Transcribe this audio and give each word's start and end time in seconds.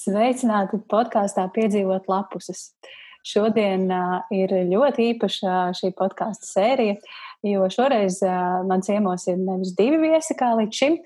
Sveicināti 0.00 0.80
podkāstā 0.88 1.44
Piedzīvot 1.52 2.08
lapuses. 2.08 2.70
Šodien 3.26 3.84
uh, 3.92 4.20
ir 4.32 4.52
ļoti 4.70 5.10
īpaša 5.12 5.56
šī 5.76 5.90
podkāstu 5.98 6.48
sērija, 6.48 6.96
jo 7.44 7.66
šoreiz 7.72 8.22
uh, 8.24 8.62
man 8.68 8.84
ciemos 8.86 9.26
ir 9.28 9.36
nevis 9.42 9.74
divi 9.76 10.00
viesi 10.06 10.36
kā 10.38 10.54
līdz 10.56 10.78
šim, 10.78 10.96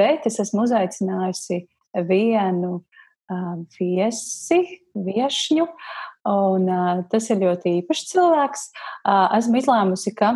bet 0.00 0.24
es 0.30 0.40
esmu 0.40 0.64
uzaicinājusi 0.64 1.60
vienu 2.08 2.78
uh, 2.78 3.54
viesi, 3.76 4.62
viešņu, 4.96 5.68
Un, 6.28 6.66
uh, 6.68 6.98
tas 7.08 7.28
ir 7.30 7.38
ļoti 7.40 7.70
īpašs 7.78 8.08
cilvēks. 8.10 8.64
Uh, 9.06 9.30
esmu 9.38 9.62
izlēmusi, 9.62 10.12
ka 10.18 10.34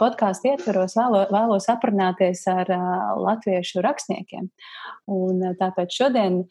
podkāstu 0.00 0.50
ietvaros 0.50 0.96
vēlo, 0.98 1.22
vēlos 1.32 1.68
aprunāties 1.72 2.42
ar 2.52 2.68
uh, 2.74 3.14
latviešu 3.22 3.84
rakstniekiem. 3.86 4.50
Un, 5.08 5.40
uh, 5.40 5.54
tāpēc 5.60 5.94
šodien 6.02 6.42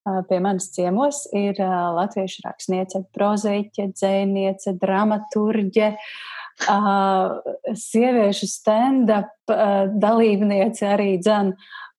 Pie 0.00 0.38
manis 0.40 0.70
ciemos 0.72 1.26
ir 1.36 1.58
latviešu 1.60 2.46
rakstniece, 2.46 3.02
prozaiķe, 3.12 3.90
dzēniece, 3.92 4.72
dramaturģe, 4.80 5.90
sieviešu 7.82 8.48
stand-up 8.48 9.52
dalībniece 10.00 10.88
arī 10.88 11.12
dzan 11.20 11.52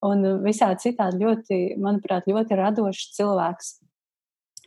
un 0.07 0.25
visādi 0.41 0.87
citādi 0.89 1.21
ļoti, 1.21 1.59
manuprāt, 1.81 2.25
ļoti 2.29 2.57
radošs 2.57 3.13
cilvēks. 3.19 3.75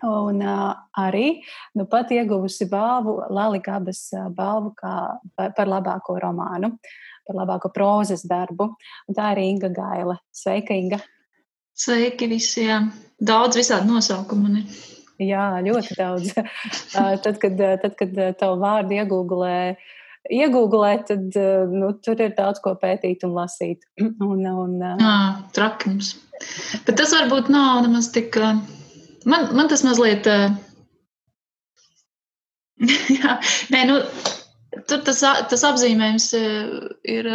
Un 0.05 0.43
uh, 0.43 0.74
arī 1.01 1.41
nu, 1.79 1.87
pat 1.88 2.10
ieguvusi 2.12 2.66
balvu, 2.69 3.16
Lalikabas 3.32 4.09
balvu 4.37 4.74
kā, 4.77 4.95
par 5.38 5.71
labāko 5.71 6.19
romānu, 6.21 6.74
par 7.24 7.38
labāko 7.38 7.71
prozas 7.73 8.27
darbu. 8.29 8.74
Un 9.09 9.16
tā 9.16 9.32
ir 9.35 9.45
Inga 9.46 9.73
Gaila. 9.73 10.19
Sveika, 10.35 10.77
Inga! 10.77 11.01
Sveiki 11.74 12.28
visiem! 12.30 12.92
Daudz 13.24 13.56
visādi 13.59 13.91
nosaukumu 13.91 14.46
man 14.46 14.60
ir. 14.60 14.82
Jā, 15.23 15.46
ļoti 15.62 15.96
daudz. 15.98 16.30
tad, 17.24 17.38
kad, 17.42 17.59
tad, 17.82 17.96
kad 17.99 18.15
tavu 18.38 18.60
vārdu 18.62 18.95
iegūglē, 18.99 19.57
iegūglē 20.38 20.93
tad 21.09 21.38
nu, 21.73 21.90
tur 22.04 22.23
ir 22.23 22.34
daudz 22.38 22.62
ko 22.62 22.74
pētīt 22.79 23.26
un 23.26 23.34
lasīt. 23.38 23.87
un, 24.30 24.46
un, 24.51 24.79
Jā, 25.02 25.16
trakums. 25.57 26.15
Bet 26.87 26.95
tas 27.01 27.15
varbūt 27.15 27.51
nav 27.54 27.82
nemaz 27.87 28.10
tik. 28.15 28.38
Man, 29.27 29.51
man 29.54 29.71
tas 29.71 29.82
mazliet. 29.87 30.30
Jā, 33.18 33.38
nē, 33.74 33.84
nu, 33.90 34.01
tur 34.87 35.02
tas, 35.06 35.23
tas 35.51 35.71
apzīmējums 35.74 36.32
ir 36.38 37.30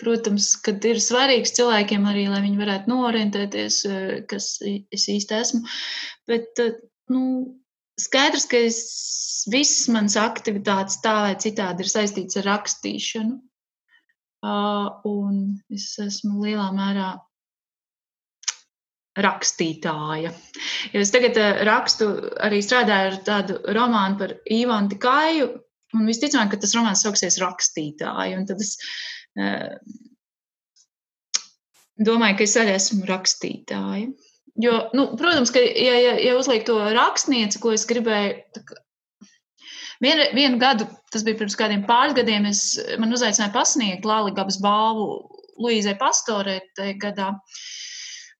Protams, 0.00 0.52
kad 0.64 0.84
ir 0.88 1.00
svarīgs 1.02 1.54
cilvēkiem 1.56 2.06
arī, 2.10 2.26
lai 2.30 2.42
viņi 2.44 2.60
varētu 2.60 2.92
norientēties, 2.92 3.78
eh, 3.88 4.12
kas 4.30 4.54
es 4.64 5.08
īsti 5.12 5.38
esmu. 5.38 5.62
Bet 6.30 6.62
eh, 6.62 6.76
nu, 7.12 7.22
skaidrs, 8.00 8.46
ka 8.50 8.60
es, 8.68 8.82
visas 9.52 9.88
manas 9.92 10.16
aktivitātes 10.20 11.00
tā 11.04 11.16
vai 11.26 11.34
citādi 11.40 11.84
ir 11.84 11.92
saistītas 11.92 12.40
ar 12.42 12.48
rakstīšanu. 12.52 13.40
Uh, 14.42 14.88
un 15.06 15.36
es 15.70 15.84
esmu 16.02 16.40
lielā 16.42 16.64
mērā 16.74 17.12
rakstītāja. 19.22 20.32
Jo 20.90 21.02
es 21.04 21.12
tagad 21.14 21.38
uh, 21.38 21.60
rakstu, 21.68 22.08
arī 22.42 22.58
strādāju 22.64 23.12
ar 23.12 23.18
tādu 23.28 23.60
romānu 23.76 24.18
par 24.18 24.34
Ivanu 24.50 24.90
Tikāju, 24.90 25.46
un 25.96 26.08
visticamāk, 26.08 26.52
ka 26.52 26.60
tas 26.62 26.74
romāns 26.76 27.04
sauksies 27.04 27.38
Rakstītāja. 27.42 28.38
Un 28.38 28.46
tad 28.48 28.62
es 28.64 28.76
domāju, 32.06 32.38
ka 32.38 32.46
es 32.46 32.58
arī 32.60 32.76
esmu 32.76 33.06
rakstītāja. 33.08 34.10
Jo, 34.60 34.78
nu, 34.92 35.06
protams, 35.16 35.52
ka, 35.54 35.62
ja, 35.62 35.94
ja, 35.96 36.16
ja 36.20 36.36
uzliek 36.36 36.66
to 36.68 36.76
rakstnieci, 36.92 37.60
ko 37.62 37.72
es 37.72 37.86
gribēju, 37.88 38.66
vienu, 40.04 40.26
vienu 40.36 40.60
gadu, 40.60 40.88
tas 41.12 41.24
bija 41.24 41.38
pirms 41.40 41.56
kādiem 41.56 41.86
pāris 41.88 42.16
gadiem, 42.18 42.50
es, 42.50 42.74
man 43.00 43.14
uzaicināja 43.16 43.54
pasniegt 43.54 44.08
Lāligabas 44.08 44.60
balvu 44.60 45.06
Luīzai 45.62 45.96
Pastorē 46.00 46.58
tajā 46.76 46.98
gadā. 47.00 47.30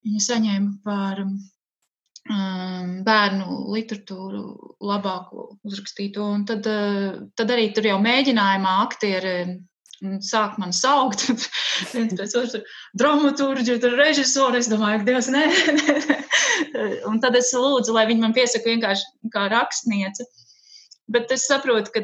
Viņa 0.02 0.20
saņēma 0.26 0.70
par 0.84 1.22
um, 1.24 2.94
bērnu 3.06 3.58
literatūru 3.72 4.44
labāko 4.84 5.48
uzrakstīto, 5.64 6.26
un 6.36 6.44
tad, 6.48 6.66
tad 7.38 7.52
arī 7.54 7.68
tur 7.72 7.86
jau 7.88 8.00
mēģinājumā 8.02 8.78
aktieri 8.82 9.36
sāk 10.24 10.58
man 10.60 10.74
saukt, 10.76 11.26
viens 11.94 12.14
pēc 12.18 12.36
otru 12.38 12.62
dramaturģi, 12.98 13.78
tur 13.82 13.96
režisori, 14.00 14.62
es 14.62 14.70
domāju, 14.72 15.04
Dievs, 15.08 15.30
nē, 15.32 15.44
nē. 15.78 16.18
Un 17.10 17.20
tad 17.22 17.36
es 17.38 17.52
lūdzu, 17.54 17.94
lai 17.94 18.06
viņi 18.10 18.24
man 18.24 18.36
piesaka 18.36 18.70
vienkārši 18.70 19.30
kā 19.34 19.46
rakstniece. 19.52 20.26
Bet 21.12 21.32
es 21.34 21.46
saprotu, 21.48 21.92
ka 21.92 22.02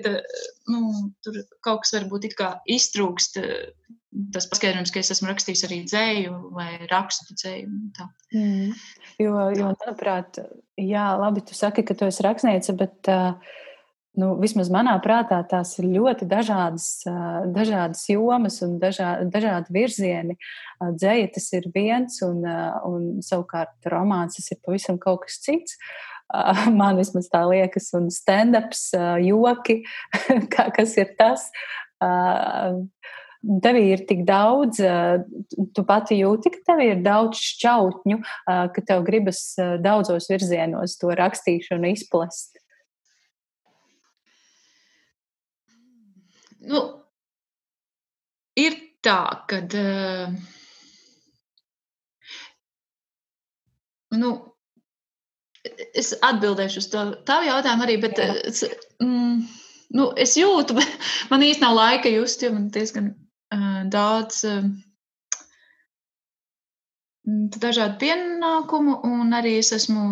nu, 0.68 1.10
tur 1.24 1.42
kaut 1.64 1.84
kas 1.84 1.94
varbūt 1.96 2.28
it 2.28 2.34
kā 2.38 2.56
iztrūkst. 2.68 3.38
Tas 4.34 4.48
paskaidrojums, 4.50 4.90
ka 4.90 5.02
es 5.02 5.12
esmu 5.14 5.28
rakstījis 5.30 5.62
arī 5.68 5.78
dzēju 5.86 6.38
vai 6.56 6.70
rakstu 6.90 7.36
dzēju. 7.38 7.68
Mm. 8.34 8.72
Jo, 9.20 9.34
jo, 9.54 9.70
manuprāt, 9.78 10.40
jā, 10.80 11.06
labi, 11.20 11.44
tu 11.46 11.56
saki, 11.56 11.84
ka 11.86 11.94
tu 11.98 12.08
esi 12.08 12.24
rakstniece, 12.24 12.74
bet 12.78 13.10
uh, 13.12 13.36
nu, 14.18 14.32
vismaz 14.42 14.70
manā 14.72 14.96
prātā, 15.02 15.38
tās 15.48 15.76
ir 15.78 15.88
ļoti 15.94 16.26
dažādas, 16.28 16.88
dažādas 17.54 18.04
jomas 18.10 18.60
un 18.66 18.76
dažā, 18.82 19.14
dažādi 19.30 19.74
virzieni. 19.74 20.38
Dzēja 20.82 21.30
tas 21.36 21.48
ir 21.56 21.70
viens, 21.74 22.20
un, 22.26 22.42
un 22.88 23.08
savukārt 23.24 23.90
romāns 23.92 24.40
ir 24.42 24.60
pavisam 24.64 25.00
kaut 25.02 25.26
kas 25.26 25.40
cits. 25.44 25.78
Man 26.80 26.98
vismaz 27.00 27.30
tā 27.32 27.44
liekas, 27.48 27.88
un 27.96 28.10
stand-ups, 28.12 28.90
joki, 29.24 29.80
kas 30.76 30.98
ir 31.00 31.14
tas. 31.18 31.48
Tev 33.62 33.76
ir 33.78 34.02
tik 34.04 34.24
daudz, 34.26 34.82
tu 35.72 35.84
pati 35.86 36.18
jūti, 36.18 36.50
ka 36.52 36.72
tev 36.72 36.82
ir 36.84 37.02
daudz 37.06 37.38
šķautņu, 37.38 38.18
ka 38.74 38.84
tev 38.84 39.06
gribas 39.06 39.54
daudzos 39.80 40.26
virzienos 40.28 40.98
to 41.00 41.14
rakstīšanu 41.16 41.94
izplest. 41.94 42.57
Nu, 46.68 46.80
ir 48.60 48.76
tā, 49.04 49.20
ka. 49.50 49.62
Uh, 49.68 50.34
nu, 54.18 54.32
es 55.94 56.12
atbildēšu 56.24 56.82
uz 56.82 56.90
to 56.92 57.06
tavu 57.28 57.48
jautājumu 57.48 57.86
arī, 57.86 57.96
bet 58.02 58.20
es, 58.24 58.64
mm, 59.02 59.40
nu, 59.96 60.10
es 60.16 60.36
jūtu, 60.40 60.76
bet 60.78 61.08
man 61.32 61.46
īsti 61.46 61.64
nav 61.64 61.78
laika 61.78 62.12
just, 62.12 62.44
jo 62.44 62.52
man 62.56 62.68
diezgan 62.74 63.14
uh, 63.54 63.82
daudz. 63.92 64.44
Uh, 64.48 64.68
dažādu 67.28 67.98
pienākumu, 68.00 69.00
un 69.04 69.34
arī 69.36 69.58
es 69.60 69.72
esmu 69.76 70.04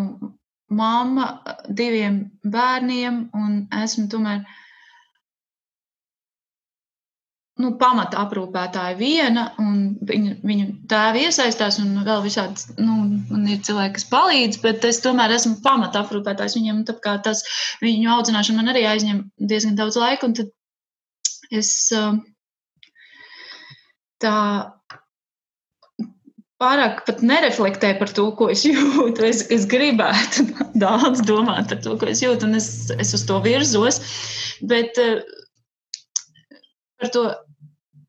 mamma 0.69 1.27
diviem 1.69 2.19
bērniem, 2.45 3.21
un 3.35 3.67
esmu 3.83 4.09
tomēr 4.13 4.43
nu, 7.63 7.71
pamata 7.81 8.21
aprūpētāja 8.21 8.97
viena, 8.99 9.47
un 9.63 9.95
viņa, 10.09 10.35
viņa 10.45 10.67
tēva 10.91 11.23
iesaistās, 11.25 11.79
un 11.81 12.03
vēl 12.05 12.21
visādi, 12.27 12.77
nu, 12.77 12.99
man 13.31 13.47
ir 13.49 13.63
cilvēki, 13.65 13.97
kas 13.97 14.09
palīdz, 14.11 14.61
bet 14.65 14.85
es 14.89 15.01
tomēr 15.05 15.33
esmu 15.39 15.57
pamata 15.65 16.03
aprūpētājs 16.05 16.59
viņiem, 16.59 16.85
tā 16.89 16.99
kā 17.03 17.17
tas 17.25 17.43
viņu 17.85 18.13
audzināšana 18.19 18.61
man 18.61 18.75
arī 18.75 18.85
aizņem 18.91 19.25
diezgan 19.41 19.79
daudz 19.79 19.97
laika, 20.01 20.29
un 20.29 20.37
tad 20.37 20.53
es 21.55 21.73
tā 24.21 24.37
pārāk 26.61 27.03
pat 27.09 27.25
nereflektēju 27.25 27.99
par 28.01 28.13
to, 28.17 28.27
ko 28.37 28.51
es 28.53 28.65
jūtu. 28.69 29.25
Es, 29.29 29.43
es 29.53 29.65
gribētu 29.69 30.47
daudz 30.85 31.25
domāt 31.29 31.73
par 31.73 31.83
to, 31.85 31.97
ko 32.01 32.13
es 32.13 32.21
jūtu, 32.25 32.49
un 32.49 32.61
es, 32.61 32.69
es 33.01 33.17
uz 33.17 33.25
to 33.29 33.41
virzos, 33.45 34.01
bet 34.61 35.01
par 37.01 37.13
to 37.13 37.27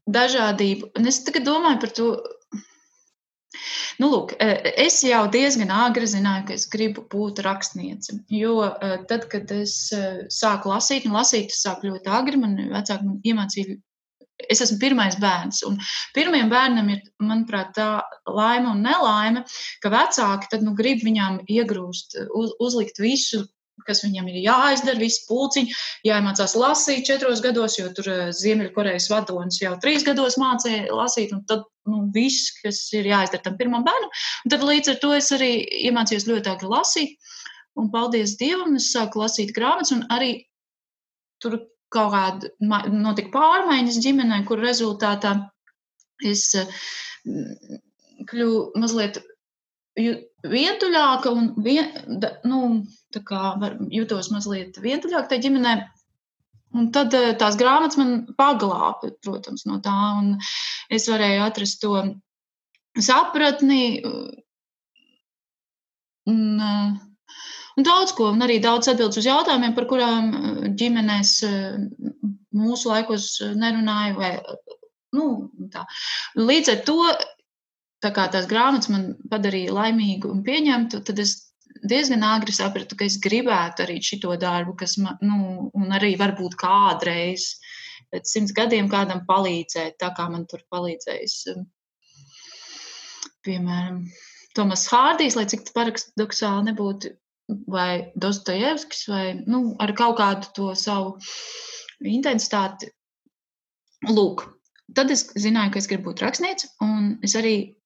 dažādību. 0.07 0.92
Un 0.98 1.09
es 1.12 1.21
tagad 1.27 1.48
domāju 1.48 1.81
par 1.83 1.94
to. 2.00 2.09
Nu, 3.98 4.09
lūk, 4.12 4.36
e, 4.44 4.74
es 4.83 5.00
jau 5.01 5.24
diezgan 5.33 5.71
āgri 5.74 6.06
zināju, 6.09 6.44
ka 6.50 6.54
es 6.54 6.68
gribu 6.69 7.07
būt 7.09 7.42
rakstniece. 7.45 8.19
Jo 8.30 8.59
e, 8.68 8.92
tad, 9.09 9.25
kad 9.31 9.51
es 9.56 9.75
e, 9.95 10.04
sāku 10.33 10.69
lasīt, 10.69 11.07
un 11.09 11.18
lasīt, 11.18 11.50
es 11.56 11.63
sāku 11.65 11.89
ļoti 11.89 12.12
agri, 12.19 12.38
man 12.42 12.57
vecāki 12.75 13.07
man 13.07 13.18
iemācīja 13.25 13.80
es 14.45 14.62
esmu 14.62 14.77
pirmais 14.81 15.18
bērns. 15.21 15.63
Un 15.68 15.80
pirmajam 16.15 16.51
bērnam 16.51 16.92
ir, 16.94 17.01
manuprāt, 17.24 17.74
tā 17.77 17.88
laime 18.30 18.69
un 18.74 18.83
nelaime, 18.86 19.44
ka 19.83 19.92
vecāki 19.94 20.51
tad 20.51 20.65
nu, 20.65 20.75
grib 20.77 21.01
viņām 21.06 21.42
iegrūst, 21.50 22.19
uz, 22.38 22.54
uzlikt 22.63 23.01
visu 23.01 23.44
kas 23.85 24.03
viņam 24.06 24.27
ir 24.31 24.39
jāizdara, 24.45 25.00
visi 25.00 25.24
pulciņi, 25.27 25.75
jāiemācās 26.07 26.56
lasīt 26.57 27.06
četros 27.07 27.41
gados, 27.45 27.77
jo 27.79 27.88
tur 27.95 28.09
Ziemeļkorejas 28.35 29.09
vadonis 29.12 29.62
jau 29.62 29.75
trīs 29.83 30.06
gados 30.07 30.39
mācīja 30.41 30.88
lasīt, 30.95 31.33
un 31.35 31.44
tad 31.50 31.65
nu, 31.88 32.06
viss, 32.15 32.51
kas 32.63 32.81
ir 32.97 33.09
jāizdara 33.12 33.45
tam 33.45 33.57
pirmam 33.59 33.85
bērnam. 33.88 34.12
Un 34.45 34.53
tad 34.53 34.65
līdz 34.68 34.94
ar 34.94 35.00
to 35.03 35.13
es 35.18 35.31
arī 35.35 35.51
iemācījos 35.89 36.27
ļoti 36.29 36.53
agri 36.53 36.71
lasīt, 36.74 37.33
un 37.77 37.91
paldies 37.94 38.38
Dievam, 38.41 38.75
es 38.79 38.91
sāku 38.94 39.21
lasīt 39.21 39.53
grāmatas, 39.56 39.94
un 39.95 40.06
arī 40.13 40.33
tur 41.44 41.59
kaut 41.94 42.12
kāda 42.12 42.50
notika 42.91 43.31
pārmaiņas 43.35 44.01
ģimenē, 44.03 44.41
kur 44.47 44.59
rezultātā 44.59 45.38
es 46.25 46.50
kļuvu 48.27 48.59
mazliet 48.81 49.21
vientuļāka 50.51 51.31
un 51.33 51.51
vien, 51.63 51.91
da, 52.21 52.35
nu, 52.47 52.83
tā 53.13 53.21
kā 53.25 53.53
var, 53.61 53.77
jutos 53.94 54.31
mazliet 54.33 54.79
vientuļāk 54.83 55.29
tajā 55.29 55.47
ģimenē. 55.47 55.77
Un 56.77 56.89
tad 56.94 57.13
eh, 57.15 57.33
tās 57.39 57.57
grāmatas 57.59 57.97
man 57.99 58.13
paglāba, 58.38 59.11
protams, 59.23 59.65
no 59.69 59.79
tā, 59.83 59.95
un 60.19 60.35
es 60.94 61.07
varēju 61.09 61.44
atrast 61.45 61.79
to 61.83 61.94
sapratni. 62.99 64.01
Un, 66.27 66.41
eh, 66.59 67.31
un 67.77 67.88
daudz 67.88 68.13
ko, 68.17 68.33
un 68.35 68.44
arī 68.45 68.59
daudz 68.63 68.91
atbildes 68.91 69.21
uz 69.21 69.29
jautājumiem, 69.29 69.75
par 69.77 69.88
kurām 69.89 70.33
eh, 70.33 70.67
ģimenēs 70.81 71.33
mūsu 72.57 72.91
laikos 72.91 73.31
nerunāja. 73.55 74.17
Vai, 74.19 74.33
nu, 75.15 75.31
tā. 75.73 75.88
Līdz 76.35 76.75
ar 76.75 76.85
to 76.89 76.99
tā 78.03 78.11
kā 78.13 78.27
tās 78.33 78.47
grāmatas 78.49 78.91
man 78.94 79.11
padarīja 79.31 79.73
laimīgu 79.73 80.29
un 80.31 80.44
pieņemtu, 80.45 81.01
tad 81.07 81.21
es 81.23 81.35
diezgan 81.88 82.25
āgri 82.25 82.53
sapratu, 82.55 82.97
ka 82.97 83.05
es 83.05 83.17
gribētu 83.21 83.85
arī 83.85 83.97
šo 84.03 84.35
darbu, 84.39 84.75
kas 84.79 84.97
man, 85.01 85.17
nu, 85.21 85.69
un 85.73 85.94
arī 85.94 86.15
varbūt 86.19 86.57
kādreiz 86.59 87.55
pēc 88.11 88.31
simts 88.31 88.55
gadiem 88.55 88.88
kādam 88.89 89.25
palīdzēt, 89.27 89.97
tā 89.99 90.13
kā 90.15 90.27
man 90.31 90.45
tur 90.49 90.63
palīdzējis. 90.71 91.38
Um, 91.53 91.67
piemēram, 93.45 94.03
Tomas 94.55 94.88
Hārdijs, 94.91 95.35
lai 95.38 95.45
cik 95.49 95.69
paradoxāli 95.75 96.71
nebūtu, 96.71 97.13
vai 97.71 98.11
Dostojevskis, 98.15 99.07
vai 99.11 99.25
nu, 99.45 99.75
ar 99.79 99.94
kaut 99.95 100.17
kādu 100.19 100.51
to 100.55 100.71
savu 100.75 101.17
intensitāti. 102.03 102.91
Lūk, 104.07 104.44
tad 104.95 105.11
es 105.11 105.25
zināju, 105.33 105.73
ka 105.73 105.81
es 105.81 105.88
gribu 105.89 106.11
būt 106.11 106.21
rakstniece, 106.21 106.69
un 106.85 107.15
es 107.25 107.33
arī 107.39 107.76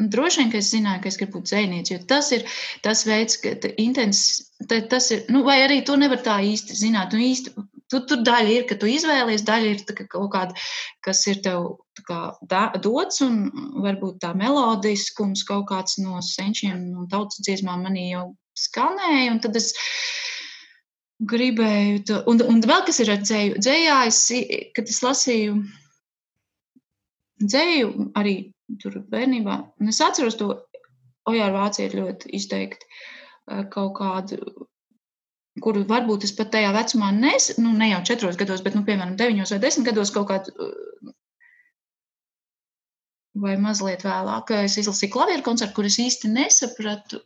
Droši 0.00 0.40
vien, 0.40 0.50
ka 0.52 0.60
es 0.62 0.70
zināju, 0.72 1.02
ka 1.02 1.10
es 1.10 1.18
gribu 1.20 1.38
būt 1.38 1.50
zvejniece, 1.50 1.92
jo 1.92 2.04
tas 2.08 2.30
ir 2.32 2.46
tas 2.84 3.02
veids, 3.04 3.36
ka 3.42 3.52
intens, 3.82 4.22
tas 4.70 5.10
ir, 5.12 5.26
nu, 5.28 5.42
vai 5.44 5.58
arī 5.66 5.82
to 5.84 5.96
nevar 6.00 6.22
tā 6.24 6.38
īsti 6.46 6.78
zināt. 6.78 7.12
Nu, 7.12 7.20
īsti, 7.20 7.52
tu, 7.92 8.00
tur 8.08 8.22
daļa 8.24 8.54
ir, 8.54 8.64
ka 8.70 8.78
tu 8.80 8.88
izvēlies, 8.88 9.44
daļa 9.44 9.74
ir 9.74 9.82
kā 9.98 10.06
kaut 10.08 10.30
kāda, 10.32 10.56
kas 11.04 11.20
ir 11.28 11.42
tev 11.44 11.66
kā, 12.08 12.20
da, 12.48 12.62
dots, 12.80 13.20
un 13.26 13.50
varbūt 13.84 14.22
tā 14.24 14.32
melodiskums 14.38 15.44
kaut 15.48 15.66
kāds 15.68 15.98
no 16.00 16.22
senčiem 16.24 16.80
un 16.96 17.10
tautas 17.10 17.42
dziesmām 17.44 17.84
manī 17.84 18.10
jau 18.14 18.30
skanēja, 18.56 19.34
un 19.34 19.42
tad 19.44 19.58
es 19.60 19.74
gribēju 21.30 22.04
to, 22.08 22.22
un, 22.30 22.40
un 22.48 22.64
vēl 22.64 22.86
kas 22.88 23.02
ir 23.04 23.12
ar 23.12 23.20
dzēju. 23.20 23.60
Dzējā 23.60 23.98
es, 24.08 24.22
kad 24.76 24.88
es 24.88 25.02
lasīju 25.04 25.60
dzēju, 27.40 27.92
arī 28.16 28.34
tur 28.82 29.00
bērnībā. 29.12 29.56
Un 29.80 29.92
es 29.92 30.00
atceros 30.04 30.38
to 30.40 30.52
Ojāra 31.30 31.54
Vācija 31.54 31.90
ļoti 31.92 32.34
izteikti 32.38 32.86
kaut 33.72 33.96
kādu, 33.98 34.38
kuru 35.64 35.82
varbūt 35.88 36.26
es 36.28 36.34
pat 36.36 36.52
tajā 36.54 36.70
vecumā 36.76 37.10
nes, 37.16 37.50
nu, 37.58 37.72
ne 37.76 37.90
jau 37.90 38.02
četros 38.06 38.38
gados, 38.40 38.62
bet, 38.64 38.76
nu, 38.78 38.84
piemēram, 38.86 39.16
deviņos 39.18 39.54
vai 39.54 39.60
desmit 39.62 39.90
gados 39.90 40.12
kaut 40.14 40.28
kādu, 40.30 40.70
vai 43.40 43.56
mazliet 43.60 44.04
vēlāk, 44.06 44.54
es 44.66 44.78
izlasīju 44.80 45.14
klavieru 45.14 45.44
koncertu, 45.46 45.76
kur 45.76 45.88
es 45.88 45.98
īsti 46.02 46.30
nesapratu, 46.32 47.20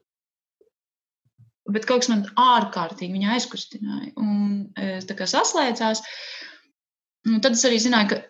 bet 1.74 1.86
kaut 1.88 2.04
kas 2.04 2.12
man 2.12 2.26
ārkārtīgi 2.40 3.24
aizkustināja. 3.36 4.12
Un 4.20 4.68
es 4.80 5.08
tā 5.08 5.16
kā 5.18 5.28
saslēdzās, 5.28 6.02
un 7.30 7.40
tad 7.44 7.56
es 7.56 7.64
arī 7.68 7.80
zināju, 7.82 8.12
ka 8.12 8.22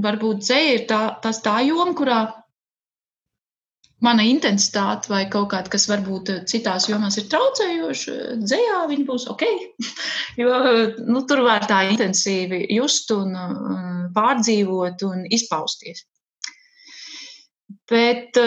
varbūt 0.00 0.44
dzēja 0.44 0.76
ir 0.76 0.86
tā, 0.88 1.02
tas 1.22 1.42
tā 1.44 1.58
joma, 1.66 1.92
kurā 1.98 2.20
mana 4.02 4.24
intensitāte 4.26 5.12
vai 5.12 5.22
kaut 5.30 5.52
kāda, 5.52 5.70
kas 5.70 5.86
varbūt 5.90 6.32
citās 6.50 6.88
jomās 6.90 7.18
ir 7.20 7.28
traucējoša, 7.30 8.14
dzējā 8.42 8.78
viņa 8.90 9.06
būs 9.06 9.28
ok. 9.30 9.44
jo 10.42 10.56
nu, 11.06 11.22
tur 11.28 11.44
var 11.46 11.66
tā 11.70 11.84
intensīvi 11.92 12.64
just 12.74 13.12
un 13.14 13.36
pārdzīvot 14.16 15.06
un 15.06 15.26
izpausties. 15.30 16.06
Bet, 17.92 18.38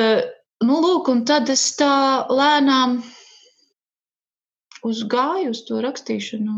nu, 0.66 0.80
lūk, 0.82 1.12
un 1.14 1.24
tad 1.28 1.50
es 1.54 1.64
tā 1.80 2.26
lēnām 2.32 3.00
uzgāju 4.86 5.54
uz 5.54 5.64
to 5.68 5.80
rakstīšanu. 5.86 6.58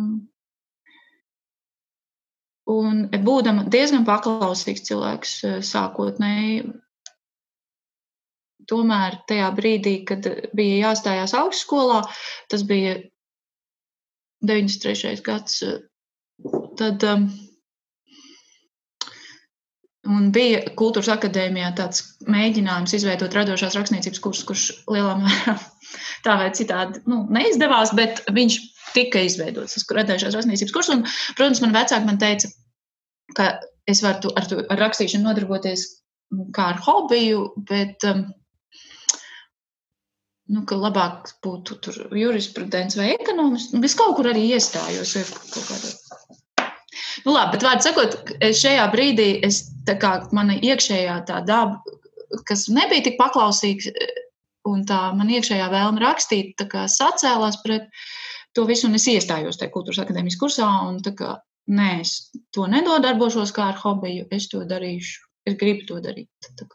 Un 2.67 3.05
būdama 3.23 3.63
diezgan 3.71 4.03
paklausīgs 4.07 4.83
cilvēks 4.89 5.33
eh, 5.47 5.57
sākotnēji, 5.63 6.65
tomēr 8.67 9.21
tajā 9.29 9.49
brīdī, 9.55 10.01
kad 10.07 10.27
bija 10.57 10.89
jāstājās 10.89 11.35
augstskolā, 11.37 12.01
tas 12.51 12.65
bija 12.67 12.97
93. 14.43 15.21
gads, 15.25 15.61
tad 16.77 17.05
um, 17.07 17.29
bija 20.35 20.61
kultūras 20.77 21.09
akadēmijā 21.15 21.71
tāds 21.79 22.03
mēģinājums 22.29 22.93
izveidot 22.99 23.33
radošās 23.39 23.79
rakstniecības 23.79 24.21
kursus, 24.23 24.47
kurš 24.47 24.65
lielā 24.91 25.15
mērā 25.23 25.57
tā 26.27 26.37
vai 26.43 26.51
citādi 26.57 27.01
nu, 27.09 27.23
neizdevās, 27.33 27.95
bet 27.97 28.23
viņš 28.35 28.59
tika 28.97 29.21
izveidots 29.23 29.77
tas 29.77 29.87
radējušās 29.99 30.35
rakstniecības 30.37 30.75
kurs. 30.75 30.91
Un, 30.95 31.05
protams, 31.37 31.63
man 31.63 31.77
vecāki 31.77 32.09
man 32.09 32.19
teica, 32.21 32.51
ka 33.37 33.53
es 33.87 34.03
varu 34.03 34.33
ar, 34.35 34.49
to, 34.49 34.59
ar 34.67 34.83
rakstīšanu 34.87 35.29
nodarboties 35.29 35.87
kā 36.55 36.71
ar 36.73 36.81
hobiju, 36.83 37.45
bet 37.69 38.03
um, 38.09 38.25
nu, 40.51 40.63
ka 40.67 40.79
labāk 40.79 41.31
būtu 41.43 41.77
tur 41.83 41.99
jurisprudence 42.15 42.99
vai 42.99 43.13
ekonomists. 43.15 43.75
Es 43.87 43.95
kaut 43.99 44.17
kur 44.17 44.29
arī 44.31 44.47
iestājos. 44.51 45.15
Nu, 47.25 47.33
labi, 47.33 47.55
bet 47.55 47.65
vārds 47.65 47.87
sakot, 47.87 48.19
šajā 48.61 48.85
brīdī 48.93 49.29
es, 49.45 49.63
kā, 49.87 50.13
mana 50.35 50.57
iekšējā 50.59 51.17
tā 51.27 51.41
daba, 51.47 51.81
kas 52.47 52.67
nebija 52.71 53.07
tik 53.07 53.17
paklausīga, 53.19 53.91
un 54.67 54.83
tā 54.87 54.99
man 55.15 55.31
iekšējā 55.31 55.67
vēlme 55.71 56.03
rakstīt, 56.03 56.63
sacēlās 56.91 57.59
pret 57.63 57.87
to 58.57 58.65
visu, 58.69 58.89
un 58.89 58.97
es 58.97 59.07
iestājos 59.11 59.59
tajā 59.61 59.71
kultūras 59.73 60.01
akadēmijas 60.03 60.39
kursā. 60.41 60.67
Un, 60.89 60.99
kā, 61.17 61.37
nē, 61.69 61.89
es 62.01 62.17
to 62.55 62.65
nedodarbošos 62.71 63.53
kā 63.55 63.71
ar 63.71 63.81
hobiju, 63.83 64.27
es 64.33 64.49
to 64.51 64.63
darīšu, 64.67 65.27
es 65.47 65.57
gribu 65.61 65.85
to 65.89 66.01
darīt. 66.03 66.51
Tā, 66.57 66.69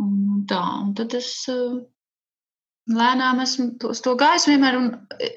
un 0.00 0.44
tā, 0.50 0.60
un 0.84 0.94
tad 0.98 1.16
es 1.18 1.32
uh, 1.50 1.80
lēnām 2.90 3.42
esmu 3.44 3.66
to, 3.82 3.92
to 4.06 4.14
gājis 4.18 4.48
vienmēr, 4.50 4.78
un 4.78 4.88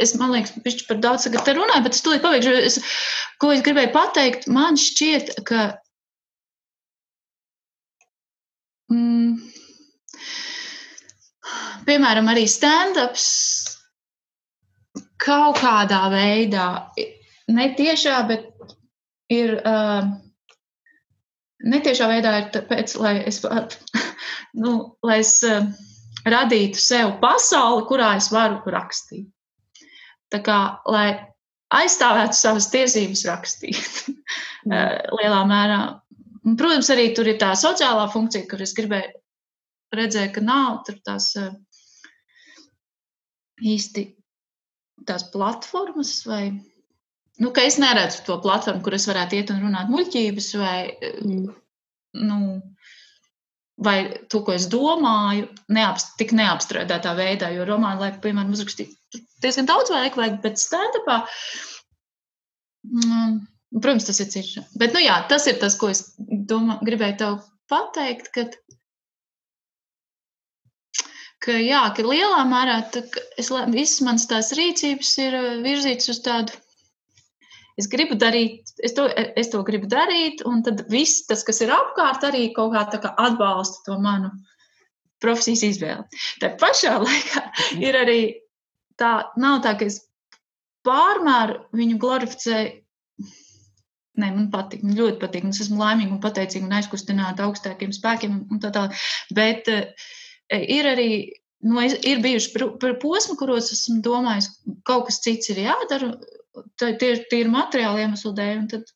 es, 0.02 0.16
man 0.20 0.34
liekas, 0.34 0.56
pišķi 0.66 0.88
par 0.90 1.02
daudz 1.04 1.28
tagad 1.28 1.46
te 1.48 1.58
runāju, 1.58 1.86
bet 1.88 1.98
es 1.98 2.06
to 2.06 2.16
pabeigšu. 2.24 2.56
Es, 2.70 2.80
ko 3.42 3.52
es 3.54 3.64
gribēju 3.66 3.94
pateikt, 3.96 4.48
man 4.54 4.80
šķiet, 4.80 5.36
ka. 5.48 5.66
Mm, 8.94 9.40
piemēram, 11.88 12.30
arī 12.30 12.46
stand-ups 12.50 13.30
kaut 15.22 15.60
kādā 15.62 16.06
veidā, 16.14 16.68
ne 17.54 17.70
tiešā, 17.78 18.20
bet 18.30 18.52
ir. 19.34 19.60
Uh, 19.64 20.14
Netiešā 21.64 22.10
veidā 22.12 22.32
ir 22.42 22.48
tāpēc, 22.52 22.92
lai 23.00 23.14
es, 23.24 23.38
nu, 24.62 24.72
lai 25.00 25.22
es 25.22 25.38
uh, 25.48 25.62
radītu 26.28 26.82
sev 26.82 27.14
pasauli, 27.22 27.86
kurā 27.88 28.10
es 28.20 28.28
varu 28.34 28.60
rakstīt. 28.74 29.30
Tā 30.34 30.42
kā, 30.44 30.58
lai 30.92 31.08
aizstāvētu 31.74 32.38
savas 32.38 32.70
tiesības 32.74 33.26
rakstīt 33.30 33.80
mm. 34.68 35.14
lielā 35.20 35.42
mērā. 35.50 35.80
Protams, 36.44 36.90
arī 36.92 37.14
tur 37.16 37.30
ir 37.32 37.40
tā 37.40 37.54
sociālā 37.56 38.10
funkcija, 38.12 38.48
kur 38.50 38.64
es 38.66 38.76
gribēju 38.76 39.14
redzēt, 39.96 40.34
ka 40.36 40.44
nav 40.44 40.82
tur 40.88 40.98
tās 41.06 41.32
īsti 43.64 44.08
tās 45.08 45.26
platformas, 45.34 46.16
vai 46.28 46.44
nu, 47.42 47.52
ka 47.56 47.66
es 47.66 47.80
neredzu 47.82 48.24
to 48.28 48.38
platformu, 48.44 48.84
kur 48.86 48.96
es 48.98 49.08
varētu 49.10 49.40
iet 49.40 49.52
un 49.54 49.64
runāt 49.66 49.92
muļķības, 49.92 50.50
vai 50.62 50.78
mm. 51.24 51.48
nu, 52.28 52.40
vai 53.84 53.98
to, 54.30 54.44
ko 54.46 54.56
es 54.56 54.68
domāju, 54.72 55.50
neapst, 55.74 56.14
tik 56.20 56.36
neapstrādātā 56.38 57.16
veidā. 57.18 57.50
Jo 57.56 57.66
romānu 57.68 58.06
laiku, 58.06 58.22
piemēram, 58.26 58.54
uzrakstīt 58.54 58.94
diezgan 59.44 59.68
daudz 59.70 59.92
laika 59.94 60.22
vajag, 60.22 60.40
bet 60.44 60.62
stand-upā. 60.62 61.24
Mm, 62.84 63.40
protams, 63.80 64.08
tas 64.08 64.22
ir 64.24 64.30
cits. 64.34 64.60
Bet, 64.80 64.96
nu 64.96 65.04
jā, 65.04 65.18
tas 65.32 65.48
ir 65.50 65.60
tas, 65.62 65.78
ko 65.80 65.92
es 65.94 66.06
domā, 66.50 66.80
gribēju 66.86 67.20
tev 67.20 67.40
pateikt, 67.72 68.32
kad, 68.36 68.58
ka, 71.44 71.56
jā, 71.60 71.84
ka 71.96 72.06
lielā 72.08 72.44
mērā 72.50 72.80
es, 73.38 73.52
visas 73.74 74.02
manas 74.06 74.28
tās 74.32 74.54
rīcības 74.58 75.16
ir 75.26 75.40
virzītas 75.66 76.14
uz 76.16 76.22
tādu 76.26 76.64
es 77.80 77.90
gribu 77.90 78.18
darīt, 78.20 78.74
es 78.86 78.94
to, 78.98 79.08
es 79.10 79.50
to 79.54 79.64
gribu 79.66 79.90
darīt, 79.90 80.44
un 80.48 80.62
tad 80.66 80.86
viss 80.94 81.26
tas, 81.30 81.44
kas 81.46 81.62
ir 81.66 81.74
apkārt, 81.74 82.26
arī 82.28 82.48
kaut 82.56 82.74
kā, 82.76 82.86
kā 83.02 83.14
atbalsta 83.26 83.84
to 83.88 83.98
manu 84.02 84.32
profesijas 85.24 85.66
izvēli. 85.72 86.22
Tā 86.42 86.54
pašā 86.62 86.98
laikā 87.06 87.44
ir 87.82 87.98
arī 87.98 88.22
tā, 89.00 89.16
nav 89.40 89.62
tā, 89.66 89.76
ka 89.80 89.90
es 89.90 90.04
pārmēru 90.88 91.64
viņu 91.76 92.00
glorificēju. 92.02 92.80
Nē, 94.22 94.28
man 94.30 94.50
patīk, 94.54 94.84
man 94.86 94.94
ļoti 94.94 95.18
patīk. 95.24 95.46
Es 95.50 95.64
esmu 95.64 95.80
laimīga 95.80 96.14
un 96.14 96.20
pateicīga 96.22 96.68
un 96.68 96.76
aizkustināta 96.78 97.48
augstākiem 97.48 97.90
spēkiem 97.96 98.36
un 98.54 98.60
tā 98.62 98.70
tālāk. 98.76 99.00
Bet 99.34 99.72
uh, 99.74 99.88
ir 100.54 100.90
arī 100.90 101.10
nu, 101.64 101.82
ir 101.84 102.22
bijuši 102.24 102.66
posmi, 103.02 103.38
kuros 103.40 103.72
esmu 103.76 104.02
domājis, 104.06 104.50
ka 104.52 104.76
kaut 104.92 105.08
kas 105.10 105.22
cits 105.24 105.52
ir 105.54 105.64
jādara, 105.64 106.14
tie, 106.80 107.14
ir 107.40 107.52
materiāli 107.52 108.04
iemesli 108.04 108.34
dēļ. 108.38 108.66
Tad 108.74 108.92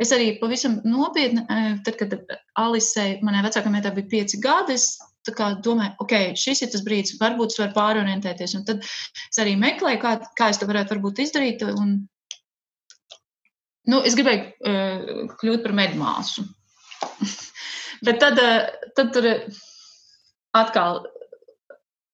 es 0.00 0.14
arī 0.14 0.30
pavisam 0.40 0.78
nopietni, 0.88 1.44
tad, 1.86 1.98
kad 2.00 2.16
Alisei, 2.58 3.18
manai 3.24 3.44
vecākajai 3.46 3.74
meitai 3.74 3.94
bija 3.98 4.12
pieci 4.14 4.40
gadi, 4.42 4.78
es 4.78 4.96
domāju, 5.28 5.92
ok, 6.00 6.14
šis 6.38 6.62
ir 6.64 6.70
tas 6.72 6.84
brīdis, 6.86 7.18
varbūt 7.20 7.52
es 7.52 7.60
varu 7.60 7.74
pārorientēties. 7.76 8.56
Un 8.56 8.64
tad 8.64 8.84
es 8.86 9.40
arī 9.42 9.58
meklēju, 9.60 10.00
kā, 10.00 10.14
kā 10.38 10.48
es 10.48 10.60
to 10.60 10.68
varētu 10.70 10.96
izdarīt. 11.20 11.62
Un, 11.68 12.08
nu, 13.92 14.00
es 14.00 14.16
gribēju 14.16 14.44
uh, 14.48 15.36
kļūt 15.42 15.66
par 15.66 15.76
medmāsu. 15.76 16.46
Bet 18.06 18.20
tad, 18.22 18.40
uh, 18.40 18.88
tad 18.96 19.12
tur 19.12 19.28
atkal 20.56 21.02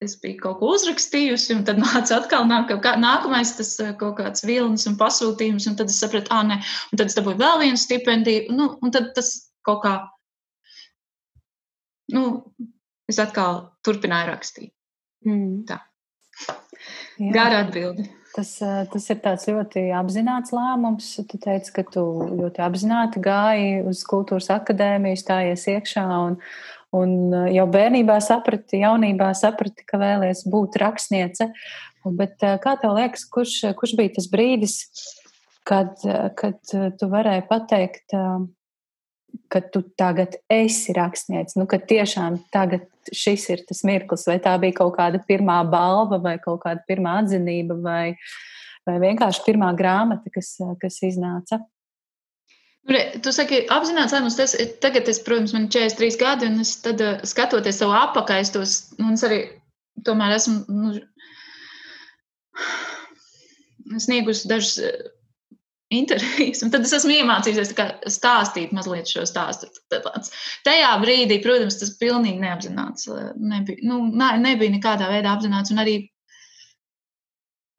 es 0.04 0.16
biju 0.20 0.38
kaut 0.42 0.58
ko 0.60 0.72
uzrakstījusi, 0.74 1.54
un 1.58 1.64
tad 1.68 1.80
nāca 1.80 2.18
atkal 2.18 2.46
nāk, 2.48 2.72
kā, 2.84 2.94
nākamais 3.00 3.54
tas 3.58 3.72
eh, 3.82 3.94
kaut 4.00 4.18
kāds 4.20 4.44
vilnis 4.46 4.86
un 4.90 4.98
pasūtījums, 5.00 5.68
un 5.70 5.78
tad 5.78 5.92
es 5.92 6.00
sapratu, 6.02 6.32
ah, 6.34 6.44
nē, 6.46 6.60
un 6.92 7.00
tad 7.00 7.10
es 7.10 7.18
dabūju 7.18 7.40
vēl 7.40 7.62
vienu 7.64 7.80
stipendiju, 7.80 8.56
nu, 8.56 8.68
un 8.84 8.94
tad 8.94 9.12
tas 9.16 9.32
kaut 9.66 9.82
kā, 9.84 9.94
nu, 12.14 12.26
es 13.10 13.20
atkal 13.22 13.64
turpināju 13.86 14.32
rakstīt. 14.32 14.74
Mm. 15.24 15.64
Tā. 15.68 15.80
Jā. 17.20 17.30
Gara 17.32 17.64
atbildi. 17.64 18.08
Tas, 18.34 18.50
eh, 18.66 18.80
tas 18.90 19.04
ir 19.12 19.20
tāds 19.22 19.46
ļoti 19.46 19.84
apzināts 19.94 20.50
lēmums. 20.50 21.12
Tu 21.30 21.38
teici, 21.38 21.70
ka 21.76 21.84
tu 21.86 22.02
ļoti 22.34 22.64
apzināti 22.66 23.22
gāji 23.22 23.84
uz 23.86 24.02
kultūras 24.10 24.50
akadēmiju, 24.56 25.20
stājies 25.20 25.68
iekšā 25.70 26.02
un, 26.24 26.40
Un 26.94 27.34
eh, 27.34 27.50
jau 27.56 27.66
bērnībā 27.70 28.18
saprati, 28.24 28.80
jaunībā 28.84 29.32
saprati, 29.38 29.86
ka 29.88 30.00
vēlies 30.00 30.44
būt 30.50 30.78
rakstniece. 30.82 31.50
Bet 32.04 32.44
eh, 32.44 32.56
kā 32.62 32.76
tev 32.80 32.96
liekas, 32.98 33.26
kurš, 33.32 33.60
kurš 33.78 33.96
bija 33.98 34.16
tas 34.18 34.28
brīdis, 34.30 34.78
kad, 35.66 35.96
eh, 36.06 36.28
kad 36.38 36.60
tu 36.98 37.10
varēji 37.10 37.46
pateikt, 37.50 38.18
ka 39.50 39.60
tu 39.74 39.82
tagad 39.98 40.36
esi 40.52 40.94
rakstnieks, 40.94 41.56
nu, 41.58 41.66
ka 41.70 41.80
tiešām 41.82 42.38
tagad 42.54 42.86
šis 43.14 43.48
ir 43.50 43.64
tas 43.66 43.82
mirklis, 43.86 44.28
vai 44.30 44.38
tā 44.42 44.54
bija 44.62 44.78
kaut 44.78 44.94
kāda 44.96 45.18
pirmā 45.26 45.58
balva, 45.68 46.20
vai 46.22 46.36
kaut 46.42 46.62
kāda 46.62 46.84
pirmā 46.86 47.18
atzinība, 47.24 47.76
vai, 47.82 48.14
vai 48.86 49.00
vienkārši 49.02 49.42
pirmā 49.48 49.72
grāmata, 49.76 50.30
kas, 50.32 50.54
kas 50.80 51.02
iznāca? 51.10 51.58
Nu, 52.84 53.00
tu 53.24 53.32
saki, 53.32 53.62
apzināts 53.72 54.12
lēmums, 54.12 54.36
tas 54.36 54.52
ir 54.60 54.74
tagad, 54.84 55.08
es, 55.08 55.20
protams, 55.24 55.54
man 55.56 55.66
ir 55.66 55.72
43 55.72 56.18
gadi, 56.20 56.48
un 56.50 56.60
es 56.60 56.74
tad 56.84 57.00
uh, 57.00 57.16
skatoties 57.24 57.80
savu 57.80 57.96
apakā, 57.96 58.36
es 58.44 58.52
tos, 58.52 58.74
un 59.00 59.14
es 59.16 59.24
arī 59.24 59.40
tomēr 60.04 60.36
esmu, 60.36 60.56
nu, 60.68 60.92
sniegusi 64.04 64.50
dažas 64.52 64.76
uh, 64.84 65.08
intervijas, 65.96 66.60
un 66.66 66.74
tad 66.74 66.84
es 66.84 66.92
esmu 66.98 67.16
iemācījusies 67.16 67.72
stāstīt 68.18 68.76
mazliet 68.76 69.08
šo 69.08 69.24
stāstu. 69.28 69.70
Tajā 70.68 70.92
brīdī, 71.00 71.40
protams, 71.44 71.80
tas 71.80 71.96
pilnīgi 72.00 72.42
neapzināts, 72.44 73.08
nebija, 73.40 73.80
nu, 73.88 74.02
nebija 74.12 74.76
nekādā 74.76 75.08
veidā 75.08 75.32
apzināts, 75.32 75.72
un 75.72 75.80
arī 75.80 76.02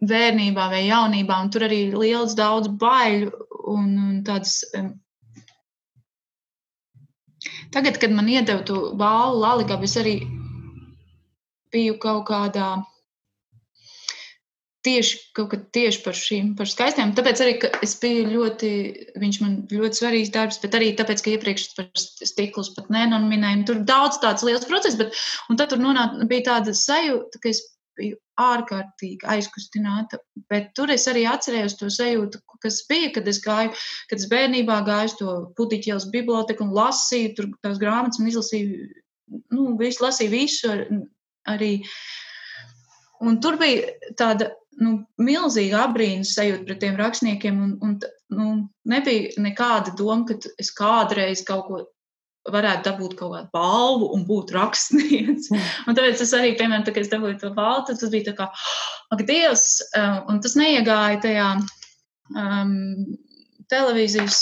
bērnībā 0.06 0.66
vai 0.74 0.88
jaunībā, 0.88 1.38
un 1.46 1.54
tur 1.54 1.70
arī 1.70 1.86
liels 1.94 2.34
daudz 2.38 2.74
baiļu 2.82 3.32
un, 3.72 3.94
un 4.08 4.18
tādas. 4.26 4.64
Tagad, 7.74 8.00
kad 8.02 8.14
man 8.16 8.30
iedeva 8.32 8.64
to 8.66 8.92
balvu 8.98 9.42
Laligabu, 9.44 9.86
es 9.86 9.96
arī 10.02 10.18
biju 11.74 11.98
kaut 12.02 12.26
kādā 12.30 12.70
tieši, 14.86 15.20
kaut 15.36 15.50
kad 15.52 15.66
tieši 15.74 16.02
par 16.06 16.18
šīm, 16.18 16.52
par 16.58 16.70
skaistiem. 16.70 17.14
Tāpēc 17.18 17.42
arī 17.44 17.56
es 17.86 17.96
biju 18.02 18.28
ļoti, 18.32 18.72
viņš 19.22 19.40
man 19.42 19.56
ļoti 19.72 20.00
svarīgs 20.00 20.34
darbs, 20.34 20.60
bet 20.62 20.78
arī 20.78 20.92
tāpēc, 20.98 21.24
ka 21.26 21.34
iepriekš 21.34 21.68
par 21.78 21.90
stiklus 22.02 22.72
pat 22.76 22.92
nenominēju. 22.94 23.66
Tur 23.70 23.82
daudz 23.88 24.20
tāds 24.24 24.46
liels 24.46 24.68
process, 24.70 24.98
bet, 25.00 25.18
un 25.50 25.60
tad 25.60 25.74
tur 25.74 25.82
nonāk, 25.82 26.20
bija 26.30 26.52
tāda 26.52 26.76
sajūta, 26.78 27.42
ka 27.42 27.52
es 27.52 27.64
biju 27.98 28.18
ārkārtīgi 28.42 29.28
aizkustināta. 29.32 30.20
Bet 30.52 30.74
tur 30.78 30.92
es 30.94 31.08
arī 31.12 31.26
atcerējos 31.30 31.78
to 31.80 31.90
sajūtu, 31.94 32.42
kas 32.64 32.82
bija, 32.90 33.14
kad 33.16 33.28
es 33.32 33.40
gāju, 33.44 33.74
kad 34.10 34.22
es 34.22 34.28
bērnībā 34.32 34.82
gāju 34.88 35.12
uz 35.12 35.18
to 35.22 35.38
Putiķielas 35.60 36.10
biblioteku 36.14 36.68
un 36.68 36.76
lasīju 36.76 37.34
tur 37.38 37.50
tās 37.66 37.80
grāmatas 37.82 38.22
un 38.22 38.30
izlasīju, 38.32 38.92
nu, 39.56 39.72
visu, 39.80 40.04
lasīju 40.06 40.34
visu 40.34 40.72
ar, 40.74 40.86
arī. 41.56 41.74
Un 43.24 43.40
tur 43.42 43.56
bija 43.62 43.94
tāda 44.20 44.52
nu, 44.82 44.98
milzīga 45.22 45.86
abrīnas 45.86 46.36
sajūta 46.36 46.68
pret 46.68 46.82
tiem 46.84 46.98
rakstniekiem, 47.00 47.62
un, 47.64 47.76
un 47.86 47.98
nu, 48.36 48.48
nebija 48.92 49.42
nekāda 49.42 49.96
doma, 49.98 50.26
ka 50.28 50.56
es 50.62 50.74
kādreiz 50.76 51.46
kaut 51.48 51.70
ko 51.70 51.84
varētu 52.52 52.86
dabūt 52.90 53.16
kaut 53.20 53.34
kādu 53.34 53.50
balvu 53.56 54.10
un 54.16 54.26
būt 54.28 54.54
rakstnieks. 54.56 55.50
Mm. 55.52 55.70
Un 55.90 55.98
tāpēc 55.98 56.22
es 56.26 56.34
arī, 56.38 56.54
piemēram, 56.60 56.86
tā, 56.86 56.94
kad 56.94 57.06
es 57.06 57.12
dabūju 57.14 57.40
to 57.42 57.52
balvu, 57.58 57.88
tas 57.90 58.14
bija 58.14 58.30
tā 58.30 58.36
kā, 58.38 58.50
ak, 59.16 59.26
Dievs, 59.28 59.66
um, 59.98 60.20
un 60.34 60.42
tas 60.44 60.56
neiegāja 60.60 61.22
tajā 61.26 61.50
um, 62.36 62.76
televīzijas 63.72 64.42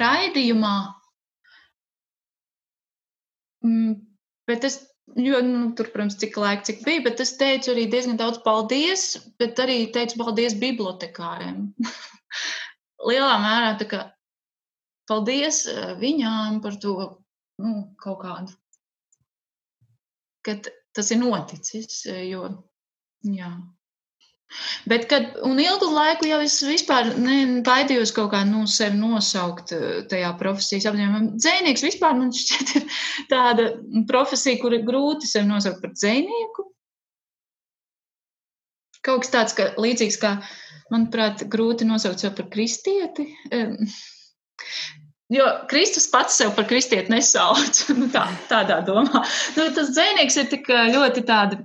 raidījumā. 0.00 0.76
Mm, 3.66 3.94
bet 4.48 4.66
es, 4.68 4.80
jo, 5.18 5.42
nu, 5.44 5.70
tur, 5.76 5.90
protams, 5.92 6.16
cik 6.20 6.38
laika, 6.40 6.64
cik 6.70 6.84
bija, 6.86 7.04
bet 7.10 7.20
es 7.24 7.36
teicu 7.40 7.74
arī 7.74 7.88
diezgan 7.92 8.20
daudz 8.20 8.40
paldies, 8.44 9.08
bet 9.40 9.60
arī 9.62 9.82
teicu 9.92 10.22
paldies 10.22 10.56
bibliotekāriem. 10.60 11.66
Lielā 13.08 13.34
mērā 13.42 13.74
tā 13.80 13.88
kā 13.90 14.06
paldies 15.10 15.64
eh, 15.70 15.94
viņām 16.00 16.60
par 16.64 16.78
to 16.82 16.96
nu, 17.62 17.72
kaut 18.02 18.20
kādu, 18.24 18.56
ka 20.46 20.58
tas 20.96 21.12
ir 21.14 21.22
noticis. 21.22 22.04
Eh, 22.10 22.26
jo, 22.30 22.50
jā. 23.26 23.54
Bet, 24.86 25.08
kad, 25.10 25.32
ilgu 25.42 25.88
laiku 25.90 26.28
jau 26.28 26.38
es 26.44 26.60
vispār 26.62 27.08
baidījos 27.66 28.12
kaut 28.14 28.30
kā 28.30 28.44
nu, 28.46 28.62
sevi 28.70 28.98
nosaukt 29.00 29.74
eh, 29.74 30.04
tajā 30.10 30.30
profesijas 30.40 30.86
apziņā. 30.90 31.22
Dzēnieks 31.34 31.84
vispār 31.86 32.14
man 32.18 32.30
šķiet 32.34 32.74
ir 32.78 33.00
tāda 33.32 33.72
profesija, 34.10 34.60
kur 34.62 34.76
ir 34.76 34.86
grūti 34.86 35.28
sevi 35.30 35.50
nosaukt 35.50 35.82
par 35.82 35.96
dzēnieku. 35.96 36.70
Kaut 39.06 39.22
kas 39.22 39.34
tāds, 39.34 39.54
ka 39.54 39.68
līdzīgs 39.78 40.18
kā, 40.18 40.36
manuprāt, 40.90 41.44
grūti 41.50 41.86
nosaukt 41.86 42.22
sevi 42.22 42.38
par 42.38 42.48
kristieti. 42.50 43.28
Jo 45.32 45.46
Kristus 45.70 46.06
pats 46.10 46.36
sev 46.38 46.52
par 46.54 46.68
kristieti 46.70 47.10
nesauc. 47.10 47.80
nu, 47.98 48.10
tā, 48.12 48.28
tādā 48.50 48.82
domā. 48.86 49.24
Nu, 49.56 49.70
tas 49.74 49.90
dzēnieks 49.94 50.42
ir 50.42 50.52
tik 50.52 50.70
ļoti 50.70 51.24
tāda. 51.26 51.64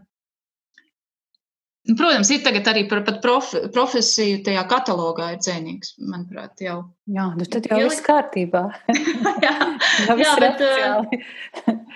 Nu, 1.90 1.96
protams, 1.98 2.30
ir 2.30 2.46
arī 2.70 2.84
par 2.90 3.02
prof, 3.24 3.54
profesiju 3.74 4.44
tajā 4.46 4.62
katalogā 4.70 5.32
ir 5.34 5.40
dzēnieks, 5.42 5.96
manuprāt, 5.98 6.62
jau. 6.62 6.76
Jā, 7.10 7.26
nu 7.38 7.48
tad 7.50 7.66
jau 7.70 7.80
viss 7.82 8.04
kārtībā. 8.06 8.62
jā, 9.46 9.56
jā, 10.08 10.16
jā 10.22 10.36
bet, 10.44 10.62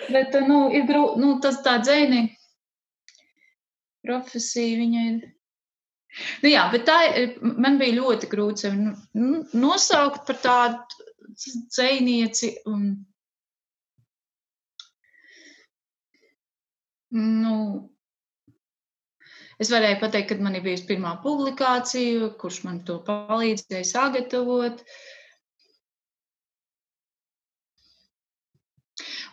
bet 0.10 0.40
nu, 0.50 0.64
ir 0.74 0.88
grūti, 0.90 1.22
nu, 1.22 1.36
tas 1.44 1.62
tā 1.66 1.78
dzēni 1.84 2.24
profesija, 4.06 4.82
viņa 4.82 5.06
ir. 5.12 5.22
Nu 6.44 6.52
jā, 6.52 6.68
bet 6.72 6.86
tā 6.88 7.00
man 7.44 7.80
bija 7.82 7.98
ļoti 7.98 8.30
grūti 8.32 8.68
sevi 8.68 8.86
nu, 8.86 9.42
nosaukt 9.58 10.24
par 10.30 10.40
tādu 10.44 11.04
dzēnieci. 11.36 12.54
Un, 12.72 12.88
Nu, 17.16 17.58
es 19.62 19.70
varēju 19.72 20.02
pateikt, 20.02 20.34
kad 20.34 20.42
man 20.44 20.58
ir 20.58 20.64
bijusi 20.66 20.88
pirmā 20.90 21.14
publikācija, 21.24 22.32
kurš 22.42 22.64
man 22.66 22.82
to 22.88 22.98
palīdzēja 23.08 23.88
sagatavot. 23.88 24.82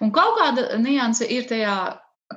Un 0.02 0.12
kaut 0.14 0.38
kāda 0.38 0.78
nianse 0.82 1.26
ir 1.26 1.48
tajā, 1.50 1.74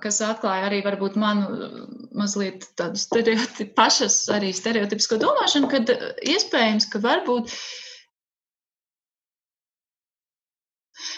kas 0.03 0.21
atklāja 0.25 0.67
arī 0.69 0.81
varbūt 0.85 1.17
manu 1.19 1.69
mazliet 2.15 2.67
tādu 2.79 2.99
stereotipu, 2.99 3.73
pašas 3.77 4.21
arī 4.33 4.51
stereotipisko 4.55 5.19
domāšanu, 5.21 5.71
kad 5.71 5.91
iespējams, 6.23 6.87
ka 6.91 7.01
varbūt 7.03 7.51
uh, 7.51 7.57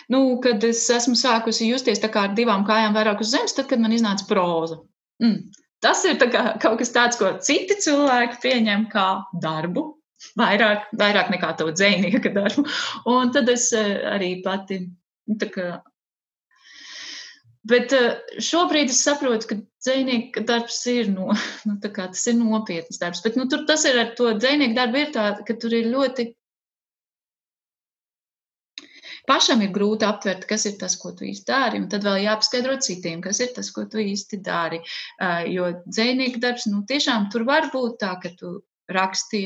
nu, 0.07 0.21
kad 0.43 0.63
es 0.67 0.83
esmu 0.93 1.15
sākusi 1.19 1.69
justies 1.69 2.01
tā 2.03 2.09
kā 2.13 2.27
ar 2.27 2.35
divām 2.37 2.65
kājām 2.67 2.95
vairāk 2.97 3.23
uz 3.23 3.33
zemes, 3.33 3.55
tad, 3.57 3.69
kad 3.71 3.81
man 3.83 3.95
iznāca 3.95 4.27
proza. 4.29 4.81
Mm. 5.23 5.49
Tas 5.83 6.01
ir 6.09 6.17
kā, 6.17 6.43
kaut 6.61 6.79
kas 6.79 6.93
tāds, 6.93 7.19
ko 7.19 7.35
citi 7.43 7.77
cilvēki 7.83 8.41
pieņem 8.43 8.87
kā 8.93 9.07
darbu, 9.43 9.83
vairāk, 10.39 10.87
vairāk 10.97 11.29
nekā 11.33 11.51
to 11.59 11.69
dzinieka 11.73 12.33
darbu. 12.33 12.65
Un 13.13 13.33
tad 13.35 13.49
es 13.53 13.69
eh, 13.77 13.93
arī 14.15 14.37
pati. 14.45 14.81
Nu, 15.27 15.37
kā, 15.53 15.81
bet 17.69 17.93
eh, 17.95 18.39
šobrīd 18.43 18.91
es 18.93 19.03
saprotu, 19.03 19.49
ka 19.49 19.59
dzinieka 19.85 20.43
darbs 20.47 20.79
ir, 20.91 21.11
no, 21.13 21.29
nu, 21.67 21.77
kā, 21.83 22.09
ir 22.11 22.39
nopietns 22.39 23.01
darbs. 23.01 23.23
Bet, 23.25 23.37
nu, 23.39 23.47
tur 23.51 23.65
tas 23.69 23.85
ir 23.89 23.99
ar 24.01 24.13
to 24.17 24.33
dzinieku 24.37 24.77
darbu, 24.77 25.03
ir 25.03 25.13
tā, 25.15 25.29
ka 25.47 25.57
tur 25.61 25.75
ir 25.77 25.89
ļoti 25.93 26.31
pašam 29.27 29.61
ir 29.65 29.73
grūti 29.75 30.07
aptvert, 30.07 30.45
kas 30.47 30.65
ir 30.69 30.77
tas, 30.79 30.95
ko 30.99 31.11
tu 31.11 31.27
īsti 31.27 31.49
dari, 31.49 31.81
un 31.81 31.89
tad 31.91 32.05
vēl 32.07 32.23
jāpaskaidro 32.23 32.77
citiem, 32.83 33.19
kas 33.23 33.41
ir 33.43 33.51
tas, 33.55 33.69
ko 33.75 33.83
tu 33.91 33.99
īsti 33.99 34.39
dari. 34.43 34.79
Jo 35.51 35.73
dzēnieka 35.83 36.39
darbs, 36.43 36.67
nu, 36.71 36.85
tiešām 36.87 37.27
tur 37.33 37.43
var 37.49 37.67
būt 37.73 37.99
tā, 38.03 38.13
ka 38.23 38.31
tu 38.39 38.61
raksti 38.87 39.41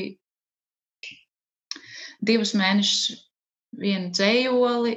divus 2.22 2.54
mēnešus 2.54 3.24
vienu 3.82 4.12
dzējoli, 4.14 4.94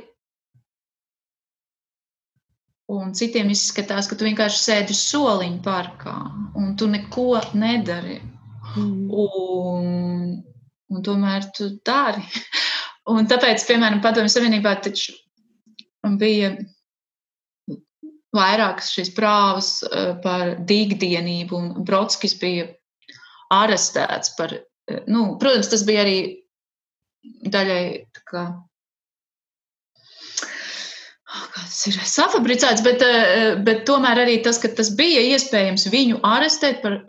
un 2.92 3.14
citiem 3.18 3.50
izskatās, 3.54 4.10
ka 4.10 4.18
tu 4.18 4.28
vienkārši 4.28 4.62
sēdi 4.62 4.96
uz 4.96 5.02
soliņa 5.10 5.62
parkā, 5.66 6.16
un 6.60 6.76
tu 6.80 6.90
neko 6.92 7.42
nedari. 7.58 8.20
Mm. 8.76 9.10
Un, 9.24 10.32
un 10.92 11.06
tomēr 11.06 11.50
tu 11.56 11.72
dari. 11.86 12.26
Un 13.06 13.28
tāpēc, 13.30 13.62
piemēram, 13.68 14.00
Padomju 14.02 14.32
Savienībā 14.34 14.72
taču 14.82 15.14
bija 16.18 16.56
vairākas 18.36 18.92
šīs 18.96 19.12
prāvas 19.14 19.70
eh, 19.86 20.14
par 20.24 20.56
dīgdienību, 20.70 21.60
un 21.60 21.86
Brodskis 21.86 22.34
bija 22.42 22.66
arestēts 23.54 24.34
par, 24.40 24.56
eh, 24.58 25.04
nu, 25.06 25.36
protams, 25.42 25.70
tas 25.72 25.86
bija 25.88 26.02
arī 26.02 26.18
daļai 27.46 27.86
kā 28.26 28.48
kāds 31.56 31.82
ir 31.90 32.00
safabricēts, 32.12 32.84
bet, 32.86 33.04
eh, 33.06 33.56
bet 33.68 33.84
tomēr 33.90 34.24
arī 34.26 34.40
tas, 34.44 34.60
ka 34.62 34.72
tas 34.78 34.94
bija 34.96 35.24
iespējams 35.36 35.90
viņu 35.94 36.22
arestēt 36.24 36.82
par 36.86 37.02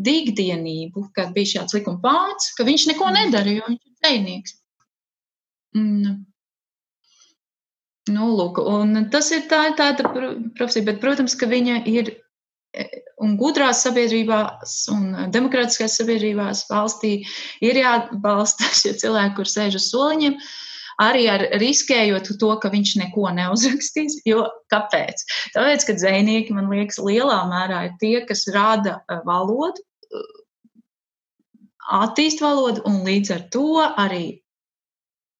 dīgdienību, 0.00 1.10
kad 1.16 1.34
bija 1.36 1.58
šāds 1.58 1.76
likuma 1.76 2.00
pāns, 2.04 2.50
ka 2.56 2.64
viņš 2.68 2.88
neko 2.92 3.12
nedara, 3.16 3.58
jo 3.58 3.68
viņš 3.68 3.80
ir 3.80 3.94
dzēnieks. 4.00 4.56
Mm. 5.76 6.16
Nu, 8.10 8.30
lūk, 8.34 8.58
un 8.64 9.04
tas 9.12 9.28
ir 9.34 9.44
tā, 9.50 9.68
tāda 9.78 10.08
profesija, 10.56 10.86
bet, 10.88 10.98
protams, 11.02 11.36
ka 11.38 11.46
viņa 11.50 11.82
ir 11.90 12.10
e, 12.74 12.86
un 13.22 13.36
gudrās 13.38 13.84
sabiedrībās 13.84 14.78
un 14.94 15.28
demokrātiskās 15.34 15.98
sabiedrībās 16.00 16.64
valstī 16.70 17.20
ir 17.62 17.80
jāatbalsta 17.82 18.70
šie 18.80 18.96
cilvēki, 19.02 19.36
kur 19.38 19.52
sēž 19.52 19.78
uz 19.78 19.90
soliņiem, 19.92 20.40
arī 21.00 21.26
ar 21.32 21.46
riskējot 21.62 22.32
to, 22.40 22.50
ka 22.62 22.72
viņš 22.72 22.96
neko 23.04 23.30
neuzrakstīs. 23.36 24.20
Jo 24.28 24.46
kāpēc? 24.72 25.24
Tāpēc, 25.56 25.86
ka 25.88 25.96
dzēnieki, 25.98 26.56
man 26.56 26.70
liekas, 26.72 27.00
lielā 27.02 27.40
mērā 27.50 27.86
ir 27.88 27.96
tie, 28.02 28.18
kas 28.28 28.46
rada 28.54 29.00
e, 29.00 29.20
valodu, 29.26 29.80
e, 29.80 30.22
attīst 32.00 32.44
valodu 32.44 32.84
un 32.88 33.02
līdz 33.06 33.34
ar 33.36 33.48
to 33.54 33.66
arī 33.88 34.24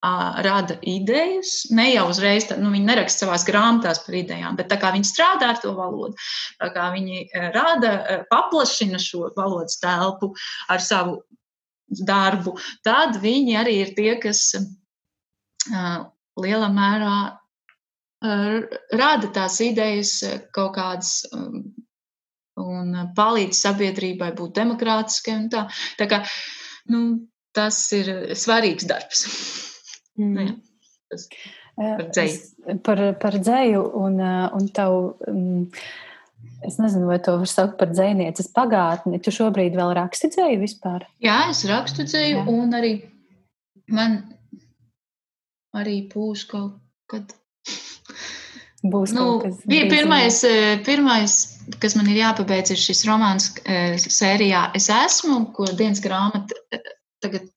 rada 0.00 0.78
idejas, 0.88 1.66
ne 1.76 1.90
jau 1.90 2.06
uzreiz, 2.08 2.46
nu, 2.56 2.70
viņi 2.72 2.86
neraksta 2.88 3.26
savās 3.26 3.42
grāmatās 3.44 4.00
par 4.06 4.14
idejām, 4.16 4.56
bet 4.56 4.70
tā 4.72 4.78
kā 4.80 4.94
viņi 4.94 5.04
strādā 5.04 5.50
ar 5.52 5.58
to 5.60 5.74
valodu, 5.76 6.16
tā 6.56 6.70
kā 6.72 6.86
viņi 6.94 7.26
rada, 7.52 7.90
paplašina 8.30 8.96
šo 8.96 9.28
valodas 9.36 9.76
telpu 9.82 10.32
ar 10.72 10.80
savu 10.80 11.18
darbu, 11.90 12.56
tad 12.86 13.20
viņi 13.20 13.58
arī 13.60 13.76
ir 13.82 13.92
tie, 13.98 14.14
kas 14.22 14.54
lielā 16.40 16.70
mērā 16.72 17.18
rada 18.20 19.30
tās 19.32 19.60
idejas 19.64 20.12
kaut 20.52 20.74
kādas 20.76 21.22
um, 21.32 21.62
un 22.60 22.92
palīdz 23.16 23.62
sabiedrībai 23.64 24.32
būt 24.36 24.58
demokrātiskai 24.58 25.36
un 25.38 25.46
tā. 25.52 25.64
Tā 25.98 26.08
kā, 26.10 26.20
nu, 26.92 27.04
tas 27.56 27.78
ir 27.96 28.34
svarīgs 28.36 28.88
darbs. 28.88 29.24
Mm. 30.20 30.34
Nu, 30.34 30.44
jā, 30.44 30.54
tas 31.10 31.26
par 31.80 32.06
dzēju. 32.10 32.78
Par, 32.84 33.02
par 33.22 33.40
dzēju 33.40 33.82
un, 34.04 34.22
un 34.60 34.70
tavu. 34.76 35.02
Um, 35.30 35.66
Es 36.64 36.76
nezinu, 36.76 37.06
vai 37.08 37.16
to 37.24 37.38
var 37.40 37.48
saukt 37.48 37.78
par 37.80 37.88
dzinieces 37.88 38.50
pagātni. 38.52 39.16
Tu 39.24 39.32
šobrīd 39.32 39.72
vēl 39.76 39.94
raksti 39.96 40.28
dzēju 40.34 40.58
vispār? 40.60 41.06
Jā, 41.24 41.38
es 41.52 41.62
rakstu 41.68 42.04
dzēju, 42.04 42.42
Jā. 42.42 42.44
un 42.52 42.76
arī 42.76 42.90
man 43.88 44.18
arī 45.76 46.02
būs 46.12 46.46
kaut 46.50 46.78
kad. 47.10 47.34
Būs 48.80 49.12
nu, 49.12 49.24
kaut 49.26 49.42
kas. 49.44 49.56
Bija 49.68 49.90
pirmais, 49.90 50.38
pirmais, 50.86 51.34
kas 51.82 51.92
man 51.98 52.06
ir 52.08 52.22
jāpabeidz, 52.22 52.70
ir 52.72 52.80
šis 52.80 53.02
romāns 53.04 53.50
sērijā 54.08 54.62
Es 54.78 54.86
esmu, 54.88 55.50
ko 55.52 55.66
dienas 55.68 56.00
grāmata 56.00 56.56
tagad 57.20 57.50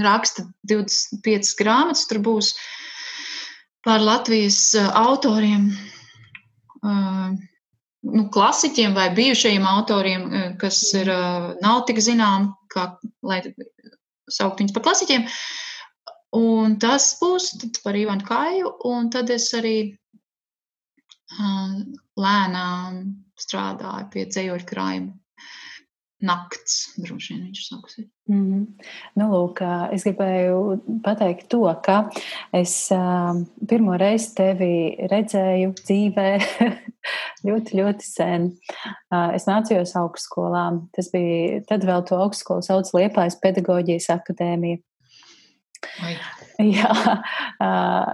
raksta 0.00 0.44
25 0.68 1.54
grāmatas, 1.58 2.06
tur 2.08 2.20
būs 2.24 2.54
par 3.84 4.02
Latvijas 4.04 4.74
eh, 4.78 4.88
autoriem, 5.00 5.70
eh, 6.84 7.30
nu, 8.10 8.26
klasiķiem 8.32 8.96
vai 8.96 9.08
bijušajiem 9.16 9.66
autoriem, 9.66 10.26
eh, 10.32 10.50
kas 10.60 10.82
ir, 10.96 11.10
nav 11.64 11.84
tik 11.88 12.02
zinām, 12.04 12.52
kā, 12.72 12.92
lai 13.22 13.42
saukt 14.30 14.60
viņus 14.62 14.76
par 14.76 14.86
klasiķiem. 14.88 15.26
Un 16.36 16.76
tas 16.82 17.08
būs 17.20 17.52
par 17.84 17.98
Ivanu 17.98 18.26
Kāju, 18.26 18.76
un 18.86 19.10
tad 19.10 19.30
es 19.34 19.48
arī 19.58 19.78
lēnām 22.20 23.00
strādāju 23.40 24.10
pie 24.12 24.26
dzējoļu 24.28 24.66
krājuma 24.66 25.20
nakts, 26.20 26.90
droši 27.00 27.34
vien 27.34 27.44
viņš 27.48 27.60
sauksies. 27.64 28.08
Mm 28.28 28.40
-hmm. 28.40 28.64
nu, 29.16 29.26
lūk, 29.32 29.62
es 29.92 30.04
gribēju 30.04 31.00
pateikt 31.04 31.48
to, 31.48 31.62
ka 31.82 32.10
es 32.52 32.90
uh, 32.92 33.40
pirmo 33.68 33.96
reizi 33.96 34.34
tevi 34.36 34.96
redzēju 35.10 35.72
dzīvē 35.80 36.28
ļoti, 37.48 37.80
ļoti 37.80 38.04
sen. 38.04 38.50
Uh, 39.08 39.32
es 39.34 39.48
mācījos 39.48 39.96
augstskolā. 39.96 40.66
Tas 40.92 41.10
bija, 41.12 41.62
tad 41.68 41.84
vēl 41.88 42.04
to 42.04 42.20
augstskolu 42.20 42.62
sauc 42.62 42.92
Liepājas 42.94 43.40
pedagoģijas 43.40 44.10
akadēmija. 44.18 44.84
Vai. 46.00 46.14
Jā, 46.76 46.92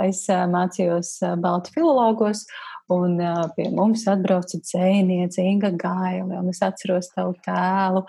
es 0.07 0.23
mācījos 0.31 1.17
Baltu 1.43 1.75
filologos, 1.75 2.45
Un 2.87 3.17
pie 3.57 3.65
mums 3.75 4.05
atbrauca 4.07 4.61
dzēniece 4.63 5.43
Inga 5.43 5.73
Gaile, 5.75 6.37
un 6.39 6.51
es 6.53 6.61
atceros 6.63 7.09
tavu 7.11 7.33
tēlu. 7.43 8.05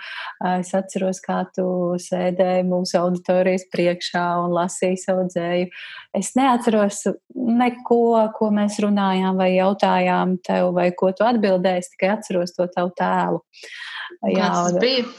Es 0.59 0.69
atceros, 0.77 1.17
kā 1.23 1.39
tu 1.55 1.65
sēdēji 2.01 2.65
mūsu 2.69 2.99
auditorijas 2.99 3.65
priekšā 3.73 4.25
un 4.43 4.53
lasīji 4.53 4.99
savu 5.01 5.25
dzēju. 5.31 5.71
Es 6.17 6.29
neatceros 6.37 7.07
neko, 7.33 8.03
ko 8.37 8.51
mēs 8.53 8.77
runājām 8.85 9.41
vai 9.41 9.55
jautājām 9.55 10.37
tev, 10.45 10.69
vai 10.77 10.91
ko 10.93 11.09
tu 11.09 11.25
atbildēji, 11.25 11.89
tikai 11.95 12.13
atceros 12.13 12.53
to 12.53 12.69
tavu 12.75 12.93
tēlu. 13.01 13.41
Jā, 14.29 14.51
tas 14.53 14.77
bija. 14.83 15.09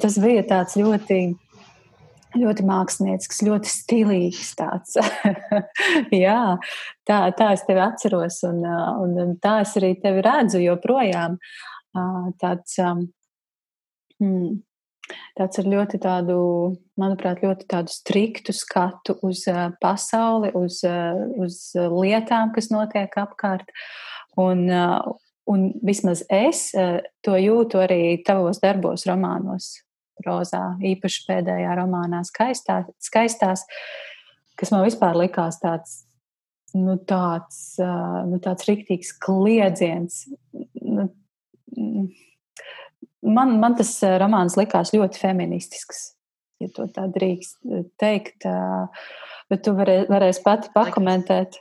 Tas 0.00 0.16
bija 0.22 0.48
tāds 0.48 0.80
ļoti 0.80 1.20
ļoti 2.36 2.64
mākslinieks, 2.68 3.42
ļoti 3.46 3.70
stilīgs. 3.72 4.54
Jā, 6.24 6.40
tā, 7.08 7.18
tā 7.38 7.50
es 7.54 7.64
tevi 7.68 7.82
atceros, 7.84 8.40
un, 8.48 8.62
un 9.04 9.36
tā 9.42 9.60
es 9.64 9.76
arī 9.80 9.94
tevi 10.02 10.24
redzu 10.24 10.62
joprojām. 10.62 11.38
Tāds, 12.38 12.76
hmm, 14.18 14.58
tāds 15.38 15.62
ar 15.62 15.70
ļoti 15.72 16.00
tādu, 16.02 16.40
manuprāt, 17.00 17.40
ļoti 17.42 17.68
tādu 17.70 17.94
striktu 17.94 18.54
skatu 18.54 19.16
uz 19.26 19.46
pasauli, 19.82 20.52
uz, 20.58 20.82
uz 21.40 21.62
lietām, 21.74 22.52
kas 22.54 22.70
notiek 22.74 23.16
apkārt. 23.18 23.72
Un, 24.38 24.68
un 25.48 25.68
vismaz 25.82 26.22
es 26.30 26.68
to 27.24 27.40
jūtu 27.40 27.80
arī 27.82 28.02
tavos 28.26 28.60
darbos, 28.62 29.08
romānos, 29.08 29.72
prozā, 30.20 30.62
īpaši 30.84 31.24
pēdējā 31.28 31.74
romānā, 31.78 32.22
skaistā, 32.26 32.82
skaistās, 33.02 33.64
kas 34.58 34.72
man 34.74 34.84
vispār 34.86 35.18
likās 35.18 35.60
tāds. 35.62 36.04
Nu, 36.76 36.98
tāds, 37.00 37.78
nu, 37.80 38.36
tāds 38.44 38.66
rīktīgs 38.68 39.14
kliedziens. 39.24 40.26
Nu, 40.84 41.06
man, 43.24 43.54
man 43.62 43.76
tas 43.78 43.94
romāns 44.20 44.58
likās 44.60 44.92
ļoti 44.92 45.22
feministisks, 45.22 46.02
ja 46.60 46.68
tā 46.76 47.06
drīkst 47.14 47.56
teikt. 48.00 48.44
Bet 49.48 49.64
tu 49.64 49.72
varē, 49.78 50.02
varēsi 50.12 50.44
pati 50.44 50.68
pakomentēt 50.74 51.56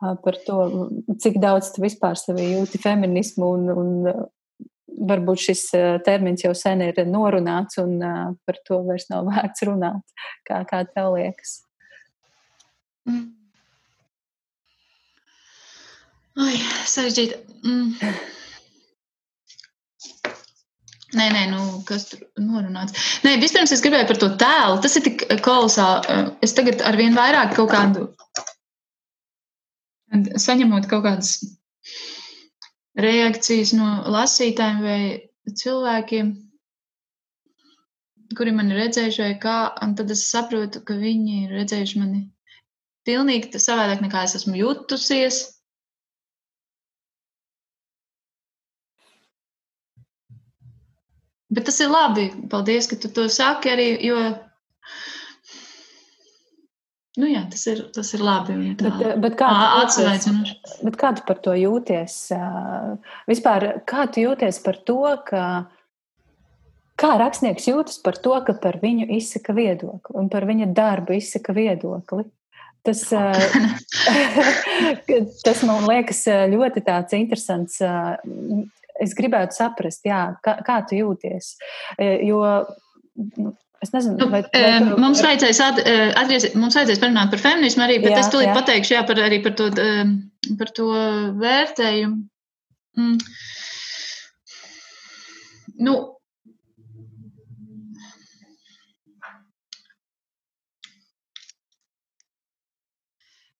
par 0.00 0.38
to, 0.46 0.58
cik 1.20 1.40
daudz 1.42 1.74
tu 1.74 1.82
vispār 1.84 2.14
sevi 2.18 2.52
jūti 2.54 2.80
feminismu 2.80 3.50
un, 3.56 3.66
un 3.74 3.90
varbūt 5.10 5.42
šis 5.46 5.64
termins 6.06 6.44
jau 6.44 6.52
sen 6.56 6.84
ir 6.86 7.02
norunāts, 7.08 7.78
un 7.82 7.98
par 8.46 8.60
to 8.66 8.80
vairs 8.86 9.08
nav 9.12 9.26
vērts 9.30 9.66
runāt. 9.68 10.24
Kā, 10.48 10.62
kā 10.68 10.84
tev 10.88 11.14
liekas? 11.16 11.60
Mm. 13.08 13.28
Ai, 16.40 16.56
sarežģīti. 16.88 17.40
Mm. 17.66 18.12
Nē, 21.10 21.24
nē, 21.34 21.40
nu, 21.50 21.62
kas 21.88 22.04
tur 22.06 22.20
norunāts. 22.38 22.94
Nē, 23.26 23.34
vispirms 23.42 23.72
es 23.74 23.82
gribēju 23.82 24.06
par 24.12 24.18
to 24.22 24.28
tēlu. 24.38 24.78
Tas 24.84 24.94
ir 25.00 25.04
tik 25.08 25.24
kolosāli. 25.42 26.20
Es 26.46 26.54
tagad 26.54 26.84
ar 26.86 26.98
vien 27.00 27.16
vairāk 27.18 27.56
kaut 27.56 27.72
kādu 27.72 28.06
saņemot 30.10 30.86
kaut 30.90 31.04
kādas 31.06 31.34
reakcijas 33.04 33.72
no 33.76 33.88
lasītājiem 34.14 34.80
vai 34.84 35.00
cilvēkiem, 35.62 36.32
kuri 38.38 38.52
mani 38.54 38.76
redzējuši, 38.78 39.22
vai 39.24 39.38
kā, 39.42 39.56
tad 39.98 40.12
es 40.14 40.26
saprotu, 40.30 40.82
ka 40.86 40.96
viņi 40.98 41.44
ir 41.44 41.56
redzējuši 41.60 42.02
mani 42.02 42.26
pilnīgi 43.08 43.58
savādāk 43.58 44.04
nekā 44.04 44.26
es 44.26 44.36
esmu 44.38 44.58
jutusies. 44.60 45.40
Bet 51.50 51.66
tas 51.66 51.80
ir 51.82 51.90
labi. 51.90 52.28
Paldies, 52.50 52.86
ka 52.86 52.98
tu 53.02 53.10
to 53.10 53.26
saki 53.32 53.72
arī, 53.72 53.88
jo 54.06 54.20
Nu, 57.18 57.26
jā, 57.26 57.40
tas 57.50 57.64
ir, 57.66 57.80
tas 57.90 58.12
ir 58.14 58.22
labi. 58.22 58.54
Bet, 58.78 59.00
eh, 59.02 59.16
bet, 59.18 59.34
kā 59.38 59.48
jūties, 59.50 60.28
bet 60.86 60.96
kā 61.00 61.10
tu 61.18 61.24
par 61.26 61.40
to 61.42 61.56
jūties? 61.58 62.16
Vispār, 63.26 63.66
kā 63.88 64.04
tu 64.14 64.22
jūties 64.22 64.60
par 64.62 64.78
to, 64.86 65.00
ka 65.26 65.44
kā 67.00 67.10
rakstnieks 67.18 67.66
jūtas 67.66 67.98
par 68.04 68.20
to, 68.22 68.36
ka 68.46 68.54
par 68.62 68.78
viņu 68.82 69.08
izsaka 69.16 69.56
viedokli 69.56 70.20
un 70.20 70.28
par 70.30 70.46
viņa 70.46 70.68
darbu 70.76 71.16
izsaka 71.18 71.54
viedokli? 71.56 72.28
Tas, 72.86 73.02
tas 75.44 75.64
man 75.68 75.88
liekas 75.90 76.22
ļoti 76.54 76.84
tāds 76.86 77.16
interesants. 77.18 77.80
Es 79.00 79.16
gribētu 79.16 79.56
saprast, 79.56 80.04
jā, 80.06 80.28
kā, 80.44 80.60
kā 80.64 80.78
tu 80.86 81.00
jūties. 81.00 81.56
Jo 81.98 82.44
nu, 83.36 83.56
Es 83.80 83.94
nezinu, 83.94 84.18
nu, 84.20 84.28
vai, 84.28 84.42
vai 84.52 84.80
tu... 84.84 84.96
mums 85.00 85.22
vajadzēs 85.24 85.58
at, 85.64 85.78
atgriezties, 86.20 86.56
mums 86.60 86.76
vajadzēs 86.76 87.00
parunāt 87.00 87.30
par 87.32 87.40
feminismu 87.40 87.86
arī, 87.86 87.96
bet 88.02 88.12
jā, 88.12 88.18
es 88.20 88.28
tulīt 88.32 88.50
jā. 88.50 88.56
pateikšu 88.58 88.92
jā, 88.92 89.00
par, 89.08 89.20
arī 89.24 89.38
par 89.40 89.54
to, 89.56 89.70
par 90.60 90.72
to 90.76 90.88
vērtējumu. 91.40 92.18
Mm. 93.00 93.16
Nu, 95.80 95.94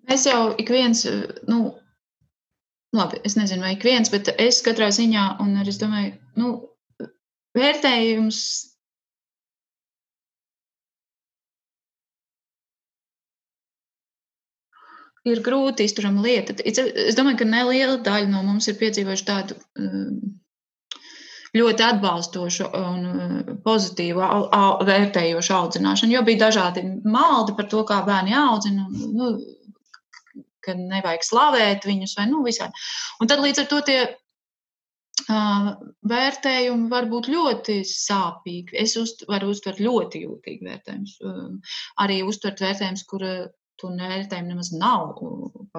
mēs 0.04 0.28
jau 0.28 0.50
ik 0.60 0.68
viens, 0.76 1.06
nu, 1.48 1.62
labi, 2.92 3.24
es 3.24 3.40
nezinu, 3.40 3.64
vai 3.64 3.72
ik 3.78 3.88
viens, 3.88 4.12
bet 4.12 4.34
es 4.36 4.60
katrā 4.66 4.92
ziņā, 4.92 5.30
un 5.40 5.56
es 5.64 5.80
domāju, 5.80 6.18
nu, 6.36 6.58
vērtējums 7.56 8.44
ir 15.28 15.42
grūti 15.44 15.86
izturama 15.86 16.22
lieta. 16.24 16.54
Es 16.64 17.16
domāju, 17.18 17.42
ka 17.42 17.48
neliela 17.48 17.98
daļa 18.04 18.28
no 18.30 18.44
mums 18.46 18.68
ir 18.70 18.78
piedzīvojuši 18.80 19.26
tādu 19.28 19.56
um, 19.78 20.14
ļoti 21.56 21.86
atbalstošu 21.86 22.70
un 22.78 23.10
uh, 23.10 23.52
pozitīvu, 23.64 24.24
vērtējošu 24.88 25.56
audzināšanu, 25.58 26.16
jo 26.16 26.24
bija 26.26 26.46
dažādi 26.46 26.86
maldi 27.04 27.56
par 27.58 27.68
to, 27.72 27.84
kā 27.88 28.00
bērni 28.06 28.36
audzina. 28.38 28.88
Nu, 28.88 29.34
ka 30.64 30.74
nevajag 30.76 31.22
slavēt 31.24 31.86
viņus, 31.88 32.18
vai 32.18 32.26
nu 32.28 32.42
visādi. 32.44 32.76
Un 33.20 33.30
tad 33.30 33.40
līdz 33.40 33.62
ar 33.62 33.68
to 33.70 33.78
tie 33.88 34.00
uh, 34.04 35.70
vērtējumi 36.12 36.90
var 36.92 37.08
būt 37.12 37.30
ļoti 37.32 37.80
sāpīgi. 37.88 38.76
Es 38.84 38.96
uzt, 39.00 39.24
varu 39.28 39.52
uztvert 39.54 39.80
ļoti 39.80 40.24
jūtīgi 40.26 40.68
vērtējumus. 40.68 41.16
Um, 41.24 41.56
arī 42.04 42.20
uztvert 42.28 42.60
vērtējumus, 42.64 43.06
kur 43.08 43.24
to 43.24 43.34
vērtējumu 43.88 44.52
nemaz 44.52 44.72
nav 44.76 45.14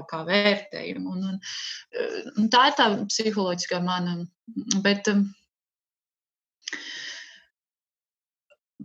kā 0.10 0.24
vērtējumu. 0.28 1.14
Un, 1.14 1.30
un, 1.30 1.38
un 2.38 2.50
tā 2.54 2.68
ir 2.70 2.78
tā 2.80 2.88
psiholoģiskā 3.12 3.82
mana. 3.84 4.18
Bet, 4.84 5.08
um, 5.12 5.28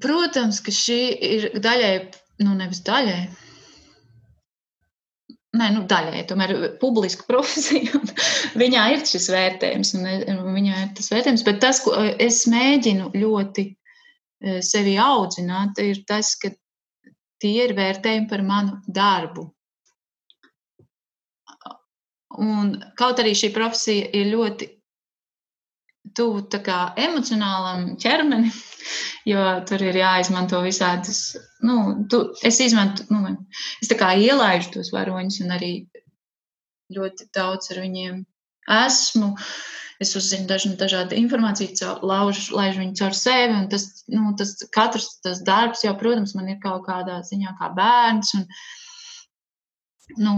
protams, 0.02 0.60
ka 0.64 0.74
šī 0.74 1.00
ir 1.30 1.48
daļai, 1.62 1.94
nu 2.44 2.56
nevis 2.58 2.82
daļai. 2.86 3.20
Nē, 5.56 5.70
nu, 5.72 5.86
daļai 5.88 6.26
tomēr 6.28 6.52
publiska 6.82 7.24
profesija. 7.30 8.02
Viņā 8.60 8.84
ir 8.92 9.06
šis 9.08 9.30
vērtējums, 9.32 9.94
un 9.96 10.52
viņā 10.52 10.84
ir 10.84 10.92
tas 10.98 11.10
vērtējums. 11.14 11.46
Bet 11.46 11.62
tas, 11.64 11.80
ko 11.84 11.96
es 12.02 12.44
mēģinu 12.50 13.12
ļoti 13.16 13.66
eh, 13.70 14.60
sevi 14.64 14.98
audzināt, 15.00 15.80
ir 15.80 16.04
tas, 16.08 16.34
ka 16.42 16.52
tie 17.42 17.66
ir 17.66 17.74
vērtējumi 17.76 18.28
par 18.30 18.42
manu 18.46 18.80
darbu. 18.86 19.46
Un 22.42 22.72
kaut 22.98 23.20
arī 23.22 23.32
šī 23.38 23.52
profesija 23.54 24.10
ir 24.18 24.28
ļoti 24.34 24.68
tuvu 26.16 26.44
emocionālam 27.00 27.94
ķermenim, 28.00 28.52
jo 29.32 29.44
tur 29.68 29.84
ir 29.84 30.00
jāizmanto 30.00 30.60
visādas. 30.64 31.22
Nu, 31.64 32.06
tu, 32.10 32.22
es 32.44 32.60
izmantoju, 32.64 33.08
nu, 33.10 33.36
es 33.82 33.92
ielaidu 34.20 34.76
tos 34.76 34.92
varoņus 34.94 35.40
un 35.44 35.56
arī 35.56 35.72
ļoti 36.96 37.30
daudz 37.34 37.72
ar 37.72 37.82
viņiem 37.82 38.20
esmu. 38.84 39.32
Uh, 39.32 39.85
es 40.00 40.12
uzzinu 40.18 40.46
dažu, 40.50 40.72
dažādu 40.76 41.16
informāciju, 41.16 41.92
laužu, 42.04 42.56
laižu 42.56 42.82
viņu 42.82 42.98
caur 43.00 43.16
sevi. 43.16 43.62
Tas, 43.72 43.86
nu, 44.12 44.32
tas 44.38 44.54
katrs 44.74 45.08
tas 45.24 45.40
darbs 45.46 45.84
jau, 45.86 45.94
protams, 46.00 46.36
man 46.36 46.50
ir 46.52 46.60
kaut 46.62 46.84
kādā 46.88 47.22
ziņā 47.24 47.56
kā 47.60 47.72
bērns. 47.76 48.36
Un, 48.38 48.46
nu, 50.22 50.36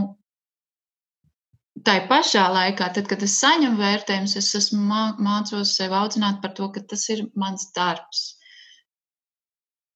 Tā 1.86 1.92
pašā 2.10 2.42
laikā, 2.50 2.88
tad, 2.90 3.06
kad 3.06 3.20
es 3.22 3.36
saņemu 3.38 3.78
vērtējumus, 3.78 4.32
es 4.40 4.48
esmu 4.58 4.80
mā, 4.88 5.02
mācos 5.22 5.76
sev 5.78 5.92
audzināt 5.94 6.40
par 6.42 6.50
to, 6.56 6.66
ka 6.74 6.82
tas 6.90 7.04
ir 7.14 7.20
mans 7.38 7.68
darbs. 7.76 8.24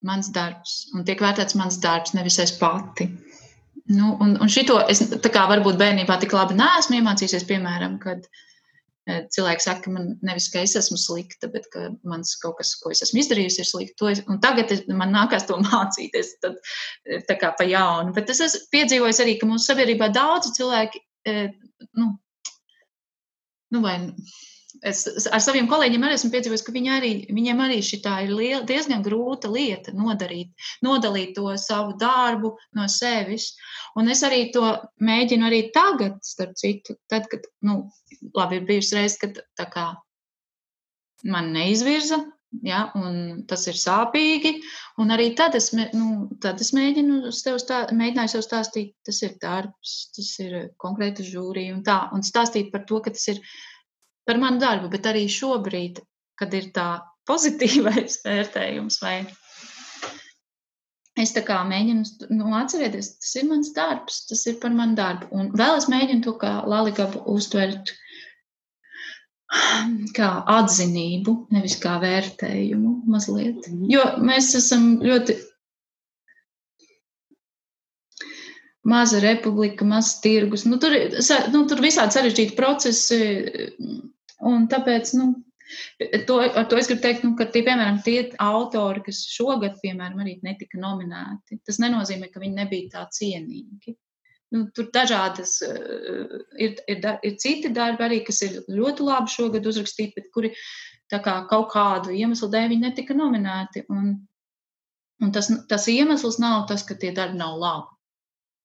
Mans 0.06 0.30
darbs. 0.30 0.76
Un 0.94 1.02
tiek 1.08 1.18
vērtēts 1.20 1.58
mans 1.58 1.80
darbs, 1.82 2.14
nevis 2.14 2.38
es 2.38 2.54
pati. 2.60 3.08
Nu, 3.90 4.12
un, 4.22 4.36
un 4.38 4.52
šito 4.54 4.78
es 4.94 5.02
kā 5.26 5.42
varbūt 5.50 5.80
bērnībā 5.82 6.20
tik 6.22 6.36
labi 6.38 6.54
neesmu 6.60 7.00
iemācījusies, 7.00 7.48
piemēram, 7.50 7.98
kad 8.06 8.22
uh, 8.22 8.46
Cilvēki 9.02 9.64
saka, 9.64 9.82
ka 9.82 9.90
man 9.90 10.12
nevis 10.22 10.46
ka 10.52 10.60
es 10.62 10.76
esmu 10.78 10.94
slikta, 11.00 11.48
bet 11.50 11.64
ka 11.72 11.88
mans 12.06 12.36
kaut 12.38 12.60
kas, 12.60 12.76
ko 12.78 12.92
es 12.94 13.02
esmu 13.02 13.18
izdarījusi, 13.18 13.64
ir 13.64 13.66
slikti. 13.66 14.10
Es, 14.12 14.20
un 14.30 14.38
tagad 14.44 14.70
es, 14.70 14.84
man 14.86 15.10
nākās 15.14 15.48
to 15.48 15.58
mācīties 15.66 16.36
tad, 16.44 16.60
tā 17.26 17.38
kā 17.40 17.50
pa 17.58 17.66
jaunu. 17.66 18.14
Bet 18.14 18.30
es 18.30 18.44
esmu 18.46 18.70
piedzīvojis 18.76 19.22
arī, 19.24 19.34
ka 19.40 19.50
mūsu 19.50 19.72
sabiedrībā 19.72 20.12
daudzi 20.14 20.54
cilvēki, 20.60 21.02
nu, 21.98 22.12
nu 23.74 23.82
vai 23.82 23.96
es 24.82 25.26
ar 25.30 25.42
saviem 25.42 25.68
kolēģiem 25.70 26.04
arī 26.06 26.16
esmu 26.18 26.30
piedzīvojis, 26.34 26.64
ka 26.66 26.74
viņi 26.74 26.92
arī, 26.96 27.12
viņiem 27.30 27.62
arī 27.64 27.78
šī 27.86 28.00
ir 28.24 28.34
liela, 28.34 28.62
diezgan 28.66 29.04
grūta 29.06 29.50
lieta 29.52 29.94
nodarīt, 29.94 30.50
nodalīt 30.82 31.34
to 31.38 31.54
savu 31.60 31.96
darbu 32.00 32.56
no 32.78 32.88
sevis. 32.90 33.52
Un 33.96 34.10
es 34.12 34.22
arī 34.26 34.50
to 34.54 34.64
mēģinu 34.98 35.48
arī 35.48 35.62
tagad, 35.74 36.18
starp 36.26 36.56
citu, 36.58 36.98
tad, 37.08 37.28
kad, 37.30 37.46
nu, 37.62 37.84
labi, 38.34 38.58
ir 38.58 38.68
bijusi 38.68 38.98
reize, 38.98 39.18
kad 39.22 39.42
tā 39.58 39.68
kā 39.70 39.88
man 41.22 41.52
neizvirza, 41.54 42.18
ja, 42.66 42.84
un 42.98 43.44
tas 43.48 43.64
ir 43.70 43.78
sāpīgi, 43.78 44.56
un 45.00 45.14
arī 45.14 45.30
tad 45.38 45.54
es, 45.56 45.70
nu, 45.72 46.28
tad 46.42 46.60
es 46.60 46.72
mēģinu 46.76 47.30
tev 47.44 47.58
stā, 47.62 47.84
mēģināju 47.94 48.34
sev 48.34 48.44
stāstīt, 48.46 48.94
tas 49.06 49.22
ir 49.24 49.36
darbs, 49.42 49.94
tas 50.16 50.32
ir 50.42 50.56
konkrēta 50.82 51.24
žūrija 51.26 51.76
un 51.76 51.84
tā, 51.86 51.98
un 52.12 52.26
stāstīt 52.26 52.72
par 52.74 52.84
to, 52.88 53.00
ka 53.04 53.14
tas 53.14 53.28
ir 53.32 53.40
par 54.28 54.40
manu 54.42 54.62
darbu, 54.62 54.90
bet 54.92 55.06
arī 55.10 55.26
šobrīd, 55.30 56.02
kad 56.38 56.54
ir 56.58 56.70
tā 56.76 56.88
pozitīvais 57.30 58.22
vērtējums, 58.26 58.98
vai 59.02 59.16
es 61.22 61.34
tā 61.36 61.42
kā 61.46 61.58
mēģinu 61.68 62.30
nu, 62.34 62.52
atcerēties, 62.56 63.12
tas 63.20 63.34
ir 63.38 63.48
mans 63.50 63.72
darbs, 63.76 64.22
tas 64.30 64.46
ir 64.48 64.56
par 64.62 64.72
manu 64.74 64.96
darbu. 64.98 65.28
Un 65.36 65.52
vēl 65.58 65.76
es 65.78 65.88
mēģinu 65.92 66.24
to 66.24 66.34
kā 66.40 66.54
lalikapu 66.66 67.20
uztvert 67.34 67.92
kā 70.18 70.30
atzinību, 70.56 71.36
nevis 71.54 71.76
kā 71.82 71.98
vērtējumu 72.02 72.94
mazliet. 73.12 73.68
Mhm. 73.68 73.88
Jo 73.92 74.06
mēs 74.24 74.54
esam 74.58 74.96
ļoti 75.04 75.36
maza 78.88 79.20
republika, 79.22 79.86
mazs 79.86 80.20
tirgus. 80.20 80.66
Nu, 80.66 80.78
tur, 80.82 80.94
nu, 81.54 81.64
tur 81.70 81.82
visādi 81.82 82.16
sarežģīti 82.16 82.58
procesi, 82.58 83.18
un 84.42 84.66
tāpēc, 84.70 85.12
nu, 85.18 85.28
to, 86.26 86.38
ar 86.42 86.66
to 86.68 86.78
es 86.80 86.90
gribu 86.90 87.04
teikt, 87.04 87.26
nu, 87.26 87.34
ka 87.38 87.46
tie, 87.46 87.62
piemēram, 87.66 88.00
tie 88.04 88.24
autori, 88.42 89.04
kas 89.06 89.22
šogad, 89.30 89.78
piemēram, 89.84 90.22
arī 90.24 90.38
netika 90.46 90.80
nominēti, 90.82 91.60
tas 91.66 91.78
nenozīmē, 91.82 92.32
ka 92.32 92.42
viņi 92.42 92.58
nebija 92.58 92.96
tā 92.96 93.04
cienīgi. 93.18 93.96
Nu, 94.52 94.66
tur 94.76 94.90
dažādas 94.92 95.62
ir, 95.64 96.74
ir, 96.90 97.06
ir 97.24 97.38
citi 97.40 97.70
darbi 97.72 98.04
arī, 98.04 98.18
kas 98.26 98.42
ir 98.44 98.58
ļoti 98.68 99.06
labi 99.06 99.32
šogad 99.32 99.64
uzrakstīti, 99.70 100.12
bet 100.18 100.28
kuri 100.34 100.50
kā, 101.08 101.38
kaut 101.48 101.70
kādu 101.72 102.12
iemeslu 102.12 102.50
dēļ 102.52 102.68
viņi 102.74 102.84
netika 102.84 103.16
nominēti. 103.16 103.86
Un, 103.92 104.12
un 105.24 105.32
tas, 105.32 105.48
tas 105.70 105.88
iemesls 105.88 106.36
nav 106.42 106.66
tas, 106.68 106.84
ka 106.84 106.98
tie 107.00 107.14
darbi 107.16 107.40
nav 107.40 107.56
labi. 107.62 107.88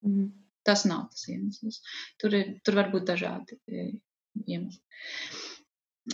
Mm. 0.08 0.28
Tas 0.68 0.84
nav 0.88 1.06
tas 1.14 1.28
iemesls. 1.32 1.80
Tur, 2.20 2.34
ir, 2.36 2.58
tur 2.66 2.76
var 2.76 2.90
būt 2.92 3.06
dažādi 3.08 3.56
e, 3.72 3.86
iemesli. 4.44 4.82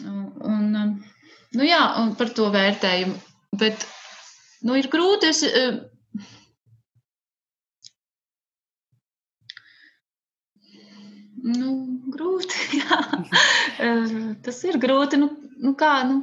Un, 0.04 0.76
nu 1.58 1.66
jā, 1.66 1.82
un 2.02 2.14
par 2.20 2.30
to 2.38 2.50
vērtējumu. 2.54 3.18
Bet 3.58 3.86
nu, 4.66 4.78
ir 4.78 4.90
grūti. 4.94 5.30
Es, 5.34 5.42
e, 5.46 5.66
nu, 11.50 11.74
grūti. 12.14 12.80
Jā. 12.82 13.02
Tas 14.46 14.64
ir 14.70 14.80
grūti. 14.82 15.20
Nu, 15.22 15.32
nu 15.62 15.74
kā, 15.80 15.96
nu. 16.10 16.22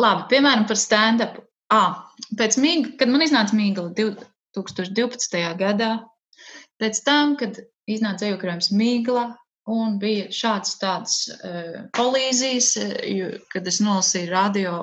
Labi, 0.00 0.28
piemēram, 0.32 0.68
par 0.70 0.78
stand-up. 0.78 1.40
Ah, 1.70 2.06
pēc 2.38 2.56
mīga, 2.62 2.96
kad 3.00 3.10
man 3.10 3.22
iznāca 3.24 3.54
mīgla 3.54 3.90
2012. 3.94 5.42
gadā, 5.58 5.90
pēc 6.80 7.02
tam, 7.06 7.36
kad 7.40 7.60
iznāca 7.90 8.24
dzīvokrājums 8.24 8.70
Mīgla, 8.76 9.26
un 9.70 9.98
bija 10.02 10.30
šāds 10.34 10.78
tāds 10.80 11.18
uh, 11.36 11.84
kolīzijas, 11.96 12.72
uh, 12.80 13.36
kad 13.52 13.68
es 13.68 13.80
nolasīju 13.84 14.32
radio 14.32 14.74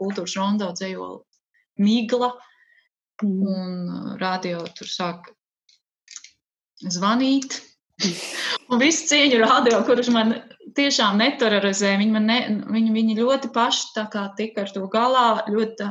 kultūras 0.00 0.36
rondo 0.38 0.70
dzējoli 0.76 1.20
Mīgla, 1.84 2.30
mm. 3.24 3.42
un 3.54 4.16
radio 4.20 4.64
tur 4.76 4.88
sāk 4.90 5.32
zvanīt. 6.80 7.60
Un 8.72 8.80
visu 8.80 9.10
cieņu 9.10 9.42
radio, 9.42 9.82
kurš 9.84 10.08
man 10.14 10.32
tiešām 10.76 11.18
neterorizē, 11.20 11.96
viņi, 12.00 12.22
ne, 12.24 12.38
viņi, 12.70 12.92
viņi 12.94 13.16
ļoti 13.18 13.50
paši 13.52 13.90
tā 13.96 14.06
kā 14.12 14.24
tika 14.38 14.64
ar 14.64 14.72
to 14.72 14.86
galā, 14.92 15.26
ļoti, 15.50 15.90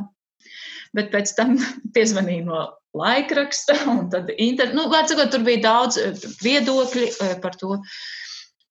bet 0.98 1.12
pēc 1.14 1.36
tam 1.38 1.58
piezvanīja 1.96 2.48
no 2.48 2.64
laikraksta, 2.98 3.76
un 3.94 4.08
tad 4.10 4.32
inter... 4.38 4.74
nu, 4.74 4.88
sakot, 4.92 5.32
tur 5.32 5.46
bija 5.46 5.64
daudz 5.68 6.00
eh, 6.02 6.16
viedokļi 6.44 7.06
eh, 7.10 7.36
par 7.44 7.58
to, 7.60 7.80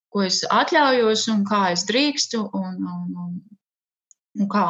ko 0.09 0.25
es 0.25 0.43
atļaujos 0.49 1.27
un 1.35 1.45
kā 1.49 1.69
es 1.75 1.85
drīkstu 1.89 2.41
un, 2.57 2.79
un, 2.81 3.09
un, 3.25 3.35
un 4.39 4.51
kā, 4.51 4.67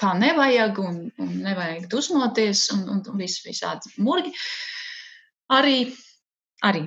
kā 0.00 0.12
nevajag 0.20 0.80
un, 0.82 0.98
un 1.18 1.32
nevajag 1.46 1.88
dusmoties 1.92 2.68
un, 2.76 2.84
un, 2.92 3.04
vis, 3.18 3.38
visādi 3.46 3.94
murgi. 4.04 4.34
Arī, 5.54 5.88
arī 6.64 6.86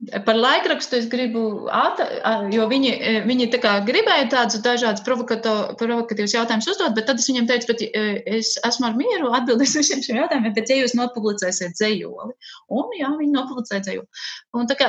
Par 0.00 0.32
laikrakstu 0.32 0.96
es 0.96 1.06
gribu, 1.12 1.68
āta, 1.76 2.06
jo 2.48 2.64
viņi, 2.70 2.92
viņi 3.28 3.48
tā 3.52 3.58
kā 3.60 3.72
gribēja 3.84 4.30
tādus 4.32 4.62
dažādus 4.64 5.04
provokatīvus 5.04 6.32
jautājumus 6.32 6.70
uzdot, 6.72 6.94
bet 6.96 7.04
tad 7.10 7.20
es 7.20 7.28
viņiem 7.28 7.48
teicu, 7.50 7.68
bet 7.68 7.84
es 8.38 8.54
esmu 8.64 8.88
ar 8.88 8.96
mieru 8.96 9.34
atbildēt 9.36 9.76
visiem 9.76 10.00
šiem 10.06 10.22
jautājumiem, 10.22 10.56
bet 10.56 10.72
ja 10.72 10.78
jūs 10.80 10.96
nopublicēsiet 10.96 11.76
dzējoli, 11.76 12.32
un 12.78 12.96
jā, 12.96 13.12
viņi 13.20 13.36
nopublicēja 13.36 13.84
dzējoli. 13.90 14.24
Un 14.56 14.72
tā 14.72 14.80
kā, 14.80 14.88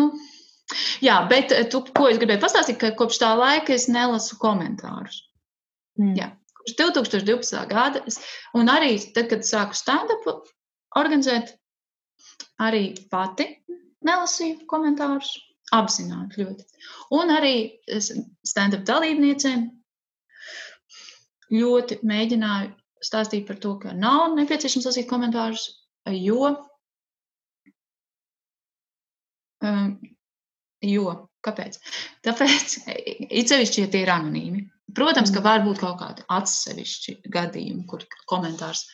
nu, 0.00 0.08
jā, 1.04 1.20
bet 1.28 1.52
tu, 1.68 1.84
ko 1.92 2.08
es 2.08 2.20
gribēju 2.22 2.46
pastāstīt, 2.48 2.80
ka 2.80 2.96
kopš 2.96 3.20
tā 3.26 3.36
laika 3.36 3.76
es 3.76 3.90
nelasu 3.92 4.40
komentārus. 4.40 5.20
Mm. 6.00 6.16
Jā, 6.16 6.32
kopš 6.62 6.80
2012. 6.80 7.64
gada, 7.68 8.06
un 8.56 8.72
arī 8.72 8.96
tad, 9.12 9.28
kad 9.34 9.44
sāku 9.44 9.76
stand-up 9.76 10.46
organizēt, 10.96 11.58
arī 12.62 12.92
pati 13.10 13.48
nelasīju 14.06 14.66
komentārus, 14.70 15.34
apzināti 15.72 16.42
ļoti. 16.42 16.66
Un 17.16 17.32
arī 17.32 17.54
stand-up 17.96 18.84
dalībniecēm 18.88 19.64
ļoti 21.52 22.00
mēģināju 22.08 22.72
stāstīt 23.02 23.46
par 23.48 23.58
to, 23.62 23.76
ka 23.82 23.94
nav 23.96 24.34
nepieciešams 24.36 24.88
lasīt 24.88 25.08
komentārus, 25.10 25.64
jo, 26.12 26.52
um, 29.62 29.88
jo 30.86 31.16
kāpēc? 31.46 31.80
Tāpēc, 32.26 32.76
it 33.28 33.50
sevišķi, 33.50 33.84
ja 33.84 33.90
tie 33.92 34.04
ir 34.04 34.14
anonīmi. 34.14 34.68
Protams, 34.92 35.32
ka 35.32 35.40
var 35.44 35.62
būt 35.64 35.80
kaut 35.80 35.98
kādi 36.02 36.24
atsevišķi 36.36 37.18
gadījumi, 37.32 37.86
kur 37.88 38.04
komentārs 38.28 38.84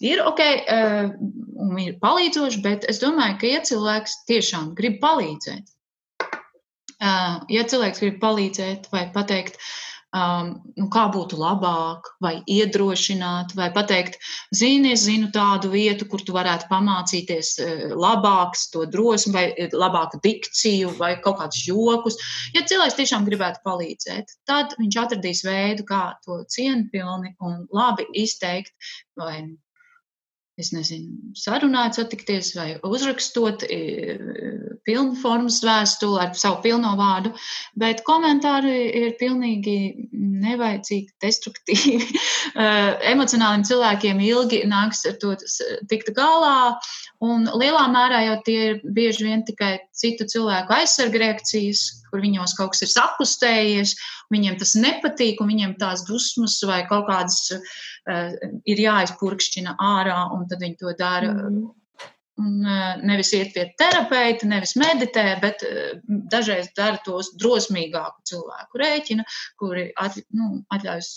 ir 0.00 0.22
ok, 0.24 0.40
uh, 0.40 1.12
un 1.60 1.76
ir 1.82 1.98
palīdzoši, 2.02 2.62
bet 2.64 2.88
es 2.90 3.02
domāju, 3.02 3.38
ka, 3.40 3.52
ja 3.52 3.60
cilvēks 3.66 4.22
tiešām 4.30 4.72
grib 4.78 4.98
palīdzēt, 5.04 5.76
uh, 6.24 7.38
ja 7.52 7.68
cilvēks 7.68 8.02
grib 8.02 8.18
palīdzēt 8.22 8.88
vai 8.94 9.06
pateikt, 9.14 9.60
um, 10.16 10.50
nu, 10.78 10.88
kā 10.92 11.04
būtu 11.12 11.38
labāk, 11.40 12.10
vai 12.24 12.32
iedrošināt, 12.50 13.54
vai 13.58 13.68
pateikt, 13.74 14.18
zini, 14.56 14.94
es 14.96 15.04
zinu 15.06 15.30
tādu 15.34 15.70
vietu, 15.74 16.08
kur 16.10 16.24
tu 16.24 16.34
varētu 16.36 16.68
pamācīties 16.70 17.52
labāks, 17.94 18.68
to 18.74 18.86
drosmi, 18.90 19.34
vai 19.36 19.70
labāku 19.84 20.20
dikciju, 20.24 20.94
vai 20.98 21.14
kaut 21.22 21.40
kādus 21.42 21.64
jokus. 21.68 22.18
Ja 22.56 22.64
cilvēks 22.66 22.98
tiešām 22.98 23.28
gribētu 23.28 23.62
palīdzēt, 23.66 24.36
tad 24.50 24.76
viņš 24.80 25.00
atradīs 25.04 25.44
veidu, 25.46 25.86
kā 25.88 26.04
to 26.26 26.42
cienpilni 26.50 27.36
un 27.40 27.66
labi 27.74 28.08
izteikt, 28.24 28.74
vai 29.18 29.44
es 30.60 30.70
nezinu, 30.74 31.32
sarunāt, 31.38 31.96
satikties 31.98 32.52
vai 32.56 32.68
uzrakstot 32.86 33.64
e, 33.66 33.78
pilnu 34.86 35.16
formas 35.20 35.60
vēstuli 35.64 36.20
ar 36.22 36.34
savu 36.38 36.60
pilno 36.64 36.92
vārdu, 36.98 37.32
bet 37.80 38.02
komentāri 38.06 38.74
ir 39.02 39.14
pilnīgi 39.20 39.78
nevajadzīgi, 40.46 41.16
destruktīvi. 41.24 42.00
E, 42.50 42.64
emocionāliem 43.10 43.62
cilvēkiem 43.68 44.20
ilgi 44.24 44.62
nāks 44.68 45.04
ar 45.06 45.14
to 45.22 45.34
tikt 45.90 46.08
galā, 46.16 46.72
un 47.22 47.44
lielā 47.60 47.84
mērā 47.92 48.22
jau 48.26 48.36
tie 48.46 48.56
ir 48.70 48.80
bieži 48.96 49.26
vien 49.28 49.44
tikai 49.46 49.74
citu 49.96 50.26
cilvēku 50.32 50.74
aizsarga 50.74 51.20
reakcijas, 51.22 51.99
kur 52.10 52.22
viņos 52.24 52.54
kaut 52.58 52.74
kas 52.74 52.84
ir 52.86 52.92
sakustējies, 52.92 53.96
viņiem 54.34 54.58
tas 54.60 54.76
nepatīk, 54.78 55.42
un 55.42 55.50
viņiem 55.52 55.76
tās 55.80 56.04
dusmas 56.08 56.58
vai 56.68 56.82
kaut 56.90 57.08
kādas 57.10 57.42
uh, 57.56 58.32
ir 58.68 58.86
jāizpurkšķina 58.86 59.76
ārā, 59.90 60.22
un 60.36 60.48
tad 60.50 60.64
viņi 60.64 60.80
to 60.82 60.96
dara. 60.98 61.34
Mm. 61.34 61.68
Un, 62.40 62.52
uh, 62.64 62.96
nevis 63.04 63.34
iet 63.36 63.50
pie 63.52 63.66
terapeita, 63.76 64.46
nevis 64.48 64.72
meditē, 64.80 65.26
bet 65.42 65.60
uh, 65.66 65.98
dažreiz 66.32 66.70
dara 66.76 66.96
tos 67.04 67.34
drosmīgāku 67.36 68.24
cilvēku 68.30 68.80
rēķina, 68.80 69.26
kuri 69.60 69.90
at, 70.00 70.16
nu, 70.32 70.62
atļaujas 70.72 71.10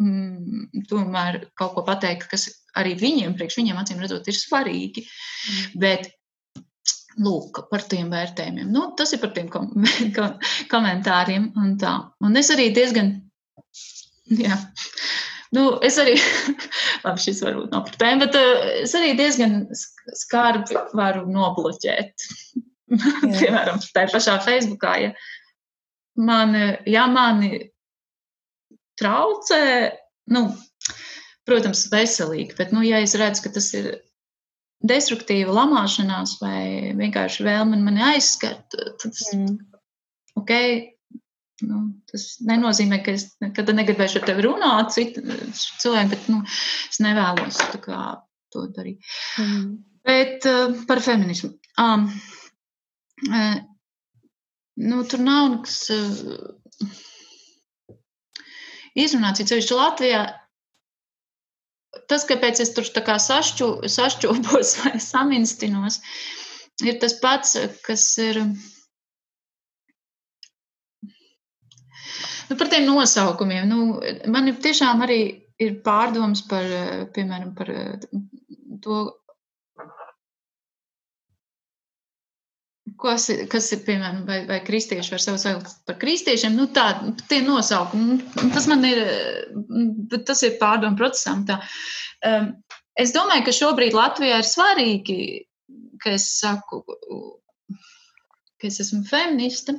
mm, 0.00 0.84
tomēr 0.88 1.42
kaut 1.58 1.74
ko 1.76 1.84
pateikt, 1.86 2.28
kas 2.32 2.48
arī 2.78 2.94
viņiem, 2.98 3.36
priekš 3.36 3.58
viņiem 3.60 3.80
acīm 3.80 4.00
redzot, 4.02 4.28
ir 4.30 4.38
svarīgi. 4.38 5.04
Mm. 5.04 5.76
Bet 5.82 6.08
Lūk, 7.18 7.64
par 7.70 7.82
tiem 7.90 8.12
vērtējumiem. 8.12 8.68
Nu, 8.70 8.88
tas 8.98 9.12
ir 9.14 9.22
par 9.22 9.32
tiem 9.34 9.48
kom 9.50 9.70
komentāriem. 10.72 11.50
Un, 11.58 11.74
tā. 11.80 11.94
un 12.22 12.38
es 12.38 12.50
arī 12.54 12.68
diezgan, 12.76 13.14
jā, 14.38 14.58
nu, 15.56 15.64
es 15.86 15.98
arī, 15.98 16.14
labi, 17.04 17.24
šis 17.24 17.42
varbūt 17.46 17.74
nav 17.74 17.88
par 17.88 17.98
tēmu, 18.02 18.22
bet 18.26 18.38
uh, 18.38 18.68
es 18.84 18.94
arī 18.98 19.16
diezgan 19.18 19.60
skarbi 19.74 20.78
varu 20.98 21.26
nobloķēt. 21.32 22.28
Piemēram, 23.40 23.82
tā 23.94 24.06
pašā 24.12 24.38
Facebookā, 24.46 24.94
ja 25.02 25.10
man, 26.18 26.54
ja 26.88 27.06
mani 27.10 27.66
traucē, 28.98 29.62
nu, 30.34 30.48
protams, 31.48 31.86
veselīgi, 31.92 32.54
bet, 32.58 32.72
nu, 32.74 32.82
ja 32.86 33.02
es 33.04 33.16
redzu, 33.18 33.44
ka 33.44 33.52
tas 33.58 33.72
ir 33.76 33.90
destruktīva 34.86 35.54
lamāšanās 35.56 36.36
vai 36.42 36.92
vienkārši 36.98 37.46
vēlme 37.46 37.80
mani 37.82 38.04
aizskart, 38.12 38.68
tad 38.70 38.94
tas, 39.02 39.24
mm. 39.34 39.56
ok, 40.38 40.52
nu, 41.66 41.82
tas 42.10 42.28
nenozīmē, 42.46 43.00
ka 43.02 43.16
es 43.18 43.26
nekad 43.42 43.72
negribēšu 43.74 44.20
ar 44.20 44.28
tevi 44.28 44.46
runāt, 44.46 44.94
citu 44.94 45.24
cilvēku, 45.82 46.12
bet 46.14 46.30
nu, 46.30 46.42
es 46.90 47.02
nevēlos 47.02 47.60
kā, 47.84 48.02
to 48.54 48.68
darīt. 48.76 49.02
Mm. 49.42 49.66
Bet 50.08 50.46
uh, 50.48 50.78
par 50.88 51.02
feminismu. 51.04 51.52
Um, 51.82 52.06
uh, 53.28 53.58
nu, 54.78 55.02
tur 55.10 55.20
nav 55.26 55.50
nekas 55.56 55.80
uh, 55.92 56.86
izrunāts, 58.98 59.42
ir 59.42 59.50
sevišķi 59.50 59.76
Latvijā 59.76 60.22
tas, 62.10 62.26
kāpēc 62.28 62.62
es 62.64 62.72
tur 62.76 62.86
sašķu, 62.86 63.68
sašķobos 63.88 64.74
vai 64.82 64.96
saminstinos, 65.12 66.00
ir 66.84 66.98
tas 67.02 67.18
pats, 67.22 67.56
kas 67.86 68.06
ir. 68.22 68.42
Nu, 72.48 72.56
par 72.56 72.70
tiem 72.72 72.86
nosaukumiem. 72.88 73.68
Nu, 73.68 74.00
man 74.32 74.48
ir 74.48 74.60
tiešām 74.64 75.02
arī 75.04 75.20
ir 75.60 75.80
pārdoms 75.84 76.46
par, 76.48 76.64
piemēram, 77.14 77.52
par 77.58 77.72
to, 78.82 79.00
kas, 83.00 83.28
kas 83.50 83.68
ir, 83.74 83.82
piemēram, 83.86 84.22
vai, 84.28 84.38
vai 84.48 84.58
kristieši 84.64 85.14
var 85.14 85.22
sev 85.22 85.38
saukt 85.40 85.74
par 85.88 85.98
kristiešiem, 86.00 86.56
nu 86.58 86.68
tā, 86.74 86.86
tie 87.30 87.40
nosaukumi, 87.46 88.18
nu, 88.18 88.48
tas 88.54 88.68
man 88.70 88.84
ir, 88.86 89.02
tas 90.28 90.42
ir 90.46 90.58
pārdomu 90.60 90.98
procesam 90.98 91.44
tā. 91.48 91.60
Um, 92.26 92.50
es 92.98 93.14
domāju, 93.14 93.46
ka 93.46 93.54
šobrīd 93.54 93.96
Latvijā 93.96 94.40
ir 94.42 94.48
svarīgi, 94.48 95.20
ka 96.02 96.16
es 96.16 96.26
saku, 96.38 96.82
ka 98.58 98.70
es 98.70 98.80
esmu 98.84 99.04
feministe. 99.08 99.76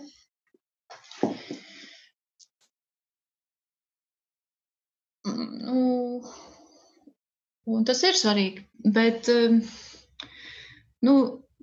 Nu, 5.30 6.24
un 7.70 7.86
tas 7.86 8.02
ir 8.08 8.18
svarīgi, 8.18 8.66
bet, 8.96 9.28
um, 9.30 9.60
nu, 11.06 11.16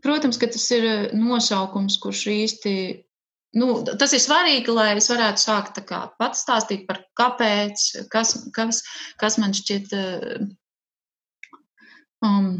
Protams, 0.06 0.38
ka 0.38 0.46
tas 0.52 0.68
ir 0.70 0.84
eh, 0.86 1.04
nosaukums, 1.18 1.98
kurš 2.02 2.26
īsti. 2.30 2.72
Nu, 3.58 3.80
tas 3.86 4.12
ir 4.14 4.20
svarīgi, 4.22 4.70
lai 4.74 4.90
es 5.00 5.08
varētu 5.10 5.42
sākt 5.42 5.80
kā, 5.88 6.02
pats 6.20 6.44
stāstīt 6.44 6.84
par 6.86 7.00
kāpēc, 7.18 7.86
kas, 8.12 8.36
kas, 8.54 8.82
kas 9.18 9.38
man 9.42 9.56
šķiet. 9.56 9.94
Eh, 9.96 10.44
um, 12.26 12.52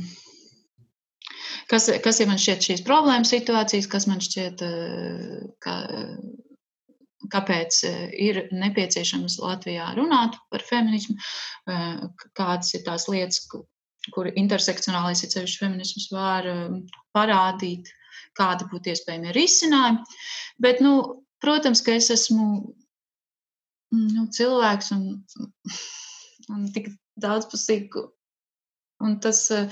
kas, 1.70 1.90
kas 2.02 2.22
ir 2.22 2.32
man 2.32 2.42
šķiet 2.42 2.66
šīs 2.70 2.82
problēmas 2.88 3.30
situācijas, 3.34 3.90
kas 3.94 4.08
man 4.10 4.24
šķiet, 4.26 4.66
eh, 4.66 5.46
ka, 5.62 5.76
kāpēc 7.30 7.78
ir 8.22 8.42
nepieciešams 8.54 9.38
Latvijā 9.42 9.86
runāt 9.96 10.36
par 10.52 10.62
feminismu, 10.62 11.16
kādas 12.38 12.70
ir 12.76 12.84
tās 12.86 13.08
lietas, 13.10 13.40
kur 14.14 14.28
intersekcionālais 14.32 15.22
ir 15.24 15.32
ceļš 15.32 15.58
feminisms 15.60 16.08
var 16.14 16.48
um, 16.50 16.80
parādīt, 17.16 17.90
kāda 18.36 18.68
būtu 18.70 18.92
iespējami 18.92 19.34
risinājumi. 19.36 20.18
Bet, 20.62 20.82
nu, 20.84 21.22
protams, 21.42 21.82
ka 21.84 21.96
es 21.96 22.10
esmu 22.14 22.48
nu, 23.96 24.26
cilvēks 24.36 24.92
un, 24.96 25.06
un 26.52 26.68
tik 26.74 26.92
daudzpusīgu. 27.22 28.06
Un 29.04 29.18
tas, 29.20 29.42
uh, 29.52 29.68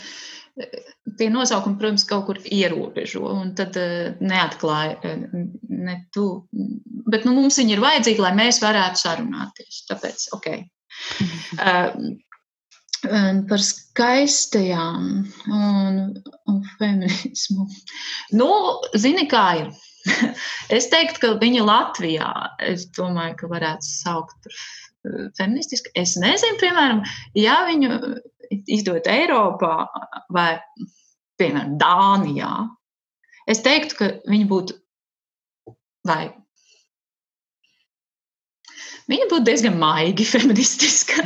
tie 1.16 1.30
nosaukumi, 1.32 1.78
protams, 1.80 2.04
kaut 2.08 2.26
kur 2.28 2.40
ierobežo, 2.44 3.24
un 3.32 3.54
tad 3.56 3.78
uh, 3.80 4.12
neatklāja 4.20 4.98
uh, 5.00 5.46
ne 5.72 5.96
tu. 6.12 6.26
Bet 7.08 7.24
nu, 7.28 7.32
mums 7.38 7.56
viņi 7.60 7.76
ir 7.76 7.84
vajadzīgi, 7.84 8.20
lai 8.24 8.34
mēs 8.36 8.60
varētu 8.64 9.04
sarunāties. 9.06 9.84
Tāpēc, 9.90 10.28
ok. 10.36 10.54
Mhm 11.24 12.23
par 13.48 13.62
skaistajām 13.62 15.08
un, 15.52 15.98
un 16.50 16.60
feminismu. 16.78 17.66
Nu, 18.36 18.50
zini, 18.98 19.26
kā 19.30 19.46
ir. 19.62 19.72
es 20.76 20.90
teiktu, 20.92 21.20
ka 21.22 21.32
viņa 21.40 21.64
Latvijā, 21.64 22.30
es 22.64 22.86
domāju, 22.96 23.38
ka 23.40 23.50
varētu 23.52 23.88
saukt 23.88 24.36
par 24.44 24.54
eh, 24.56 25.26
feministisku. 25.38 25.92
Es 25.96 26.16
nezinu, 26.20 26.60
piemēram, 26.60 27.02
ja 27.38 27.62
viņu 27.68 27.98
izdot 28.74 29.08
Eiropā 29.10 29.74
vai, 30.34 30.50
piemēram, 31.40 31.76
Dānijā, 31.80 32.52
es 33.50 33.64
teiktu, 33.64 34.00
ka 34.00 34.10
viņa 34.28 34.48
būtu 34.50 34.76
vai 36.04 36.28
viņa 39.10 39.28
būtu 39.30 39.46
diezgan 39.46 39.76
maigi 39.80 40.26
feministiska. 40.34 41.24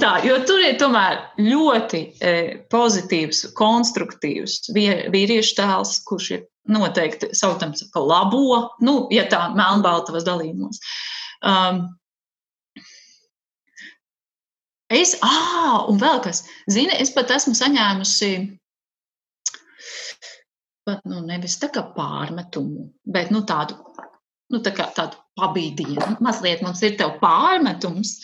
tā, 0.00 0.12
jo 0.26 0.38
tur 0.48 0.62
ir 0.64 0.78
tomēr 0.80 1.20
ļoti 1.42 2.02
e, 2.20 2.34
pozitīvs, 2.72 3.48
konstruktīvs 3.58 4.70
vīriešu 4.74 5.58
tēls, 5.58 5.98
kurš 6.08 6.30
ir 6.36 6.46
noteikti 6.68 7.32
saucams 7.36 7.86
par 7.94 8.04
labo, 8.04 8.42
nu, 8.84 9.00
ja 9.14 9.24
tā 9.30 9.48
melnbaltavas 9.56 10.26
dalījumos. 10.26 10.82
Um, 11.48 11.84
es, 14.92 15.16
ah, 15.24 15.86
un 15.88 16.00
vēl 16.02 16.20
kas, 16.24 16.44
zini, 16.70 16.92
es 17.00 17.14
pat 17.14 17.32
esmu 17.38 17.54
saņēmusi 17.56 18.32
pat, 20.88 21.04
nu, 21.08 21.22
nevis 21.24 21.58
tā 21.60 21.70
kā 21.72 21.84
pārmetumu, 21.96 22.90
bet, 23.08 23.32
nu, 23.34 23.44
tādu 23.48 23.78
nu, 24.52 24.60
tā 24.64 24.72
kā 24.76 24.88
tādu 24.96 25.20
pabīdienu. 25.38 26.18
Mazliet 26.24 26.64
mums 26.64 26.82
ir 26.86 26.98
pārmetums, 27.22 28.16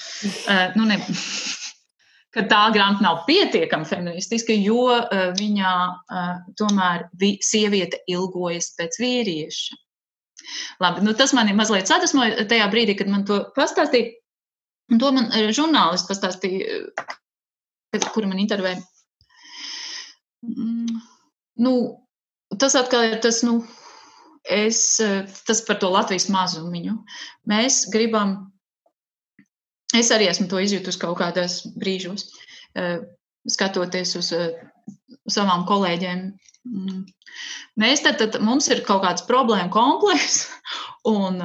uh, 0.50 0.74
nu, 0.78 0.88
ne, 0.90 0.98
ka 2.34 2.44
tā 2.50 2.64
grāmata 2.74 3.06
nav 3.06 3.22
pietiekami 3.28 3.88
feministiska, 3.88 4.56
jo 4.58 4.90
uh, 4.90 5.30
viņā 5.38 5.74
uh, 5.94 6.34
tomēr 6.58 7.08
vi, 7.20 7.36
sieviete 7.44 8.02
ilgojas 8.10 8.74
pēc 8.78 9.00
vīrieša. 9.02 9.80
Labi, 10.82 11.04
nu, 11.06 11.14
tas 11.16 11.32
man 11.36 11.48
ir 11.48 11.56
mazliet 11.56 11.88
sadusmoja 11.88 12.44
tajā 12.50 12.66
brīdī, 12.72 12.98
kad 12.98 13.08
man 13.08 13.24
to 13.28 13.40
pastāstīja. 13.56 14.12
Un 14.92 15.00
to 15.00 15.10
man 15.16 15.30
žurnālists 15.56 16.10
pastāstīja, 16.10 16.82
kuru 18.12 18.28
man 18.28 18.42
intervēja. 18.42 18.82
Mm, 20.44 20.98
nu, 21.64 21.72
tas 22.60 22.76
atkal 22.76 23.08
ir 23.08 23.22
tas, 23.24 23.40
nu, 23.46 23.62
es, 24.44 25.00
eh, 25.00 25.24
tas 25.46 25.62
par 25.64 25.78
to 25.80 25.90
Latvijas 25.92 26.28
mazumiņu. 26.32 26.96
Mēs 27.48 27.84
gribam, 27.92 28.52
es 29.94 30.10
arī 30.12 30.28
esmu 30.28 30.48
to 30.50 30.60
izjutusi 30.60 31.00
kaut 31.00 31.18
kādos 31.18 31.62
brīžos, 31.78 32.28
eh, 32.76 33.00
skatoties 33.48 34.16
uz 34.16 34.32
eh, 34.32 34.52
savām 35.28 35.66
kolēģiem. 35.66 36.32
Mm. 36.64 37.04
Mēs 37.80 38.04
tad, 38.04 38.18
tad 38.18 38.40
mums 38.40 38.68
ir 38.68 38.84
kaut 38.84 39.02
kāds 39.02 39.26
problēma 39.28 39.70
komplekss, 39.72 40.48
un 41.16 41.40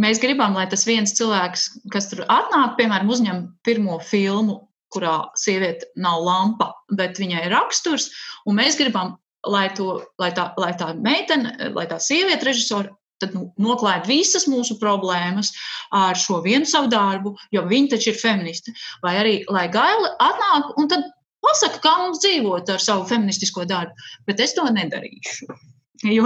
mēs 0.00 0.20
gribam, 0.22 0.54
lai 0.54 0.66
tas 0.70 0.86
viens 0.86 1.14
cilvēks, 1.14 1.68
kas 1.92 2.10
tur 2.10 2.24
atnāk, 2.26 2.76
piemēram, 2.78 3.10
uzņem 3.10 3.44
pirmo 3.66 4.00
filmu, 4.02 4.66
kurā 4.90 5.30
sieviete 5.38 5.86
nav 5.94 6.24
lampa, 6.26 6.72
bet 6.90 7.20
viņai 7.22 7.44
ir 7.46 7.54
raksturs, 7.54 8.08
un 8.46 8.58
mēs 8.58 8.78
gribam 8.80 9.14
lai, 9.46 9.68
to, 9.76 10.00
lai, 10.20 10.30
tā, 10.36 10.50
lai 10.60 10.72
tā 10.78 10.92
meitene, 10.96 11.70
lai 11.74 11.86
tā 11.90 12.00
sieviete 12.02 12.48
režisora 12.48 12.92
tad 13.20 13.34
nu, 13.36 13.50
noklāja 13.60 14.02
visas 14.08 14.46
mūsu 14.48 14.78
problēmas 14.80 15.52
ar 15.92 16.16
šo 16.16 16.40
vienu 16.44 16.68
savu 16.68 16.88
darbu, 16.92 17.34
jo 17.52 17.64
viņa 17.68 17.94
taču 17.94 18.12
ir 18.12 18.20
feministe. 18.20 18.72
Vai 19.04 19.16
arī, 19.20 19.34
lai 19.52 19.66
Gaila 19.72 20.14
atnāk 20.24 20.72
un 20.80 20.88
tad 20.88 21.04
pasaka, 21.44 21.82
kā 21.84 21.92
mums 22.00 22.22
dzīvot 22.24 22.72
ar 22.72 22.80
savu 22.82 23.04
feministisko 23.10 23.66
darbu, 23.68 24.08
bet 24.28 24.40
es 24.40 24.56
to 24.56 24.66
nedarīšu. 24.68 25.50
Jo, 26.00 26.24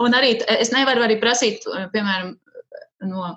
un 0.00 0.14
arī 0.16 0.30
es 0.48 0.70
nevaru 0.72 1.02
arī 1.04 1.18
prasīt, 1.20 1.66
piemēram, 1.92 2.30
no 3.04 3.34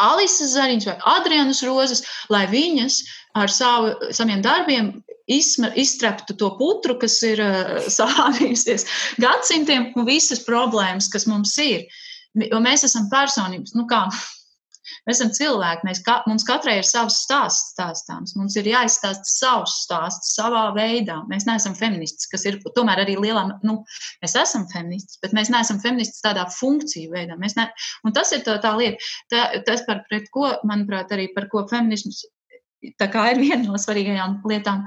Alises 0.00 0.54
Zariņas 0.54 0.86
vai 0.88 0.94
Adrianas 1.12 1.60
Rozes, 1.60 2.00
lai 2.32 2.46
viņas 2.48 2.96
ar 3.36 3.52
savu, 3.52 3.92
saviem 4.16 4.40
darbiem 4.40 4.94
izstreptu 5.26 6.36
to 6.38 6.52
putru, 6.58 6.98
kas 7.00 7.18
ir 7.26 7.42
uh, 7.46 7.76
sārījusies 7.92 8.86
gadsimtiem, 9.22 9.92
un 9.96 10.08
visas 10.08 10.44
problēmas, 10.46 11.10
kas 11.12 11.28
mums 11.30 11.56
ir. 11.62 11.86
Jo 12.36 12.60
mēs 12.60 12.84
esam 12.84 13.06
personības, 13.12 13.72
nu 13.78 13.86
kā 13.88 14.06
Mēs 15.06 15.20
esam 15.20 15.30
cilvēki, 15.34 15.86
mēs 15.86 16.00
ka, 16.06 16.16
mums 16.26 16.44
katrai 16.46 16.80
ir 16.80 16.86
savs 16.86 17.20
stāsts 17.22 17.72
stāstāms. 17.74 18.34
Mums 18.38 18.56
ir 18.58 18.66
jāizstāsta 18.70 19.30
savs 19.30 19.76
stāsts 19.84 20.32
savā 20.34 20.64
veidā. 20.74 21.20
Mēs 21.30 21.46
neesam 21.46 21.76
feministi, 21.78 22.26
kas 22.32 22.46
ir 22.50 22.58
tomēr 22.74 23.04
arī 23.04 23.14
lielā, 23.22 23.44
nu, 23.66 23.76
mēs 24.22 24.34
esam 24.42 24.66
feministi, 24.72 25.20
bet 25.22 25.34
mēs 25.36 25.50
neesam 25.54 25.78
feministi 25.82 26.24
tādā 26.26 26.48
funkciju 26.56 27.14
veidā. 27.14 27.38
Ne, 27.38 27.68
un 28.06 28.16
tas 28.16 28.34
ir 28.34 28.42
tā, 28.46 28.58
tā 28.62 28.74
lieta, 28.78 29.12
tā, 29.30 29.44
tas 29.68 29.86
par 29.86 30.02
pret 30.10 30.26
ko, 30.34 30.50
manuprāt, 30.66 31.14
arī 31.14 31.30
par 31.34 31.46
ko 31.52 31.62
feminisms 31.70 32.24
tā 33.00 33.08
kā 33.12 33.26
ir 33.32 33.40
viena 33.42 33.62
no 33.64 33.80
svarīgajām 33.80 34.40
lietām, 34.48 34.84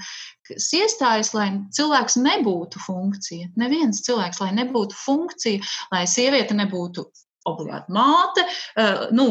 kas 0.48 0.70
iestājas, 0.78 1.34
lai 1.38 1.50
cilvēks 1.76 2.20
nebūtu 2.22 2.82
funkcija. 2.84 3.52
Neviens 3.60 4.04
cilvēks, 4.06 4.42
lai 4.44 4.52
nebūtu 4.58 4.98
funkcija, 4.98 5.64
lai 5.94 6.06
sieviete 6.10 6.58
nebūtu 6.58 7.06
obligāti 7.50 7.96
māte, 7.96 8.46
uh, 8.78 9.08
nu, 9.16 9.30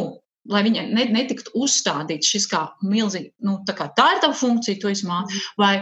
lai 0.49 0.63
viņai 0.65 0.87
netiktu 1.13 1.53
uzstādīts 1.61 2.31
šis 2.33 2.47
kā 2.51 2.63
milzīgi, 2.83 3.33
nu, 3.45 3.59
tā 3.69 3.75
kā 3.77 3.91
tā 3.97 4.15
ir 4.15 4.23
tava 4.25 4.37
funkcija, 4.37 4.81
tu 4.81 4.91
esi 4.91 5.09
māte, 5.09 5.35
mm. 5.35 5.59
vai, 5.61 5.75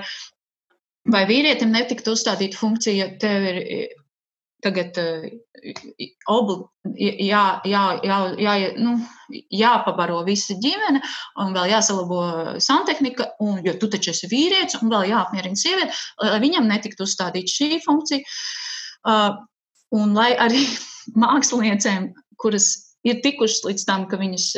vai 1.12 1.22
vīrietim 1.28 1.70
netiktu 1.74 2.16
uzstādīta 2.16 2.58
funkcija, 2.58 3.12
tev 3.22 3.46
ir 3.52 3.62
tagad 4.64 4.96
obli, 6.32 6.56
jā, 6.96 7.42
jā, 7.68 7.82
jā, 8.06 8.18
jā, 8.40 8.54
nu, 8.80 8.94
jāpabaro 9.52 10.22
visa 10.26 10.56
ģimene, 10.62 11.02
un 11.42 11.52
vēl 11.56 11.72
jāsalabo 11.74 12.22
santehnika, 12.62 13.32
un, 13.44 13.60
jo 13.66 13.76
tu 13.80 13.90
taču 13.92 14.14
esi 14.14 14.30
vīrietis, 14.32 14.80
un 14.80 14.92
vēl 14.92 15.10
jāapmierina 15.12 15.60
sieviete, 15.60 15.92
lai 16.22 16.40
viņam 16.42 16.70
netiktu 16.70 17.06
uzstādīta 17.06 17.52
šī 17.52 17.82
funkcija. 17.84 18.24
Uh, 19.06 19.36
un 19.94 20.16
lai 20.16 20.32
arī 20.40 20.64
māksliniecēm, 21.24 22.10
kuras 22.40 22.72
ir 23.06 23.20
tikušas 23.22 23.62
līdz 23.68 23.86
tam, 23.86 24.06
ka 24.10 24.18
viņas 24.20 24.50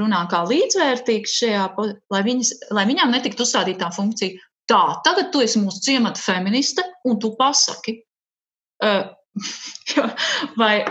runā 0.00 0.22
kā 0.32 0.42
līdzvērtīgas 0.48 1.38
šajā, 1.42 1.64
lai, 2.12 2.22
viņas, 2.24 2.52
lai 2.76 2.86
viņām 2.88 3.12
netiktu 3.12 3.44
uzstādīta 3.44 3.84
tā 3.84 3.90
funkcija. 3.94 4.44
Tā, 4.66 4.82
tagad 5.06 5.28
tu 5.30 5.42
esi 5.44 5.60
mūsu 5.62 5.82
ciemata 5.84 6.18
feministe, 6.18 6.82
un 7.06 7.20
tu 7.22 7.34
pasaki, 7.38 8.00
vai, 10.60 10.84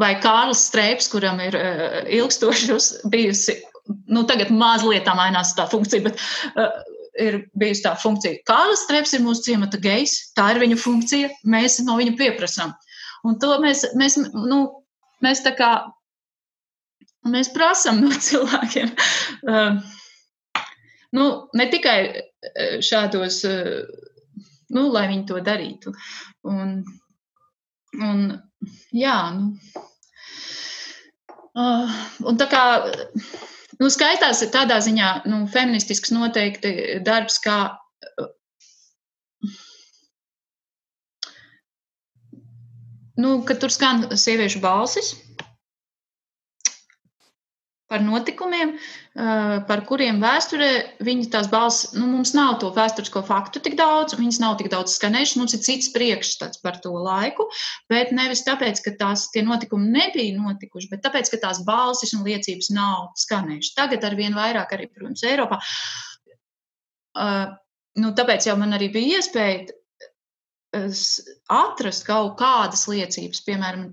vai 0.00 0.12
Kārlis 0.22 0.66
Streips, 0.68 1.10
kuram 1.12 1.40
ir 1.42 1.56
uh, 1.58 2.00
ilgstoši 2.20 2.78
bijusi, 3.12 3.58
nu, 4.12 4.24
tagad 4.28 4.52
mazliet 4.54 5.06
tā 5.06 5.14
mainās 5.18 5.54
tā 5.58 5.66
funkcija, 5.70 6.04
bet 6.06 6.20
uh, 6.56 6.70
ir 7.20 7.42
bijusi 7.58 7.84
tā 7.86 7.94
funkcija. 8.00 8.42
Kārlis 8.48 8.84
Streips 8.86 9.14
ir 9.16 9.24
mūsu 9.24 9.48
ciemata 9.48 9.80
gejs, 9.82 10.18
tā 10.38 10.52
ir 10.54 10.62
viņa 10.62 10.78
funkcija, 10.80 11.32
mēs 11.44 11.80
no 11.86 11.98
viņa 12.00 12.16
pieprasām. 12.20 12.74
Un 13.28 13.38
to 13.42 13.54
mēs, 13.62 13.84
mēs, 13.98 14.18
nu, 14.34 14.62
mēs 15.22 15.44
tā 15.44 15.54
kā, 15.58 15.72
mēs 17.30 17.52
prasam 17.54 18.02
no 18.02 18.14
cilvēkiem. 18.28 18.94
Nu, 21.12 21.26
ne 21.52 21.66
tikai 21.68 21.98
šādos, 22.82 23.42
uh, 23.44 24.08
nu, 24.72 24.88
lai 24.92 25.06
viņi 25.12 25.28
to 25.28 25.40
darītu. 25.44 25.94
Un, 26.48 26.82
Un, 28.00 28.20
jā, 28.96 29.16
nu, 29.36 29.50
uh, 31.60 31.96
un 32.24 32.38
tā 32.40 32.46
kā 32.48 32.62
nu, 33.82 33.90
skaitās 33.92 34.40
tādā 34.54 34.78
ziņā 34.80 35.10
nu, 35.28 35.42
feministisks 35.52 36.14
noteikti 36.14 37.02
darbs, 37.04 37.36
kā 37.44 37.58
nu, 43.20 43.34
tur 43.44 43.76
skan 43.76 44.08
sieviešu 44.16 44.64
balsis 44.64 45.12
par 47.92 48.00
notikumiem, 48.04 48.72
eh, 48.74 49.54
par 49.68 49.82
kuriem 49.88 50.20
vēsturē 50.22 50.70
viņi 51.04 51.28
tās 51.34 51.50
balss, 51.52 51.90
nu, 51.92 52.06
mums 52.08 52.32
nav 52.36 52.56
to 52.62 52.70
vēsturisko 52.72 53.20
faktu 53.28 53.60
tik 53.64 53.76
daudz, 53.76 54.16
viņas 54.16 54.40
nav 54.40 54.56
tik 54.60 54.70
daudz 54.72 54.96
skanējušas, 54.96 55.38
mums 55.40 55.56
ir 55.56 55.62
cits 55.66 55.92
priekšstats 55.92 56.62
par 56.64 56.80
to 56.84 56.94
laiku, 56.96 57.48
bet 57.92 58.14
nevis 58.16 58.44
tāpēc, 58.48 58.80
ka 58.84 58.94
tās 59.02 59.26
tie 59.34 59.44
notikumi 59.44 59.92
nebija 59.98 60.38
notikuši, 60.38 60.88
bet 60.94 61.04
tāpēc, 61.04 61.34
ka 61.34 61.42
tās 61.44 61.60
balsis 61.68 62.14
un 62.16 62.24
liecības 62.24 62.72
nav 62.72 63.12
skanējušas. 63.26 63.76
Tagad 63.76 64.08
ar 64.08 64.16
vien 64.16 64.38
vairāk 64.38 64.72
arī, 64.72 64.88
protams, 64.88 65.26
Eiropā. 65.28 65.60
Uh, 67.12 67.52
nu, 68.00 68.14
tāpēc 68.16 68.48
jau 68.48 68.56
man 68.56 68.72
arī 68.72 68.88
bija 68.94 69.20
iespēja 69.20 69.68
atrast 71.52 72.06
kaut 72.06 72.38
kādas 72.40 72.86
liecības, 72.88 73.42
piemēram, 73.44 73.90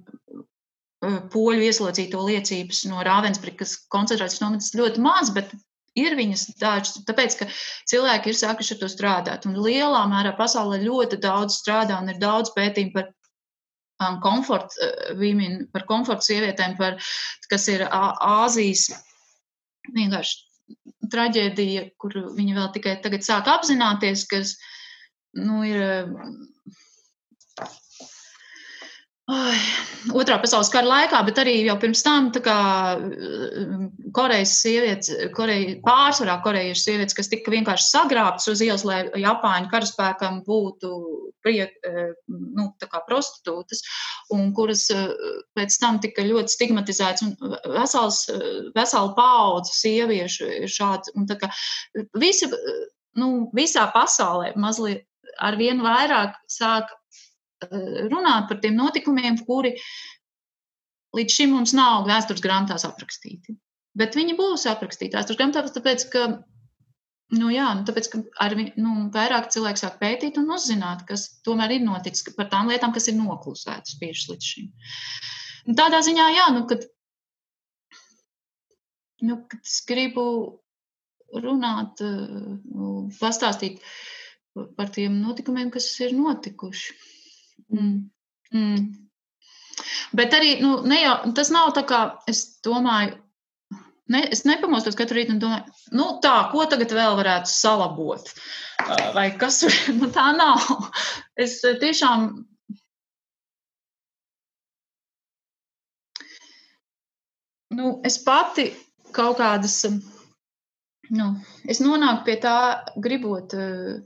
poļu 0.99 1.63
ieslodzīto 1.63 2.21
liecības 2.27 2.83
no 2.91 3.03
Rāvensbrikas 3.05 3.75
koncentrācijas 3.93 4.41
nometnes 4.43 4.75
ļoti 4.75 5.03
maz, 5.03 5.31
bet 5.35 5.53
ir 5.99 6.15
viņas 6.19 6.45
dažas, 6.59 6.99
tāpēc, 7.07 7.37
ka 7.39 7.47
cilvēki 7.89 8.31
ir 8.31 8.39
sākuši 8.39 8.75
ar 8.75 8.81
to 8.81 8.89
strādāt. 8.91 9.47
Un 9.47 9.57
lielā 9.63 10.03
mērā 10.11 10.35
pasaulē 10.37 10.81
ļoti 10.83 11.21
daudz 11.23 11.61
strādā 11.61 12.01
un 12.01 12.11
ir 12.11 12.19
daudz 12.21 12.51
pētījumu 12.55 12.95
par 12.97 13.07
um, 13.09 14.19
komfortu 14.23 14.75
uh, 14.83 15.15
women, 15.19 15.63
par 15.73 15.87
komfortu 15.89 16.31
sievietēm, 16.31 16.75
par, 16.79 16.99
kas 17.51 17.67
ir 17.71 17.85
Āzijas 17.89 18.89
vienkārši 19.95 20.45
traģēdija, 21.09 21.87
kur 21.97 22.13
viņi 22.35 22.59
vēl 22.59 22.69
tikai 22.75 22.99
tagad 23.03 23.25
sāk 23.25 23.47
apzināties, 23.49 24.27
kas, 24.29 24.53
nu, 25.39 25.63
ir 25.65 25.81
Ai, 29.29 29.57
otrā 30.17 30.39
pasaules 30.41 30.71
kara 30.73 30.87
laikā, 30.89 31.19
bet 31.27 31.37
arī 31.43 31.51
jau 31.67 31.75
pirms 31.77 32.01
tam, 32.01 32.31
kā 32.33 32.55
mm, 32.97 34.09
Korejas 34.15 34.55
sievietes, 34.63 35.11
Koreja, 35.35 35.75
pārsvarā 35.83 36.39
korejiešu 36.41 36.81
sievietes, 36.81 37.17
kas 37.17 37.29
tika 37.29 37.53
vienkārši 37.53 37.85
sagrābtas 37.91 38.49
uz 38.49 38.63
ielas, 38.65 38.85
lai 38.87 39.03
Japāņu 39.21 39.69
karaspēkam 39.69 40.39
būtu 40.47 40.93
priek, 41.45 41.75
e, 41.85 42.07
nu, 42.57 42.71
prostitūtas, 43.05 43.83
un 44.33 44.49
kuras 44.57 44.87
e, 44.95 45.03
pēc 45.57 45.77
tam 45.83 46.01
tika 46.01 46.25
ļoti 46.25 46.55
stigmatizētas, 46.55 47.37
vesels, 47.75 48.23
vesela 48.73 49.13
paudze 49.19 49.77
sieviešu 49.77 50.49
ir 50.63 50.73
šāds, 50.73 51.13
kā 51.37 51.51
visi, 52.17 52.49
nu, 53.19 53.29
visā 53.53 53.85
pasaulē 53.93 54.55
mazliet 54.57 55.05
ar 55.39 55.55
vien 55.59 55.79
vairāk 55.83 56.35
sāk 56.49 56.89
runāt 57.67 58.47
par 58.49 58.59
tiem 58.63 58.77
notikumiem, 58.77 59.39
kuri 59.47 59.75
līdz 61.17 61.35
šim 61.35 61.55
mums 61.55 61.73
nav 61.77 62.07
vēstures 62.07 62.43
grāmatās 62.43 62.85
aprakstīti. 62.87 63.57
Bet 63.97 64.15
viņi 64.15 64.37
būs 64.37 64.67
aprakstīti 64.69 65.17
vēstures 65.17 65.39
grāmatās, 65.39 65.73
tāpēc, 65.75 66.05
ka, 66.13 66.25
nu, 67.39 67.49
jā, 67.53 67.71
nu, 67.79 67.85
tāpēc, 67.87 68.11
ka 68.13 68.21
ar, 68.45 68.55
nu, 68.77 68.93
vairāk 69.15 69.49
cilvēku 69.53 69.81
sāk 69.81 69.97
pētīt 70.01 70.37
un 70.41 70.53
uzzināt, 70.55 71.03
kas 71.09 71.27
tomēr 71.47 71.75
ir 71.77 71.83
noticis 71.87 72.29
par 72.37 72.51
tām 72.53 72.69
lietām, 72.71 72.93
kas 72.95 73.09
ir 73.09 73.17
noklusētas 73.17 73.97
tieši 74.01 74.31
līdz 74.33 74.53
šim. 74.53 74.71
Un 75.69 75.77
tādā 75.77 75.99
ziņā, 76.05 76.29
jā, 76.37 76.47
nu, 76.55 76.63
kad, 76.69 76.85
nu, 79.25 79.41
kad 79.49 79.59
es 79.65 79.81
gribu 79.89 80.25
runāt, 81.33 82.01
nu, 82.01 83.09
pastāstīt 83.19 83.81
par 84.77 84.89
tiem 84.93 85.19
notikumiem, 85.21 85.69
kas 85.73 85.91
ir 86.01 86.15
notikuši. 86.17 86.95
Mm. 87.73 88.09
Mm. 88.53 88.85
Bet 90.15 90.33
arī 90.35 90.55
nu, 90.63 90.79
ne 90.87 90.99
jau, 91.01 91.15
tas 91.37 91.51
nav 91.53 91.73
tā, 91.77 91.83
kā 91.87 92.01
es 92.29 92.45
domāju. 92.65 93.17
Ne, 94.09 94.23
es 94.33 94.41
nepamostos 94.41 94.97
katru 94.97 95.19
rītu 95.19 95.35
un 95.35 95.41
domāju, 95.41 95.73
nu 95.93 96.05
tā, 96.23 96.33
ko 96.49 96.63
tagad 96.65 96.95
vēl 96.97 97.17
varētu 97.19 97.51
salabot. 97.51 98.31
Vai 99.13 99.27
kas 99.37 99.61
nu, 99.99 100.09
tā 100.13 100.31
nav. 100.37 100.65
Es 101.37 101.59
tiešām. 101.61 102.31
Nu, 107.77 107.91
es 108.03 108.17
pati 108.25 108.71
kaut 109.13 109.37
kādas. 109.37 109.83
Nu, 111.13 111.29
es 111.69 111.81
nonāku 111.81 112.25
pie 112.25 112.39
tā, 112.41 112.57
gribot 112.97 113.53
uh, 113.57 114.01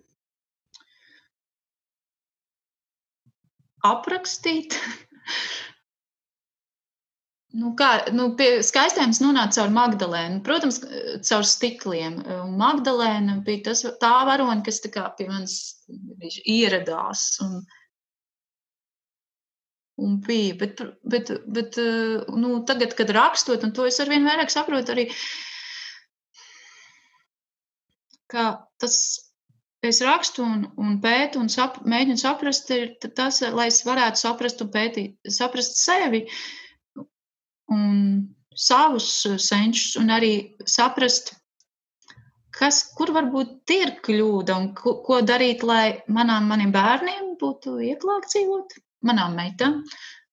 aprakstīt. 3.87 4.79
Nu, 7.53 7.75
kā, 7.77 7.87
nu, 8.17 8.31
pie 8.37 8.63
skaistiem 8.65 9.11
es 9.13 9.19
nonācu 9.21 9.59
caur 9.59 9.73
Magdalēnu. 9.75 10.39
Protams, 10.45 10.79
caur 11.27 11.45
stikliem. 11.45 12.15
Magdalēna 12.57 13.35
bija 13.45 13.67
tas, 13.67 13.83
tā 14.01 14.13
varone, 14.25 14.63
kas 14.65 14.81
kā, 14.89 15.03
pie 15.19 15.27
manis 15.29 15.75
ieradās. 16.49 17.27
Un, 17.45 17.59
un 20.01 20.17
bija. 20.25 20.55
Bet, 20.63 20.81
bet, 21.05 21.29
bet 21.45 21.77
nu, 22.33 22.55
tagad, 22.65 22.97
kad 22.97 23.13
rakstot, 23.13 23.67
un 23.67 23.75
to 23.77 23.85
es 23.85 24.01
arvien 24.01 24.25
vairāk 24.25 24.49
saprotu, 24.49 24.95
arī 24.95 25.05
tas 28.81 28.97
es 29.87 30.01
rakstu 30.05 30.43
un, 30.45 30.65
un 30.79 30.97
pētu 31.03 31.41
un 31.41 31.49
sap, 31.51 31.81
mēģinu 31.89 32.19
saprast, 32.21 32.69
ir 32.75 32.93
tas, 33.03 33.41
lai 33.55 33.67
es 33.71 33.81
varētu 33.87 34.21
saprast 34.21 34.63
un 34.63 34.71
pētīt, 34.73 35.15
saprast 35.39 35.79
sevi 35.81 36.23
un 37.73 37.93
savus 38.55 39.09
senčus 39.41 39.97
un 39.99 40.13
arī 40.13 40.33
saprast, 40.69 41.33
kas, 42.53 42.83
kur 42.97 43.13
varbūt 43.15 43.73
ir 43.75 43.95
kļūda 44.05 44.57
un 44.59 44.71
ko, 44.77 44.99
ko 45.05 45.21
darīt, 45.25 45.65
lai 45.65 45.99
manām, 46.07 46.47
maniem 46.51 46.73
bērniem 46.73 47.33
būtu 47.41 47.77
vieglāk 47.79 48.27
dzīvot, 48.29 48.77
manām 49.09 49.35
meitām 49.39 49.81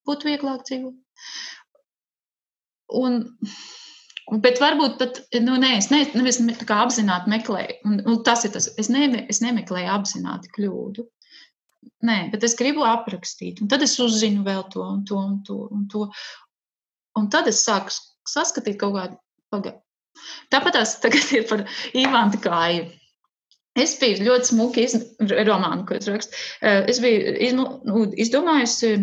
būtu 0.06 0.30
vieglāk 0.30 0.66
dzīvot. 0.68 0.96
Un 3.00 3.22
Bet 4.30 4.60
varbūt 4.62 4.98
pat, 5.00 5.16
nu, 5.42 5.56
nē, 5.58 5.72
es 5.80 5.88
ne, 5.90 6.04
nevis 6.14 6.38
tā 6.60 6.66
kā 6.68 6.76
apzināti 6.84 7.32
meklēju, 7.32 7.80
un, 7.88 7.96
un 8.06 8.20
tas 8.26 8.44
ir 8.46 8.52
tas, 8.54 8.68
es, 8.78 8.90
ne, 8.92 9.24
es 9.32 9.42
nemeklēju 9.42 9.90
apzināti 9.90 10.52
kļūdu. 10.54 11.06
Nē, 12.06 12.18
bet 12.32 12.44
es 12.46 12.54
gribu 12.56 12.84
aprakstīt, 12.86 13.60
un 13.60 13.68
tad 13.72 13.82
es 13.84 13.96
uzzinu 14.00 14.44
vēl 14.46 14.62
to 14.72 14.84
un 14.84 15.02
to 15.08 15.18
un 15.18 15.40
to. 15.46 15.58
Un, 15.74 15.88
to. 15.90 16.06
un 17.18 17.28
tad 17.32 17.48
es 17.50 17.64
sāku 17.66 17.92
saskatīt 18.28 18.78
kaut 18.80 18.94
kādu 18.96 19.18
pagaidu. 19.50 19.80
Tāpat 20.52 20.76
tās 20.76 20.96
tagad 21.02 21.32
ir 21.34 21.46
par 21.48 21.64
Ivānu 21.96 22.40
Kāju. 22.44 22.88
Es 23.78 23.94
biju 24.00 24.24
ļoti 24.26 24.50
smuki 24.50 24.84
iz, 24.84 24.96
romānu, 25.46 25.84
ko 25.88 25.96
es 25.96 26.08
rakstu. 26.10 26.38
Eh, 26.60 26.82
es 26.90 26.98
biju 27.02 27.34
izmu, 27.46 27.66
nu, 27.86 28.02
izdomājusi, 28.18 28.96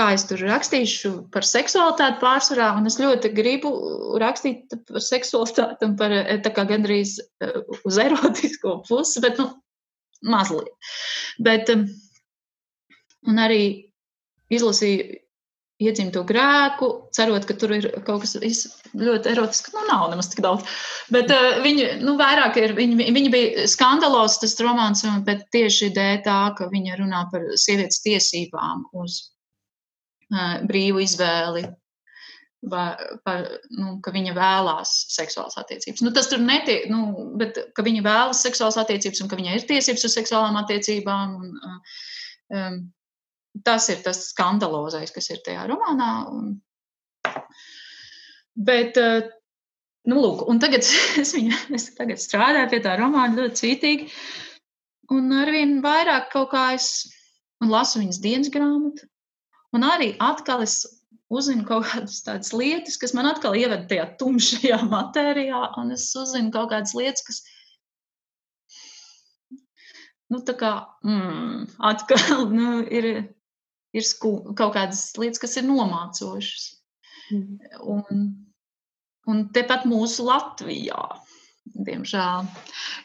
kā 0.00 0.08
es 0.16 0.24
tur 0.28 0.40
rakstīšu 0.48 1.12
par 1.34 1.46
seksualitāti 1.46 2.20
pārsvarā, 2.22 2.72
un 2.80 2.88
es 2.88 2.98
ļoti 3.00 3.32
gribu 3.36 3.72
rakstīt 4.22 4.72
par 4.88 5.04
seksualitāti 5.04 5.88
un 5.88 5.96
par 6.00 6.14
eh, 6.16 6.38
tā 6.44 6.52
kā 6.56 6.64
gandrīz 6.68 7.18
eh, 7.20 7.60
uz 7.84 8.00
erotisko 8.00 8.80
pusi, 8.88 9.20
bet, 9.24 9.40
nu, 9.40 9.50
mazliet. 10.24 10.92
Bet, 11.40 11.72
un 13.28 13.40
arī 13.40 13.64
izlasīju 14.52 15.20
iedzimto 15.80 16.22
grēku, 16.28 16.88
cerot, 17.16 17.46
ka 17.48 17.56
tur 17.56 17.72
ir 17.72 17.86
kaut 18.04 18.26
kas 18.26 18.34
ļoti 18.92 19.32
erotisks. 19.32 19.72
Nu, 19.72 19.86
nav 19.88 20.10
nemaz 20.12 20.28
tik 20.28 20.42
daudz. 20.44 20.66
Bet 21.14 21.32
uh, 21.32 21.62
viņi, 21.64 21.86
nu, 22.04 22.18
vairāk 22.20 22.58
ir, 22.60 22.74
viņi, 22.76 23.08
viņi 23.16 23.32
bija 23.32 23.66
skandalos, 23.70 24.36
tas 24.42 24.58
romāns, 24.60 25.06
bet 25.24 25.46
tieši 25.56 25.88
dēļ 25.96 26.22
tā, 26.26 26.40
ka 26.58 26.68
viņa 26.72 27.00
runā 27.00 27.24
par 27.32 27.48
sievietes 27.56 28.02
tiesībām 28.04 28.90
uz 29.00 29.22
brīvu 30.68 31.04
izvēli. 31.04 31.66
Vai, 32.70 32.90
par, 33.24 33.46
nu, 33.72 33.94
ka 34.04 34.12
viņa 34.12 34.34
vēlās 34.36 34.90
seksuālas 35.14 35.56
attiecības. 35.62 36.02
Nu, 36.04 36.10
tas 36.12 36.28
tur 36.28 36.42
netiek, 36.44 36.90
nu, 36.92 37.30
bet 37.40 37.56
ka 37.72 37.84
viņa 37.86 38.02
vēlas 38.04 38.42
seksuālas 38.44 38.76
attiecības 38.82 39.22
un 39.24 39.30
ka 39.30 39.38
viņai 39.38 39.54
ir 39.56 39.64
tiesības 39.70 40.04
uz 40.04 40.16
seksuālām 40.18 40.58
attiecībām. 40.60 41.38
Un, 41.40 41.78
um, 42.52 42.76
tas 43.64 43.88
ir 43.92 44.02
tas 44.04 44.22
skandalozais, 44.30 45.12
kas 45.14 45.30
ir 45.32 45.42
tajā 45.46 45.66
romānā. 45.70 46.10
Un... 46.30 46.52
Bet, 48.54 48.98
eh, 49.00 49.30
nu, 50.10 50.20
lūk, 50.20 50.44
un 50.50 50.60
tagad 50.62 50.84
es, 51.22 51.34
viņu, 51.36 51.56
es 51.76 51.90
tagad 51.96 52.22
strādāju 52.22 52.72
pie 52.74 52.82
tā 52.84 52.96
romāna 53.00 53.40
ļoti 53.40 53.62
cītīgi. 53.64 54.10
Un 55.16 55.32
arvien 55.34 55.78
vairāk 55.82 56.30
kaut 56.34 56.52
kā 56.52 56.70
es 56.76 57.08
lasu 57.64 58.02
viņas 58.02 58.20
dienas 58.22 58.52
grāmatu. 58.52 59.08
Un 59.76 59.86
arī 59.86 60.12
atkal 60.22 60.64
es 60.64 60.82
uzzinu 61.30 61.62
kaut 61.68 61.86
kādas 61.92 62.22
tādas 62.26 62.52
lietas, 62.56 62.98
kas 62.98 63.14
man 63.14 63.28
atkal 63.30 63.54
ieved 63.58 63.86
tajā 63.90 64.08
tumšajā 64.20 64.80
matērijā, 64.94 65.62
un 65.80 65.94
es 65.96 66.08
uzzinu 66.18 66.52
kaut 66.54 66.72
kādas 66.74 66.96
lietas, 66.98 67.26
kas 67.26 67.42
nu, 70.30 70.40
tā 70.46 70.54
kā 70.58 70.72
mm, 71.06 71.68
atkal 71.92 72.48
nu, 72.58 72.80
ir 72.86 73.12
ir 73.96 74.06
sku, 74.06 74.54
kaut 74.58 74.74
kādas 74.76 75.10
lietas, 75.18 75.40
kas 75.42 75.56
ir 75.58 75.66
nomācošas. 75.66 76.66
Mm. 77.30 77.58
Un, 77.94 78.24
un 79.30 79.44
tepat 79.54 79.86
mūsu 79.90 80.26
Latvijā. 80.28 81.02
Diemžēl. 81.70 82.46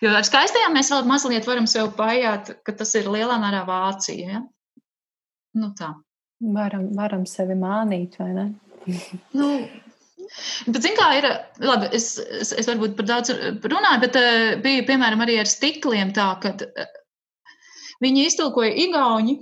Jo 0.01 0.13
ar 0.15 0.25
skaistajām 0.25 0.73
mēs 0.73 0.89
vēl 0.93 1.05
mazliet 1.09 1.45
varam 1.45 1.67
sev 1.69 1.91
paiet, 1.97 2.55
ka 2.65 2.73
tas 2.73 2.95
ir 2.97 3.09
lielā 3.11 3.35
mērā 3.41 3.61
Vācija. 3.67 4.37
Ja? 4.37 4.41
Nu, 5.59 5.69
tā. 5.77 5.91
Varam, 6.55 6.89
varam 6.97 7.23
sevi 7.29 7.55
mānīt, 7.57 8.19
vai 8.19 8.31
ne? 8.35 8.45
nu, 9.39 9.49
Bet, 10.65 10.81
zināmā 10.81 10.97
kā 10.97 11.07
ir, 11.19 11.25
labi, 11.61 11.87
es, 11.93 12.15
es, 12.17 12.49
es 12.57 12.65
varbūt 12.65 12.95
par 12.97 13.05
daudz 13.05 13.29
runāju, 13.31 13.99
bet 14.01 14.15
uh, 14.17 14.55
bija 14.63 14.83
piemēram 14.87 15.21
arī 15.21 15.35
ar 15.37 15.49
stikliem 15.49 16.15
tā, 16.17 16.31
ka 16.41 16.55
uh, 16.65 16.87
viņi 18.01 18.25
iztulkoja 18.31 18.73
igauņi 18.87 19.35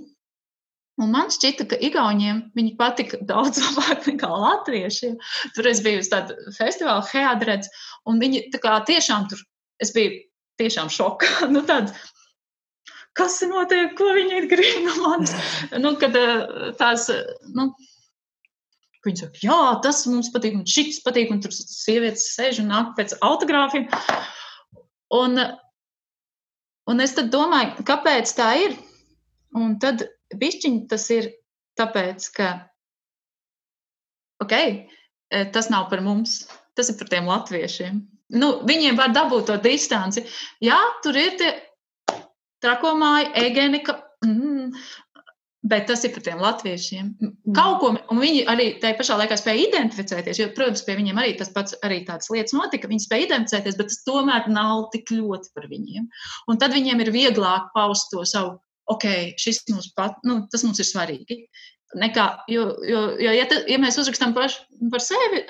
Un 1.01 1.09
man 1.09 1.31
šķita, 1.33 1.65
ka 1.71 1.77
Igauniem 1.81 2.43
viņa 2.53 2.75
patika 2.77 3.17
daudz 3.25 3.61
labāk 3.65 4.05
nekā 4.11 4.29
Latviešiem. 4.29 5.15
Tur 5.55 5.69
es 5.71 5.81
biju 5.85 6.03
uz 6.03 6.09
tādu 6.11 6.37
festivālu 6.57 7.05
Headreds, 7.09 7.71
un 8.09 8.21
viņi 8.21 8.47
tā 8.53 8.61
kā 8.61 8.75
tiešām 8.85 9.25
tur, 9.31 9.41
es 9.81 9.93
biju 9.95 10.19
tiešām 10.61 10.91
šokā. 10.93 11.47
nu, 11.55 11.63
tāds, 11.69 11.97
kas 13.17 13.39
notiek, 13.47 13.95
ko 13.97 14.11
viņi 14.15 14.45
grib 14.51 14.85
no 14.87 14.95
manis? 15.05 15.33
nu, 15.79 15.95
kad 16.01 16.15
eh, 16.19 16.71
tās, 16.79 17.09
nu, 17.53 17.71
Viņi 19.03 19.19
saka, 19.19 19.39
jā, 19.43 19.59
tas 19.83 19.97
mums 20.07 20.29
patīk, 20.31 20.53
un 20.55 20.63
šis 20.69 21.01
patīk, 21.03 21.31
un 21.33 21.41
tur 21.43 21.51
sievietes 21.51 22.29
sēž 22.37 22.61
un 22.63 22.69
nāk 22.71 22.93
pēc 22.95 23.17
autogrāfiem. 23.19 23.89
Un, 25.11 25.41
un 26.87 27.03
es 27.03 27.15
domāju, 27.17 27.83
kāpēc 27.83 28.31
tā 28.37 28.47
ir? 28.61 28.77
Un 29.59 29.75
tad 29.83 30.05
Bišķiņi 30.39 30.85
tas 30.89 31.09
ir 31.13 31.27
tāpēc, 31.77 32.29
ka 32.37 32.47
okay, 34.41 34.87
e, 35.27 35.43
tas 35.51 35.67
nav 35.73 35.89
par 35.91 36.01
mums, 36.05 36.45
tas 36.77 36.89
ir 36.89 36.97
par 36.97 37.11
tiem 37.11 37.27
latviešiem. 37.27 37.99
Nu, 38.39 38.53
viņiem 38.65 38.97
var 38.97 39.11
dabūt 39.13 39.51
to 39.51 39.59
distanci. 39.61 40.23
Jā, 40.63 40.79
tur 41.03 41.19
ir 41.19 41.35
tie 41.37 41.51
trakomāji, 42.63 43.31
egenika, 43.43 43.97
mm, 44.25 44.71
bet 45.69 45.85
tas 45.87 46.03
ir 46.03 46.11
par 46.15 46.25
tiem 46.25 46.41
latviešiem. 46.43 47.13
Mm. 47.21 47.53
Kaut 47.55 47.77
ko, 47.81 47.91
un 48.11 48.21
viņi 48.23 48.43
arī 48.51 48.67
tajā 48.83 48.97
pašā 48.99 49.19
laikā 49.21 49.37
spēja 49.39 49.67
identificēties, 49.69 50.41
jo, 50.41 50.49
protams, 50.57 50.83
pie 50.87 50.97
viņiem 50.99 51.21
arī 51.21 51.37
tas 51.39 51.53
pats, 51.55 51.77
arī 51.87 52.01
tādas 52.07 52.31
lietas 52.33 52.55
notika. 52.57 52.91
Viņi 52.91 53.05
spēja 53.05 53.29
identificēties, 53.29 53.79
bet 53.79 53.91
tas 53.91 54.03
tomēr 54.07 54.49
nav 54.51 54.89
tik 54.95 55.13
ļoti 55.15 55.53
par 55.55 55.69
viņiem. 55.71 56.09
Un 56.51 56.59
tad 56.61 56.75
viņiem 56.75 57.05
ir 57.05 57.13
vieglāk 57.15 57.71
paust 57.75 58.11
to 58.11 58.25
savu 58.27 58.57
ok, 58.91 59.05
šis 59.39 59.63
mums 59.71 59.91
pat, 59.95 60.19
nu, 60.27 60.41
tas 60.51 60.65
mums 60.65 60.81
ir 60.81 60.87
svarīgi. 60.89 61.39
Nekā, 61.99 62.25
jo, 62.49 62.65
jo, 62.89 63.03
jo 63.21 63.33
ja, 63.35 63.45
te, 63.49 63.61
ja 63.69 63.77
mēs 63.81 63.99
uzrakstām 64.01 64.33
paš, 64.35 64.57
par 64.91 65.03
sevi 65.03 65.43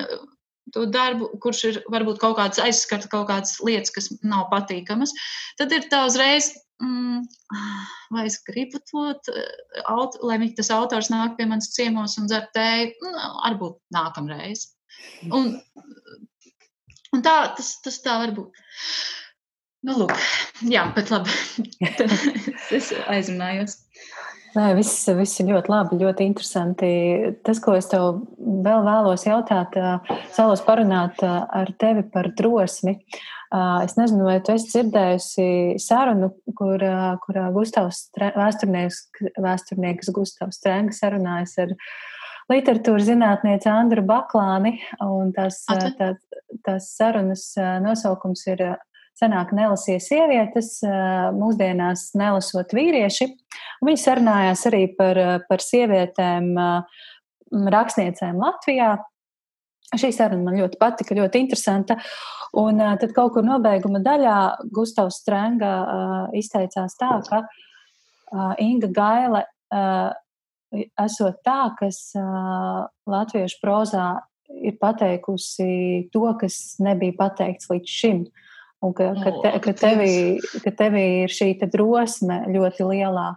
to 0.71 0.85
darbu, 0.89 1.29
kurš 1.43 1.63
ir 1.69 1.79
varbūt 1.91 2.21
kaut 2.21 2.37
kāds 2.39 2.61
aizskart 2.63 3.09
kaut 3.11 3.27
kādas 3.29 3.57
lietas, 3.65 3.91
kas 3.95 4.09
nav 4.23 4.47
patīkamas, 4.53 5.11
tad 5.59 5.73
ir 5.75 5.87
tā 5.91 6.03
uzreiz, 6.07 6.51
mm, 6.83 7.25
vai 8.15 8.27
es 8.29 8.39
gribu 8.47 8.79
to, 8.89 9.09
aut, 9.91 10.17
lai 10.23 10.39
tas 10.55 10.71
autors 10.75 11.11
nāk 11.13 11.35
pie 11.37 11.49
manas 11.49 11.73
ciemos 11.75 12.17
un 12.21 12.29
dzer 12.31 12.47
tēju, 12.55 12.93
nu, 13.03 13.11
varbūt 13.43 13.79
nākamreiz. 13.95 14.69
Un, 15.33 15.55
un 17.13 17.25
tā, 17.25 17.35
tas, 17.57 17.75
tas 17.83 17.99
tā 18.05 18.19
var 18.23 18.35
būt. 18.37 18.63
Nu, 19.83 19.97
lūk, 19.99 20.13
jā, 20.71 20.85
bet 20.95 21.09
labi. 21.11 21.33
es 22.77 22.93
aizrunājos. 23.11 23.81
Nē, 24.53 24.67
viss, 24.77 25.07
viss 25.17 25.39
ir 25.41 25.47
ļoti 25.49 25.71
labi, 25.71 25.97
ļoti 25.97 26.25
interesanti. 26.29 26.89
Tas, 27.45 27.57
ko 27.63 27.73
es 27.73 27.87
tev 27.89 28.19
vēl 28.37 28.83
vēlos 28.85 29.25
jautāt, 29.25 29.73
vēlos 30.35 30.61
parunāt 30.67 31.23
ar 31.25 31.71
tevi 31.81 32.03
par 32.13 32.29
drosmi. 32.37 32.99
Es 33.53 33.97
nezinu, 33.97 34.27
vai 34.27 34.37
tu 34.45 34.53
esi 34.53 34.69
dzirdējusi 34.69 35.47
sarunu, 35.81 36.29
kur, 36.57 36.81
kurā 37.25 37.47
Gustavs, 37.53 38.07
vēsturnieks, 38.17 39.01
vēsturnieks 39.41 40.13
Gustavs 40.13 40.61
Strenga 40.61 40.93
sarunājas 40.97 41.57
ar 41.65 41.73
literatūras 42.53 43.09
zinātnieci 43.09 43.69
Andru 43.73 44.05
Baklāni. 44.05 44.75
Tas, 45.33 45.63
tā, 45.97 46.13
tās 46.65 46.93
sarunas 46.93 47.49
nosaukums 47.81 48.45
ir 48.53 48.67
senāk 49.19 49.53
nelasīja 49.55 50.01
sievietes, 50.03 50.75
mūsdienās 51.37 52.11
nelasot 52.17 52.73
vīrieši. 52.75 53.29
Viņi 53.85 54.01
sarunājās 54.01 54.65
arī 54.69 54.83
par, 54.97 55.19
par 55.49 55.63
sievietēm 55.63 56.53
rakstniecēm 57.73 58.39
Latvijā. 58.41 58.95
Šī 59.93 60.09
saruna 60.15 60.47
man 60.47 60.57
ļoti 60.57 60.79
patika, 60.81 61.13
ļoti 61.17 61.43
interesanta. 61.43 61.99
Un 62.57 62.81
tad 63.01 63.13
kaut 63.13 63.35
kur 63.35 63.45
nobeiguma 63.45 64.01
daļā 64.01 64.37
Gustavs 64.73 65.19
Strenga 65.21 65.73
izteicās 66.37 66.97
tā, 66.97 67.13
ka 67.29 67.43
Inga 68.61 68.89
Gaile 68.93 69.43
esot 71.01 71.41
tā, 71.45 71.61
kas 71.77 71.99
latviešu 73.09 73.59
prozā 73.61 74.07
ir 74.53 74.77
pateikusi 74.81 76.09
to, 76.13 76.25
kas 76.41 76.79
nebija 76.83 77.17
pateikts 77.19 77.69
līdz 77.71 77.93
šim. 77.99 78.23
Un 78.83 78.93
ka, 78.95 79.13
ka, 79.15 79.31
te, 79.39 79.51
ka, 79.63 79.73
tevī, 79.79 80.13
ka 80.65 80.73
tevī 80.75 81.03
ir 81.23 81.31
šī 81.31 81.53
drosme 81.71 82.41
ļoti 82.51 82.87
lielā. 82.89 83.29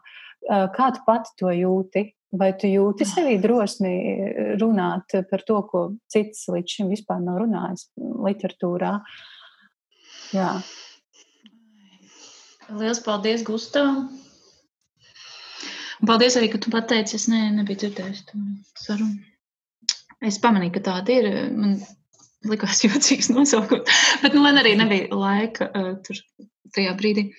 Kā 0.74 0.90
tu 0.94 1.02
pati 1.06 1.34
to 1.38 1.52
jūti? 1.54 2.08
Vai 2.36 2.50
tu 2.58 2.68
jūti 2.68 3.06
sevī 3.06 3.36
drosmi 3.40 3.92
runāt 4.60 5.14
par 5.30 5.44
to, 5.46 5.60
ko 5.70 5.82
cits 6.10 6.48
līdz 6.50 6.74
šim 6.74 6.90
vispār 6.90 7.22
nav 7.22 7.38
runājis 7.44 7.86
literatūrā? 7.96 8.96
Jā. 10.34 10.50
Lielas 12.66 13.00
paldies, 13.06 13.46
Gustav! 13.46 14.08
Paldies 16.06 16.36
arī, 16.36 16.50
ka 16.52 16.58
tu 16.60 16.72
pateici, 16.74 17.16
es 17.16 17.28
ne, 17.30 17.46
nebiju 17.54 17.84
dzirdējusi 17.84 18.26
to 18.28 18.40
sarunu. 18.82 19.22
Es 20.26 20.40
pamanīju, 20.42 20.74
ka 20.74 20.82
tāda 20.90 21.14
ir. 21.14 21.28
Man 21.56 21.78
likās 22.44 22.82
jocīgs 22.86 23.30
nosaukums, 23.32 24.02
bet 24.22 24.36
nu, 24.36 24.42
man 24.44 24.60
arī 24.60 24.76
nebija 24.78 25.08
laika 25.16 25.70
uh, 25.70 25.94
tur 26.06 26.20
tajā 26.76 26.92
brīdī. 26.98 27.30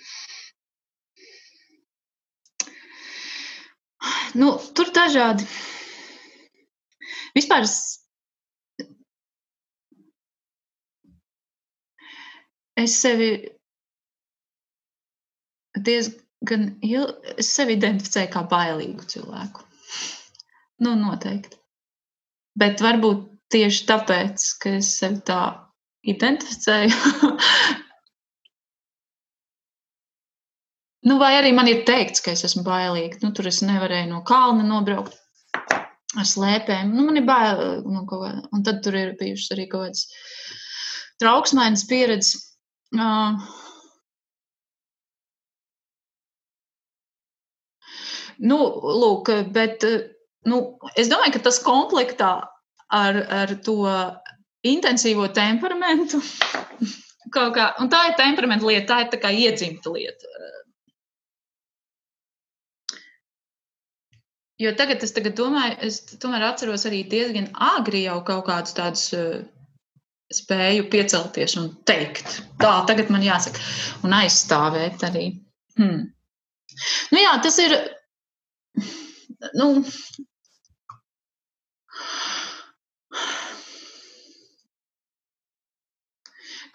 Nu, 4.37 4.51
tur 4.75 4.91
dažādi. 4.93 5.45
Vispār 7.37 7.65
es 12.77 12.97
sevi 13.01 13.29
diezgan 15.87 16.67
ilgi, 16.85 17.33
es 17.41 17.49
sevi 17.55 17.77
identificēju 17.77 18.31
kā 18.33 18.43
bailīgu 18.51 19.07
cilvēku. 19.13 19.65
Nu, 20.85 20.93
noteikti. 20.99 21.57
Bet 22.57 22.81
varbūt 22.85 23.25
tieši 23.53 23.85
tāpēc, 23.89 24.45
ka 24.61 24.67
es 24.79 24.87
sevi 24.99 25.19
tā 25.27 25.41
identificēju. 26.07 26.93
nu, 31.07 31.13
vai 31.21 31.33
arī 31.39 31.51
man 31.55 31.67
ir 31.71 31.79
teikts, 31.87 32.23
ka 32.23 32.29
es 32.35 32.43
esmu 32.47 32.63
bailīga. 32.67 33.15
Nu, 33.23 33.29
tur 33.35 33.45
es 33.51 33.59
nevarēju 33.65 34.07
no 34.11 34.19
kalna 34.27 34.63
nobraukt 34.67 35.15
ar 36.17 36.27
slēpēm. 36.27 36.85
Nu, 36.95 37.01
man 37.07 37.15
ir 37.19 37.25
bail 37.27 37.57
no 37.85 38.01
kaut 38.09 38.21
kā. 38.25 38.31
Un 38.55 38.59
tad 38.67 38.77
tur 38.85 38.93
ir 38.99 39.09
bijušas 39.19 39.53
arī 39.55 39.65
kaut 39.71 39.83
kādas 39.87 40.03
trauksmainas 41.21 41.83
pieredzes. 41.89 42.33
Uh, 42.95 43.31
nu, 48.39 48.57
lūk, 49.01 49.25
bet 49.51 49.83
nu, 50.47 50.61
es 50.95 51.09
domāju, 51.11 51.33
ka 51.35 51.41
tas 51.49 51.59
komplektā 51.63 52.31
ar, 52.93 53.19
ar 53.41 53.55
to 53.65 53.81
intensīvo 54.67 55.27
temperamentu. 55.33 56.21
Kā, 57.33 57.73
un 57.83 57.89
tā 57.91 58.05
ir 58.07 58.13
temperamenta 58.15 58.63
lieta, 58.63 58.87
tā 58.87 58.97
ir 59.03 59.09
tā 59.11 59.17
kā 59.19 59.33
iedzimta 59.35 59.91
lieta. 59.91 60.37
Jo 64.57 64.71
tagad 64.79 65.03
es 65.03 65.11
tagad 65.13 65.35
domāju, 65.37 65.75
es 65.85 65.99
tomēr 66.21 66.47
atceros 66.47 66.87
arī 66.89 67.03
diezgan 67.11 67.51
agri 67.61 68.05
jau 68.05 68.21
kaut 68.25 68.47
kādus 68.47 68.73
tādus 68.77 69.03
uh, 69.13 69.43
spēju 70.33 70.87
piecelties 70.91 71.57
un 71.59 71.69
teikt, 71.87 72.39
tā 72.63 72.71
tagad 72.89 73.11
man 73.13 73.25
jāsaka, 73.25 73.61
un 74.07 74.15
aizstāvēt 74.17 75.05
arī. 75.07 75.27
Hmm. 75.77 76.07
Nu 77.13 77.21
jā, 77.21 77.35
tas 77.43 77.59
ir. 77.63 77.75
Nu, 79.53 79.69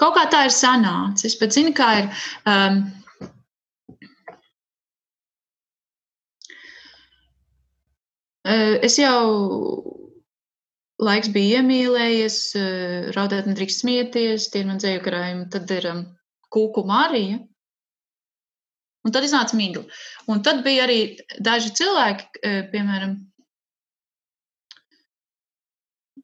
Kaut 0.02 0.16
kā 0.16 0.24
tā 0.26 0.40
ir 0.48 0.50
sanācis, 0.54 1.36
bet 1.38 1.54
zini, 1.54 1.70
kā 1.78 1.88
ir. 2.00 2.08
Um, 2.48 2.80
es 8.82 8.98
jau 8.98 9.20
laiks 11.02 11.30
bija 11.34 11.60
iemīlējies, 11.60 12.40
raudāt 13.14 13.46
nedrīkst 13.46 13.84
smieties, 13.84 14.50
tie 14.50 14.64
ir 14.64 14.68
man 14.72 14.82
dzēju 14.82 15.06
karājumi, 15.06 15.48
tad 15.54 15.70
ir 15.78 15.86
um, 15.92 16.04
kūku 16.50 16.82
Marija. 16.88 17.38
Un 19.06 19.14
tad 19.14 19.22
iznāca 19.26 19.54
migla. 19.58 19.86
Un 20.30 20.42
tad 20.46 20.64
bija 20.66 20.88
arī 20.88 20.98
daži 21.42 21.70
cilvēki, 21.78 22.42
piemēram, 22.74 23.16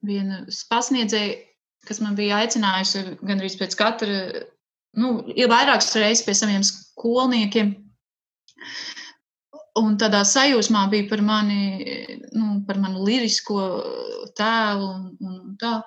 viena 0.03 0.45
pasniedzēja 0.71 1.48
kas 1.89 1.99
man 2.03 2.15
bija 2.17 2.43
aicinājusi 2.43 3.17
gandrīz 3.25 3.57
pēc 3.59 3.75
katra, 3.79 4.45
nu, 5.01 5.11
ir 5.33 5.49
vairākas 5.51 5.95
reizes 5.97 6.25
pie 6.25 6.35
saviem 6.37 6.65
skolniekiem. 6.65 7.73
Un 9.79 9.95
tādā 10.01 10.21
sajūsmā 10.27 10.87
bija 10.91 11.07
par 11.09 11.21
mani, 11.23 11.61
nu, 12.35 12.59
par 12.67 12.79
manu 12.81 13.05
lirisko 13.07 13.59
tēlu 14.37 14.89
un, 14.89 15.05
un 15.23 15.55
tā. 15.61 15.79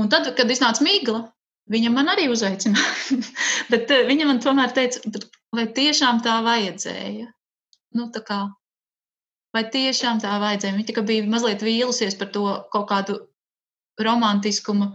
Un 0.00 0.08
tad, 0.12 0.30
kad 0.36 0.50
iznāca 0.50 0.84
migla, 0.84 1.26
viņa 1.72 1.92
man 1.92 2.08
arī 2.12 2.28
uzaicināja. 2.32 3.20
bet 3.72 3.92
eh, 3.92 4.06
viņa 4.08 4.28
man 4.28 4.40
tomēr 4.42 4.72
teica, 4.76 5.02
vai 5.54 5.68
tiešām 5.76 6.22
tā 6.24 6.40
vajadzēja? 6.44 7.28
Nu, 7.98 8.08
tā 8.14 8.22
kā, 8.24 8.40
vai 9.52 9.66
tiešām 9.68 10.22
tā 10.24 10.38
vajadzēja? 10.42 10.78
Viņa 10.80 11.04
bija 11.08 11.28
mazliet 11.28 11.64
vīlusies 11.64 12.16
par 12.18 12.32
to 12.34 12.46
kaut 12.72 12.88
kādu 12.88 13.20
romantiskuma 14.06 14.92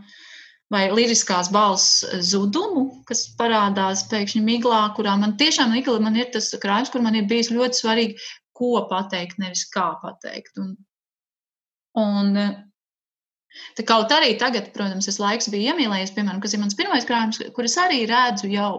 vai 0.73 0.83
liriskās 0.91 1.51
balss 1.53 2.03
zudumu, 2.27 3.03
kas 3.07 3.23
parādās 3.39 4.03
pēkšņi 4.11 4.43
miglā, 4.43 4.81
kurā 4.97 5.15
man 5.19 5.37
tiešām 5.39 5.71
migla, 5.75 6.01
man 6.03 6.19
ir 6.19 6.27
tas 6.33 6.51
krājums, 6.59 6.91
kur 6.91 7.05
man 7.05 7.15
ir 7.15 7.29
bijis 7.29 7.53
ļoti 7.55 7.81
svarīgi, 7.81 8.29
ko 8.57 8.73
pateikt, 8.89 9.39
nevis 9.39 9.63
kā 9.71 9.93
pateikt. 10.01 10.59
Un, 10.59 10.73
un 12.01 12.35
Tā 13.77 13.83
kaut 13.87 14.11
arī 14.13 14.33
tagad, 14.39 14.69
protams, 14.73 15.07
es 15.11 15.19
laiks 15.21 15.49
bija 15.53 15.73
iemīlējies, 15.73 16.13
piemēram, 16.15 16.41
kas 16.43 16.53
ir 16.53 16.61
mans 16.61 16.77
pirmais 16.77 17.07
krājums, 17.09 17.39
kur 17.55 17.67
es 17.67 17.77
arī 17.81 18.03
redzu, 18.09 18.49
jau 18.51 18.69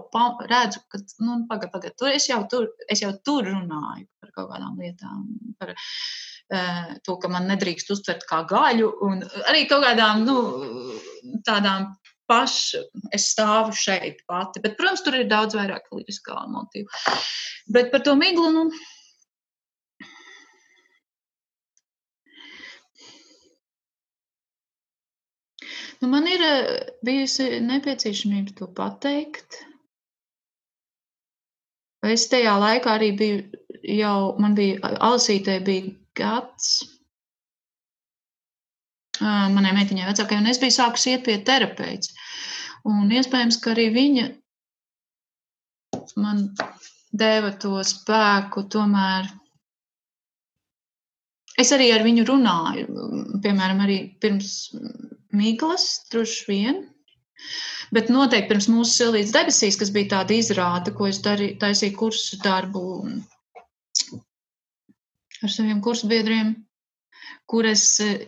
redzu, 0.51 0.83
ka, 0.93 1.01
nu, 1.25 1.41
pagaidi, 1.51 1.73
pagaidi, 1.75 1.97
tur 1.99 2.13
es 2.13 2.29
jau 2.31 2.41
tur, 2.51 2.69
es 2.93 3.03
jau 3.03 3.11
tur 3.27 3.47
runāju 3.49 4.07
par 4.21 4.33
kaut 4.37 4.51
kādām 4.53 4.79
lietām, 4.83 5.25
par, 5.61 5.75
to, 6.49 7.17
ka 7.21 7.31
man 7.33 7.49
nedrīkst 7.51 7.91
uztvert 7.93 8.27
kā 8.29 8.43
gaļu, 8.49 8.91
un 9.05 9.23
arī 9.51 9.67
kaut 9.69 9.85
kādām 9.85 10.25
nu, 10.25 10.37
tādām 11.47 11.91
pašu, 12.29 12.85
es 13.15 13.31
stāvu 13.33 13.73
šeit 13.77 14.23
pati. 14.29 14.63
Bet, 14.65 14.77
protams, 14.79 15.03
tur 15.05 15.17
ir 15.17 15.29
daudz 15.31 15.57
vairāk 15.57 15.89
liriskā 15.95 16.37
motīva. 16.53 16.93
Bet 17.73 17.93
par 17.93 18.05
to 18.05 18.17
miglu. 18.19 18.53
Nu, 18.53 18.69
Nu, 25.99 26.07
man 26.07 26.29
ir 26.31 26.43
bijusi 27.03 27.59
nepieciešamība 27.59 28.53
to 28.61 28.69
pateikt. 28.71 29.57
Es 32.07 32.29
tajā 32.31 32.53
laikā 32.63 32.93
arī 32.95 33.09
biju 33.19 33.41
jau, 33.99 34.37
man 34.39 34.55
bija, 34.55 34.79
Alasītē 34.95 35.57
bija 35.67 35.91
gads. 36.19 36.73
Manai 39.19 39.73
meitiņai 39.75 40.11
vecākajai, 40.13 40.43
un 40.43 40.51
es 40.53 40.61
biju 40.63 40.77
sākusi 40.77 41.15
iet 41.15 41.25
pie 41.27 41.39
terapeits. 41.47 42.13
Un 42.87 43.11
iespējams, 43.11 43.59
ka 43.63 43.73
arī 43.75 43.89
viņa 43.95 44.29
man 46.23 46.45
deva 47.13 47.51
to 47.63 47.79
spēku 47.85 48.65
tomēr. 48.73 49.29
Es 51.59 51.73
arī 51.75 51.89
ar 51.91 52.05
viņu 52.07 52.27
runāju, 52.29 53.09
piemēram, 53.43 53.83
arī 53.83 53.99
pirms 54.23 54.53
miglas, 55.35 55.89
droši 56.13 56.45
vien. 56.51 56.85
Bet 57.95 58.13
noteikti 58.13 58.51
pirms 58.53 58.69
mūsu 58.71 58.95
silītas 58.95 59.35
debesīs, 59.35 59.79
kas 59.81 59.91
bija 59.95 60.13
tāda 60.15 60.37
izrāde, 60.37 60.93
ko 60.95 61.09
es 61.11 61.19
darīju, 61.25 61.59
taisīju 61.63 61.97
kursu 61.99 62.39
darbu 62.45 62.83
ar 65.43 65.53
saviem 65.53 65.81
kursbiedriem, 65.85 66.55
kur 67.49 67.67
es 67.69 67.85
eh, 68.05 68.25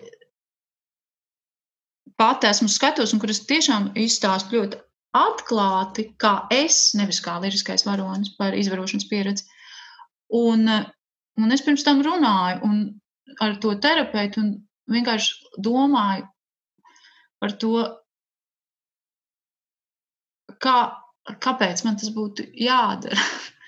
pati 2.20 2.48
esmu 2.50 2.68
skatos 2.70 3.14
un 3.14 3.22
kur 3.22 3.32
es 3.32 3.42
tiešām 3.48 3.90
izstāstu 3.98 4.58
ļoti 4.58 4.80
atklāti, 5.16 6.06
kā 6.22 6.34
es, 6.54 6.92
nevis 6.98 7.20
kā 7.24 7.38
liriskais 7.42 7.86
varonis 7.86 8.34
par 8.38 8.54
izvarošanas 8.54 9.08
pieredzi. 9.10 9.46
Un, 10.40 10.68
eh, 10.68 10.86
un 11.40 11.56
es 11.56 11.64
pirms 11.66 11.86
tam 11.86 12.02
runāju 12.06 12.62
un 12.68 12.82
ar 13.40 13.56
to 13.62 13.74
terapeitu 13.82 14.42
un 14.42 14.52
vienkārši 14.90 15.56
domāju 15.66 16.26
par 17.40 17.54
to, 17.62 17.74
kā, 20.60 20.76
kāpēc 21.40 21.84
man 21.86 21.96
tas 22.00 22.10
būtu 22.14 22.50
jādara. 22.58 23.16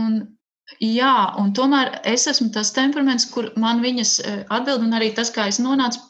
un 0.00 0.37
Jā, 0.84 1.14
un 1.40 1.54
tomēr 1.56 1.94
es 2.06 2.26
esmu 2.30 2.50
tas 2.54 2.70
temperaments, 2.76 3.24
kur 3.32 3.48
man 3.56 3.80
viņas 3.82 4.10
e, 4.20 4.34
atbild, 4.52 4.84
un 4.84 4.96
arī 4.98 5.10
tas, 5.16 5.30
kā 5.34 5.48
es 5.48 5.58
nonācu, 5.64 6.02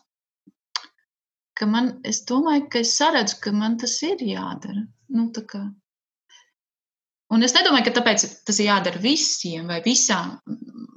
ka 1.58 1.66
man, 1.70 1.92
es 2.06 2.24
domāju, 2.26 2.66
ka 2.72 2.82
es 2.82 2.96
saredzu, 2.98 3.38
ka 3.44 3.52
man 3.54 3.78
tas 3.78 3.94
ir 4.06 4.18
jādara. 4.26 4.82
Nu, 5.14 5.28
tā 5.34 5.44
kā. 5.48 5.62
Un 7.32 7.44
es 7.44 7.54
nedomāju, 7.54 7.86
ka 7.86 7.94
tāpēc 8.00 8.24
tas 8.48 8.58
ir 8.58 8.70
jādara 8.70 9.00
visiem 9.02 9.70
vai 9.70 9.78
visām 9.84 10.36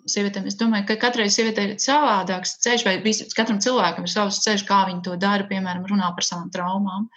sievietēm. 0.10 0.48
Es 0.50 0.58
domāju, 0.60 0.88
ka 0.90 0.98
katrai 1.06 1.30
sievietei 1.32 1.70
ir 1.70 1.80
savādāks 1.84 2.58
ceļš, 2.64 2.86
vai 2.88 2.98
vis, 3.04 3.22
katram 3.38 3.62
cilvēkam 3.64 4.08
ir 4.08 4.14
savs 4.14 4.42
ceļš, 4.46 4.66
kā 4.68 4.84
viņi 4.90 5.06
to 5.08 5.18
dara, 5.22 5.48
piemēram, 5.50 5.86
runā 5.92 6.12
par 6.16 6.28
savām 6.28 6.50
traumām. 6.54 7.08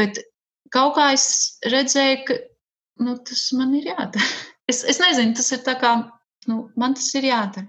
Bet 0.00 0.22
kaut 0.74 0.96
kā 0.98 1.12
es 1.16 1.28
redzēju, 1.68 2.22
ka 2.28 2.38
nu, 3.04 3.18
tas 3.28 3.48
man 3.56 3.76
ir 3.78 3.92
jādara. 3.92 4.30
Es, 4.68 4.82
es 4.84 5.00
nezinu, 5.00 5.34
tas 5.38 5.48
ir 5.54 5.62
tā 5.64 5.74
kā, 5.80 5.94
nu, 6.50 6.62
man 6.76 6.96
tas 6.98 7.08
ir 7.16 7.28
jādara. 7.30 7.66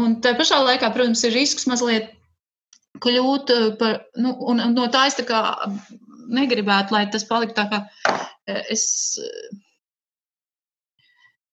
un 0.00 0.20
tā 0.24 0.34
pašā 0.36 0.60
laikā, 0.64 0.92
protams, 0.94 1.24
ir 1.24 1.36
risks 1.36 1.66
mazliet 1.68 2.12
kļūt 3.00 3.52
par, 3.80 4.02
nu, 4.20 4.34
un 4.50 4.62
no 4.74 4.86
tā 4.92 5.06
es 5.08 5.16
tā 5.18 5.24
kā 5.28 5.40
negribētu, 6.30 6.94
lai 6.94 7.06
tas 7.10 7.26
paliktu 7.28 7.56
tā 7.56 7.66
kā 7.70 7.82
es. 8.70 8.86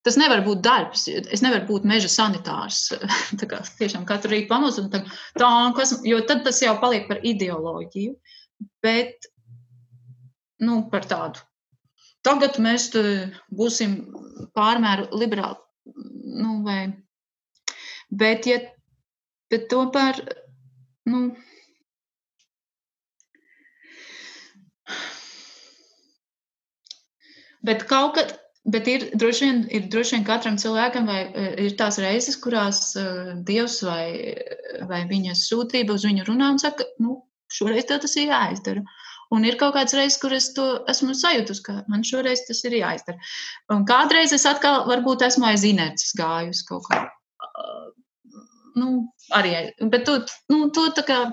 Tas 0.06 0.16
nevar 0.16 0.40
būt 0.46 0.62
darbs. 0.64 1.08
Es 1.12 1.42
nevaru 1.44 1.66
būt 1.68 1.88
meža 1.90 2.08
sanitārs. 2.08 2.94
Tā 3.42 3.48
kā 3.50 3.58
tiešām 3.80 4.06
katru 4.08 4.32
rītu 4.32 4.48
pamostos 4.48 4.86
un 4.86 4.92
tā, 4.94 5.02
tā 5.36 5.50
kas, 5.76 5.98
jo 6.08 6.22
tad 6.30 6.46
tas 6.46 6.62
jau 6.64 6.78
paliek 6.80 7.10
par 7.10 7.20
ideoloģiju. 7.28 8.14
Bet, 8.86 9.28
nu, 10.64 10.78
par 10.94 11.10
tādu. 11.12 11.44
Tagad 12.26 12.58
mēs 12.64 12.90
būsim 13.54 13.98
pārmēru 14.58 15.10
liberāli. 15.16 15.60
Nu, 16.38 16.62
vai, 16.66 16.82
bet, 18.10 18.48
ja, 18.50 18.58
bet 19.52 19.70
to 19.72 19.86
par, 19.94 20.20
nu, 21.08 21.30
Bet 27.68 27.84
kaut 27.90 28.14
kad, 28.16 28.36
bet 28.72 28.88
ir 28.88 29.10
droši 29.20 29.48
vien, 29.48 29.58
ir 29.76 29.88
droši 29.92 30.16
vien 30.16 30.26
katram 30.28 30.58
cilvēkam, 30.62 31.08
vai 31.10 31.22
e, 31.26 31.48
ir 31.66 31.76
tās 31.80 31.98
reizes, 32.00 32.38
kurās 32.44 32.94
uh, 33.00 33.34
Dievs 33.48 33.82
vai, 33.84 34.36
vai 34.92 35.02
viņa 35.10 35.36
sūtība 35.36 35.98
uz 35.98 36.06
viņu 36.08 36.28
runā 36.30 36.54
un 36.54 36.62
saka, 36.64 36.88
nu, 37.04 37.18
šoreiz 37.52 37.90
tev 37.90 38.00
tas 38.06 38.16
ir 38.20 38.32
jāizdara. 38.32 38.86
Un 39.36 39.44
ir 39.48 39.58
kaut 39.60 39.76
kāds 39.76 39.96
reizes, 39.98 40.20
kur 40.22 40.36
es 40.36 40.52
to 40.56 40.68
esmu 40.92 41.16
sajūtus, 41.18 41.60
ka 41.66 41.82
man 41.92 42.06
šoreiz 42.08 42.46
tas 42.48 42.64
ir 42.68 42.78
jāizdara. 42.80 43.20
Un 43.76 43.84
kādreiz 43.90 44.36
es 44.36 44.48
atkal 44.48 44.86
varbūt 44.88 45.26
esmu 45.28 45.50
aiz 45.50 45.66
inerces 45.68 46.16
gājusi 46.18 46.68
kaut 46.70 46.88
kā. 46.88 47.02
Uh, 47.44 47.90
nu, 48.80 48.94
arī, 49.36 49.58
bet 49.92 50.08
tu, 50.08 50.22
nu, 50.54 50.70
tu 50.76 50.88
tā 50.96 51.04
kā 51.08 51.26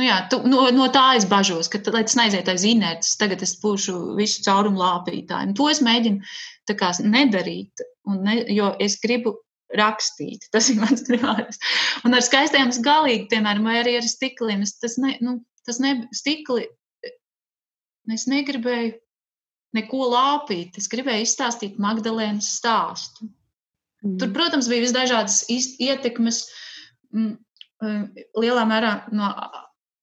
Nu 0.00 0.06
jā, 0.06 0.14
tu, 0.32 0.38
no, 0.48 0.62
no 0.72 0.86
tā 0.88 1.02
es 1.18 1.26
bažos, 1.28 1.68
ka, 1.68 1.76
lai 1.92 2.00
tas 2.08 2.14
neaiziet 2.16 2.46
aiz 2.48 2.62
inerces, 2.64 3.18
tagad 3.20 3.42
es 3.44 3.52
būšu 3.60 4.14
visu 4.16 4.40
caurumu 4.46 4.80
lāpītāju. 4.80 5.50
Un 5.50 5.56
to 5.58 5.66
es 5.68 5.82
mēģinu 5.84 6.72
kā, 6.80 6.88
nedarīt, 7.04 7.82
ne, 8.24 8.38
jo 8.56 8.70
es 8.80 8.96
gribu 9.02 9.34
rakstīt. 9.78 10.48
Tas 10.54 10.70
ir 10.72 10.80
mans 10.82 11.04
primārais. 11.06 11.60
Un 12.06 12.16
ar 12.16 12.24
skaistiem 12.24 12.72
es 12.72 12.80
galīgi, 12.84 13.28
piemēram, 13.32 13.68
vai 13.68 13.78
arī 13.80 13.96
ar 14.00 14.08
stikliem. 14.08 14.64
Es, 14.66 14.76
tas 14.82 14.98
ne, 15.02 15.16
nu, 15.24 15.38
tas 15.66 15.80
ne, 15.82 15.94
stikli, 16.16 16.66
es 18.12 18.26
negribēju 18.30 18.96
neko 19.76 20.08
lāpīt. 20.12 20.76
Es 20.80 20.90
gribēju 20.92 21.26
izstāstīt 21.26 21.80
Magdalēnas 21.82 22.50
stāstu. 22.58 23.30
Mm. 24.02 24.18
Tur, 24.20 24.32
protams, 24.34 24.68
bija 24.70 24.84
visdažādas 24.84 25.42
ietekmes. 25.50 26.44
Mm, 27.12 27.36
lielā 28.38 28.64
mērā 28.68 28.92
no 29.14 29.28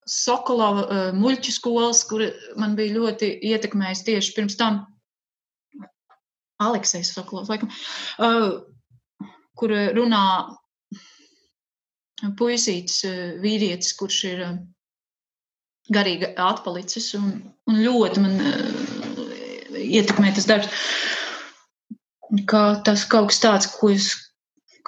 Sokolova 0.09 0.83
uh, 0.83 1.01
muļķu 1.13 1.53
skolas, 1.53 2.01
kur 2.09 2.23
man 2.59 2.73
bija 2.77 2.95
ļoti 2.97 3.29
ietekmējis 3.51 4.05
tieši 4.07 4.33
pirms 4.35 4.57
tam 4.59 4.81
Aleksējs 6.59 7.13
Sokolovs, 7.15 7.51
laikam, 7.51 7.69
uh, 8.19 8.57
kur 9.59 9.73
runā 9.95 10.23
puisītis, 12.39 13.03
uh, 13.07 13.19
vīrietis, 13.43 13.95
kurš 13.99 14.19
ir 14.31 14.45
uh, 14.47 14.57
garīgi 15.93 16.33
atpalicis 16.39 17.11
un, 17.19 17.29
un 17.69 17.83
ļoti 17.83 18.23
man 18.23 18.41
ietekmē 19.79 20.33
tas 20.35 20.47
darbs. 20.49 20.69
Kā 22.49 22.63
tas 22.85 23.07
kaut 23.09 23.31
kas 23.31 23.41
tāds, 23.41 23.69
ko 23.73 23.89
es 23.93 24.11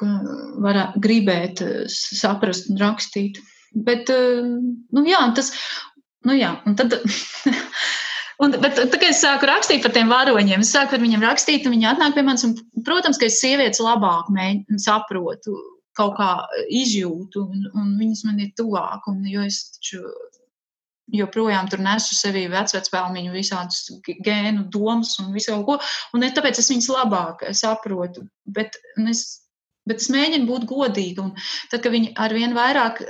varētu 0.02 1.02
gribēt 1.02 1.64
saprast 1.92 2.70
un 2.72 2.80
rakstīt. 2.82 3.40
Bet, 3.72 4.10
eh, 4.10 4.42
nu 4.92 5.04
jā, 5.08 5.22
tas, 5.36 5.54
nu 6.28 6.36
jā, 6.38 6.56
un 6.66 6.76
tad. 6.76 6.98
Un, 8.42 8.56
bet, 8.58 8.74
tā, 8.74 8.88
kad 8.98 9.10
es 9.12 9.22
sāku 9.22 9.46
rakstīt 9.50 9.84
par 9.86 9.94
tiem 9.94 10.10
varoņiem, 10.10 10.64
es 10.66 10.72
sāku 10.74 10.98
ar 10.98 11.04
viņiem 11.04 11.22
rakstīt, 11.26 11.68
un 11.68 11.76
viņi 11.76 11.92
atnāk 11.92 12.16
pie 12.16 12.24
manis. 12.26 12.46
Un, 12.48 12.56
protams, 12.88 13.20
ka 13.22 13.28
es 13.30 13.38
sievietes 13.42 13.82
labāk 13.84 14.32
mēģinu, 14.34 14.82
saprotu, 14.82 15.54
kaut 15.98 16.16
kā 16.18 16.32
izjūtu, 16.74 17.44
un, 17.46 17.68
un 17.78 17.92
viņas 18.00 18.24
man 18.26 18.40
ir 18.42 18.54
tuvāk. 18.58 19.06
Un, 19.12 19.22
jo 19.30 19.44
es 19.46 19.62
taču 19.76 20.02
joprojām 21.12 21.68
tur 21.70 21.84
nesu 21.84 22.16
sevī 22.16 22.46
vecvecpēlmiņu 22.52 23.34
visādus 23.36 23.92
gēnu 24.26 24.66
domas 24.74 25.18
un 25.22 25.34
visu 25.36 25.54
kaut 25.54 25.68
ko. 25.68 25.78
Un 26.16 26.24
ne, 26.24 26.32
tāpēc 26.34 26.62
es 26.62 26.72
viņas 26.72 26.90
labāk 26.96 27.46
saprotu. 27.58 28.26
Bet 28.48 28.80
es, 29.12 29.26
bet 29.86 30.02
es 30.02 30.10
mēģinu 30.14 30.50
būt 30.50 30.66
godīga. 30.72 31.28
Un 31.28 31.36
tad, 31.70 31.84
kad 31.84 31.92
viņi 31.94 32.16
ar 32.18 32.34
vien 32.38 32.58
vairāk 32.58 33.04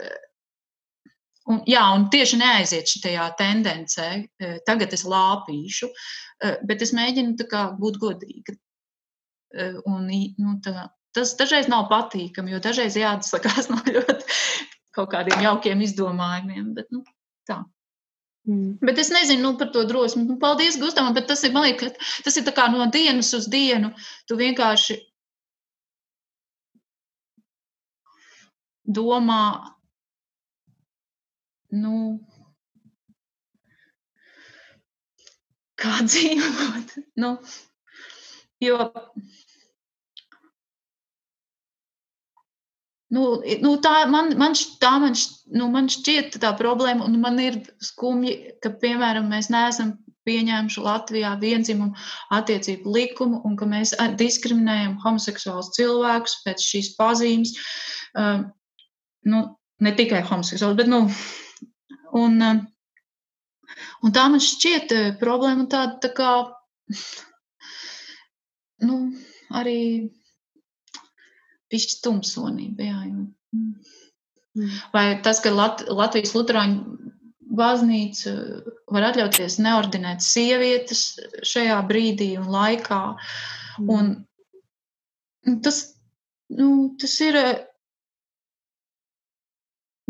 Un, 1.51 1.61
jā, 1.67 1.81
un 1.95 2.07
tieši 2.13 2.39
neaiziet 2.39 2.91
šajā 2.91 3.27
tendencē. 3.39 4.07
E, 4.21 4.51
tagad 4.67 4.93
es 4.95 5.03
lāpīšu, 5.09 5.89
e, 5.91 6.55
bet 6.67 6.83
es 6.85 6.93
mēģinu 6.95 7.49
kā, 7.51 7.65
būt 7.79 7.99
godīga. 8.01 8.55
E, 9.51 9.67
un, 9.89 10.07
nu, 10.07 10.55
tā, 10.63 10.87
tas 11.15 11.35
dažreiz 11.39 11.67
nav 11.71 11.89
patīkami, 11.91 12.55
jo 12.55 12.61
dažreiz 12.63 12.95
jāatsakās 12.99 13.69
no 13.73 13.81
ļoti 13.87 14.19
kaut 14.95 15.11
kādiem 15.11 15.43
jaukiem 15.43 15.83
izdomājumiem. 15.83 16.73
Bet, 16.77 16.89
nu, 16.95 17.03
tā. 17.49 17.61
Mm. 18.47 18.79
Bet 18.81 18.97
es 19.01 19.11
nezinu 19.13 19.43
nu, 19.43 19.53
par 19.59 19.69
to 19.75 19.83
drosmi. 19.85 20.25
Nu, 20.25 20.37
paldies, 20.41 20.79
Gustavam, 20.81 21.13
bet 21.17 21.27
tas 21.29 21.43
ir, 21.45 21.53
man 21.55 21.67
liekas, 21.67 21.93
tas 22.25 22.37
ir 22.39 22.47
no 22.73 22.87
dienas 22.93 23.33
uz 23.37 23.47
dienu. 23.51 23.91
Tu 24.27 24.37
vienkārši 24.39 24.97
domā, 28.87 29.43
nu, 31.75 31.95
kā 35.81 35.99
dzīvot. 36.09 36.97
Nu, 37.21 37.35
jo 38.61 38.79
Nu, 43.11 43.41
nu 43.59 43.73
tā 43.83 44.05
man, 44.07 44.29
man, 44.39 44.53
tā 44.79 44.91
man, 45.03 45.17
nu, 45.51 45.65
man 45.73 45.89
šķiet 45.91 46.37
tā 46.39 46.53
problēma, 46.55 47.03
un 47.03 47.17
man 47.19 47.41
ir 47.43 47.57
skumji, 47.83 48.37
ka, 48.63 48.71
piemēram, 48.79 49.27
mēs 49.27 49.49
neesam 49.51 49.97
pieņēmuši 50.23 50.83
Latvijā 50.85 51.33
vienzimumu 51.41 51.97
attiecību 52.37 52.93
likumu, 52.95 53.41
un 53.43 53.57
ka 53.59 53.67
mēs 53.67 53.91
diskriminējam 54.15 54.95
homoseksuālus 55.03 55.73
cilvēkus 55.75 56.37
pēc 56.45 56.63
šīs 56.63 56.93
pazīmes. 56.95 57.51
Um, 58.15 58.47
nu, 59.27 59.43
ne 59.83 59.93
tikai 59.97 60.23
homoseksuālus, 60.31 60.79
bet, 60.79 60.91
nu, 60.93 61.03
Un, 62.17 62.41
eh, 62.41 62.61
un 64.03 64.15
tā 64.15 64.27
man 64.31 64.43
šķiet 64.43 64.95
eh, 64.97 65.11
problēma 65.19 65.67
tāda 65.71 65.99
tā 66.03 66.11
kā, 66.17 66.31
nu, 68.87 68.97
arī 69.55 69.79
pišķi 71.71 72.01
tumsonība, 72.03 72.89
jā. 72.89 72.99
Mm. 73.07 73.71
mm. 74.57 74.75
Vai 74.95 75.05
tas, 75.23 75.39
ka 75.43 75.53
Lat 75.55 75.85
Latvijas 75.87 76.35
Lutāņu 76.35 76.99
baznīca 77.51 78.33
var 78.91 79.09
atļauties 79.09 79.57
neordinēt 79.63 80.23
sievietes 80.23 81.05
šajā 81.47 81.79
brīdī 81.87 82.33
un 82.39 82.47
laikā. 82.51 83.01
Un 83.91 84.13
tas, 85.63 85.81
nu, 86.51 86.69
tas 86.99 87.15
ir 87.23 87.39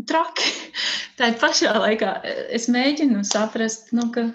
traki. 0.08 0.50
Tā 1.18 1.30
pašā 1.40 1.72
laikā 1.76 2.14
es 2.56 2.68
mēģinu 2.72 3.22
saprast, 3.28 3.92
nu, 3.96 4.08
ka 4.14 4.28